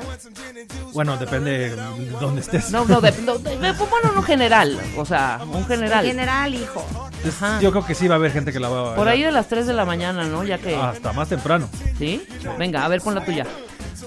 Bueno, 0.93 1.17
depende 1.17 1.75
de 1.75 1.75
dónde 2.19 2.41
estés. 2.41 2.71
No, 2.71 2.85
no, 2.85 2.99
bueno, 3.01 4.11
no 4.15 4.21
general. 4.23 4.79
O 4.97 5.05
sea, 5.05 5.39
un 5.51 5.65
general. 5.65 6.05
General, 6.05 6.53
hijo. 6.53 6.85
Ajá. 7.27 7.59
Yo 7.59 7.70
creo 7.71 7.85
que 7.85 7.95
sí 7.95 8.07
va 8.07 8.15
a 8.15 8.17
haber 8.17 8.31
gente 8.31 8.51
que 8.51 8.59
la 8.59 8.69
va 8.69 8.77
a 8.77 8.81
bailar. 8.81 8.97
Por 8.97 9.07
ahí 9.07 9.23
de 9.23 9.31
las 9.31 9.47
3 9.47 9.67
de 9.67 9.73
la 9.73 9.85
mañana, 9.85 10.23
¿no? 10.25 10.43
Ya 10.43 10.57
que. 10.57 10.75
Hasta 10.75 11.13
más 11.13 11.29
temprano. 11.29 11.67
¿Sí? 11.97 12.25
Venga, 12.57 12.85
a 12.85 12.87
ver, 12.87 13.01
pon 13.01 13.15
la 13.15 13.23
tuya. 13.25 13.45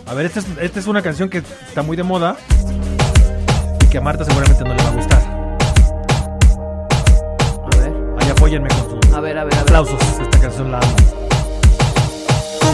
A 0.07 0.15
ver, 0.15 0.27
esta 0.27 0.41
es, 0.41 0.47
esta 0.61 0.79
es 0.81 0.87
una 0.87 1.03
canción 1.03 1.29
que 1.29 1.39
está 1.39 1.83
muy 1.83 1.97
de 1.97 2.03
moda 2.03 2.37
y 3.81 3.87
que 3.87 3.99
a 3.99 4.01
Marta 4.01 4.25
seguramente 4.25 4.63
no 4.65 4.75
le 4.75 4.83
va 4.83 4.89
a 4.89 4.93
gustar. 4.93 5.23
A 7.63 7.77
ver, 7.79 7.93
Ahí 8.21 8.31
apóyenme 8.31 8.69
con 8.69 9.03
sus 9.03 9.15
a 9.15 9.21
ver, 9.21 9.39
a 9.39 9.45
ver. 9.45 9.55
A 9.55 9.57
ver. 9.57 9.59
aplausos. 9.61 10.01
Esta 10.21 10.41
canción 10.41 10.71
la 10.73 10.79
amo. 10.79 11.24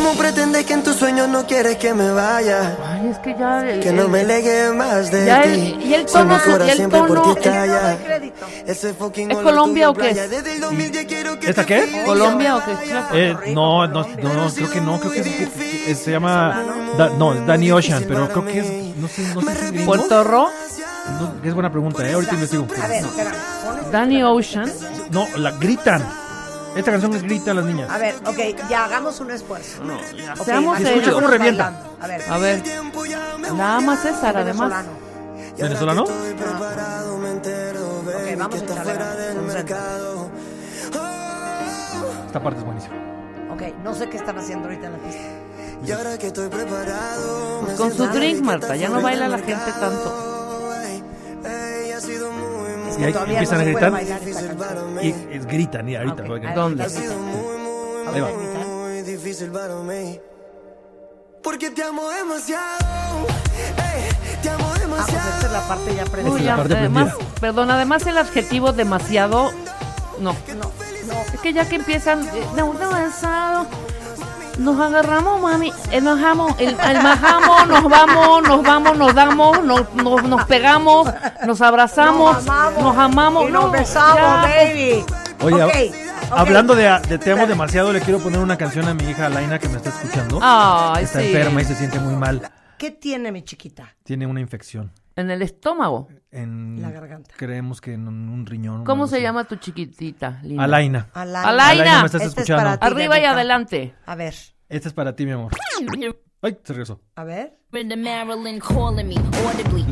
¿Cómo 0.03 0.15
pretendes 0.15 0.65
que 0.65 0.73
en 0.73 0.83
tus 0.83 0.97
sueños 0.97 1.29
no 1.29 1.47
quieres 1.47 1.77
que 1.77 1.93
me 1.93 2.11
vaya? 2.11 2.75
Ay, 2.87 3.09
es 3.11 3.19
que 3.19 3.37
ya. 3.39 3.69
el- 3.69 3.81
Que 3.81 3.93
no 3.93 4.09
me 4.09 4.25
legue 4.25 4.71
más 4.73 5.11
de 5.11 5.27
Ya 5.27 5.43
ti. 5.43 5.49
el- 5.51 5.83
y 5.83 5.93
el 5.95 6.09
Si 6.09 6.15
tono- 6.15 6.39
corazón 6.43 6.67
y 6.67 6.71
el 6.71 6.89
tono- 6.89 7.07
ti 7.35 7.91
el- 7.93 7.99
crédito. 7.99 8.47
Fucking 8.99 9.31
¿Es 9.31 9.37
Colombia 9.37 9.91
o 9.91 9.95
qué 9.95 10.09
es? 10.09 10.15
playa. 10.17 10.29
Desde 10.29 10.55
el 10.55 10.61
2010 10.63 11.05
quiero 11.05 11.39
que 11.39 11.51
¿Esta 11.51 11.67
qué? 11.67 12.03
¿Colombia 12.07 12.57
o 12.57 12.63
qué? 12.65 12.73
Eh, 13.13 13.37
no, 13.55 13.87
no, 13.87 14.07
no, 14.23 14.35
no, 14.35 14.51
creo 14.55 14.71
que 14.71 14.81
no, 14.81 14.99
creo 15.01 15.13
que, 15.13 15.21
es- 15.21 15.27
que- 15.27 15.95
se 15.95 16.11
llama, 16.13 16.65
Da- 16.97 17.11
no, 17.11 17.35
es 17.35 17.47
Danny 17.47 17.71
Ocean, 17.71 18.03
pero 18.09 18.27
creo 18.31 18.47
que 18.47 18.59
es, 18.61 18.97
no 18.97 19.07
sé, 19.07 19.23
no 19.35 19.43
sé 19.43 19.69
si 19.71 19.77
es. 19.81 19.85
¿Puerto 19.85 20.25
Ro? 20.25 20.49
No, 21.21 21.35
es 21.47 21.53
buena 21.53 21.71
pregunta, 21.71 22.09
eh, 22.09 22.15
ahorita 22.15 22.35
investigo. 22.37 22.67
A 22.83 22.87
ver, 22.87 23.05
espera. 23.05 23.33
Danny 23.93 24.23
Ocean. 24.23 24.73
No, 25.11 25.27
la 25.37 25.51
gritan. 25.51 26.03
Esta 26.77 26.91
canción 26.93 27.15
es 27.15 27.23
gritan 27.23 27.57
las 27.57 27.65
niñas. 27.65 27.91
A 27.91 27.99
ver, 27.99 28.15
ok, 28.27 28.39
ya 28.69 28.85
hagamos 28.85 29.21
un 29.21 29.31
esfuerzo. 29.31 29.83
No, 29.85 29.99
ya. 30.13 30.35
Ok, 30.35 30.45
Seamos 30.45 30.79
serios. 30.79 31.15
¿Cómo 31.15 31.27
revienta? 31.27 31.65
bailando. 31.71 31.97
A 32.01 32.07
ver, 32.07 32.23
A 32.31 32.39
ver. 32.39 32.63
Nada 33.55 33.81
más 33.81 34.01
César, 34.01 34.37
además. 34.37 34.71
venezolano. 35.59 36.07
Baby, 36.07 36.35
Ok, 38.15 38.39
vamos 38.39 38.55
a 38.55 38.59
mercado. 39.43 40.31
Esta 42.27 42.43
parte 42.43 42.61
es 42.61 42.65
buenísima. 42.65 42.95
Ok, 43.53 43.63
no 43.83 43.95
sé 43.95 44.09
qué 44.09 44.17
están 44.17 44.39
haciendo 44.39 44.69
ahorita 44.69 44.87
en 44.87 44.93
la 44.93 44.99
pista. 44.99 45.23
Y 45.85 45.91
ahora 45.93 46.17
que 46.19 46.29
estoy 46.29 46.49
preparado, 46.49 47.63
me 47.63 47.75
Con 47.75 47.93
su 47.93 48.07
drink, 48.07 48.41
Marta. 48.43 48.77
Ya 48.77 48.89
no 48.89 49.01
baila 49.01 49.29
la 49.29 49.39
gente 49.39 49.73
tanto. 49.81 50.40
Y 53.01 53.05
ahí 53.05 53.13
todavía 53.13 53.35
empiezan 53.35 53.59
no 53.59 53.63
a 53.63 53.67
gritar. 53.67 55.03
Y 55.03 55.39
gritan, 55.39 55.89
y 55.89 55.97
ahorita. 55.97 56.23
Ok, 56.23 56.29
lo 56.29 56.35
oigan. 56.35 56.47
a 56.47 56.55
ver, 56.55 56.57
¿Dónde? 56.57 56.85
a 56.85 56.87
ver, 56.87 58.15
Ahí 58.15 58.21
va. 58.21 58.29
a 58.29 58.33
gritar. 58.33 58.67
muy 58.67 59.03
difícil 59.03 59.51
para 59.51 59.75
mí. 59.77 60.21
Porque 61.43 61.71
te 61.71 61.83
amo 61.83 62.09
demasiado. 62.11 63.27
Ey, 63.77 64.39
te 64.43 64.51
amo 64.51 64.65
Ah, 64.67 64.69
pues 64.71 64.81
demasiado. 64.83 65.31
esta 65.31 65.47
es 65.47 65.53
la 65.53 65.69
parte 65.69 65.95
ya 65.95 66.03
Uy, 66.05 66.09
predecida. 66.11 66.41
ya, 66.45 66.57
parte 66.57 66.77
además, 66.77 67.15
prendida. 67.15 67.35
perdón, 67.41 67.71
además 67.71 68.07
el 68.07 68.19
adjetivo 68.19 68.73
demasiado. 68.73 69.51
No. 70.19 70.33
No, 70.49 70.55
no. 70.59 70.71
Es 71.33 71.41
que 71.41 71.53
ya 71.55 71.67
que 71.69 71.77
empiezan. 71.77 72.29
eh, 72.29 72.45
No, 72.57 72.73
demasiado. 72.75 73.67
Nos 74.61 74.79
agarramos, 74.79 75.41
mami. 75.41 75.73
eh, 75.91 76.03
nos 76.03 76.23
amo, 76.23 76.55
el, 76.59 76.69
el 76.69 77.03
nos 77.03 77.21
vamos, 77.89 78.43
nos 78.43 78.63
vamos, 78.63 78.99
nos 78.99 79.15
damos, 79.15 79.65
nos, 79.65 79.95
nos, 79.95 80.23
nos 80.23 80.45
pegamos, 80.45 81.09
nos 81.47 81.63
abrazamos, 81.63 82.35
Nos 82.37 82.47
amamos. 82.47 82.83
nos 82.83 82.97
amamos. 82.99 83.49
Y 83.49 83.53
nos 83.53 83.65
no, 83.65 83.71
besamos, 83.71 84.21
ya, 84.21 84.43
baby. 84.43 85.05
Oye, 85.41 85.93
hablando 86.31 86.75
de, 86.75 86.85
de 87.09 87.19
te 87.19 87.33
amo 87.33 87.47
demasiado, 87.47 87.91
le 87.91 88.03
quiero 88.03 88.19
poner 88.19 88.41
una 88.41 88.59
canción 88.59 88.87
a 88.87 88.93
mi 88.93 89.05
hija 89.05 89.27
Alaina 89.27 89.59
que 89.59 89.69
me 89.71 89.79
está 89.79 89.89
escuchando. 89.89 90.39
Ay, 90.43 91.05
está 91.05 91.21
sí. 91.21 91.29
enferma 91.29 91.63
y 91.63 91.65
se 91.65 91.75
siente 91.75 91.99
muy 91.99 92.15
mal. 92.17 92.47
¿Qué 92.77 92.91
tiene 92.91 93.33
mi 93.33 93.43
chiquita? 93.43 93.95
Tiene 94.05 94.27
una 94.27 94.41
infección. 94.41 94.93
En 95.21 95.31
el 95.31 95.43
estómago. 95.43 96.09
En, 96.31 96.81
La 96.81 96.91
garganta. 96.91 97.35
Creemos 97.37 97.81
que 97.81 97.93
en 97.95 98.07
un, 98.09 98.29
un 98.29 98.47
riñón. 98.47 98.85
¿Cómo 98.85 99.07
se 99.07 99.17
así. 99.17 99.23
llama 99.23 99.45
tu 99.45 99.57
chiquitita? 99.57 100.41
Linda? 100.43 100.65
Alaina. 100.65 101.09
Alaina. 101.13 101.49
Alaina. 101.49 102.01
me 102.01 102.07
estás 102.07 102.23
Este 102.23 102.27
es 102.43 102.49
escuchando. 102.49 102.63
para 102.65 102.77
ti, 102.79 102.87
Arriba 102.87 103.19
y 103.19 103.25
adelante. 103.25 103.95
A 104.07 104.15
ver, 104.15 104.35
Esta 104.69 104.89
es 104.89 104.95
para 104.95 105.15
ti, 105.17 105.27
mi 105.27 105.33
amor. 105.33 105.53
Ay, 106.43 106.57
se 106.65 106.73
regresó. 106.73 107.01
a 107.17 107.25
ver. 107.25 107.57
Le 107.73 107.81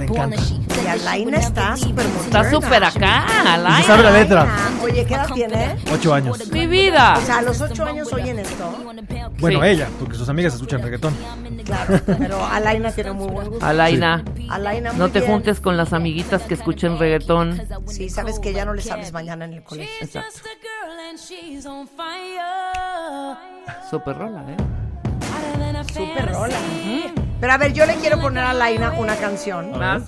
encanta. 0.05 0.37
Y 0.83 0.87
Alaina 0.87 1.39
está 1.39 1.77
súper 1.77 2.07
Está 2.07 2.51
súper 2.51 2.83
acá, 2.85 3.25
Y 3.29 3.31
se 3.31 3.49
Alaina. 3.49 3.83
sabe 3.85 4.03
la 4.03 4.11
letra. 4.11 4.47
Oye, 4.83 5.05
¿qué 5.07 5.15
edad 5.15 5.29
tiene? 5.33 5.77
Ocho 5.93 6.15
años. 6.15 6.51
Mi 6.51 6.67
vida. 6.67 7.15
O 7.17 7.21
sea, 7.21 7.39
a 7.39 7.43
los 7.43 7.61
ocho 7.61 7.85
años 7.85 8.13
oyen 8.13 8.39
esto. 8.39 8.75
Bueno, 9.39 9.61
Sí. 9.61 9.67
ella, 9.69 9.89
porque 10.01 10.17
sus 10.17 10.29
amigas 10.29 10.55
escuchan 10.55 10.83
reggaetón. 10.83 11.15
Claro, 11.65 12.01
pero 12.07 12.45
Alaina 12.47 12.91
tiene 12.93 13.13
muy 13.13 13.29
buen 13.29 13.49
gusto. 13.51 13.65
Alaina. 13.65 14.25
Alaina, 14.49 14.91
muy 14.93 14.99
No 14.99 15.11
te 15.11 15.21
bien. 15.21 15.33
juntes 15.33 15.61
con 15.61 15.77
las 15.77 15.93
amiguitas 15.93 16.43
que 16.43 16.55
escuchen 16.55 16.99
reggaetón. 16.99 17.61
Sí, 17.87 18.09
sabes 18.09 18.39
que 18.41 18.53
ya 18.55 18.65
no 18.65 18.73
les 18.75 18.91
hables 18.91 19.13
mañana 19.13 19.45
en 19.45 19.53
el 19.53 19.63
colegio. 19.63 19.95
Exacto. 20.01 20.41
Super 23.91 24.17
rola, 24.19 24.45
¿eh? 24.49 24.57
Súper 25.93 26.33
rola. 26.33 26.57
Pero 27.41 27.53
a 27.53 27.57
ver, 27.57 27.73
yo 27.73 27.87
le 27.87 27.95
quiero 27.97 28.21
poner 28.21 28.45
a 28.45 28.51
Alaina 28.51 28.93
una 28.99 29.17
canción. 29.17 29.79
Ver. 29.79 30.03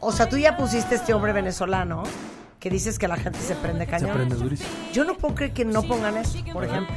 O 0.00 0.12
sea, 0.12 0.28
tú 0.28 0.36
ya 0.38 0.56
pusiste 0.56 0.94
este 0.94 1.12
hombre 1.12 1.32
venezolano 1.32 2.02
que 2.60 2.70
dices 2.70 2.98
que 2.98 3.08
la 3.08 3.16
gente 3.16 3.38
se 3.40 3.54
prende 3.56 3.84
Se 3.84 3.90
cañón. 3.90 4.12
prende 4.16 4.36
durísimo. 4.36 4.68
Yo 4.92 5.04
no 5.04 5.14
puedo 5.14 5.34
creer 5.34 5.52
que 5.52 5.64
no 5.64 5.82
pongan 5.82 6.16
eso, 6.16 6.38
por 6.52 6.64
ejemplo. 6.64 6.94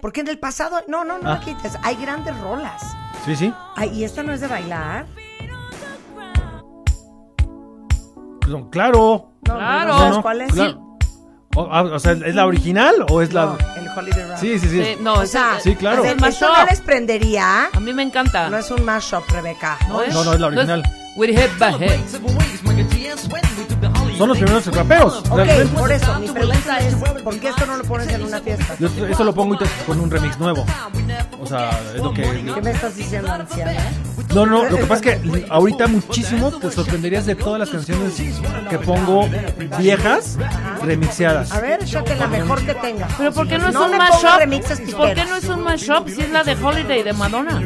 Porque 0.00 0.20
en 0.20 0.28
el 0.28 0.38
pasado, 0.38 0.80
no, 0.88 1.04
no, 1.04 1.18
no 1.18 1.32
Ah. 1.32 1.40
quites. 1.40 1.76
Hay 1.82 1.96
grandes 1.96 2.38
rolas. 2.40 2.82
Sí, 3.24 3.34
sí. 3.34 3.52
Ay, 3.76 3.90
y 3.90 4.04
esta 4.04 4.22
no 4.22 4.32
es 4.32 4.40
de 4.40 4.46
bailar. 4.46 5.06
Claro. 8.70 9.32
No, 9.46 9.54
Claro. 9.56 9.92
no 9.92 9.98
sabes 9.98 10.18
cuál 10.18 10.40
es. 10.42 10.52
claro. 10.52 10.87
O, 11.56 11.68
ah, 11.72 11.82
o 11.82 11.98
sea, 11.98 12.12
¿es 12.12 12.34
la 12.34 12.46
original 12.46 12.94
o 13.08 13.20
es 13.22 13.32
la.? 13.32 13.46
No, 13.46 13.58
el 13.76 13.88
Holiday 13.88 14.28
Run. 14.28 14.38
Sí, 14.38 14.58
sí, 14.58 14.68
sí. 14.68 14.84
Sí, 14.84 14.96
no, 15.00 15.14
O 15.14 15.22
es 15.22 15.30
sea, 15.32 15.58
Sí, 15.60 15.74
claro. 15.74 16.04
Es 16.04 16.12
el 16.12 16.24
esto 16.24 16.46
no 16.46 16.52
mashup. 16.52 16.70
les 16.70 16.80
prendería. 16.80 17.68
A 17.72 17.80
mí 17.80 17.92
me 17.92 18.02
encanta. 18.02 18.48
No 18.48 18.58
es 18.58 18.70
un 18.70 18.84
mashup, 18.84 19.28
Rebeca. 19.30 19.76
¿No 19.88 20.02
es? 20.02 20.12
No, 20.14 20.24
no, 20.24 20.32
es 20.34 20.40
la 20.40 20.46
original. 20.48 20.82
With 21.16 21.30
head 21.36 21.50
by 21.58 21.72
head. 21.82 21.98
Son 24.18 24.28
los 24.28 24.38
primeros 24.38 24.66
rapeos. 24.74 25.18
Ok, 25.30 25.36
realmente. 25.36 25.78
por 25.78 25.92
eso, 25.92 26.18
mi 26.20 26.28
pregunta 26.28 26.78
es, 26.78 26.94
¿por 27.22 27.38
qué 27.40 27.48
esto 27.48 27.66
no 27.66 27.76
lo 27.76 27.84
pones 27.84 28.08
en 28.08 28.24
una 28.24 28.40
fiesta? 28.40 28.74
Yo 28.78 28.88
esto- 28.88 29.06
esto 29.06 29.24
lo 29.24 29.34
pongo 29.34 29.54
y 29.54 29.58
te- 29.58 29.66
con 29.86 30.00
un 30.00 30.10
remix 30.10 30.38
nuevo. 30.38 30.64
O 31.40 31.46
sea, 31.46 31.70
es 31.94 32.02
lo 32.02 32.12
que. 32.12 32.22
¿Qué 32.22 32.60
me 32.62 32.70
estás 32.72 32.96
diciendo, 32.96 33.32
anciana? 33.32 33.72
No, 34.34 34.44
no, 34.44 34.64
lo 34.64 34.76
que 34.76 34.84
pasa 34.86 35.10
es 35.10 35.20
que 35.22 35.46
ahorita 35.48 35.86
muchísimo 35.86 36.50
te 36.58 36.70
sorprenderías 36.70 37.24
de 37.26 37.34
todas 37.34 37.58
las 37.60 37.70
canciones 37.70 38.14
que 38.68 38.78
pongo 38.78 39.28
viejas 39.78 40.36
remixeadas. 40.84 41.52
A 41.52 41.60
ver, 41.60 41.82
échate 41.82 42.14
la 42.16 42.26
mejor 42.26 42.60
que 42.64 42.74
tengas. 42.74 43.10
Pero 43.16 43.32
¿por 43.32 43.48
qué 43.48 43.58
no 43.58 43.68
es 43.68 43.74
No 43.74 43.84
un 43.86 43.90
me 43.92 43.98
pongas 43.98 44.22
mashup? 44.22 44.96
¿Por 44.96 45.14
qué 45.14 45.24
no 45.24 45.36
es 45.36 45.44
un 45.44 45.62
mashup 45.62 46.08
si 46.08 46.20
es 46.22 46.30
la 46.30 46.44
de 46.44 46.54
Holiday 46.62 47.02
de 47.02 47.12
Madonna? 47.12 47.60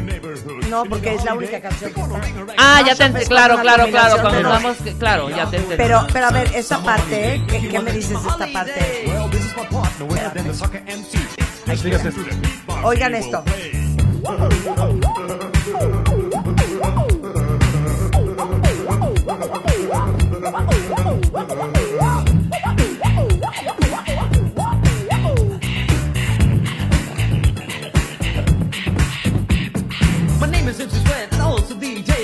No, 0.69 0.83
porque 0.85 1.15
es 1.15 1.23
la 1.25 1.33
única 1.33 1.59
canción 1.59 1.91
que 1.93 1.99
está. 2.01 2.21
Ah, 2.57 2.81
ya 2.85 2.95
te 2.95 3.03
entendí. 3.05 3.27
Claro, 3.27 3.59
claro, 3.59 3.85
claro. 3.87 4.21
Cuando 4.21 4.39
estamos. 4.39 4.77
Claro, 4.99 5.29
ya 5.29 5.49
te 5.49 5.57
entendí. 5.57 5.75
Pero, 5.77 6.07
pero 6.13 6.27
a 6.27 6.31
ver, 6.31 6.42
esta 6.53 6.81
parte, 6.83 7.41
¿qué, 7.47 7.67
qué 7.69 7.79
me 7.79 7.91
dices 7.91 8.11
de 8.11 8.29
esta 8.29 8.47
parte? 8.51 9.11
Oigan 12.83 13.15
esto. 13.15 13.43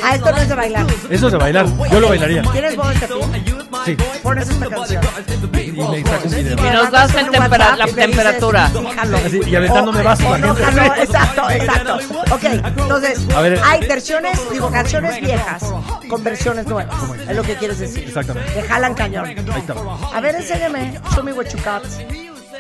Ah, 0.02 0.16
esto 0.16 0.32
no 0.32 0.38
es 0.38 0.50
de 0.50 0.56
bailar. 0.56 0.88
Eso 1.10 1.28
es 1.28 1.32
de 1.32 1.38
bailar. 1.38 1.68
Yo 1.92 2.00
lo 2.00 2.10
bailaría. 2.10 2.42
¿Tienes 2.42 2.76
voz? 2.76 2.96
Sí. 3.90 3.98
Pones 4.24 4.50
esta 4.50 4.68
canción. 4.70 5.02
Y 5.54 5.72
me 5.72 6.04
saca 6.04 6.24
un 6.26 6.32
video. 6.32 6.58
Y 6.58 6.70
nos 6.74 6.92
das 6.92 7.16
el 7.16 7.30
tempera- 7.32 7.76
la 7.76 7.86
temperatura. 7.88 8.70
sí, 8.72 8.86
jalo. 8.96 9.18
Así, 9.18 9.40
y 9.48 9.56
aventándome 9.56 10.02
vasos 10.04 10.26
o 10.26 10.32
la 10.32 10.38
no 10.38 10.56
gente. 10.56 10.72
jalo, 10.72 10.96
exacto, 10.96 11.50
exacto. 11.50 12.00
Ok, 12.32 12.44
entonces, 12.44 13.20
A 13.36 13.42
ver. 13.42 13.60
hay 13.64 13.88
versiones, 13.88 14.40
digo, 14.52 14.70
canciones 14.72 15.20
viejas 15.22 15.64
con 16.10 16.24
versiones 16.24 16.68
nuevas. 16.68 16.96
Es 17.28 17.36
lo 17.36 17.44
que 17.44 17.56
quieres 17.56 17.80
decir. 17.80 18.04
Exactamente. 18.08 18.54
Que 18.54 18.62
jalan 18.64 18.94
cañón. 18.94 19.26
Ahí 19.26 19.36
está. 19.60 19.74
A 20.14 20.20
ver, 20.22 20.36
enséñame. 20.36 21.00
Show 21.16 21.24
me 21.24 21.34
what 21.34 21.46
you 21.48 21.58
got. 21.64 21.84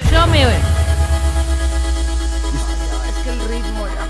Show 0.10 0.28
me. 0.32 0.42
Es 0.44 0.50
que 3.24 3.30
el 3.30 3.40
ritmo 3.50 3.86
ya 3.88 4.06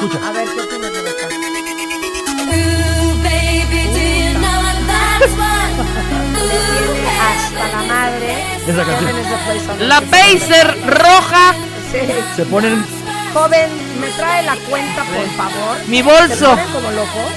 escucha. 0.00 0.28
A 0.28 0.32
ver, 0.32 0.48
¿qué 0.48 0.60
opinas 0.60 0.92
de 0.92 1.00
esta? 5.24 5.50
Hasta 7.20 7.68
la 7.68 7.82
madre. 7.82 8.32
Esa 8.66 8.84
canción. 8.84 9.88
La 9.88 10.00
Pacer 10.00 10.76
roja. 10.86 11.54
Sí. 11.92 11.98
Se 12.36 12.44
ponen. 12.46 12.84
Joven, 13.32 13.70
¿me 14.00 14.08
trae 14.10 14.42
la 14.42 14.56
cuenta, 14.68 15.04
por 15.04 15.26
favor? 15.36 15.76
Mi 15.86 16.02
bolso. 16.02 16.34
¿Se 16.34 16.44
ponen 16.46 16.72
como 16.72 16.90
locos? 16.90 17.32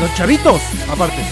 Los 0.00 0.14
chavitos, 0.14 0.62
aparte. 0.90 1.22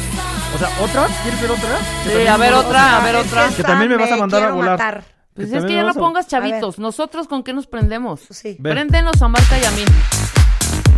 O 0.55 0.59
sea, 0.59 0.69
¿otra? 0.81 1.07
¿Quieres 1.23 1.41
ver 1.41 1.51
otra? 1.51 1.79
Sí, 2.05 2.27
a 2.27 2.37
ver 2.37 2.53
otra, 2.55 2.97
a 2.97 3.01
ver 3.01 3.15
que 3.15 3.21
otra. 3.21 3.49
Que 3.57 3.63
también 3.63 3.91
me 3.91 3.97
vas 3.97 4.13
a 4.13 4.17
mandar 4.17 4.43
a 4.43 4.51
volar. 4.51 5.16
Pues 5.37 5.51
Que 5.51 5.59
es 5.59 5.65
que 5.67 5.75
ya 5.75 5.83
no 5.83 5.93
pongas 5.93 6.27
chavitos. 6.27 6.79
¿Nosotros 6.79 7.29
con 7.29 7.43
qué 7.43 7.53
nos 7.53 7.67
prendemos? 7.67 8.21
Sí. 8.31 8.57
Ven. 8.59 8.73
Préndenos 8.73 9.21
a 9.21 9.29
Marta 9.29 9.59
y 9.59 9.65
a 9.67 9.71
mí. 9.73 9.85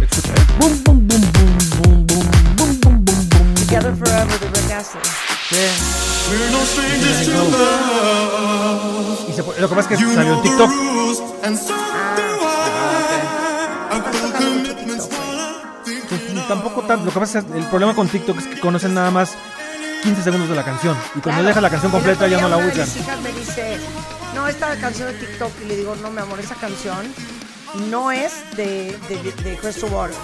Escucha, 0.01 0.33
bum, 0.61 0.85
bum, 0.85 1.09
bum, 1.09 1.21
bum, 1.33 2.07
bum, 2.07 2.07
bum, 2.07 2.81
bum, 2.81 3.05
bum, 3.05 3.05
bum. 3.05 3.55
Together 3.55 3.95
Forever 3.97 4.39
de 4.39 4.47
Rick 4.61 4.71
Astley. 4.71 5.03
Y 9.29 9.33
se 9.33 9.43
lo 9.61 9.69
que 9.69 9.75
pasa 9.75 9.81
es 9.81 9.87
que 9.89 9.97
salió 10.15 10.35
en 10.35 10.43
TikTok. 10.43 10.71
Pues, 16.09 16.49
tampoco 16.49 16.83
tanto. 16.83 17.07
Lo 17.07 17.13
que 17.13 17.21
pasa 17.21 17.41
es 17.41 17.45
que 17.45 17.59
el 17.59 17.65
problema 17.67 17.95
con 17.95 18.09
TikTok 18.09 18.39
es 18.39 18.47
que 18.47 18.61
conocen 18.61 18.95
nada 18.95 19.11
más 19.11 19.35
15 20.03 20.23
segundos 20.23 20.49
de 20.49 20.55
la 20.55 20.65
canción. 20.65 20.97
Y 21.17 21.21
cuando 21.21 21.41
Claro. 21.41 21.49
deja 21.49 21.61
la 21.61 21.71
canción 21.71 21.91
completa 21.93 22.29
ya 22.29 22.41
no 22.41 22.49
la 22.49 22.59
hijas 22.67 22.97
me 23.23 23.33
dice, 23.33 23.79
no, 24.39 24.47
esta 24.49 24.77
canción 24.77 25.13
de 25.13 25.19
TikTok. 25.19 25.51
Y 25.63 25.67
le 25.67 25.77
digo, 25.77 25.97
no, 25.97 26.11
mi 26.11 26.21
amor, 26.21 26.39
esa 26.41 26.55
canción 26.55 27.13
no 27.91 28.11
es 28.13 28.33
de, 28.57 28.97
de, 29.09 29.33
de 29.43 29.57
Crystal 29.57 29.91
Waters. 29.93 30.19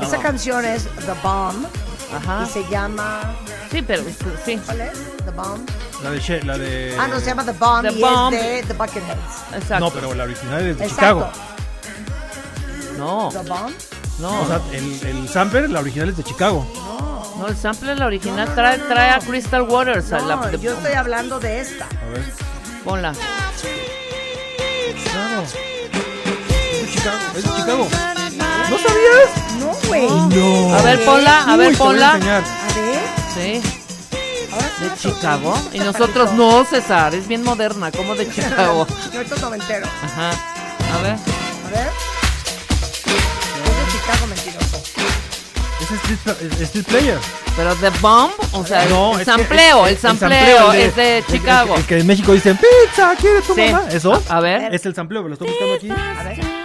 Esa 0.00 0.16
Ah. 0.16 0.20
canción 0.22 0.64
es 0.64 0.84
The 1.06 1.12
Bomb 1.22 1.66
Ajá. 2.16 2.44
y 2.44 2.50
se 2.52 2.68
llama... 2.68 3.34
Sí, 3.70 3.82
pero 3.82 4.02
sí. 4.44 4.58
¿Cuál 4.66 4.80
es? 4.80 4.92
The 5.24 5.30
Bomb. 5.30 5.68
La 6.02 6.10
de 6.10 6.18
She- 6.18 6.42
la 6.44 6.56
de. 6.58 6.96
Ah, 6.98 7.06
no, 7.06 7.20
se 7.20 7.26
llama 7.26 7.44
The 7.44 7.52
Bomb 7.52 7.82
The 7.82 7.92
y 7.92 8.00
Bomb. 8.00 8.34
es 8.34 8.40
de 8.42 8.62
The 8.68 8.72
Bucketheads. 8.72 9.54
Exacto. 9.54 9.78
No, 9.84 9.90
pero 9.92 10.14
la 10.14 10.24
original 10.24 10.66
es 10.66 10.78
de 10.78 10.84
Exacto. 10.86 11.30
Chicago. 11.30 11.30
No, 12.98 13.28
The 13.30 13.48
Bomb. 13.48 13.72
no. 14.18 14.40
O 14.42 14.46
sea, 14.46 14.60
el, 14.72 15.06
el 15.06 15.28
sampler, 15.28 15.70
la 15.70 15.80
original 15.80 16.08
es 16.08 16.16
de 16.16 16.24
Chicago. 16.24 16.66
No, 17.38 17.46
el 17.48 17.56
sample, 17.56 17.94
la 17.96 18.06
original, 18.06 18.54
trae, 18.54 18.78
trae 18.78 19.10
a 19.10 19.18
Crystal 19.20 19.62
Waters. 19.62 20.12
a 20.12 20.18
No, 20.18 20.26
la, 20.28 20.50
yo 20.56 20.72
estoy 20.72 20.92
hablando 20.92 21.38
de 21.38 21.60
esta. 21.60 21.84
A 21.86 22.10
ver. 22.12 22.24
Ponla. 22.84 23.12
Claro. 25.12 25.42
Es 25.42 26.82
de 26.82 26.92
Chicago. 26.92 27.18
Es 27.36 27.42
de 27.44 27.50
Chicago. 27.56 27.88
¿No 28.70 28.78
sabías? 28.78 29.30
No, 29.58 29.72
güey. 29.88 30.08
No. 30.08 30.74
A 30.74 30.82
ver, 30.82 31.04
ponla, 31.04 31.42
a 31.44 31.52
Uy, 31.52 31.58
ver, 31.58 31.72
te 31.72 31.76
voy 31.78 31.86
a 31.86 31.88
ponla. 31.90 32.14
enseñar. 32.14 32.42
A 32.44 32.74
ver. 32.74 33.00
Sí. 33.34 33.62
Ahora 34.52 34.70
sí 34.78 34.84
¿De 34.84 34.96
Chicago? 34.96 35.58
Y 35.72 35.78
nosotros 35.80 36.32
no, 36.32 36.64
César. 36.64 37.14
Es 37.14 37.28
bien 37.28 37.42
moderna, 37.44 37.90
como 37.92 38.14
de 38.14 38.30
Chicago. 38.34 38.86
Esto 39.12 39.34
es 39.34 39.40
noventero. 39.42 39.86
Ajá. 40.02 40.30
A 40.30 41.02
ver. 41.02 41.12
A 41.66 41.70
ver. 41.70 41.90
Es 43.06 43.76
de 43.76 43.92
Chicago, 43.92 44.26
mentiroso. 44.26 44.69
Es 45.92 46.10
Street, 46.10 46.62
Street 46.62 46.84
Player. 46.86 47.18
Pero 47.56 47.74
The 47.76 47.90
Bomb, 48.00 48.32
o 48.52 48.64
sea, 48.64 48.84
No, 48.86 49.14
el 49.14 49.20
es 49.22 49.26
que- 49.26 49.32
sampleo, 49.32 49.86
es- 49.86 49.92
el 49.92 49.98
sampleo 49.98 50.72
es 50.72 50.94
de 50.96 51.18
el- 51.18 51.26
Chicago. 51.26 51.74
El, 51.74 51.80
el 51.80 51.86
que 51.86 51.98
en 51.98 52.06
México 52.06 52.32
dicen 52.32 52.56
pizza, 52.58 53.14
¿quiere 53.20 53.40
tu 53.42 53.54
Sí. 53.54 53.62
mamá? 53.72 53.84
¿Eso? 53.90 54.22
A 54.28 54.40
ver. 54.40 54.72
Es 54.74 54.86
el 54.86 54.94
sampleo, 54.94 55.22
me 55.22 55.28
lo 55.30 55.34
estoy 55.34 55.48
buscando 55.48 55.74
aquí. 55.74 55.90
A 55.90 56.22
ver. 56.24 56.59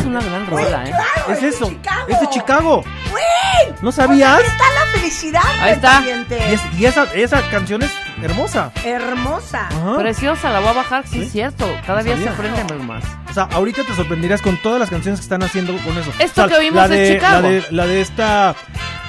Es 0.00 0.06
una 0.06 0.20
gran 0.20 0.46
rola, 0.46 0.84
¿eh? 0.84 0.90
Claro, 0.90 1.32
Es 1.32 1.42
eso. 1.42 1.68
Chicago. 1.68 2.06
Es 2.08 2.20
de 2.20 2.28
Chicago. 2.30 2.84
¡Güey! 3.10 3.74
¿No 3.82 3.92
sabías? 3.92 4.38
Ahí 4.38 4.44
está 4.46 4.64
la 4.74 4.92
felicidad, 4.92 5.42
Ahí 5.60 5.72
está. 5.72 6.02
Y, 6.04 6.52
es- 6.54 6.60
y 6.78 6.84
esa, 6.86 7.04
esa 7.14 7.42
canción 7.50 7.82
es 7.82 7.90
hermosa. 8.22 8.72
Hermosa. 8.84 9.68
Ajá. 9.68 9.96
Preciosa, 9.98 10.50
la 10.50 10.60
voy 10.60 10.68
a 10.70 10.72
bajar, 10.72 11.06
sí, 11.06 11.16
¿Sí? 11.20 11.22
es 11.26 11.32
cierto. 11.32 11.66
Cada 11.86 11.98
No 12.00 12.04
día 12.04 12.16
se 12.16 12.28
aprende 12.28 12.74
más. 12.84 13.04
O 13.28 13.32
sea, 13.32 13.44
ahorita 13.52 13.84
te 13.84 13.94
sorprenderías 13.94 14.42
con 14.42 14.56
todas 14.62 14.80
las 14.80 14.90
canciones 14.90 15.20
que 15.20 15.24
están 15.24 15.42
haciendo 15.42 15.76
con 15.84 15.96
eso. 15.98 16.10
Esto 16.18 16.44
O 16.44 16.48
sea, 16.48 16.56
que 16.56 16.60
oímos 16.60 16.76
la 16.76 16.88
de 16.88 16.98
de, 16.98 17.14
Chicago. 17.14 17.42
La 17.42 17.48
de, 17.48 17.64
la 17.70 17.86
de 17.86 18.00
esta 18.00 18.54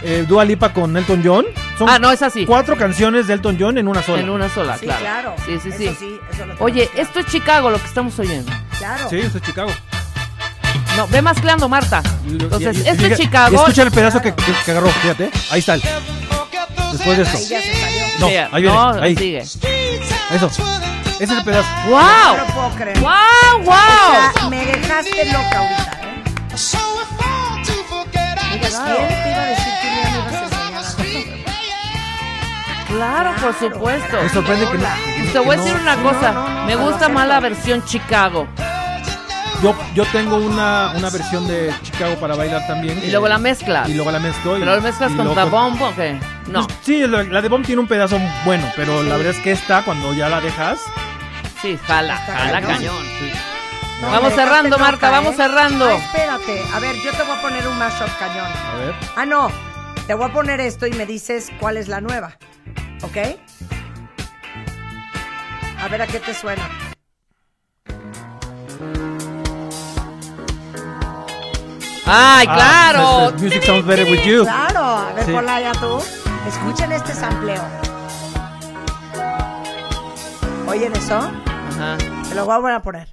eh, 0.04 0.26
Dua 0.28 0.46
Lipa 0.46 0.74
con 0.74 0.96
Elton 0.96 1.22
John. 1.26 1.46
Son 1.78 1.90
Ah, 1.90 1.98
no, 2.00 2.12
es 2.12 2.22
así. 2.22 2.46
cuatro 2.46 2.78
canciones 2.78 3.28
de 3.28 3.34
Elton 3.34 3.58
John 3.60 3.78
en 3.78 3.88
una 3.88 4.04
sola. 4.04 4.22
En 4.22 4.30
una 4.30 4.50
sola, 4.50 4.78
Sí, 4.78 4.86
claro. 4.86 5.02
claro. 5.02 5.36
Sí, 5.46 5.60
sí, 5.62 5.70
Eso 5.70 5.78
sí. 5.78 5.96
sí, 6.00 6.20
eso 6.32 6.46
lo 6.46 6.56
Oye, 6.60 6.90
esto 6.96 7.20
es 7.20 7.26
Chicago 7.28 7.70
lo 7.72 7.80
que 7.80 7.88
estamos 7.88 8.18
oyendo. 8.20 8.52
claro. 8.52 8.66
Claro. 8.78 9.10
Sí, 9.10 9.20
eso 9.20 9.38
es 9.38 9.44
Chicago. 9.44 9.72
No, 10.98 11.08
ve 11.08 11.22
mezclando, 11.22 11.70
Marta. 11.70 12.02
Entonces, 12.28 12.78
y- 12.78 12.82
y- 12.82 12.88
esto 12.90 13.08
y- 13.08 13.12
es 13.14 13.20
y 13.20 13.24
Chicago. 13.24 13.56
escucha 13.56 13.84
el 13.84 13.92
pedazo 13.92 14.22
que, 14.22 14.34
que- 14.36 14.54
que 14.66 14.72
agarró, 14.72 14.90
fíjate. 14.90 15.32
Ahí 15.50 15.60
está. 15.60 15.76
el- 15.76 15.82
Después 16.92 17.18
de 17.18 17.24
esto. 17.24 17.38
Ahí 17.38 17.48
ya 17.48 17.62
se 17.62 17.74
salió. 17.82 18.06
No, 18.20 18.28
Sí, 18.28 18.36
ahí 18.36 18.62
viene. 18.62 18.76
no, 18.78 18.90
ahí. 19.02 19.16
sigue. 19.16 19.40
Eso. 19.40 20.48
Ese 20.48 21.24
es 21.24 21.30
el 21.32 21.44
pedazo. 21.44 21.70
No 21.86 21.92
¡Wow! 21.92 22.38
lo 22.38 22.46
puedo 22.54 22.70
creer. 22.76 23.00
¡Wow, 23.00 23.12
O 23.12 23.60
wow! 23.64 23.74
sea, 24.36 24.50
me 24.50 24.66
dejaste 24.66 25.26
loca 25.32 25.58
ahorita, 25.60 26.00
¿eh? 26.04 26.24
Mira, 28.52 28.70
¿quién 28.70 29.08
te 29.24 29.30
iba 29.32 29.42
a 29.42 29.46
decir 29.46 29.74
que 29.82 29.88
un 29.88 29.96
día 29.96 30.10
me 30.12 30.20
ibas 30.20 30.94
a? 30.94 30.98
Claro, 32.88 33.30
por 33.42 33.56
Claro, 33.56 33.74
supuesto. 33.74 34.18
Me 34.22 34.30
sorprende 34.30 34.68
que 34.70 34.78
no. 34.78 34.84
No- 34.90 35.32
Te 35.32 35.40
voy 35.40 35.56
a 35.56 35.58
decir 35.60 35.74
no- 35.76 35.82
una 35.82 35.96
no, 35.96 36.04
cosa. 36.04 36.32
no, 36.34 36.50
no, 36.50 36.66
Me 36.66 36.76
no, 36.76 36.82
gusta 36.82 37.10
más 37.10 37.28
la 37.28 37.40
versión 37.40 37.86
Chicago. 37.86 38.48
Yo, 39.62 39.76
yo 39.94 40.06
tengo 40.12 40.38
una, 40.38 40.94
una 40.96 41.10
versión 41.12 41.48
de 41.48 41.72
Chicago 41.84 42.16
para 42.16 42.36
bailar 42.36 42.66
también. 42.66 42.98
Y 42.98 43.02
que- 43.02 43.08
luego 43.12 43.28
la 43.28 43.38
mezclas. 43.38 43.88
Y 43.88 43.94
luego 43.94 44.12
la 44.12 44.20
mezclo. 44.20 44.58
y- 44.58 44.60
Pero 44.62 44.76
lo 44.76 44.82
mezclas 44.82 45.12
y 45.12 45.16
con 45.16 45.36
The 45.36 45.44
Bomb, 45.44 45.82
¿o 45.82 45.96
qué? 45.96 46.20
No. 46.48 46.66
Pues, 46.66 46.80
sí, 46.84 47.06
la, 47.06 47.22
la 47.24 47.42
de 47.42 47.48
Bomb 47.50 47.64
tiene 47.66 47.80
un 47.82 47.88
pedazo 47.88 48.20
bueno, 48.44 48.68
pero 48.76 49.04
la 49.04 49.18
verdad 49.18 49.34
es 49.34 49.40
que 49.40 49.52
esta, 49.52 49.84
cuando 49.84 50.14
ya 50.16 50.30
la 50.30 50.42
dejas. 50.42 50.80
Sí, 51.62 51.78
jala, 51.86 52.16
Está 52.16 52.34
jala 52.38 52.62
cañón. 52.62 52.78
cañón. 52.80 53.32
No, 54.02 54.10
Vamos 54.10 54.34
cerrando, 54.34 54.80
Marta, 54.80 55.12
vamos 55.12 55.34
¿eh? 55.34 55.38
cerrando. 55.38 55.86
Ah, 55.86 55.94
espérate. 55.96 56.64
A 56.74 56.80
ver, 56.80 56.96
yo 57.06 57.12
te 57.12 57.22
voy 57.22 57.38
a 57.38 57.42
poner 57.44 57.68
un 57.68 57.78
mashup 57.78 58.10
cañón. 58.18 58.48
A 58.48 58.76
ver. 58.78 58.96
Ah, 59.16 59.26
no. 59.28 59.52
Te 60.08 60.16
voy 60.16 60.28
a 60.28 60.34
poner 60.34 60.60
esto 60.60 60.88
y 60.88 60.92
me 60.94 61.06
dices 61.06 61.52
cuál 61.60 61.78
es 61.78 61.88
la 61.88 62.02
nueva. 62.02 62.36
¿Ok? 63.04 63.18
A 65.80 65.88
ver 65.88 66.02
a 66.02 66.08
qué 66.08 66.20
te 66.20 66.34
suena. 66.34 66.68
¡Ay, 72.06 72.48
Ah, 72.50 72.54
claro! 72.56 73.32
Music 73.40 73.64
Sounds 73.64 73.86
Better 73.86 74.06
With 74.10 74.24
You. 74.24 74.44
Claro. 74.44 74.80
A 74.84 75.14
ver, 75.14 75.26
Sí. 75.26 75.32
ponla 75.32 75.62
ya 75.62 75.72
tú. 75.74 76.00
Escuchen 76.48 76.92
este 76.92 77.14
sampleo. 77.14 77.62
¿Oyen 80.68 80.94
eso? 80.96 81.18
Ajá. 81.18 81.98
Te 82.28 82.36
lo 82.36 82.46
voy 82.46 82.54
a 82.54 82.58
volver 82.58 82.74
a 82.76 82.82
poner. 82.82 83.08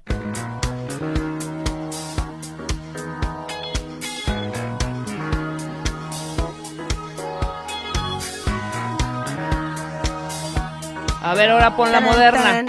A 11.22 11.34
ver, 11.34 11.50
ahora 11.50 11.76
pon 11.76 11.92
la 11.92 12.00
moderna. 12.00 12.64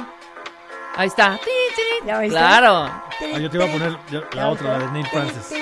Ahí 0.95 1.07
está. 1.07 1.39
¿Ya? 2.05 2.19
Claro. 2.27 2.85
Ah, 2.85 3.37
yo 3.39 3.49
te 3.49 3.57
iba 3.57 3.65
a 3.65 3.71
poner 3.71 3.97
la 4.33 4.49
otra, 4.49 4.77
la 4.77 4.79
de 4.79 4.91
Neil 4.91 5.07
Francis. 5.07 5.53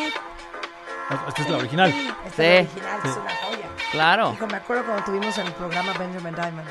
Esta 1.28 1.42
es 1.42 1.50
la 1.50 1.58
original. 1.58 1.90
Esta 2.26 2.36
Sí. 2.36 2.44
es 2.44 2.76
la 2.76 2.96
original, 2.96 3.00
es 3.04 3.12
una 3.18 3.36
joya. 3.36 3.68
Claro. 3.92 4.34
Hijo, 4.34 4.48
me 4.48 4.58
acuerdo 4.58 4.84
cuando 4.86 5.04
tuvimos 5.06 5.38
en 5.38 5.48
el 5.48 5.54
programa 5.54 5.94
Benjamin 5.94 6.36
Diamond. 6.36 6.68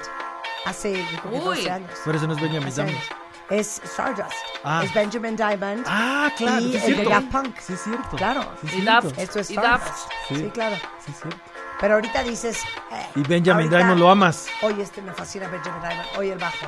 Hace 0.66 1.06
Uy. 1.30 1.38
12 1.40 1.70
años. 1.70 1.90
Pero 2.04 2.18
ese 2.18 2.26
no 2.26 2.34
es 2.34 2.40
Benjamin 2.40 2.68
12 2.68 2.82
Diamond. 2.84 3.04
Es 3.48 3.80
Stardust. 3.84 4.32
Ah. 4.64 4.82
Es 4.84 4.92
Benjamin 4.92 5.36
Diamond. 5.36 5.84
Ah, 5.86 6.28
claro. 6.36 6.60
Y 6.60 6.70
sí 6.72 6.76
es 6.76 6.84
el 6.84 6.90
de 6.90 6.94
cierto. 7.04 7.10
Daft 7.10 7.30
Punk. 7.32 7.58
Sí, 7.60 7.72
es 7.74 7.80
cierto. 7.84 8.16
Claro. 8.16 8.42
Sí, 8.60 8.66
es 8.66 8.72
Y 8.74 8.80
cierto. 8.80 8.90
Daft. 9.08 9.18
Esto 9.18 9.38
es 9.40 9.50
Stardust. 9.50 9.98
Sí. 10.28 10.36
Sí. 10.36 10.50
claro. 10.52 10.76
Sí, 11.04 11.12
es 11.12 11.20
cierto. 11.20 11.38
Pero 11.80 11.94
ahorita 11.94 12.22
dices. 12.24 12.64
eh, 12.90 13.06
Y 13.14 13.22
Benjamin 13.22 13.66
ahorita, 13.66 13.76
Diamond 13.76 14.00
lo 14.00 14.10
amas. 14.10 14.48
Oye, 14.62 14.82
este 14.82 15.00
me 15.00 15.12
fascina 15.12 15.46
Benjamin 15.48 15.80
Diamond. 15.80 16.08
Oye, 16.18 16.32
el 16.32 16.38
bajo. 16.38 16.66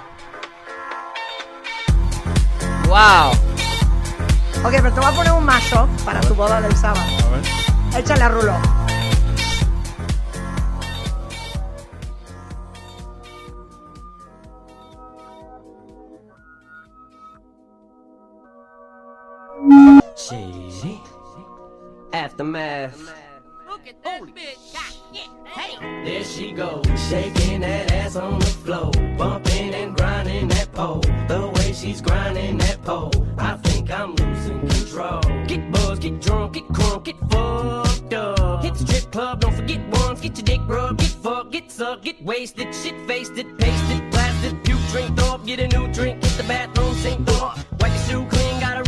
¡Wow! 2.86 3.32
Ok, 4.64 4.72
pero 4.72 4.92
te 4.92 5.00
voy 5.00 5.08
a 5.08 5.12
poner 5.12 5.32
un 5.32 5.44
mashup 5.44 5.88
para 6.04 6.20
tu 6.20 6.34
boda 6.34 6.60
del 6.60 6.76
sábado. 6.76 7.00
A 7.26 7.30
ver. 7.30 8.02
Échale 8.02 8.22
a 8.24 8.28
Rulo. 8.28 8.54
Shady. 20.16 21.00
Aftermath. 22.12 22.94
There 26.04 26.24
she 26.24 26.52
goes, 26.52 26.84
shaking 27.08 27.60
that 27.60 27.92
ass 27.92 28.16
on 28.16 28.38
the 28.38 28.46
floor, 28.46 28.90
bumping 29.16 29.74
and 29.74 29.96
grinding 29.96 30.48
that 30.48 30.72
pole. 30.72 31.00
The 31.28 31.48
way 31.54 31.72
she's 31.72 32.00
grinding 32.00 32.58
that 32.58 32.82
pole, 32.84 33.10
I 33.38 33.56
think 33.56 33.77
I'm 33.90 34.14
losing 34.16 34.60
control. 34.60 35.20
Get 35.46 35.70
buzzed, 35.72 36.02
get 36.02 36.20
drunk, 36.20 36.54
get 36.54 36.68
crunk, 36.68 37.04
get 37.04 37.18
fucked 37.30 38.12
up. 38.12 38.62
Hit 38.62 38.74
the 38.74 38.86
strip 38.86 39.10
club, 39.10 39.40
don't 39.40 39.54
forget 39.54 39.80
once, 39.88 40.20
get 40.20 40.36
your 40.36 40.44
dick 40.44 40.60
rubbed, 40.66 41.00
get 41.00 41.08
fucked, 41.08 41.52
get 41.52 41.70
sucked, 41.70 42.04
get 42.04 42.22
wasted, 42.22 42.74
shit 42.74 42.94
faced 43.06 43.38
it, 43.38 43.46
pasted, 43.58 44.10
blasted, 44.10 44.62
puke, 44.64 44.80
drink, 44.90 45.22
up, 45.22 45.46
get 45.46 45.60
a 45.60 45.68
new 45.68 45.90
drink, 45.92 46.22
hit 46.22 46.36
the 46.36 46.42
bathroom, 46.44 46.94
sink, 46.96 47.28
up, 47.40 47.58
wipe 47.80 47.92
your 47.92 48.02
shoe 48.02 48.26
clean, 48.28 48.60
got 48.60 48.76
a 48.76 48.80
routine 48.80 48.87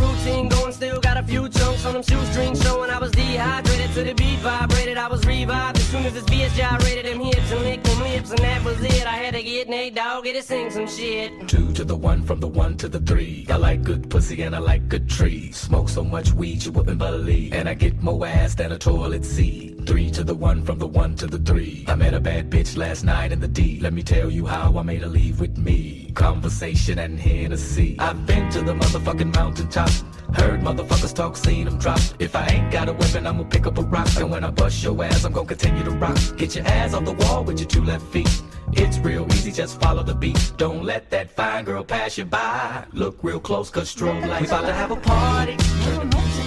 got 1.01 1.17
a 1.17 1.23
few 1.23 1.49
chunks 1.49 1.85
on 1.85 1.93
them 1.93 2.03
shoestrings 2.03 2.61
showing 2.63 2.89
I 2.89 2.99
was 2.99 3.11
dehydrated 3.11 3.91
to 3.93 4.03
the 4.03 4.13
beat 4.13 4.39
vibrated, 4.39 4.97
I 4.97 5.07
was 5.07 5.25
revived 5.25 5.77
as 5.77 5.87
soon 5.87 6.05
as 6.05 6.13
this 6.13 6.23
bitch 6.25 6.55
gyrated 6.55 7.05
them 7.05 7.19
hips 7.19 7.51
and 7.51 7.61
licked 7.61 7.83
them 7.83 7.99
lips 7.99 8.29
and 8.29 8.39
that 8.39 8.63
was 8.63 8.81
it. 8.83 9.05
I 9.05 9.15
had 9.15 9.33
to 9.33 9.43
get 9.43 9.69
Nate 9.69 9.95
Dogg 9.95 10.25
to 10.25 10.41
sing 10.41 10.69
some 10.69 10.87
shit. 10.87 11.47
Two 11.47 11.73
to 11.73 11.83
the 11.83 11.95
one, 11.95 12.23
from 12.23 12.39
the 12.39 12.47
one 12.47 12.77
to 12.77 12.87
the 12.87 12.99
three. 12.99 13.45
I 13.49 13.57
like 13.57 13.83
good 13.83 14.09
pussy 14.09 14.41
and 14.43 14.55
I 14.55 14.59
like 14.59 14.87
good 14.87 15.09
trees. 15.09 15.57
Smoke 15.57 15.89
so 15.89 16.03
much 16.03 16.31
weed 16.31 16.63
you 16.63 16.71
wouldn't 16.71 16.99
believe. 16.99 17.53
And 17.53 17.67
I 17.67 17.73
get 17.73 18.01
more 18.01 18.25
ass 18.25 18.55
than 18.55 18.71
a 18.71 18.77
toilet 18.77 19.25
seat. 19.25 19.85
Three 19.87 20.11
to 20.11 20.23
the 20.23 20.35
one, 20.35 20.63
from 20.63 20.79
the 20.79 20.87
one 20.87 21.15
to 21.15 21.27
the 21.27 21.39
three. 21.39 21.85
I 21.87 21.95
met 21.95 22.13
a 22.13 22.19
bad 22.19 22.49
bitch 22.49 22.77
last 22.77 23.03
night 23.03 23.31
in 23.31 23.39
the 23.39 23.47
D. 23.47 23.79
Let 23.79 23.93
me 23.93 24.03
tell 24.03 24.29
you 24.29 24.45
how 24.45 24.77
I 24.77 24.83
made 24.83 25.01
her 25.01 25.07
leave 25.07 25.39
with 25.39 25.57
me. 25.57 26.11
Conversation 26.13 26.99
and 26.99 27.19
Hennessy. 27.19 27.97
I've 27.99 28.25
been 28.25 28.49
to 28.51 28.61
the 28.61 28.73
motherfucking 28.73 29.33
mountaintop. 29.35 29.89
Heard 30.33 30.61
motherfuckers 30.61 31.13
talk, 31.13 31.35
seen 31.35 31.65
them 31.65 31.77
drop. 31.77 31.99
If 32.19 32.35
I 32.35 32.47
ain't 32.47 32.71
got 32.71 32.87
a 32.89 32.93
weapon, 32.93 33.27
I'ma 33.27 33.43
pick 33.43 33.67
up 33.67 33.77
a 33.77 33.81
rock. 33.83 34.07
And 34.17 34.31
when 34.31 34.43
I 34.43 34.49
bust 34.49 34.83
your 34.83 35.03
ass, 35.03 35.25
I'm 35.25 35.33
gonna 35.33 35.47
continue 35.47 35.83
to 35.83 35.91
rock. 35.91 36.17
Get 36.37 36.55
your 36.55 36.65
ass 36.65 36.93
off 36.93 37.05
the 37.05 37.13
wall 37.13 37.43
with 37.43 37.59
your 37.59 37.67
two 37.67 37.83
left 37.83 38.05
feet. 38.07 38.41
It's 38.73 38.97
real 38.99 39.25
easy, 39.33 39.51
just 39.51 39.81
follow 39.81 40.03
the 40.03 40.15
beat. 40.15 40.53
Don't 40.57 40.83
let 40.83 41.09
that 41.09 41.29
fine 41.31 41.65
girl 41.65 41.83
pass 41.83 42.17
you 42.17 42.25
by. 42.25 42.85
Look 42.93 43.19
real 43.21 43.39
close, 43.39 43.69
cause 43.69 43.93
strobe 43.93 44.25
lights. 44.27 44.41
We 44.41 44.47
about 44.47 44.65
to 44.67 44.73
have 44.73 44.91
a 44.91 44.95
party. 44.95 45.57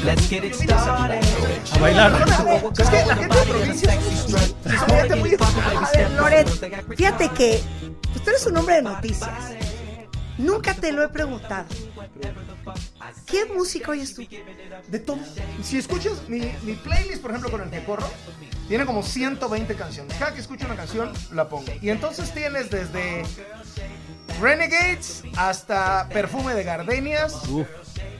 Let's 0.05 0.29
get 0.29 0.45
it 0.45 0.55
started. 0.55 1.23
A 1.75 1.79
bailar. 1.79 2.13
Es 2.79 2.89
que 2.89 3.05
la 3.07 3.17
gente 3.17 3.37
de 3.37 3.45
provincia 3.47 4.01
se 4.01 4.79
siente 4.79 5.17
muy 5.17 5.37
A 5.39 5.91
ver, 5.91 6.11
Loret, 6.13 6.49
fíjate 6.97 7.29
que 7.31 7.61
pues, 8.13 8.25
tú 8.25 8.31
eres 8.31 8.47
un 8.47 8.57
hombre 8.57 8.77
de 8.77 8.83
noticias. 8.83 9.64
Nunca 10.39 10.75
te 10.75 10.93
lo 10.93 11.05
he 11.05 11.09
preguntado. 11.09 11.67
¿Qué 13.27 13.45
música 13.47 13.93
oyes 13.93 14.15
tú? 14.15 14.23
De 14.89 14.99
todo. 14.99 15.19
Si 15.63 15.79
escuchas 15.79 16.29
mi, 16.29 16.53
mi 16.63 16.75
playlist, 16.75 17.23
por 17.23 17.31
ejemplo, 17.31 17.51
con 17.51 17.63
el 17.63 17.71
que 17.71 17.85
corro, 17.85 18.09
tiene 18.69 18.85
como 18.87 19.03
120 19.03 19.75
canciones. 19.75 20.17
Cada 20.19 20.35
que 20.35 20.41
escucho 20.41 20.67
una 20.67 20.77
canción, 20.77 21.13
la 21.33 21.49
pongo. 21.49 21.73
Y 21.81 21.91
entonces 21.91 22.33
tienes 22.33 22.71
desde 22.71 23.25
Renegades 24.41 25.23
hasta 25.37 26.09
Perfume 26.09 26.55
de 26.55 26.65
Gardenias, 26.65 27.43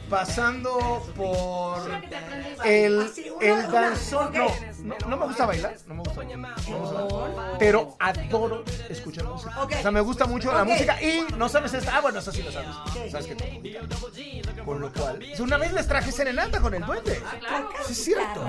pasando 0.09 1.05
por 1.17 1.91
el, 2.65 3.11
el 3.41 3.71
danzón. 3.73 4.33
No, 4.35 4.47
no, 4.85 4.95
no 5.09 5.17
me 5.17 5.27
gusta 5.27 5.47
bailar, 5.47 5.75
no 5.87 5.95
me 5.95 6.01
gusta 6.03 6.15
bailar, 6.21 6.39
no 6.39 6.49
me 6.49 6.79
gusta 6.79 7.17
bailar, 7.17 7.59
pero 7.59 7.97
adoro 7.99 8.65
escuchar 8.89 9.25
música. 9.25 9.61
O 9.61 9.69
sea, 9.83 9.91
me 9.91 10.01
gusta 10.01 10.27
mucho 10.27 10.53
la 10.53 10.65
música 10.65 11.01
y 11.03 11.25
no 11.37 11.49
sabes 11.49 11.73
esta. 11.75 11.97
Ah, 11.97 12.01
bueno, 12.01 12.19
eso 12.19 12.31
sí 12.31 12.43
lo 12.43 12.53
sabes. 12.53 12.69
Sabes 13.11 13.27
que. 13.27 13.81
Con 14.65 14.81
lo 14.81 14.93
cual, 14.93 15.19
una 15.41 15.57
vez 15.59 15.73
les 15.73 15.87
traje 15.89 16.11
serenata 16.13 16.61
con 16.61 16.73
el 16.75 16.85
duende. 16.85 17.21
Sí, 17.87 17.93
es 17.93 18.05
cierto. 18.05 18.45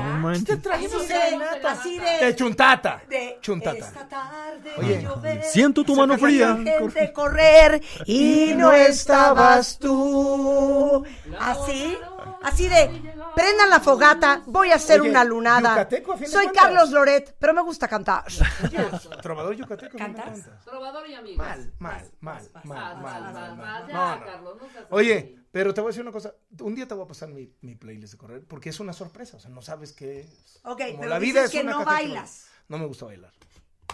Te 0.45 0.57
traje 0.57 0.85
Así 0.85 0.97
de- 0.97 1.07
serenata. 1.07 1.71
así 1.71 1.99
de- 1.99 2.25
De 2.25 2.35
chuntata. 2.35 3.01
de 3.09 3.37
Chuntata. 3.41 3.77
esta 3.77 4.07
tarde 4.07 4.71
Oye, 4.77 5.07
Siento 5.43 5.83
tu 5.83 5.95
mano 5.95 6.17
fría. 6.17 6.55
gente 6.55 7.11
correr 7.13 7.81
y 8.05 8.53
no 8.55 8.71
estabas 8.71 9.77
tú. 9.79 11.05
Así, 11.39 11.97
así 12.45 12.67
de, 12.69 13.13
prendan 13.35 13.69
la 13.69 13.79
fogata, 13.79 14.41
voy 14.45 14.71
a 14.71 14.75
hacer 14.75 15.01
Oye, 15.01 15.09
una 15.09 15.23
lunada. 15.23 15.71
yucateco, 15.71 16.13
a 16.13 16.15
fin 16.17 16.25
de 16.25 16.31
Soy 16.31 16.43
cuentas. 16.45 16.63
Carlos 16.63 16.89
Loret, 16.91 17.35
pero 17.39 17.53
me 17.53 17.61
gusta 17.61 17.87
cantar. 17.87 18.23
Oye, 18.63 18.89
trovador 19.21 19.55
yucateco. 19.55 19.97
¿no 19.97 20.07
me 20.07 20.13
¿Cantas? 20.15 20.49
Trovador 20.63 21.07
y 21.09 21.13
amigo. 21.15 21.37
Mal, 21.43 21.73
mal, 21.79 22.11
mal, 22.21 22.49
mal, 22.63 22.97
mal, 23.01 23.33
mal, 23.33 23.55
mal, 23.57 23.87
No, 23.87 24.15
no. 24.19 24.25
Carlos, 24.25 24.57
no 24.61 24.69
seas 24.71 24.85
Oye, 24.89 25.39
pero 25.51 25.73
te 25.73 25.81
voy 25.81 25.89
a 25.89 25.91
decir 25.91 26.01
una 26.01 26.11
cosa. 26.11 26.33
Un 26.61 26.75
día 26.75 26.87
te 26.87 26.93
voy 26.93 27.05
a 27.05 27.07
pasar 27.07 27.29
mi, 27.29 27.53
mi 27.61 27.75
playlist 27.75 28.13
de 28.13 28.17
correr 28.17 28.43
porque 28.47 28.69
es 28.69 28.79
una 28.79 28.93
sorpresa. 28.93 29.37
O 29.37 29.39
sea, 29.39 29.49
no 29.49 29.61
sabes 29.61 29.91
qué 29.93 30.21
es. 30.21 30.59
Ok, 30.63 30.81
Como 30.87 30.97
pero 30.99 31.09
la 31.09 31.19
dices 31.19 31.33
vida 31.33 31.43
es 31.45 31.51
que 31.51 31.61
una 31.61 31.71
no 31.71 31.85
bailas. 31.85 32.47
No 32.67 32.77
me 32.77 32.85
gusta 32.85 33.05
bailar. 33.05 33.31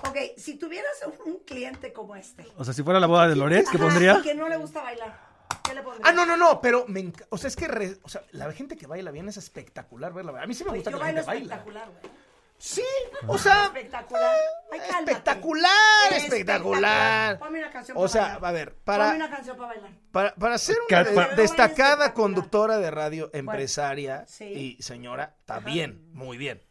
Ok, 0.07 0.17
si 0.37 0.57
tuvieras 0.57 0.93
un, 1.05 1.33
un 1.33 1.39
cliente 1.43 1.93
como 1.93 2.15
este. 2.15 2.47
O 2.57 2.63
sea, 2.65 2.73
si 2.73 2.81
fuera 2.81 2.99
la 2.99 3.05
boda 3.07 3.27
de 3.27 3.35
Loret, 3.35 3.67
¿qué 3.69 3.77
Ajá, 3.77 3.85
pondría? 3.85 4.21
que 4.23 4.33
no 4.33 4.49
le 4.49 4.57
gusta 4.57 4.81
bailar. 4.81 5.30
¿Qué 5.63 5.73
le 5.73 5.81
pondrías? 5.83 6.09
Ah, 6.09 6.13
no, 6.13 6.25
no, 6.25 6.37
no, 6.37 6.61
pero 6.61 6.85
me 6.87 6.99
enca- 7.01 7.25
O 7.29 7.37
sea, 7.37 7.47
es 7.47 7.55
que 7.55 7.67
re- 7.67 7.97
o 8.03 8.09
sea, 8.09 8.23
la 8.31 8.51
gente 8.53 8.77
que 8.77 8.87
baila 8.87 9.11
bien 9.11 9.27
es 9.29 9.37
espectacular 9.37 10.13
verla. 10.13 10.41
A 10.41 10.45
mí 10.47 10.53
sí 10.53 10.63
me 10.63 10.71
gusta 10.71 10.91
yo 10.91 10.97
que 10.97 10.99
la 10.99 11.05
bailo 11.05 11.17
gente 11.21 11.27
baila. 11.27 11.55
espectacular, 11.55 11.89
güey. 12.01 12.13
Sí, 12.57 12.83
o 13.25 13.37
sea, 13.39 13.65
Espectacular. 13.65 14.35
Ay, 14.71 14.79
cálmate. 14.81 15.11
espectacular, 15.13 16.13
espectacular. 16.13 17.39
Ponme 17.39 17.57
una 17.59 17.71
canción 17.71 17.97
O 17.97 18.01
para 18.01 18.13
sea, 18.13 18.21
bailar. 18.37 18.45
a 18.45 18.51
ver, 18.51 18.69
Ponme 18.69 18.81
para, 18.85 19.11
una 19.15 19.29
canción 19.31 19.57
para 19.57 19.67
bailar. 19.69 19.91
para, 20.11 20.35
para 20.35 20.57
ser 20.59 20.77
Ca- 20.87 21.07
una 21.11 21.27
de- 21.29 21.35
destacada 21.37 22.13
conductora 22.13 22.77
de 22.77 22.91
radio, 22.91 23.31
empresaria 23.33 24.25
Sí. 24.27 24.77
y 24.77 24.81
señora, 24.83 25.37
está 25.39 25.59
bien, 25.59 26.07
muy 26.13 26.37
bien. 26.37 26.61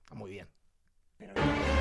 Está 0.00 0.14
muy 0.14 0.30
bien. 0.30 0.48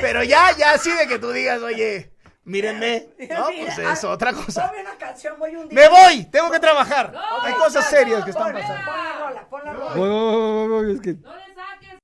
Pero 0.00 0.22
ya, 0.24 0.56
ya 0.56 0.72
así 0.72 0.90
de 0.94 1.06
que 1.06 1.18
tú 1.18 1.30
digas, 1.30 1.60
oye, 1.62 2.11
mírenme. 2.44 3.08
No, 3.18 3.48
Mira, 3.50 3.74
pues 3.74 3.78
es 3.78 4.04
ah, 4.04 4.08
otra 4.10 4.32
cosa. 4.32 4.68
Ponme 4.68 4.82
una 4.82 4.96
canción, 4.96 5.38
voy 5.38 5.56
un 5.56 5.68
día. 5.68 5.80
Me 5.80 5.88
voy, 5.88 6.24
tengo 6.26 6.50
que 6.50 6.60
trabajar. 6.60 7.14
Hay 7.42 7.52
Ok, 7.52 7.58
cosas 7.58 7.88
serias 7.88 8.20
no, 8.20 8.24
que 8.24 8.30
están 8.30 8.52
pasando. 8.52 8.84
Pon 8.84 8.94
la 9.04 9.18
rola, 9.18 9.48
pon 9.48 9.60
la 9.64 9.72
rola. 9.72 9.94
Voy, 9.94 10.08
voy, 10.08 10.20
voy, 10.20 10.68
voy, 10.68 10.84
voy, 10.84 10.94
es 10.94 11.00
que- 11.00 11.14
No 11.14 11.36
le 11.36 11.54
saques. 11.54 11.98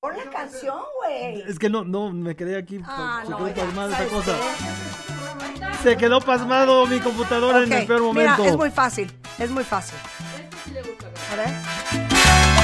Pon 0.00 0.16
la 0.16 0.30
canción, 0.30 0.80
güey. 1.00 1.42
Es 1.42 1.58
que 1.58 1.68
no, 1.70 1.84
no, 1.84 2.10
me 2.12 2.34
quedé 2.34 2.56
aquí. 2.56 2.80
Ah, 2.84 3.22
se 3.24 3.30
no, 3.30 3.36
quedó 3.38 3.48
ya, 3.48 3.64
pasmada 3.64 3.88
esa 3.88 3.96
¿sabes 3.98 4.12
cosa. 4.12 4.32
qué? 4.36 5.82
Se 5.82 5.96
quedó 5.96 6.20
pasmado 6.20 6.86
mi 6.86 7.00
computadora 7.00 7.62
en 7.64 7.72
el 7.72 7.86
peor 7.86 8.02
momento. 8.02 8.36
Mira, 8.38 8.50
es 8.50 8.56
muy 8.56 8.70
fácil, 8.70 9.12
es 9.38 9.50
muy 9.50 9.64
fácil. 9.64 9.98
A 11.32 11.36
ver. 11.36 12.61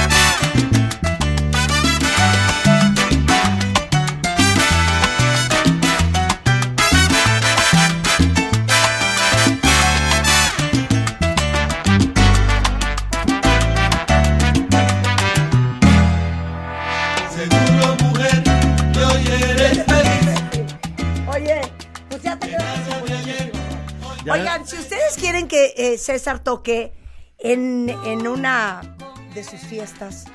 Pues 22.21 22.23
ya 22.23 22.39
te 22.39 22.47
quedaste 22.49 23.51
Oigan, 24.31 24.67
si 24.67 24.75
ustedes 24.77 25.15
quieren 25.17 25.47
que 25.47 25.73
eh, 25.77 25.97
César 25.97 26.39
toque 26.39 26.93
en, 27.39 27.89
en 28.05 28.27
una 28.27 28.81
de 29.33 29.43
sus 29.43 29.61
fiestas, 29.61 30.25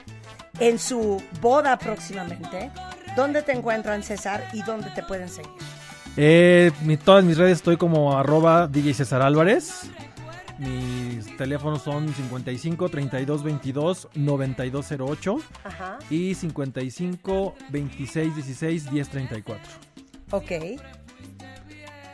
en 0.59 0.79
su 0.79 1.23
boda 1.41 1.79
próximamente, 1.79 2.71
¿dónde 3.17 3.43
te 3.43 3.53
encuentran, 3.53 4.03
César, 4.03 4.45
y 4.53 4.63
dónde 4.63 4.91
te 4.91 5.03
pueden 5.03 5.29
seguir? 5.29 5.51
Eh, 6.17 6.73
mi- 6.83 6.97
todas 6.97 7.25
mis 7.25 7.37
redes 7.37 7.59
estoy 7.59 7.77
como 7.77 8.17
arroba 8.19 8.67
DJ 8.67 8.95
César 8.95 9.23
Álvarez. 9.23 9.83
Mis 10.59 11.37
teléfonos 11.37 11.83
son 11.83 12.13
55 12.15 12.89
32 12.89 13.43
22 13.43 14.09
92 14.15 14.87
08 15.01 15.37
Ajá. 15.65 15.99
y 16.11 16.35
55 16.35 17.55
26 17.71 18.35
16 18.37 18.91
10 18.91 19.09
34. 19.09 19.61
Ok. 20.31 20.53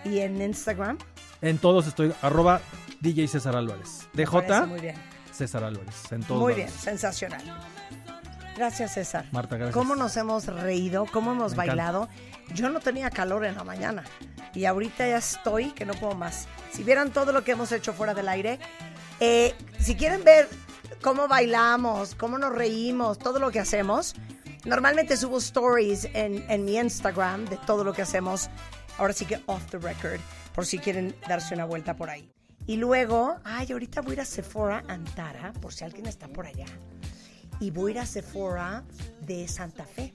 ¿Y 0.05 0.21
en 0.21 0.41
Instagram? 0.41 0.99
En 1.43 1.59
todos 1.59 1.87
estoy 1.87 2.13
arroba 2.23 2.61
DJ 3.01 3.29
César 3.29 3.57
Álvarez. 3.57 4.09
DJ 4.13 4.67
Muy 4.67 4.81
bien. 4.81 4.97
César 5.33 5.65
Álvarez. 5.65 6.11
En 6.13 6.23
todos 6.23 6.41
Muy 6.41 6.53
lados. 6.53 6.67
bien, 6.73 6.81
sensacional. 6.81 7.43
Gracias, 8.57 8.93
César. 8.95 9.25
Marta, 9.33 9.57
gracias. 9.57 9.75
¿Cómo 9.75 9.97
nos 9.97 10.17
hemos 10.17 10.47
reído? 10.47 11.07
¿Cómo 11.11 11.33
hemos 11.33 11.53
Me 11.53 11.65
encanta. 11.65 11.75
bailado? 11.83 12.09
Yo 12.55 12.69
no 12.69 12.81
tenía 12.81 13.11
calor 13.11 13.45
en 13.47 13.55
la 13.57 13.65
mañana. 13.65 14.05
y 14.53 14.65
ahorita 14.65 15.07
ya 15.07 15.19
estoy 15.19 15.71
que 15.71 15.87
no 15.87 15.95
puedo 15.95 16.15
más. 16.17 16.49
Si 16.73 16.83
vieran 16.83 17.11
todo 17.13 17.33
lo 17.33 17.45
que 17.45 17.53
hemos 17.53 17.71
hecho 17.73 17.93
fuera 17.93 18.15
del 18.15 18.29
aire, 18.29 18.59
eh, 19.21 19.55
si 19.79 19.95
quieren 19.95 20.25
ver 20.25 20.49
cómo 21.03 21.29
bailamos, 21.29 22.17
cómo 22.17 22.37
nos 22.37 22.53
reímos, 22.53 23.19
todo 23.19 23.39
lo 23.39 23.51
que 23.53 23.61
hacemos, 23.61 24.15
normalmente 24.65 25.17
subo 25.17 25.39
stories 25.39 26.07
en, 26.15 26.45
en 26.51 26.65
mi 26.65 26.77
Instagram 26.79 27.45
de 27.47 27.57
todo 27.59 27.85
lo 27.85 27.93
que 27.93 28.03
hacemos. 28.03 28.51
Ahora 29.01 29.15
sí 29.15 29.25
que 29.25 29.41
off 29.47 29.65
the 29.71 29.79
record, 29.79 30.21
por 30.55 30.67
si 30.67 30.79
quieren 30.79 31.17
darse 31.27 31.55
una 31.55 31.65
vuelta 31.65 31.97
por 31.97 32.11
ahí. 32.11 32.31
Y 32.67 32.77
luego, 32.77 33.39
ay, 33.45 33.73
ahorita 33.73 34.03
voy 34.03 34.11
a 34.11 34.15
ir 34.15 34.21
a 34.21 34.25
Sephora 34.27 34.85
Antara, 34.89 35.55
por 35.55 35.73
si 35.73 35.85
alguien 35.85 36.05
está 36.05 36.29
por 36.29 36.47
allá. 36.47 36.67
Y 37.61 37.71
voy 37.71 37.93
a 37.93 37.95
ir 37.95 38.01
a 38.01 38.07
Sephora 38.07 38.85
de 39.23 39.49
Santa 39.49 39.87
Fe 39.87 40.13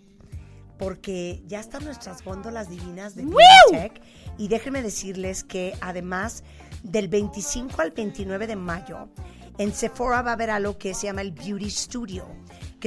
porque 0.77 1.41
ya 1.47 1.61
están 1.61 1.83
nuestras 1.83 2.23
góndolas 2.23 2.69
divinas 2.69 3.15
de 3.15 3.25
Tech. 3.71 3.99
Y 4.37 4.49
déjenme 4.49 4.83
decirles 4.83 5.43
que 5.43 5.73
además 5.81 6.43
del 6.83 7.07
25 7.07 7.81
al 7.81 7.89
29 7.89 8.45
de 8.45 8.55
mayo, 8.55 9.09
en 9.57 9.73
Sephora 9.73 10.21
va 10.21 10.31
a 10.31 10.33
haber 10.33 10.51
algo 10.51 10.77
que 10.77 10.93
se 10.93 11.07
llama 11.07 11.21
el 11.21 11.31
Beauty 11.31 11.71
Studio, 11.71 12.27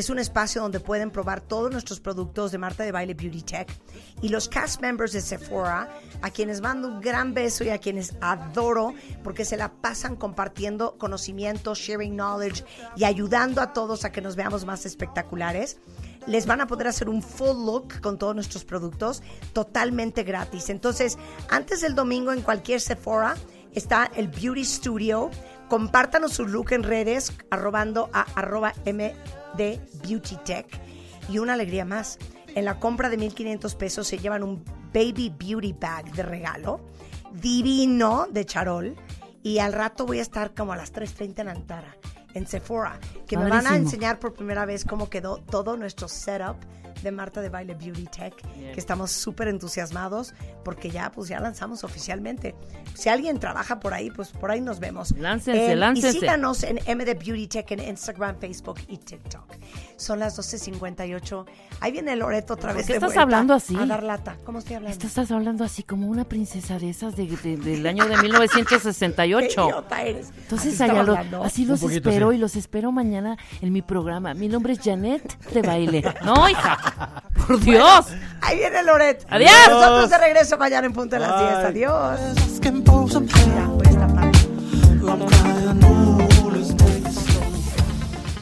es 0.00 0.10
un 0.10 0.18
espacio 0.18 0.62
donde 0.62 0.80
pueden 0.80 1.10
probar 1.10 1.40
todos 1.40 1.70
nuestros 1.70 2.00
productos 2.00 2.52
de 2.52 2.58
Marta 2.58 2.84
de 2.84 2.92
Baile 2.92 3.14
Beauty 3.14 3.42
Tech. 3.42 3.68
Y 4.22 4.28
los 4.28 4.48
cast 4.48 4.80
members 4.80 5.12
de 5.12 5.20
Sephora, 5.20 5.88
a 6.22 6.30
quienes 6.30 6.60
mando 6.60 6.88
un 6.88 7.00
gran 7.00 7.34
beso 7.34 7.64
y 7.64 7.70
a 7.70 7.78
quienes 7.78 8.14
adoro, 8.20 8.94
porque 9.24 9.44
se 9.44 9.56
la 9.56 9.72
pasan 9.72 10.16
compartiendo 10.16 10.96
conocimiento, 10.98 11.74
sharing 11.74 12.14
knowledge 12.14 12.64
y 12.96 13.04
ayudando 13.04 13.60
a 13.60 13.72
todos 13.72 14.04
a 14.04 14.12
que 14.12 14.20
nos 14.20 14.36
veamos 14.36 14.64
más 14.64 14.86
espectaculares 14.86 15.78
les 16.26 16.44
van 16.44 16.60
a 16.60 16.66
poder 16.66 16.88
hacer 16.88 17.08
un 17.08 17.22
full 17.22 17.64
look 17.64 18.00
con 18.02 18.18
todos 18.18 18.34
nuestros 18.34 18.62
productos 18.62 19.22
totalmente 19.54 20.24
gratis. 20.24 20.68
Entonces, 20.68 21.16
antes 21.48 21.80
del 21.80 21.94
domingo 21.94 22.32
en 22.32 22.42
cualquier 22.42 22.82
Sephora 22.82 23.34
está 23.72 24.10
el 24.14 24.28
Beauty 24.28 24.64
Studio. 24.64 25.30
Compártanos 25.69 26.32
su 26.32 26.47
look 26.47 26.73
en 26.73 26.82
redes, 26.82 27.32
arrobando 27.51 28.11
a 28.12 28.23
arroba 28.35 28.73
MD 28.86 29.81
Beauty 30.03 30.36
Tech. 30.45 30.66
Y 31.28 31.39
una 31.39 31.55
alegría 31.55 31.85
más. 31.85 32.19
En 32.55 32.65
la 32.65 32.81
compra 32.81 33.11
de 33.11 33.19
1.500 33.19 33.77
pesos 33.77 34.07
se 34.07 34.19
llevan 34.19 34.43
un 34.43 34.65
Baby 34.95 35.32
Beauty 35.39 35.74
Bag 35.78 36.11
de 36.12 36.23
regalo. 36.23 36.81
Divino 37.32 38.27
de 38.31 38.47
charol. 38.47 38.97
Y 39.43 39.59
al 39.59 39.73
rato 39.73 40.07
voy 40.07 40.19
a 40.19 40.23
estar 40.23 40.55
como 40.55 40.73
a 40.73 40.77
las 40.77 40.93
3.30 40.93 41.40
en 41.40 41.49
Antara 41.49 41.95
en 42.35 42.47
Sephora, 42.47 42.99
que 43.27 43.36
me 43.36 43.49
van 43.49 43.66
a 43.66 43.77
enseñar 43.77 44.19
por 44.19 44.35
primera 44.35 44.65
vez 44.65 44.85
cómo 44.85 45.09
quedó 45.09 45.39
todo 45.39 45.77
nuestro 45.77 46.09
setup 46.09 46.57
de 47.02 47.12
Marta 47.12 47.40
de 47.40 47.48
Baile 47.48 47.74
Beauty 47.74 48.04
Tech, 48.06 48.34
Bien. 48.56 48.72
que 48.72 48.80
estamos 48.80 49.10
súper 49.10 49.48
entusiasmados 49.48 50.34
porque 50.64 50.90
ya 50.90 51.10
pues 51.12 51.28
ya 51.28 51.40
lanzamos 51.40 51.84
oficialmente. 51.84 52.54
Si 52.94 53.08
alguien 53.08 53.38
trabaja 53.38 53.80
por 53.80 53.94
ahí, 53.94 54.10
pues 54.10 54.28
por 54.30 54.50
ahí 54.50 54.60
nos 54.60 54.80
vemos. 54.80 55.12
Láncense, 55.12 55.72
Eh, 55.72 55.76
láncense. 55.76 56.16
Y 56.16 56.20
síganos 56.20 56.62
en 56.64 56.76
MD 56.86 57.14
Beauty 57.14 57.46
Tech 57.48 57.70
en 57.72 57.80
Instagram, 57.80 58.38
Facebook 58.40 58.80
y 58.88 58.96
TikTok. 58.98 59.44
Son 59.96 60.18
las 60.18 60.36
12.58. 60.38 61.44
Ahí 61.80 61.92
viene 61.92 62.14
Loreto 62.16 62.54
otra 62.54 62.70
¿Por 62.70 62.76
vez 62.78 62.86
qué 62.86 62.92
de 62.94 62.96
estás 62.98 63.08
vuelta 63.08 63.22
hablando 63.22 63.54
así? 63.54 63.76
A 63.76 63.86
dar 63.86 64.02
lata. 64.02 64.36
¿Cómo 64.44 64.58
estoy 64.58 64.76
hablando? 64.76 65.06
Estás 65.06 65.30
hablando 65.30 65.64
así 65.64 65.82
como 65.82 66.08
una 66.08 66.24
princesa 66.24 66.78
de 66.78 66.90
esas 66.90 67.16
de, 67.16 67.26
de- 67.26 67.56
del 67.56 67.86
año 67.86 68.06
de 68.06 68.16
1968. 68.16 69.48
Qué 69.54 69.62
idiota 69.62 70.02
eres. 70.02 70.26
Así 70.28 70.38
Entonces 70.42 70.78
lo- 71.30 71.44
así 71.44 71.62
Un 71.62 71.68
los 71.68 71.80
poquito, 71.80 72.08
espero 72.10 72.30
sí. 72.30 72.36
y 72.36 72.38
los 72.38 72.56
espero 72.56 72.92
mañana 72.92 73.36
en 73.60 73.72
mi 73.72 73.82
programa. 73.82 74.34
Mi 74.34 74.48
nombre 74.48 74.72
es 74.74 74.80
Janet 74.80 75.38
de 75.52 75.62
baile. 75.62 76.02
No, 76.24 76.48
hija. 76.48 76.88
Por 77.47 77.60
Dios. 77.60 78.06
Ahí 78.40 78.59
viene 78.59 78.82
Loret. 78.82 79.27
Adiós. 79.28 79.51
Nosotros 79.69 80.10
de 80.10 80.19
regreso 80.19 80.59
mañana 80.59 80.86
en 80.86 80.93
punto 80.93 81.16
de 81.16 81.20
las 81.20 81.40
10. 81.40 81.52
Adiós. 81.65 82.20
Esta 83.85 84.09
parte. 84.09 84.39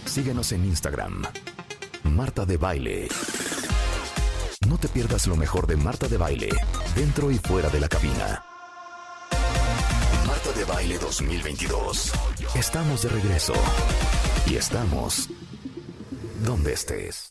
Síguenos 0.06 0.52
en 0.52 0.64
Instagram. 0.64 1.22
Marta 2.04 2.44
de 2.46 2.56
Baile. 2.56 3.08
No 4.68 4.78
te 4.78 4.88
pierdas 4.88 5.26
lo 5.26 5.36
mejor 5.36 5.66
de 5.66 5.76
Marta 5.76 6.08
de 6.08 6.16
Baile, 6.16 6.48
dentro 6.94 7.30
y 7.30 7.38
fuera 7.38 7.68
de 7.68 7.80
la 7.80 7.88
cabina. 7.88 8.42
Marta 10.26 10.52
de 10.56 10.64
Baile 10.64 10.98
2022. 10.98 12.12
Estamos 12.54 13.02
de 13.02 13.08
regreso. 13.10 13.52
Y 14.46 14.56
estamos 14.56 15.28
donde 16.44 16.72
estés. 16.72 17.24